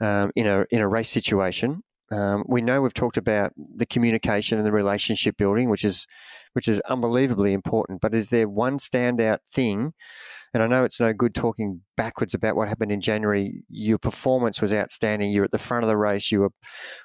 um, 0.00 0.30
in 0.36 0.46
a 0.46 0.64
in 0.70 0.80
a 0.80 0.88
race 0.88 1.08
situation? 1.08 1.82
Um, 2.10 2.44
we 2.48 2.62
know 2.62 2.80
we've 2.80 2.94
talked 2.94 3.18
about 3.18 3.52
the 3.56 3.84
communication 3.84 4.56
and 4.56 4.66
the 4.66 4.72
relationship 4.72 5.36
building, 5.36 5.68
which 5.68 5.84
is 5.84 6.06
which 6.54 6.68
is 6.68 6.80
unbelievably 6.88 7.52
important. 7.52 8.00
But 8.00 8.14
is 8.14 8.30
there 8.30 8.48
one 8.48 8.78
standout 8.78 9.38
thing? 9.50 9.92
And 10.54 10.62
I 10.62 10.66
know 10.66 10.84
it's 10.84 11.00
no 11.00 11.12
good 11.12 11.34
talking 11.34 11.82
backwards 11.96 12.32
about 12.32 12.56
what 12.56 12.68
happened 12.68 12.90
in 12.90 13.02
January. 13.02 13.62
Your 13.68 13.98
performance 13.98 14.62
was 14.62 14.72
outstanding. 14.72 15.30
You're 15.30 15.44
at 15.44 15.50
the 15.50 15.58
front 15.58 15.84
of 15.84 15.88
the 15.88 15.96
race. 15.96 16.32
You 16.32 16.40
were 16.40 16.52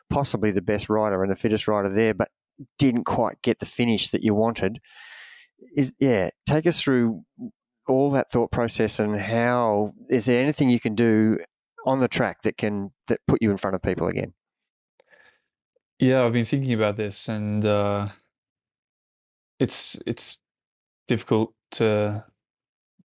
possibly 0.10 0.52
the 0.52 0.62
best 0.62 0.90
rider 0.90 1.22
and 1.22 1.32
the 1.32 1.36
fittest 1.36 1.68
rider 1.68 1.90
there, 1.90 2.14
but 2.14 2.30
didn't 2.78 3.04
quite 3.04 3.42
get 3.42 3.60
the 3.60 3.66
finish 3.66 4.10
that 4.10 4.24
you 4.24 4.34
wanted. 4.34 4.80
Is 5.76 5.94
yeah, 6.00 6.30
take 6.46 6.68
us 6.68 6.82
through 6.82 7.24
all 7.88 8.12
that 8.12 8.32
thought 8.32 8.52
process 8.52 9.00
and 9.00 9.20
how 9.20 9.94
is 10.10 10.26
there 10.26 10.42
anything 10.42 10.70
you 10.70 10.80
can 10.80 10.96
do 10.96 11.38
on 11.86 12.00
the 12.00 12.08
track 12.08 12.42
that 12.44 12.58
can 12.58 12.92
that 13.08 13.20
put 13.28 13.42
you 13.42 13.52
in 13.52 13.58
front 13.58 13.76
of 13.76 13.82
people 13.82 14.08
again? 14.08 14.34
Yeah, 16.00 16.26
I've 16.26 16.34
been 16.34 16.46
thinking 16.46 16.74
about 16.74 16.98
this, 16.98 17.30
and 17.30 17.66
uh, 17.66 18.10
it's 19.60 20.02
it's 20.06 20.42
difficult 21.08 21.54
to 21.72 22.24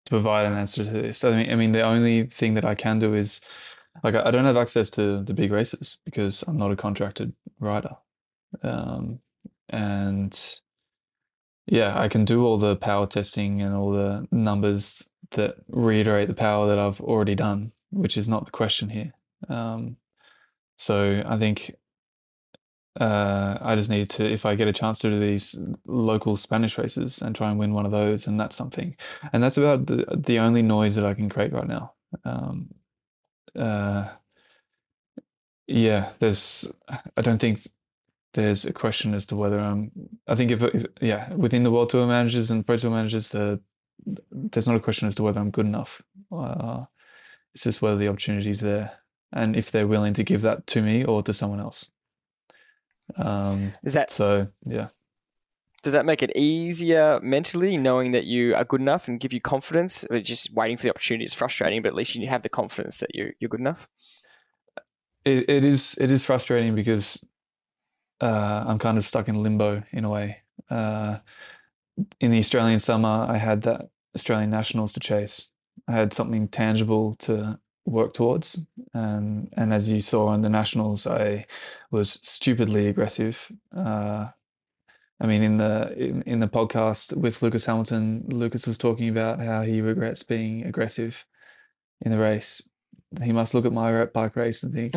to 0.05 0.09
provide 0.09 0.45
an 0.45 0.53
answer 0.53 0.83
to 0.83 0.89
this. 0.89 1.23
I 1.23 1.35
mean, 1.35 1.51
I 1.51 1.55
mean, 1.55 1.71
the 1.71 1.81
only 1.81 2.23
thing 2.23 2.55
that 2.55 2.65
I 2.65 2.75
can 2.75 2.99
do 2.99 3.13
is 3.13 3.41
like 4.03 4.15
I 4.15 4.31
don't 4.31 4.45
have 4.45 4.57
access 4.57 4.89
to 4.91 5.23
the 5.23 5.33
big 5.33 5.51
races 5.51 5.99
because 6.05 6.43
I'm 6.43 6.57
not 6.57 6.71
a 6.71 6.75
contracted 6.75 7.33
rider, 7.59 7.95
um, 8.63 9.19
and 9.69 10.37
yeah, 11.71 11.99
I 11.99 12.07
can 12.07 12.25
do 12.25 12.45
all 12.45 12.57
the 12.57 12.75
power 12.75 13.05
testing 13.05 13.61
and 13.61 13.75
all 13.75 13.91
the 13.91 14.27
numbers 14.31 15.09
that 15.31 15.55
reiterate 15.67 16.27
the 16.27 16.33
power 16.33 16.67
that 16.67 16.79
I've 16.79 16.99
already 16.99 17.35
done, 17.35 17.71
which 17.91 18.17
is 18.17 18.27
not 18.27 18.45
the 18.45 18.51
question 18.51 18.89
here. 18.89 19.13
Um, 19.47 19.97
so 20.77 21.21
I 21.25 21.37
think 21.37 21.75
uh, 22.99 23.57
I 23.61 23.75
just 23.75 23.89
need 23.89 24.09
to, 24.11 24.25
if 24.25 24.45
I 24.45 24.55
get 24.55 24.67
a 24.67 24.73
chance 24.73 24.97
to 24.99 25.09
do 25.09 25.19
these 25.19 25.59
local 25.85 26.35
Spanish 26.35 26.77
races 26.77 27.21
and 27.21 27.35
try 27.35 27.49
and 27.49 27.59
win 27.59 27.73
one 27.73 27.85
of 27.85 27.91
those, 27.91 28.25
and 28.25 28.39
that's 28.39 28.55
something. 28.55 28.95
And 29.31 29.43
that's 29.43 29.57
about 29.57 29.85
the 29.85 30.05
the 30.17 30.39
only 30.39 30.61
noise 30.61 30.95
that 30.95 31.05
I 31.05 31.13
can 31.13 31.29
create 31.29 31.53
right 31.53 31.67
now. 31.67 31.93
Um, 32.25 32.73
uh, 33.55 34.09
yeah, 35.67 36.09
there's. 36.17 36.73
I 37.15 37.21
don't 37.21 37.39
think 37.39 37.67
there's 38.33 38.65
a 38.65 38.73
question 38.73 39.13
as 39.13 39.25
to 39.27 39.35
whether 39.35 39.59
I'm. 39.59 39.91
I 40.27 40.35
think 40.35 40.51
if, 40.51 40.61
if 40.63 40.85
yeah, 41.01 41.33
within 41.33 41.63
the 41.63 41.71
World 41.71 41.89
Tour 41.89 42.07
managers 42.07 42.51
and 42.51 42.65
Pro 42.65 42.77
Tour 42.77 42.91
managers, 42.91 43.29
the 43.29 43.59
there's 44.31 44.67
not 44.67 44.75
a 44.75 44.79
question 44.79 45.07
as 45.07 45.15
to 45.15 45.23
whether 45.23 45.39
I'm 45.39 45.51
good 45.51 45.65
enough. 45.65 46.01
Uh, 46.31 46.85
it's 47.53 47.63
just 47.63 47.81
whether 47.81 47.97
the 47.97 48.07
opportunity's 48.07 48.61
there 48.61 48.91
and 49.33 49.55
if 49.55 49.71
they're 49.71 49.87
willing 49.87 50.13
to 50.13 50.23
give 50.23 50.41
that 50.43 50.67
to 50.67 50.81
me 50.81 51.03
or 51.03 51.21
to 51.23 51.33
someone 51.33 51.59
else. 51.59 51.91
Um, 53.15 53.73
Is 53.83 53.93
that 53.93 54.11
so 54.11 54.47
yeah, 54.63 54.89
does 55.81 55.93
that 55.93 56.05
make 56.05 56.21
it 56.21 56.31
easier 56.35 57.19
mentally 57.23 57.77
knowing 57.77 58.11
that 58.11 58.25
you 58.25 58.53
are 58.53 58.65
good 58.65 58.81
enough 58.81 59.07
and 59.07 59.19
give 59.19 59.33
you 59.33 59.41
confidence? 59.41 60.05
Or 60.09 60.19
just 60.19 60.53
waiting 60.53 60.77
for 60.77 60.83
the 60.83 60.89
opportunity 60.91 61.25
is 61.25 61.33
frustrating, 61.33 61.81
but 61.81 61.89
at 61.89 61.95
least 61.95 62.15
you 62.15 62.27
have 62.27 62.43
the 62.43 62.49
confidence 62.49 62.99
that 62.99 63.15
you're 63.15 63.31
you're 63.39 63.49
good 63.49 63.59
enough. 63.59 63.87
it, 65.25 65.49
it 65.49 65.65
is 65.65 65.97
it 65.99 66.11
is 66.11 66.25
frustrating 66.25 66.75
because 66.75 67.23
uh, 68.21 68.63
I'm 68.67 68.79
kind 68.79 68.97
of 68.97 69.05
stuck 69.05 69.27
in 69.27 69.41
limbo 69.41 69.83
in 69.91 70.05
a 70.05 70.09
way. 70.09 70.41
Uh, 70.69 71.19
in 72.19 72.31
the 72.31 72.39
Australian 72.39 72.79
summer, 72.79 73.25
I 73.29 73.37
had 73.37 73.63
that 73.63 73.89
Australian 74.15 74.49
nationals 74.49 74.93
to 74.93 74.99
chase. 74.99 75.51
I 75.87 75.93
had 75.93 76.13
something 76.13 76.47
tangible 76.47 77.15
to 77.15 77.59
work 77.85 78.13
towards, 78.13 78.63
and 78.93 79.51
and 79.57 79.73
as 79.73 79.89
you 79.89 80.01
saw 80.01 80.33
in 80.33 80.41
the 80.41 80.49
nationals, 80.49 81.07
I 81.07 81.45
was 81.91 82.11
stupidly 82.23 82.87
aggressive. 82.87 83.51
Uh, 83.75 84.27
I 85.21 85.27
mean, 85.27 85.43
in 85.43 85.57
the 85.57 85.93
in, 85.97 86.21
in 86.23 86.39
the 86.39 86.47
podcast 86.47 87.15
with 87.15 87.41
Lucas 87.41 87.65
Hamilton, 87.65 88.25
Lucas 88.29 88.67
was 88.67 88.77
talking 88.77 89.09
about 89.09 89.39
how 89.41 89.63
he 89.63 89.81
regrets 89.81 90.23
being 90.23 90.65
aggressive 90.65 91.25
in 92.01 92.11
the 92.11 92.17
race. 92.17 92.69
He 93.23 93.31
must 93.31 93.53
look 93.53 93.65
at 93.65 93.73
my 93.73 93.91
rep 93.91 94.13
bike 94.13 94.35
race 94.35 94.63
and 94.63 94.73
think, 94.73 94.93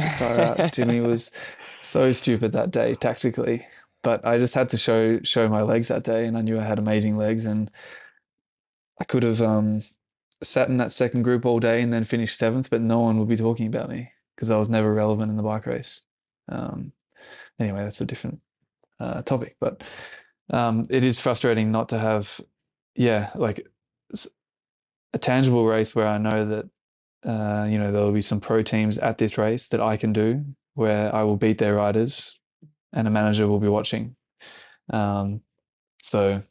Jimmy 0.72 1.00
was 1.08 1.34
so 1.80 2.12
stupid 2.12 2.52
that 2.52 2.70
day 2.70 2.94
tactically. 2.94 3.66
But 4.02 4.26
I 4.26 4.36
just 4.36 4.54
had 4.54 4.68
to 4.70 4.76
show 4.76 5.20
show 5.22 5.48
my 5.48 5.62
legs 5.62 5.88
that 5.88 6.04
day, 6.04 6.26
and 6.26 6.36
I 6.36 6.42
knew 6.42 6.58
I 6.58 6.64
had 6.64 6.78
amazing 6.78 7.16
legs, 7.16 7.46
and 7.46 7.70
I 9.00 9.04
could 9.04 9.22
have 9.22 9.40
um, 9.40 9.82
sat 10.42 10.68
in 10.68 10.76
that 10.78 10.92
second 10.92 11.22
group 11.22 11.46
all 11.46 11.60
day 11.60 11.80
and 11.80 11.92
then 11.92 12.04
finished 12.04 12.36
seventh, 12.36 12.68
but 12.68 12.80
no 12.80 13.00
one 13.00 13.18
would 13.18 13.28
be 13.28 13.36
talking 13.36 13.66
about 13.66 13.88
me 13.88 14.12
because 14.34 14.50
I 14.50 14.58
was 14.58 14.68
never 14.68 14.92
relevant 14.92 15.30
in 15.30 15.36
the 15.36 15.42
bike 15.42 15.66
race. 15.66 16.04
Um, 16.48 16.92
anyway, 17.58 17.82
that's 17.84 18.00
a 18.00 18.06
different 18.06 18.40
uh, 19.00 19.22
topic, 19.22 19.56
but 19.60 19.82
um, 20.50 20.84
it 20.90 21.04
is 21.04 21.20
frustrating 21.20 21.70
not 21.70 21.88
to 21.90 21.98
have, 21.98 22.40
yeah, 22.94 23.30
like 23.34 23.66
a 25.14 25.18
tangible 25.18 25.64
race 25.64 25.94
where 25.94 26.08
I 26.08 26.18
know 26.18 26.44
that 26.44 26.68
uh, 27.24 27.66
you 27.68 27.78
know 27.78 27.92
there 27.92 28.02
will 28.02 28.12
be 28.12 28.22
some 28.22 28.40
pro 28.40 28.62
teams 28.62 28.98
at 28.98 29.18
this 29.18 29.38
race 29.38 29.68
that 29.68 29.80
I 29.80 29.96
can 29.96 30.12
do 30.12 30.44
where 30.74 31.14
I 31.14 31.22
will 31.22 31.36
beat 31.36 31.58
their 31.58 31.74
riders, 31.74 32.38
and 32.92 33.06
a 33.06 33.10
manager 33.10 33.48
will 33.48 33.60
be 33.60 33.68
watching. 33.68 34.16
Um, 34.90 35.42
so 36.02 36.42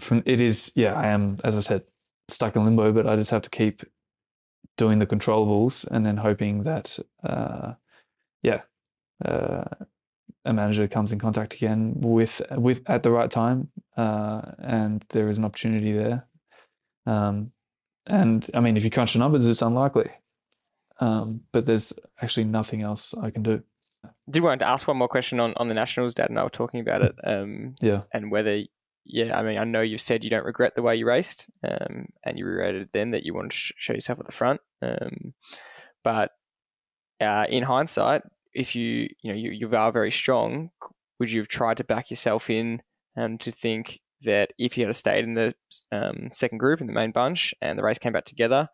from 0.00 0.22
it 0.26 0.40
is 0.40 0.72
yeah 0.76 0.94
I 0.94 1.08
am 1.08 1.38
as 1.44 1.56
I 1.56 1.60
said 1.60 1.84
stuck 2.28 2.56
in 2.56 2.64
limbo, 2.64 2.92
but 2.92 3.06
I 3.06 3.16
just 3.16 3.30
have 3.30 3.42
to 3.42 3.50
keep 3.50 3.82
doing 4.76 4.98
the 4.98 5.06
controllables 5.06 5.86
and 5.90 6.04
then 6.04 6.16
hoping 6.16 6.62
that 6.64 6.98
uh, 7.22 7.74
yeah 8.42 8.62
uh, 9.24 9.64
a 10.44 10.52
manager 10.52 10.86
comes 10.88 11.12
in 11.12 11.18
contact 11.18 11.54
again 11.54 11.94
with 11.96 12.42
with 12.50 12.82
at 12.86 13.02
the 13.02 13.10
right 13.10 13.30
time 13.30 13.70
uh, 13.96 14.42
and 14.58 15.04
there 15.10 15.28
is 15.28 15.38
an 15.38 15.44
opportunity 15.44 15.92
there. 15.92 16.26
Um, 17.06 17.52
and 18.06 18.48
I 18.54 18.60
mean, 18.60 18.76
if 18.76 18.84
you 18.84 18.90
crunch 18.90 19.12
the 19.14 19.18
numbers, 19.18 19.48
it's 19.48 19.62
unlikely. 19.62 20.10
Um, 21.00 21.40
but 21.52 21.66
there's 21.66 21.92
actually 22.22 22.44
nothing 22.44 22.82
else 22.82 23.14
I 23.16 23.30
can 23.30 23.42
do. 23.42 23.62
did 24.30 24.42
want 24.42 24.60
to 24.60 24.68
ask 24.68 24.86
one 24.86 24.96
more 24.96 25.08
question 25.08 25.40
on, 25.40 25.52
on 25.56 25.68
the 25.68 25.74
nationals. 25.74 26.14
Dad 26.14 26.28
and 26.30 26.38
I 26.38 26.44
were 26.44 26.50
talking 26.50 26.80
about 26.80 27.02
it. 27.02 27.14
Um, 27.24 27.74
Yeah. 27.80 28.02
and 28.12 28.30
whether 28.30 28.62
yeah, 29.06 29.38
I 29.38 29.42
mean, 29.42 29.58
I 29.58 29.64
know 29.64 29.82
you've 29.82 30.00
said 30.00 30.24
you 30.24 30.30
don't 30.30 30.46
regret 30.46 30.74
the 30.76 30.82
way 30.82 30.96
you 30.96 31.04
raced, 31.06 31.50
um, 31.62 32.06
and 32.24 32.38
you 32.38 32.46
reiterated 32.46 32.88
then 32.94 33.10
that 33.10 33.24
you 33.24 33.34
want 33.34 33.50
to 33.50 33.56
sh- 33.56 33.72
show 33.76 33.92
yourself 33.92 34.18
at 34.18 34.24
the 34.26 34.32
front. 34.32 34.62
Um, 34.80 35.34
but 36.02 36.30
uh, 37.20 37.44
in 37.50 37.64
hindsight, 37.64 38.22
if 38.54 38.74
you 38.74 39.08
you 39.20 39.32
know 39.32 39.38
you, 39.38 39.50
you 39.50 39.76
are 39.76 39.92
very 39.92 40.10
strong, 40.10 40.70
would 41.18 41.30
you 41.30 41.40
have 41.40 41.48
tried 41.48 41.76
to 41.78 41.84
back 41.84 42.08
yourself 42.10 42.48
in 42.48 42.80
um, 43.16 43.36
to 43.38 43.50
think 43.52 44.00
that 44.22 44.52
if 44.58 44.76
you 44.78 44.86
had 44.86 44.96
stayed 44.96 45.24
in 45.24 45.34
the 45.34 45.54
um, 45.92 46.28
second 46.32 46.58
group 46.58 46.80
in 46.80 46.86
the 46.86 46.92
main 46.92 47.10
bunch 47.12 47.54
and 47.60 47.78
the 47.78 47.82
race 47.82 47.98
came 47.98 48.12
back 48.12 48.24
together, 48.24 48.68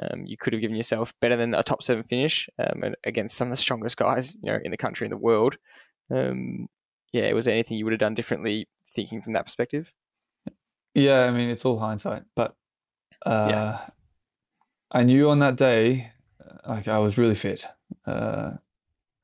um, 0.00 0.24
you 0.24 0.36
could 0.36 0.52
have 0.52 0.62
given 0.62 0.76
yourself 0.76 1.12
better 1.20 1.36
than 1.36 1.54
a 1.54 1.62
top 1.62 1.82
seven 1.82 2.02
finish 2.04 2.48
um, 2.58 2.94
against 3.04 3.36
some 3.36 3.48
of 3.48 3.50
the 3.50 3.56
strongest 3.56 3.96
guys 3.96 4.34
you 4.42 4.50
know 4.50 4.58
in 4.64 4.70
the 4.70 4.76
country 4.76 5.04
in 5.06 5.10
the 5.10 5.16
world. 5.16 5.56
Um, 6.10 6.68
yeah, 7.12 7.32
was 7.32 7.44
there 7.44 7.54
anything 7.54 7.78
you 7.78 7.84
would 7.84 7.92
have 7.92 8.00
done 8.00 8.14
differently 8.14 8.68
thinking 8.94 9.20
from 9.20 9.34
that 9.34 9.44
perspective? 9.44 9.92
Yeah, 10.94 11.24
I 11.26 11.30
mean, 11.30 11.50
it's 11.50 11.64
all 11.64 11.78
hindsight, 11.78 12.24
but 12.36 12.56
uh, 13.26 13.48
Yeah. 13.50 13.78
I 14.90 15.02
knew 15.02 15.28
on 15.30 15.40
that 15.40 15.56
day, 15.56 16.12
uh, 16.40 16.70
like 16.70 16.88
I 16.88 16.98
was 16.98 17.18
really 17.18 17.34
fit, 17.34 17.66
uh, 18.06 18.52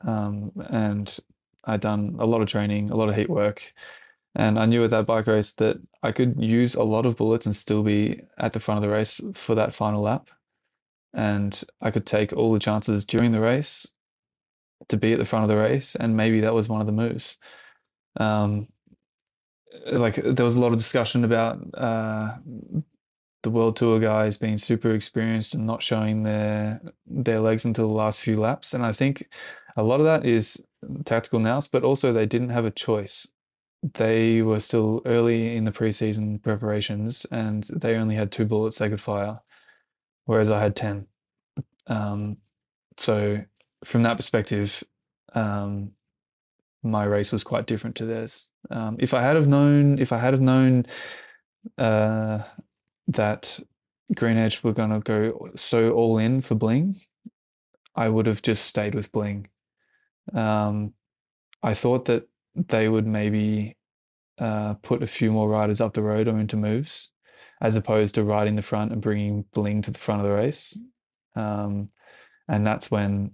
um, 0.00 0.52
and 0.68 1.16
I'd 1.64 1.80
done 1.80 2.16
a 2.18 2.26
lot 2.26 2.42
of 2.42 2.48
training, 2.48 2.90
a 2.90 2.96
lot 2.96 3.08
of 3.08 3.14
heat 3.14 3.30
work, 3.30 3.72
and 4.34 4.58
I 4.58 4.66
knew 4.66 4.84
at 4.84 4.90
that 4.90 5.06
bike 5.06 5.26
race 5.26 5.52
that 5.54 5.78
I 6.02 6.12
could 6.12 6.36
use 6.38 6.74
a 6.74 6.82
lot 6.82 7.06
of 7.06 7.16
bullets 7.16 7.46
and 7.46 7.54
still 7.54 7.82
be 7.82 8.20
at 8.38 8.52
the 8.52 8.60
front 8.60 8.78
of 8.78 8.82
the 8.82 8.94
race 8.94 9.20
for 9.34 9.54
that 9.54 9.72
final 9.72 10.02
lap, 10.02 10.30
and 11.12 11.62
I 11.82 11.90
could 11.90 12.06
take 12.06 12.32
all 12.32 12.52
the 12.52 12.58
chances 12.58 13.04
during 13.04 13.32
the 13.32 13.40
race 13.40 13.94
to 14.88 14.96
be 14.96 15.12
at 15.12 15.18
the 15.18 15.24
front 15.24 15.44
of 15.44 15.48
the 15.48 15.56
race, 15.56 15.94
and 15.96 16.16
maybe 16.16 16.40
that 16.40 16.54
was 16.54 16.68
one 16.68 16.80
of 16.80 16.86
the 16.86 16.92
moves. 16.92 17.38
Um, 18.18 18.68
like 19.92 20.16
there 20.16 20.44
was 20.44 20.56
a 20.56 20.60
lot 20.60 20.72
of 20.72 20.78
discussion 20.78 21.24
about 21.24 21.58
uh, 21.74 22.36
the 23.42 23.50
world 23.50 23.76
tour 23.76 23.98
guys 23.98 24.36
being 24.36 24.58
super 24.58 24.92
experienced 24.92 25.54
and 25.54 25.66
not 25.66 25.82
showing 25.82 26.22
their 26.22 26.80
their 27.06 27.40
legs 27.40 27.64
until 27.64 27.88
the 27.88 27.94
last 27.94 28.20
few 28.20 28.36
laps. 28.36 28.74
And 28.74 28.84
i 28.84 28.92
think 28.92 29.26
a 29.76 29.84
lot 29.84 30.00
of 30.00 30.06
that 30.06 30.24
is 30.24 30.64
tactical 31.04 31.38
nous 31.38 31.68
but 31.68 31.84
also 31.84 32.12
they 32.12 32.26
didn't 32.26 32.48
have 32.50 32.64
a 32.64 32.70
choice 32.70 33.30
they 33.82 34.42
were 34.42 34.60
still 34.60 35.00
early 35.06 35.56
in 35.56 35.64
the 35.64 35.72
preseason 35.72 36.42
preparations 36.42 37.24
and 37.30 37.64
they 37.74 37.96
only 37.96 38.14
had 38.14 38.30
two 38.30 38.44
bullets 38.44 38.78
they 38.78 38.88
could 38.88 39.00
fire 39.00 39.40
whereas 40.26 40.50
i 40.50 40.60
had 40.60 40.76
10 40.76 41.06
um, 41.86 42.36
so 42.96 43.42
from 43.84 44.02
that 44.02 44.16
perspective 44.16 44.84
um, 45.34 45.92
my 46.82 47.04
race 47.04 47.32
was 47.32 47.44
quite 47.44 47.66
different 47.66 47.96
to 47.96 48.06
theirs. 48.06 48.50
Um, 48.70 48.96
if 48.98 49.14
I 49.14 49.20
had 49.22 49.36
have 49.36 49.48
known, 49.48 49.98
if 49.98 50.12
I 50.12 50.18
had 50.18 50.32
have 50.32 50.40
known 50.40 50.84
uh, 51.76 52.40
that 53.08 53.58
Green 54.16 54.38
Edge 54.38 54.62
were 54.62 54.72
going 54.72 54.90
to 54.90 55.00
go 55.00 55.50
so 55.56 55.92
all 55.92 56.18
in 56.18 56.40
for 56.40 56.54
Bling, 56.54 56.96
I 57.94 58.08
would 58.08 58.26
have 58.26 58.42
just 58.42 58.64
stayed 58.64 58.94
with 58.94 59.12
Bling. 59.12 59.48
Um, 60.32 60.94
I 61.62 61.74
thought 61.74 62.06
that 62.06 62.28
they 62.54 62.88
would 62.88 63.06
maybe 63.06 63.76
uh, 64.38 64.74
put 64.74 65.02
a 65.02 65.06
few 65.06 65.30
more 65.30 65.48
riders 65.48 65.80
up 65.80 65.92
the 65.92 66.02
road 66.02 66.28
or 66.28 66.38
into 66.38 66.56
moves, 66.56 67.12
as 67.60 67.76
opposed 67.76 68.14
to 68.14 68.24
riding 68.24 68.56
the 68.56 68.62
front 68.62 68.92
and 68.92 69.02
bringing 69.02 69.44
Bling 69.52 69.82
to 69.82 69.90
the 69.90 69.98
front 69.98 70.20
of 70.20 70.26
the 70.26 70.34
race. 70.34 70.78
Um, 71.36 71.88
and 72.48 72.66
that's 72.66 72.90
when 72.90 73.32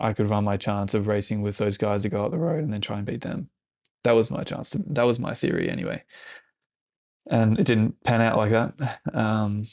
I 0.00 0.12
could 0.12 0.30
run 0.30 0.44
my 0.44 0.56
chance 0.56 0.94
of 0.94 1.06
racing 1.06 1.42
with 1.42 1.58
those 1.58 1.78
guys 1.78 2.02
that 2.02 2.10
go 2.10 2.24
up 2.24 2.30
the 2.30 2.38
road 2.38 2.64
and 2.64 2.72
then 2.72 2.80
try 2.80 2.96
and 2.96 3.06
beat 3.06 3.20
them. 3.20 3.50
That 4.04 4.12
was 4.12 4.30
my 4.30 4.42
chance. 4.42 4.70
To, 4.70 4.82
that 4.88 5.06
was 5.06 5.18
my 5.20 5.34
theory 5.34 5.68
anyway. 5.68 6.02
And 7.30 7.58
it 7.60 7.66
didn't 7.66 8.02
pan 8.04 8.22
out 8.22 8.36
like 8.36 8.52
that. 8.52 9.00
Um, 9.12 9.64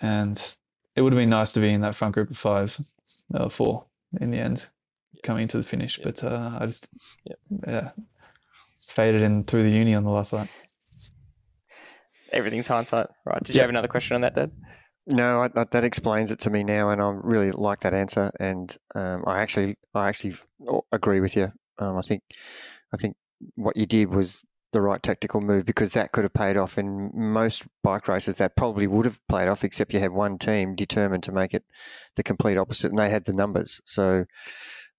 and 0.00 0.36
it 0.96 1.02
would 1.02 1.12
have 1.12 1.20
been 1.20 1.30
nice 1.30 1.52
to 1.54 1.60
be 1.60 1.70
in 1.70 1.80
that 1.80 1.94
front 1.94 2.14
group 2.14 2.30
of 2.30 2.36
five, 2.36 2.78
uh, 3.32 3.48
four 3.48 3.86
in 4.20 4.32
the 4.32 4.38
end, 4.38 4.66
coming 5.22 5.48
to 5.48 5.56
the 5.56 5.62
finish. 5.62 5.98
Yeah. 5.98 6.04
But 6.04 6.24
uh, 6.24 6.58
I 6.60 6.66
just, 6.66 6.88
Yeah. 7.24 7.34
yeah, 7.66 7.90
faded 8.88 9.22
in 9.22 9.42
through 9.42 9.62
the 9.62 9.70
uni 9.70 9.94
on 9.94 10.04
the 10.04 10.10
last 10.10 10.32
lap. 10.32 10.48
Everything's 12.32 12.68
hindsight, 12.68 13.08
right? 13.24 13.42
Did 13.42 13.54
you 13.54 13.58
Yeah. 13.58 13.62
have 13.64 13.70
another 13.70 13.88
question 13.88 14.14
on 14.14 14.20
that, 14.20 14.34
Dad? 14.34 14.52
No, 15.06 15.42
I, 15.42 15.48
that, 15.48 15.72
that 15.72 15.84
explains 15.84 16.30
it 16.30 16.38
to 16.40 16.50
me 16.50 16.62
now, 16.62 16.90
and 16.90 17.02
I 17.02 17.10
really 17.10 17.50
like 17.50 17.80
that 17.80 17.94
answer. 17.94 18.30
And 18.38 18.76
um, 18.94 19.24
I 19.26 19.40
actually, 19.40 19.76
I 19.94 20.08
actually 20.08 20.36
agree 20.92 21.20
with 21.20 21.34
you. 21.36 21.52
Um, 21.78 21.96
I 21.96 22.02
think, 22.02 22.22
I 22.94 22.96
think 22.96 23.16
what 23.56 23.76
you 23.76 23.86
did 23.86 24.10
was 24.10 24.42
the 24.72 24.80
right 24.80 25.02
tactical 25.02 25.40
move 25.40 25.66
because 25.66 25.90
that 25.90 26.12
could 26.12 26.22
have 26.22 26.32
paid 26.34 26.56
off 26.56 26.78
in 26.78 27.10
most 27.12 27.64
bike 27.82 28.06
races. 28.06 28.36
That 28.36 28.54
probably 28.54 28.86
would 28.86 29.06
have 29.06 29.18
played 29.28 29.48
off, 29.48 29.64
except 29.64 29.92
you 29.92 29.98
had 29.98 30.12
one 30.12 30.38
team 30.38 30.76
determined 30.76 31.24
to 31.24 31.32
make 31.32 31.54
it 31.54 31.64
the 32.14 32.22
complete 32.22 32.56
opposite, 32.56 32.90
and 32.90 32.98
they 32.98 33.10
had 33.10 33.24
the 33.24 33.32
numbers. 33.32 33.80
So, 33.84 34.26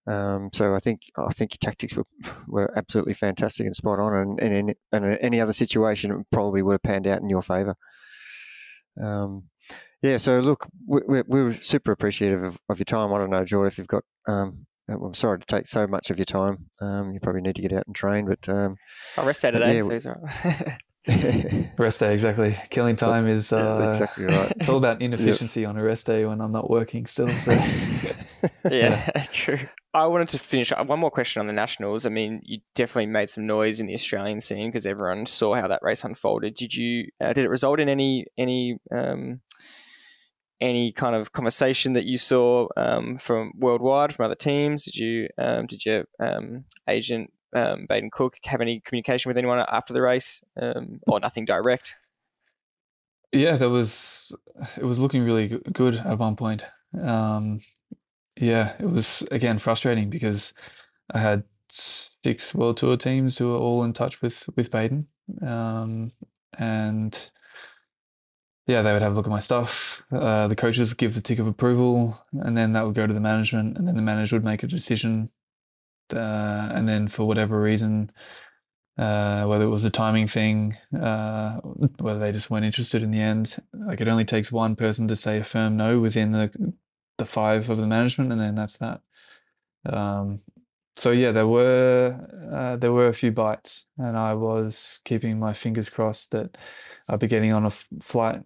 um, 0.07 0.49
so 0.53 0.73
I 0.73 0.79
think 0.79 1.01
I 1.17 1.31
think 1.31 1.53
your 1.53 1.59
tactics 1.69 1.95
were 1.95 2.05
were 2.47 2.73
absolutely 2.77 3.13
fantastic 3.13 3.65
and 3.65 3.75
spot 3.75 3.99
on. 3.99 4.15
And, 4.15 4.41
and 4.41 4.53
in 4.53 4.75
and 4.91 5.05
in 5.05 5.17
any 5.17 5.39
other 5.39 5.53
situation, 5.53 6.11
it 6.11 6.25
probably 6.31 6.61
would 6.61 6.73
have 6.73 6.83
panned 6.83 7.07
out 7.07 7.21
in 7.21 7.29
your 7.29 7.41
favour. 7.41 7.75
Um, 9.01 9.43
yeah, 10.01 10.17
so 10.17 10.39
look, 10.39 10.67
we, 10.87 11.01
we, 11.07 11.21
we're 11.27 11.53
super 11.53 11.91
appreciative 11.91 12.43
of, 12.43 12.59
of 12.69 12.79
your 12.79 12.85
time. 12.85 13.13
I 13.13 13.19
don't 13.19 13.29
know, 13.29 13.45
George, 13.45 13.73
if 13.73 13.77
you've 13.77 13.87
got. 13.87 14.03
Um, 14.27 14.65
I'm 14.89 15.13
sorry 15.13 15.39
to 15.39 15.45
take 15.45 15.67
so 15.67 15.87
much 15.87 16.09
of 16.09 16.17
your 16.17 16.25
time. 16.25 16.69
Um, 16.81 17.13
you 17.13 17.19
probably 17.19 17.41
need 17.41 17.55
to 17.55 17.61
get 17.61 17.71
out 17.71 17.85
and 17.85 17.95
train, 17.95 18.25
but 18.25 18.49
um, 18.49 18.75
I'll 19.17 19.25
rest 19.25 19.43
day 19.43 19.51
today, 19.51 19.77
Yeah, 19.77 19.99
so 19.99 20.15
he's 21.05 21.25
all 21.25 21.31
right. 21.31 21.45
yeah, 21.53 21.67
Rest 21.77 21.99
day, 21.99 22.13
exactly. 22.13 22.57
Killing 22.69 22.95
time 22.95 23.27
is 23.27 23.51
uh, 23.51 23.87
exactly 23.89 24.25
right. 24.25 24.51
it's 24.57 24.69
all 24.69 24.77
about 24.77 25.01
inefficiency 25.01 25.65
on 25.65 25.77
a 25.77 25.83
rest 25.83 26.05
day 26.05 26.25
when 26.25 26.41
I'm 26.41 26.51
not 26.51 26.69
working 26.69 27.05
still. 27.05 27.29
So 27.29 27.51
yeah, 28.71 29.09
true. 29.31 29.59
I 29.93 30.05
wanted 30.05 30.29
to 30.29 30.39
finish 30.39 30.71
one 30.71 30.99
more 30.99 31.11
question 31.11 31.41
on 31.41 31.47
the 31.47 31.53
nationals. 31.53 32.05
I 32.05 32.09
mean, 32.09 32.41
you 32.43 32.59
definitely 32.75 33.07
made 33.07 33.29
some 33.29 33.45
noise 33.45 33.79
in 33.79 33.87
the 33.87 33.93
Australian 33.93 34.39
scene 34.39 34.69
because 34.69 34.85
everyone 34.85 35.25
saw 35.25 35.55
how 35.55 35.67
that 35.67 35.81
race 35.81 36.03
unfolded. 36.03 36.55
Did 36.55 36.73
you? 36.73 37.07
Uh, 37.19 37.33
did 37.33 37.45
it 37.45 37.49
result 37.49 37.79
in 37.79 37.89
any 37.89 38.25
any 38.37 38.77
um, 38.95 39.41
any 40.61 40.91
kind 40.91 41.15
of 41.15 41.33
conversation 41.33 41.93
that 41.93 42.05
you 42.05 42.17
saw 42.17 42.67
um, 42.77 43.17
from 43.17 43.51
worldwide 43.57 44.13
from 44.13 44.25
other 44.25 44.35
teams? 44.35 44.85
Did 44.85 44.95
you 44.95 45.27
um, 45.37 45.65
did 45.65 45.85
your 45.85 46.05
um, 46.19 46.65
agent 46.87 47.31
um, 47.53 47.85
Baden 47.87 48.09
Cook 48.11 48.37
have 48.45 48.61
any 48.61 48.79
communication 48.79 49.29
with 49.29 49.37
anyone 49.37 49.63
after 49.67 49.93
the 49.93 50.01
race, 50.01 50.43
um, 50.61 50.99
or 51.07 51.19
nothing 51.19 51.45
direct? 51.45 51.95
yeah, 53.31 53.55
there 53.55 53.69
was 53.69 54.35
it 54.77 54.83
was 54.83 54.99
looking 54.99 55.23
really 55.23 55.47
good 55.71 55.95
at 55.95 56.17
one 56.17 56.35
point. 56.35 56.65
Um, 57.01 57.59
yeah, 58.39 58.73
it 58.79 58.89
was 58.89 59.27
again 59.31 59.57
frustrating 59.57 60.09
because 60.09 60.53
I 61.13 61.19
had 61.19 61.43
six 61.69 62.53
world 62.53 62.77
tour 62.77 62.97
teams 62.97 63.37
who 63.37 63.49
were 63.51 63.57
all 63.57 63.83
in 63.83 63.93
touch 63.93 64.21
with 64.21 64.49
with 64.55 64.71
Baden, 64.71 65.07
um, 65.41 66.11
and 66.57 67.31
yeah, 68.67 68.81
they 68.81 68.91
would 68.93 69.01
have 69.01 69.13
a 69.13 69.15
look 69.15 69.27
at 69.27 69.31
my 69.31 69.39
stuff. 69.39 70.03
Uh, 70.11 70.47
the 70.47 70.55
coaches 70.55 70.89
would 70.89 70.97
give 70.97 71.15
the 71.15 71.21
tick 71.21 71.39
of 71.39 71.47
approval, 71.47 72.25
and 72.33 72.57
then 72.57 72.73
that 72.73 72.85
would 72.85 72.95
go 72.95 73.07
to 73.07 73.13
the 73.13 73.19
management, 73.19 73.77
and 73.77 73.87
then 73.87 73.95
the 73.95 74.01
manager 74.01 74.35
would 74.35 74.45
make 74.45 74.63
a 74.63 74.67
decision. 74.67 75.29
Uh, 76.13 76.69
and 76.73 76.87
then 76.87 77.07
for 77.07 77.25
whatever 77.25 77.61
reason, 77.61 78.11
uh, 78.97 79.45
whether 79.45 79.63
it 79.63 79.69
was 79.69 79.85
a 79.85 79.89
timing 79.89 80.27
thing, 80.27 80.75
uh, 80.99 81.55
whether 81.99 82.19
they 82.19 82.31
just 82.31 82.49
weren't 82.49 82.65
interested 82.65 83.01
in 83.03 83.11
the 83.11 83.19
end. 83.19 83.57
Like 83.73 84.01
it 84.01 84.07
only 84.07 84.25
takes 84.25 84.51
one 84.51 84.75
person 84.75 85.07
to 85.07 85.15
say 85.15 85.39
a 85.39 85.43
firm 85.43 85.77
no 85.77 85.99
within 85.99 86.31
the 86.31 86.73
the 87.17 87.25
five 87.25 87.69
of 87.69 87.77
the 87.77 87.87
management, 87.87 88.31
and 88.31 88.41
then 88.41 88.55
that's 88.55 88.77
that. 88.77 89.01
Um, 89.85 90.39
so 90.95 91.11
yeah, 91.11 91.31
there 91.31 91.47
were 91.47 92.27
uh, 92.51 92.75
there 92.75 92.91
were 92.91 93.07
a 93.07 93.13
few 93.13 93.31
bites, 93.31 93.87
and 93.97 94.17
I 94.17 94.33
was 94.33 95.01
keeping 95.05 95.39
my 95.39 95.53
fingers 95.53 95.89
crossed 95.89 96.31
that 96.31 96.57
I'd 97.09 97.19
be 97.19 97.27
getting 97.27 97.53
on 97.53 97.63
a 97.63 97.67
f- 97.67 97.87
flight. 98.01 98.43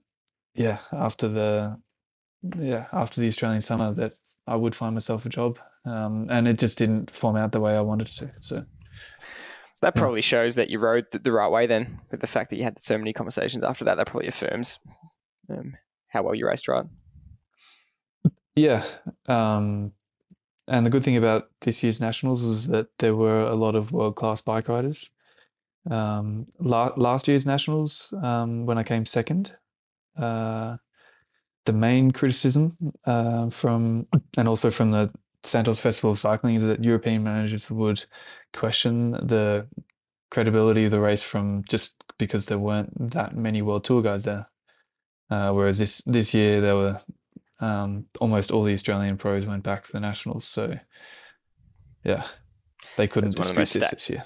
Yeah, 0.53 0.79
after 0.91 1.27
the 1.27 1.79
yeah 2.57 2.85
after 2.93 3.19
the 3.19 3.27
Australian 3.27 3.61
summer, 3.61 3.93
that 3.93 4.13
I 4.47 4.55
would 4.55 4.75
find 4.75 4.93
myself 4.93 5.25
a 5.25 5.29
job, 5.29 5.59
um, 5.85 6.27
and 6.29 6.47
it 6.47 6.57
just 6.59 6.77
didn't 6.77 7.11
form 7.11 7.35
out 7.35 7.51
the 7.51 7.59
way 7.59 7.75
I 7.75 7.81
wanted 7.81 8.09
it 8.09 8.13
to. 8.15 8.31
So. 8.41 8.65
So 9.77 9.87
that 9.87 9.95
probably 9.95 10.21
shows 10.21 10.55
that 10.55 10.69
you 10.69 10.79
rode 10.79 11.07
the, 11.11 11.19
the 11.19 11.33
right 11.33 11.51
way 11.51 11.67
then, 11.67 11.99
with 12.09 12.21
the 12.21 12.27
fact 12.27 12.49
that 12.49 12.55
you 12.55 12.63
had 12.63 12.79
so 12.79 12.97
many 12.97 13.11
conversations 13.11 13.61
after 13.65 13.83
that. 13.83 13.95
That 13.95 14.07
probably 14.07 14.29
affirms 14.29 14.79
um, 15.49 15.75
how 16.07 16.23
well 16.23 16.33
you 16.33 16.47
raced, 16.47 16.69
right? 16.69 16.85
Yeah. 18.55 18.85
Um, 19.27 19.91
and 20.69 20.85
the 20.85 20.89
good 20.89 21.03
thing 21.03 21.17
about 21.17 21.49
this 21.59 21.83
year's 21.83 21.99
nationals 21.99 22.45
was 22.45 22.67
that 22.69 22.87
there 22.99 23.15
were 23.15 23.41
a 23.41 23.55
lot 23.55 23.75
of 23.75 23.91
world 23.91 24.15
class 24.15 24.39
bike 24.39 24.69
riders. 24.69 25.11
Um, 25.91 26.45
la- 26.57 26.93
last 26.95 27.27
year's 27.27 27.45
nationals, 27.45 28.13
um, 28.23 28.65
when 28.65 28.77
I 28.77 28.83
came 28.83 29.05
second, 29.05 29.57
uh, 30.17 30.77
the 31.65 31.73
main 31.73 32.11
criticism 32.11 32.77
uh, 33.05 33.49
from, 33.49 34.07
and 34.37 34.47
also 34.47 34.69
from 34.71 34.91
the 34.91 35.11
Santos 35.45 35.79
Festival 35.79 36.11
of 36.11 36.19
Cycling 36.19 36.55
is 36.55 36.63
that 36.63 36.83
European 36.83 37.23
managers 37.23 37.69
would 37.69 38.05
question 38.53 39.11
the 39.11 39.67
credibility 40.31 40.85
of 40.85 40.91
the 40.91 40.99
race 40.99 41.23
from 41.23 41.63
just 41.69 41.95
because 42.17 42.45
there 42.45 42.59
weren't 42.59 43.11
that 43.11 43.35
many 43.35 43.61
World 43.61 43.83
Tour 43.83 44.01
guys 44.01 44.23
there. 44.23 44.47
Uh, 45.29 45.51
whereas 45.51 45.79
this 45.79 45.99
this 46.05 46.33
year 46.33 46.61
there 46.61 46.75
were 46.75 47.01
um, 47.59 48.05
almost 48.19 48.51
all 48.51 48.63
the 48.63 48.73
Australian 48.73 49.17
pros 49.17 49.45
went 49.45 49.63
back 49.63 49.85
for 49.85 49.91
the 49.91 49.99
nationals, 49.99 50.45
so 50.45 50.77
yeah, 52.03 52.25
they 52.97 53.07
couldn't 53.07 53.35
dispute 53.35 53.69
this 53.69 53.89
this 53.89 54.09
year. 54.09 54.23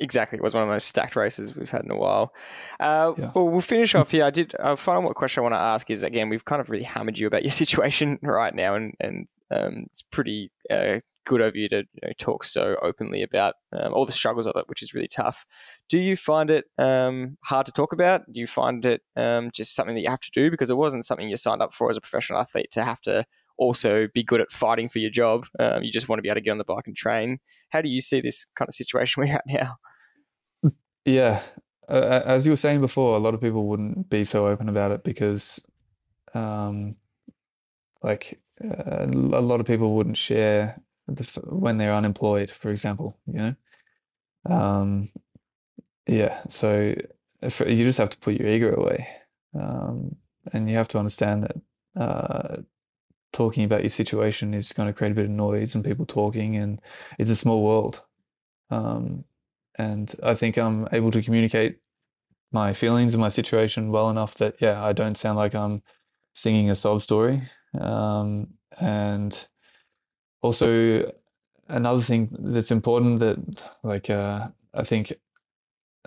Exactly, 0.00 0.38
it 0.38 0.42
was 0.42 0.54
one 0.54 0.62
of 0.62 0.68
the 0.68 0.74
most 0.74 0.88
stacked 0.88 1.14
races 1.14 1.54
we've 1.54 1.70
had 1.70 1.84
in 1.84 1.90
a 1.90 1.96
while. 1.96 2.34
Uh. 2.80 3.12
Well, 3.34 3.48
we'll 3.48 3.60
finish 3.60 3.94
off 3.94 4.10
here. 4.10 4.24
I 4.24 4.30
did. 4.30 4.54
A 4.54 4.68
uh, 4.68 4.76
final 4.76 5.12
question 5.14 5.40
I 5.40 5.42
want 5.42 5.54
to 5.54 5.58
ask 5.58 5.90
is 5.90 6.02
again, 6.02 6.28
we've 6.28 6.44
kind 6.44 6.60
of 6.60 6.70
really 6.70 6.84
hammered 6.84 7.18
you 7.18 7.26
about 7.26 7.44
your 7.44 7.50
situation 7.62 8.18
right 8.22 8.54
now, 8.54 8.74
and 8.74 8.94
and 9.00 9.28
um, 9.50 9.86
it's 9.90 10.02
pretty 10.02 10.50
uh, 10.70 10.98
good 11.24 11.40
of 11.40 11.54
you 11.54 11.68
to 11.68 11.78
you 11.78 12.00
know, 12.02 12.12
talk 12.18 12.44
so 12.44 12.76
openly 12.82 13.22
about 13.22 13.54
um, 13.72 13.92
all 13.92 14.04
the 14.04 14.12
struggles 14.12 14.46
of 14.46 14.54
it, 14.56 14.68
which 14.68 14.82
is 14.82 14.94
really 14.94 15.08
tough. 15.08 15.44
Do 15.88 15.98
you 15.98 16.16
find 16.16 16.50
it 16.50 16.64
um, 16.78 17.36
hard 17.44 17.66
to 17.66 17.72
talk 17.72 17.92
about? 17.92 18.22
Do 18.32 18.40
you 18.40 18.46
find 18.46 18.84
it 18.84 19.02
um, 19.16 19.50
just 19.52 19.74
something 19.74 19.94
that 19.94 20.02
you 20.02 20.10
have 20.10 20.20
to 20.20 20.30
do 20.32 20.50
because 20.50 20.70
it 20.70 20.76
wasn't 20.76 21.04
something 21.04 21.28
you 21.28 21.36
signed 21.36 21.62
up 21.62 21.74
for 21.74 21.90
as 21.90 21.96
a 21.96 22.00
professional 22.00 22.40
athlete 22.40 22.70
to 22.72 22.82
have 22.82 23.00
to 23.02 23.24
also 23.62 24.08
be 24.12 24.22
good 24.22 24.40
at 24.40 24.50
fighting 24.50 24.88
for 24.88 24.98
your 24.98 25.10
job? 25.10 25.46
Um, 25.58 25.82
you 25.82 25.92
just 25.92 26.08
want 26.08 26.18
to 26.18 26.22
be 26.22 26.28
able 26.28 26.36
to 26.36 26.40
get 26.40 26.50
on 26.50 26.58
the 26.58 26.64
bike 26.64 26.86
and 26.86 26.96
train. 26.96 27.38
How 27.70 27.80
do 27.80 27.88
you 27.88 28.00
see 28.00 28.20
this 28.20 28.46
kind 28.56 28.68
of 28.68 28.74
situation 28.74 29.22
we're 29.22 29.34
at 29.34 29.44
now? 29.46 29.76
Yeah, 31.04 31.40
uh, 31.88 32.22
as 32.24 32.46
you 32.46 32.52
were 32.52 32.56
saying 32.56 32.80
before, 32.80 33.16
a 33.16 33.20
lot 33.20 33.34
of 33.34 33.40
people 33.40 33.66
wouldn't 33.66 34.08
be 34.08 34.24
so 34.24 34.46
open 34.46 34.68
about 34.68 34.92
it 34.92 35.02
because 35.02 35.64
um, 36.34 36.94
like 38.02 38.38
uh, 38.64 39.06
a 39.06 39.40
lot 39.40 39.60
of 39.60 39.66
people 39.66 39.94
wouldn't 39.94 40.16
share 40.16 40.80
the, 41.08 41.24
when 41.44 41.78
they're 41.78 41.94
unemployed, 41.94 42.50
for 42.50 42.70
example, 42.70 43.18
you 43.26 43.34
know? 43.34 43.54
Um, 44.46 45.08
yeah, 46.06 46.40
so 46.48 46.94
if, 47.40 47.60
you 47.60 47.84
just 47.84 47.98
have 47.98 48.10
to 48.10 48.18
put 48.18 48.34
your 48.34 48.48
ego 48.48 48.74
away. 48.74 49.08
Um, 49.58 50.16
and 50.52 50.68
you 50.68 50.76
have 50.76 50.88
to 50.88 50.98
understand 50.98 51.44
that 51.44 51.56
uh, 52.00 52.56
talking 53.32 53.64
about 53.64 53.82
your 53.82 53.88
situation 53.88 54.54
is 54.54 54.72
going 54.72 54.88
to 54.88 54.92
create 54.92 55.12
a 55.12 55.14
bit 55.14 55.24
of 55.24 55.30
noise 55.30 55.74
and 55.74 55.84
people 55.84 56.06
talking, 56.06 56.56
and 56.56 56.80
it's 57.18 57.30
a 57.30 57.36
small 57.36 57.62
world. 57.62 58.02
Um, 58.70 59.24
and 59.76 60.14
I 60.22 60.34
think 60.34 60.56
I'm 60.56 60.88
able 60.92 61.10
to 61.10 61.22
communicate 61.22 61.78
my 62.52 62.74
feelings 62.74 63.14
and 63.14 63.20
my 63.20 63.28
situation 63.28 63.90
well 63.90 64.10
enough 64.10 64.34
that 64.34 64.56
yeah, 64.60 64.84
I 64.84 64.92
don't 64.92 65.16
sound 65.16 65.38
like 65.38 65.54
I'm 65.54 65.82
singing 66.34 66.70
a 66.70 66.74
sob 66.74 67.00
story. 67.00 67.42
Um, 67.80 68.48
and 68.78 69.48
also 70.42 71.10
another 71.68 72.02
thing 72.02 72.28
that's 72.38 72.70
important 72.70 73.20
that 73.20 73.70
like 73.82 74.10
uh, 74.10 74.48
I 74.74 74.82
think 74.82 75.14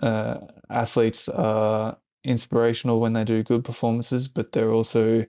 uh, 0.02 0.38
athletes 0.70 1.28
are 1.28 1.98
inspirational 2.22 3.00
when 3.00 3.12
they 3.12 3.24
do 3.24 3.42
good 3.42 3.64
performances, 3.64 4.28
but 4.28 4.52
they're 4.52 4.72
also 4.72 5.26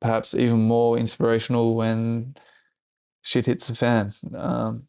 perhaps 0.00 0.34
even 0.34 0.60
more 0.60 0.98
inspirational 0.98 1.74
when 1.74 2.34
shit 3.22 3.46
hits 3.46 3.68
the 3.68 3.74
fan. 3.74 4.12
Um, 4.34 4.88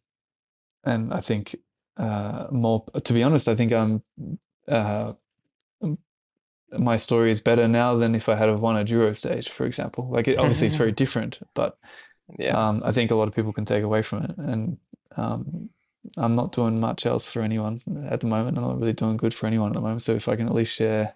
and 0.83 1.13
I 1.13 1.21
think 1.21 1.55
uh, 1.97 2.47
more, 2.51 2.85
to 3.03 3.13
be 3.13 3.23
honest, 3.23 3.47
I 3.47 3.55
think 3.55 3.73
I'm. 3.73 4.03
Uh, 4.67 5.13
my 6.77 6.97
story 6.97 7.31
is 7.31 7.39
better 7.39 7.65
now 7.65 7.95
than 7.95 8.13
if 8.13 8.27
I 8.27 8.35
had 8.35 8.49
a 8.49 8.57
won 8.57 8.75
a 8.75 8.83
Giro 8.83 9.13
stage, 9.13 9.47
for 9.47 9.65
example. 9.65 10.09
Like, 10.09 10.27
it, 10.27 10.37
obviously, 10.39 10.67
it's 10.67 10.75
very 10.75 10.91
different, 10.91 11.39
but 11.53 11.77
yeah. 12.37 12.57
Um, 12.57 12.81
I 12.83 12.91
think 12.91 13.11
a 13.11 13.15
lot 13.15 13.27
of 13.27 13.35
people 13.35 13.53
can 13.53 13.65
take 13.65 13.83
away 13.83 14.01
from 14.01 14.23
it. 14.23 14.37
And 14.37 14.77
um, 15.15 15.69
I'm 16.17 16.35
not 16.35 16.51
doing 16.51 16.79
much 16.79 17.05
else 17.05 17.31
for 17.31 17.41
anyone 17.41 17.79
at 18.09 18.19
the 18.19 18.27
moment. 18.27 18.57
I'm 18.57 18.63
not 18.63 18.79
really 18.79 18.93
doing 18.93 19.17
good 19.17 19.33
for 19.33 19.47
anyone 19.47 19.69
at 19.69 19.73
the 19.75 19.81
moment. 19.81 20.01
So 20.01 20.13
if 20.13 20.27
I 20.27 20.35
can 20.35 20.47
at 20.47 20.53
least 20.53 20.75
share 20.75 21.15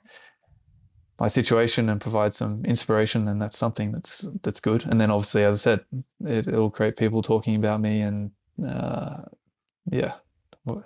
my 1.21 1.27
situation 1.27 1.87
and 1.87 2.01
provide 2.01 2.33
some 2.33 2.65
inspiration, 2.65 3.25
then 3.25 3.37
that's 3.37 3.55
something 3.55 3.91
that's 3.91 4.27
that's 4.41 4.59
good. 4.59 4.83
And 4.89 4.99
then 4.99 5.11
obviously, 5.11 5.43
as 5.43 5.55
I 5.55 5.61
said, 5.61 5.85
it, 6.25 6.47
will 6.47 6.71
create 6.71 6.97
people 6.97 7.21
talking 7.21 7.55
about 7.55 7.79
me, 7.79 8.01
and 8.01 8.31
uh, 8.67 9.21
yeah, 9.91 10.13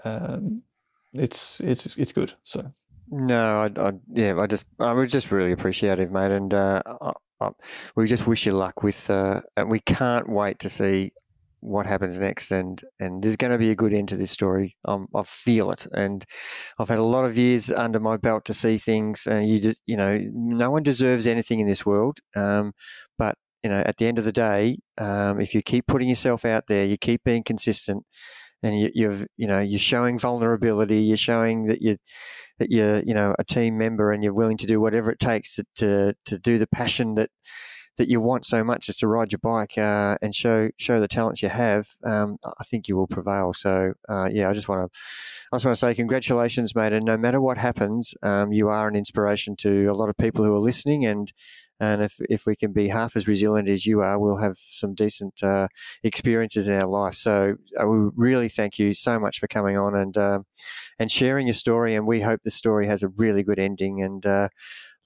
uh, 0.04 0.40
it's 1.14 1.62
it's 1.62 1.98
it's 1.98 2.12
good. 2.12 2.34
So 2.44 2.70
no, 3.10 3.62
I, 3.62 3.82
I, 3.82 3.94
yeah, 4.12 4.38
I 4.38 4.46
just 4.46 4.66
I 4.78 4.92
was 4.92 5.10
just 5.10 5.32
really 5.32 5.54
appreciative, 5.54 6.12
mate, 6.12 6.32
and 6.32 6.54
uh, 6.54 6.82
I, 7.40 7.52
we 7.96 8.06
just 8.06 8.28
wish 8.28 8.46
you 8.46 8.52
luck 8.52 8.84
with, 8.84 9.10
uh, 9.10 9.40
and 9.56 9.70
we 9.70 9.80
can't 9.80 10.28
wait 10.28 10.60
to 10.60 10.70
see 10.70 11.14
what 11.66 11.86
happens 11.86 12.20
next. 12.20 12.52
And 12.52 12.82
and 13.00 13.24
there's 13.24 13.36
going 13.36 13.52
to 13.52 13.58
be 13.58 13.72
a 13.72 13.76
good 13.76 13.94
end 13.94 14.10
to 14.10 14.18
this 14.18 14.32
story. 14.32 14.78
Um, 14.86 15.08
I 15.16 15.24
feel 15.24 15.72
it, 15.72 15.88
and 15.94 16.24
I've 16.80 16.90
had 16.90 17.00
a 17.00 17.04
lot 17.04 17.26
of 17.26 17.38
years 17.38 17.72
under 17.72 18.00
my 18.00 18.18
belt 18.18 18.46
to 18.46 18.54
see 18.54 18.78
things. 18.78 19.28
And 19.28 19.48
you 19.48 19.60
just, 19.60 19.82
you 19.86 19.98
know, 19.98 20.20
no 20.34 20.72
one 20.72 20.84
deserves 20.84 21.28
anything 21.28 21.60
in 21.60 21.68
this 21.68 21.86
world. 21.86 22.20
Um, 22.36 22.74
but 23.18 23.36
you 23.64 23.70
know, 23.70 23.82
at 23.86 23.98
the 23.98 24.08
end 24.08 24.20
of 24.20 24.26
the 24.26 24.32
day, 24.32 24.78
um, 25.00 25.42
if 25.42 25.56
you 25.56 25.62
keep 25.64 25.88
putting 25.88 26.08
yourself 26.10 26.46
out 26.46 26.66
there, 26.68 26.86
you 26.86 26.98
keep 26.98 27.24
being 27.24 27.44
consistent, 27.44 28.04
and 28.62 28.80
you, 28.80 28.92
you've, 28.94 29.26
you 29.38 29.48
know, 29.48 29.60
you're 29.60 29.80
showing 29.80 30.20
vulnerability. 30.20 31.00
You're 31.00 31.18
showing 31.18 31.68
that 31.68 31.82
you 31.82 31.98
that 32.60 32.72
you're 32.72 33.00
you 33.00 33.14
know 33.14 33.36
a 33.40 33.44
team 33.44 33.78
member 33.78 34.12
and 34.12 34.24
you're 34.24 34.34
willing 34.34 34.58
to 34.58 34.68
do 34.68 34.80
whatever 34.80 35.12
it 35.12 35.20
takes 35.20 35.56
to 35.56 35.66
to, 35.76 36.16
to 36.26 36.38
do 36.38 36.58
the 36.58 36.68
passion 36.68 37.16
that 37.16 37.30
that 37.98 38.10
you 38.10 38.20
want 38.20 38.46
so 38.46 38.64
much 38.64 38.90
is 38.90 38.98
to 38.98 39.08
ride 39.08 39.32
your 39.32 39.40
bike 39.40 39.78
uh, 39.78 40.18
and 40.22 40.36
show 40.36 40.70
show 40.78 41.00
the 41.00 41.08
talents 41.08 41.42
you 41.42 41.50
have, 41.50 41.90
um, 42.04 42.38
I 42.44 42.64
think 42.64 42.88
you 42.88 42.96
will 42.96 43.08
prevail. 43.08 43.54
So 43.54 43.94
uh, 44.10 44.30
yeah, 44.32 44.50
I 44.50 44.54
just 44.54 44.68
want 44.68 44.92
to 44.92 45.00
I 45.52 45.58
just 45.58 45.66
want 45.66 45.76
to 45.76 45.80
say 45.80 45.96
congratulations, 45.96 46.76
mate. 46.76 46.94
And 46.94 47.06
no 47.06 47.18
matter 47.18 47.40
what 47.40 47.58
happens, 47.58 48.14
um, 48.22 48.52
you 48.52 48.70
are 48.70 48.88
an 48.88 48.96
inspiration 48.96 49.56
to 49.58 49.86
a 49.86 49.94
lot 49.94 50.10
of 50.10 50.18
people 50.18 50.44
who 50.44 50.54
are 50.56 50.60
listening. 50.60 51.06
And 51.06 51.32
and 51.80 52.02
if 52.02 52.20
if 52.30 52.46
we 52.46 52.56
can 52.56 52.72
be 52.72 52.88
half 52.88 53.16
as 53.16 53.28
resilient 53.28 53.68
as 53.68 53.86
you 53.86 54.02
are, 54.02 54.18
we'll 54.18 54.38
have 54.38 54.58
some 54.58 54.94
decent 54.94 55.44
uh, 55.44 55.68
experiences 56.04 56.70
in 56.70 56.76
our 56.76 56.88
life. 56.88 57.16
So 57.16 57.56
uh, 57.80 57.88
we 57.88 58.10
really 58.16 58.50
thank 58.50 58.80
you 58.80 58.94
so 58.94 59.20
much 59.20 59.40
for 59.40 59.48
coming 59.48 59.78
on 59.78 59.96
and 59.96 60.18
uh, 60.18 60.40
and 61.00 61.12
sharing 61.12 61.48
your 61.48 61.54
story. 61.54 61.96
And 61.96 62.08
we 62.08 62.22
hope 62.22 62.42
the 62.44 62.52
story 62.52 62.88
has 62.88 63.04
a 63.04 63.10
really 63.10 63.44
good 63.44 63.60
ending. 63.60 64.02
And 64.02 64.26
uh, 64.26 64.50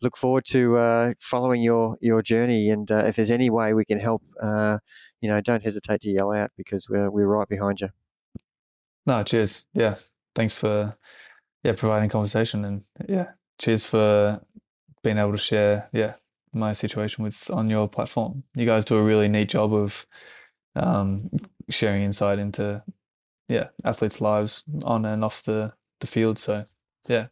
look 0.02 0.18
forward 0.18 0.46
to 0.46 0.78
uh, 0.78 1.14
following 1.20 1.62
your 1.62 1.98
your 2.02 2.22
journey. 2.22 2.70
And 2.70 2.90
uh, 2.92 3.04
if 3.06 3.16
there's 3.16 3.32
any 3.32 3.50
way 3.50 3.74
we 3.74 3.86
can 3.86 4.00
help, 4.00 4.24
uh, 4.42 4.80
you 5.22 5.30
know, 5.30 5.42
don't 5.42 5.64
hesitate 5.64 6.02
to 6.02 6.10
yell 6.10 6.32
out 6.32 6.52
because 6.58 6.90
we're 6.90 7.10
we're 7.10 7.28
right 7.28 7.48
behind 7.48 7.82
you. 7.82 7.90
No, 9.06 9.24
cheers. 9.24 9.66
Yeah, 9.74 9.96
thanks 10.36 10.58
for 10.58 10.98
yeah 11.64 11.74
providing 11.74 12.10
conversation 12.10 12.66
and 12.66 12.84
yeah, 13.08 13.32
cheers 13.58 13.86
for 13.86 14.42
being 15.04 15.18
able 15.18 15.32
to 15.32 15.38
share 15.38 15.90
yeah 15.94 16.16
my 16.54 16.74
situation 16.74 17.24
with 17.24 17.50
on 17.52 17.70
your 17.70 17.88
platform. 17.88 18.44
You 18.56 18.66
guys 18.66 18.86
do 18.86 18.98
a 18.98 19.04
really 19.04 19.28
neat 19.28 19.50
job 19.50 19.74
of 19.74 20.06
um, 20.76 21.30
sharing 21.70 22.04
insight 22.04 22.40
into 22.40 22.84
yeah 23.48 23.70
athletes' 23.84 24.22
lives 24.22 24.64
on 24.84 25.06
and 25.06 25.24
off 25.24 25.44
the 25.44 25.74
the 26.00 26.08
field. 26.08 26.38
So 26.38 26.66
yeah. 27.10 27.28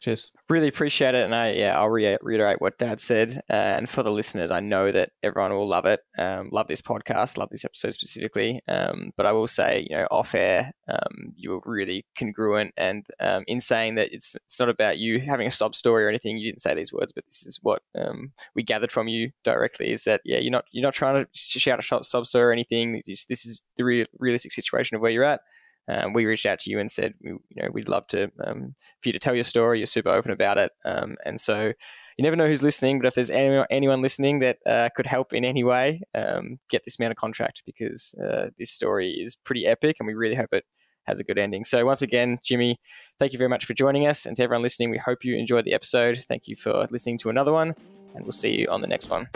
Cheers. 0.00 0.32
Really 0.48 0.68
appreciate 0.68 1.14
it. 1.14 1.24
And 1.24 1.34
I, 1.34 1.52
yeah, 1.52 1.76
I'll 1.76 1.88
re- 1.88 2.16
reiterate 2.22 2.60
what 2.60 2.78
Dad 2.78 3.00
said. 3.00 3.42
Uh, 3.50 3.54
and 3.54 3.88
for 3.88 4.02
the 4.02 4.12
listeners, 4.12 4.50
I 4.50 4.60
know 4.60 4.92
that 4.92 5.10
everyone 5.22 5.52
will 5.52 5.66
love 5.66 5.84
it. 5.84 6.00
Um, 6.16 6.50
love 6.52 6.68
this 6.68 6.80
podcast, 6.80 7.36
love 7.36 7.50
this 7.50 7.64
episode 7.64 7.92
specifically. 7.92 8.60
Um, 8.68 9.10
but 9.16 9.26
I 9.26 9.32
will 9.32 9.48
say, 9.48 9.86
you 9.90 9.96
know, 9.96 10.06
off 10.10 10.34
air, 10.34 10.72
um, 10.88 11.32
you 11.34 11.50
were 11.50 11.60
really 11.64 12.06
congruent 12.16 12.72
and 12.76 13.04
um, 13.18 13.42
in 13.48 13.60
saying 13.60 13.96
that 13.96 14.12
it's 14.12 14.36
it's 14.46 14.60
not 14.60 14.68
about 14.68 14.98
you 14.98 15.20
having 15.20 15.48
a 15.48 15.50
sob 15.50 15.74
story 15.74 16.04
or 16.04 16.08
anything. 16.08 16.38
You 16.38 16.52
didn't 16.52 16.62
say 16.62 16.74
these 16.74 16.92
words, 16.92 17.12
but 17.12 17.24
this 17.24 17.44
is 17.44 17.58
what 17.62 17.82
um, 17.98 18.32
we 18.54 18.62
gathered 18.62 18.92
from 18.92 19.08
you 19.08 19.30
directly 19.44 19.90
is 19.90 20.04
that, 20.04 20.20
yeah, 20.24 20.38
you're 20.38 20.52
not 20.52 20.66
you're 20.70 20.84
not 20.84 20.94
trying 20.94 21.24
to 21.24 21.28
shout 21.32 21.80
a 21.80 22.04
sob 22.04 22.26
story 22.26 22.44
or 22.44 22.52
anything. 22.52 23.02
This, 23.04 23.24
this 23.24 23.44
is 23.44 23.62
the 23.76 23.84
real, 23.84 24.06
realistic 24.18 24.52
situation 24.52 24.94
of 24.94 25.00
where 25.00 25.10
you're 25.10 25.24
at 25.24 25.40
um, 25.88 26.12
we 26.12 26.26
reached 26.26 26.46
out 26.46 26.58
to 26.60 26.70
you 26.70 26.78
and 26.78 26.90
said, 26.90 27.14
you 27.20 27.40
know, 27.54 27.68
we'd 27.72 27.88
love 27.88 28.06
to 28.08 28.30
um, 28.44 28.74
for 29.00 29.08
you 29.08 29.12
to 29.12 29.18
tell 29.18 29.34
your 29.34 29.44
story. 29.44 29.78
You're 29.78 29.86
super 29.86 30.10
open 30.10 30.30
about 30.30 30.58
it, 30.58 30.72
um, 30.84 31.16
and 31.24 31.40
so 31.40 31.72
you 32.16 32.22
never 32.22 32.36
know 32.36 32.48
who's 32.48 32.62
listening. 32.62 32.98
But 32.98 33.08
if 33.08 33.14
there's 33.14 33.30
anyone, 33.30 33.66
anyone 33.70 34.02
listening 34.02 34.40
that 34.40 34.58
uh, 34.66 34.88
could 34.96 35.06
help 35.06 35.32
in 35.32 35.44
any 35.44 35.64
way, 35.64 36.02
um, 36.14 36.58
get 36.68 36.82
this 36.84 36.98
man 36.98 37.12
a 37.12 37.14
contract 37.14 37.62
because 37.66 38.14
uh, 38.22 38.48
this 38.58 38.70
story 38.70 39.10
is 39.10 39.36
pretty 39.36 39.66
epic, 39.66 39.96
and 40.00 40.06
we 40.06 40.14
really 40.14 40.34
hope 40.34 40.52
it 40.52 40.64
has 41.04 41.20
a 41.20 41.24
good 41.24 41.38
ending. 41.38 41.62
So 41.62 41.84
once 41.86 42.02
again, 42.02 42.38
Jimmy, 42.42 42.80
thank 43.18 43.32
you 43.32 43.38
very 43.38 43.48
much 43.48 43.64
for 43.64 43.74
joining 43.74 44.06
us, 44.06 44.26
and 44.26 44.36
to 44.36 44.42
everyone 44.42 44.62
listening, 44.62 44.90
we 44.90 44.98
hope 44.98 45.24
you 45.24 45.36
enjoyed 45.36 45.64
the 45.64 45.74
episode. 45.74 46.18
Thank 46.18 46.48
you 46.48 46.56
for 46.56 46.86
listening 46.90 47.18
to 47.18 47.30
another 47.30 47.52
one, 47.52 47.74
and 48.14 48.24
we'll 48.24 48.32
see 48.32 48.58
you 48.58 48.66
on 48.68 48.80
the 48.80 48.88
next 48.88 49.08
one. 49.08 49.28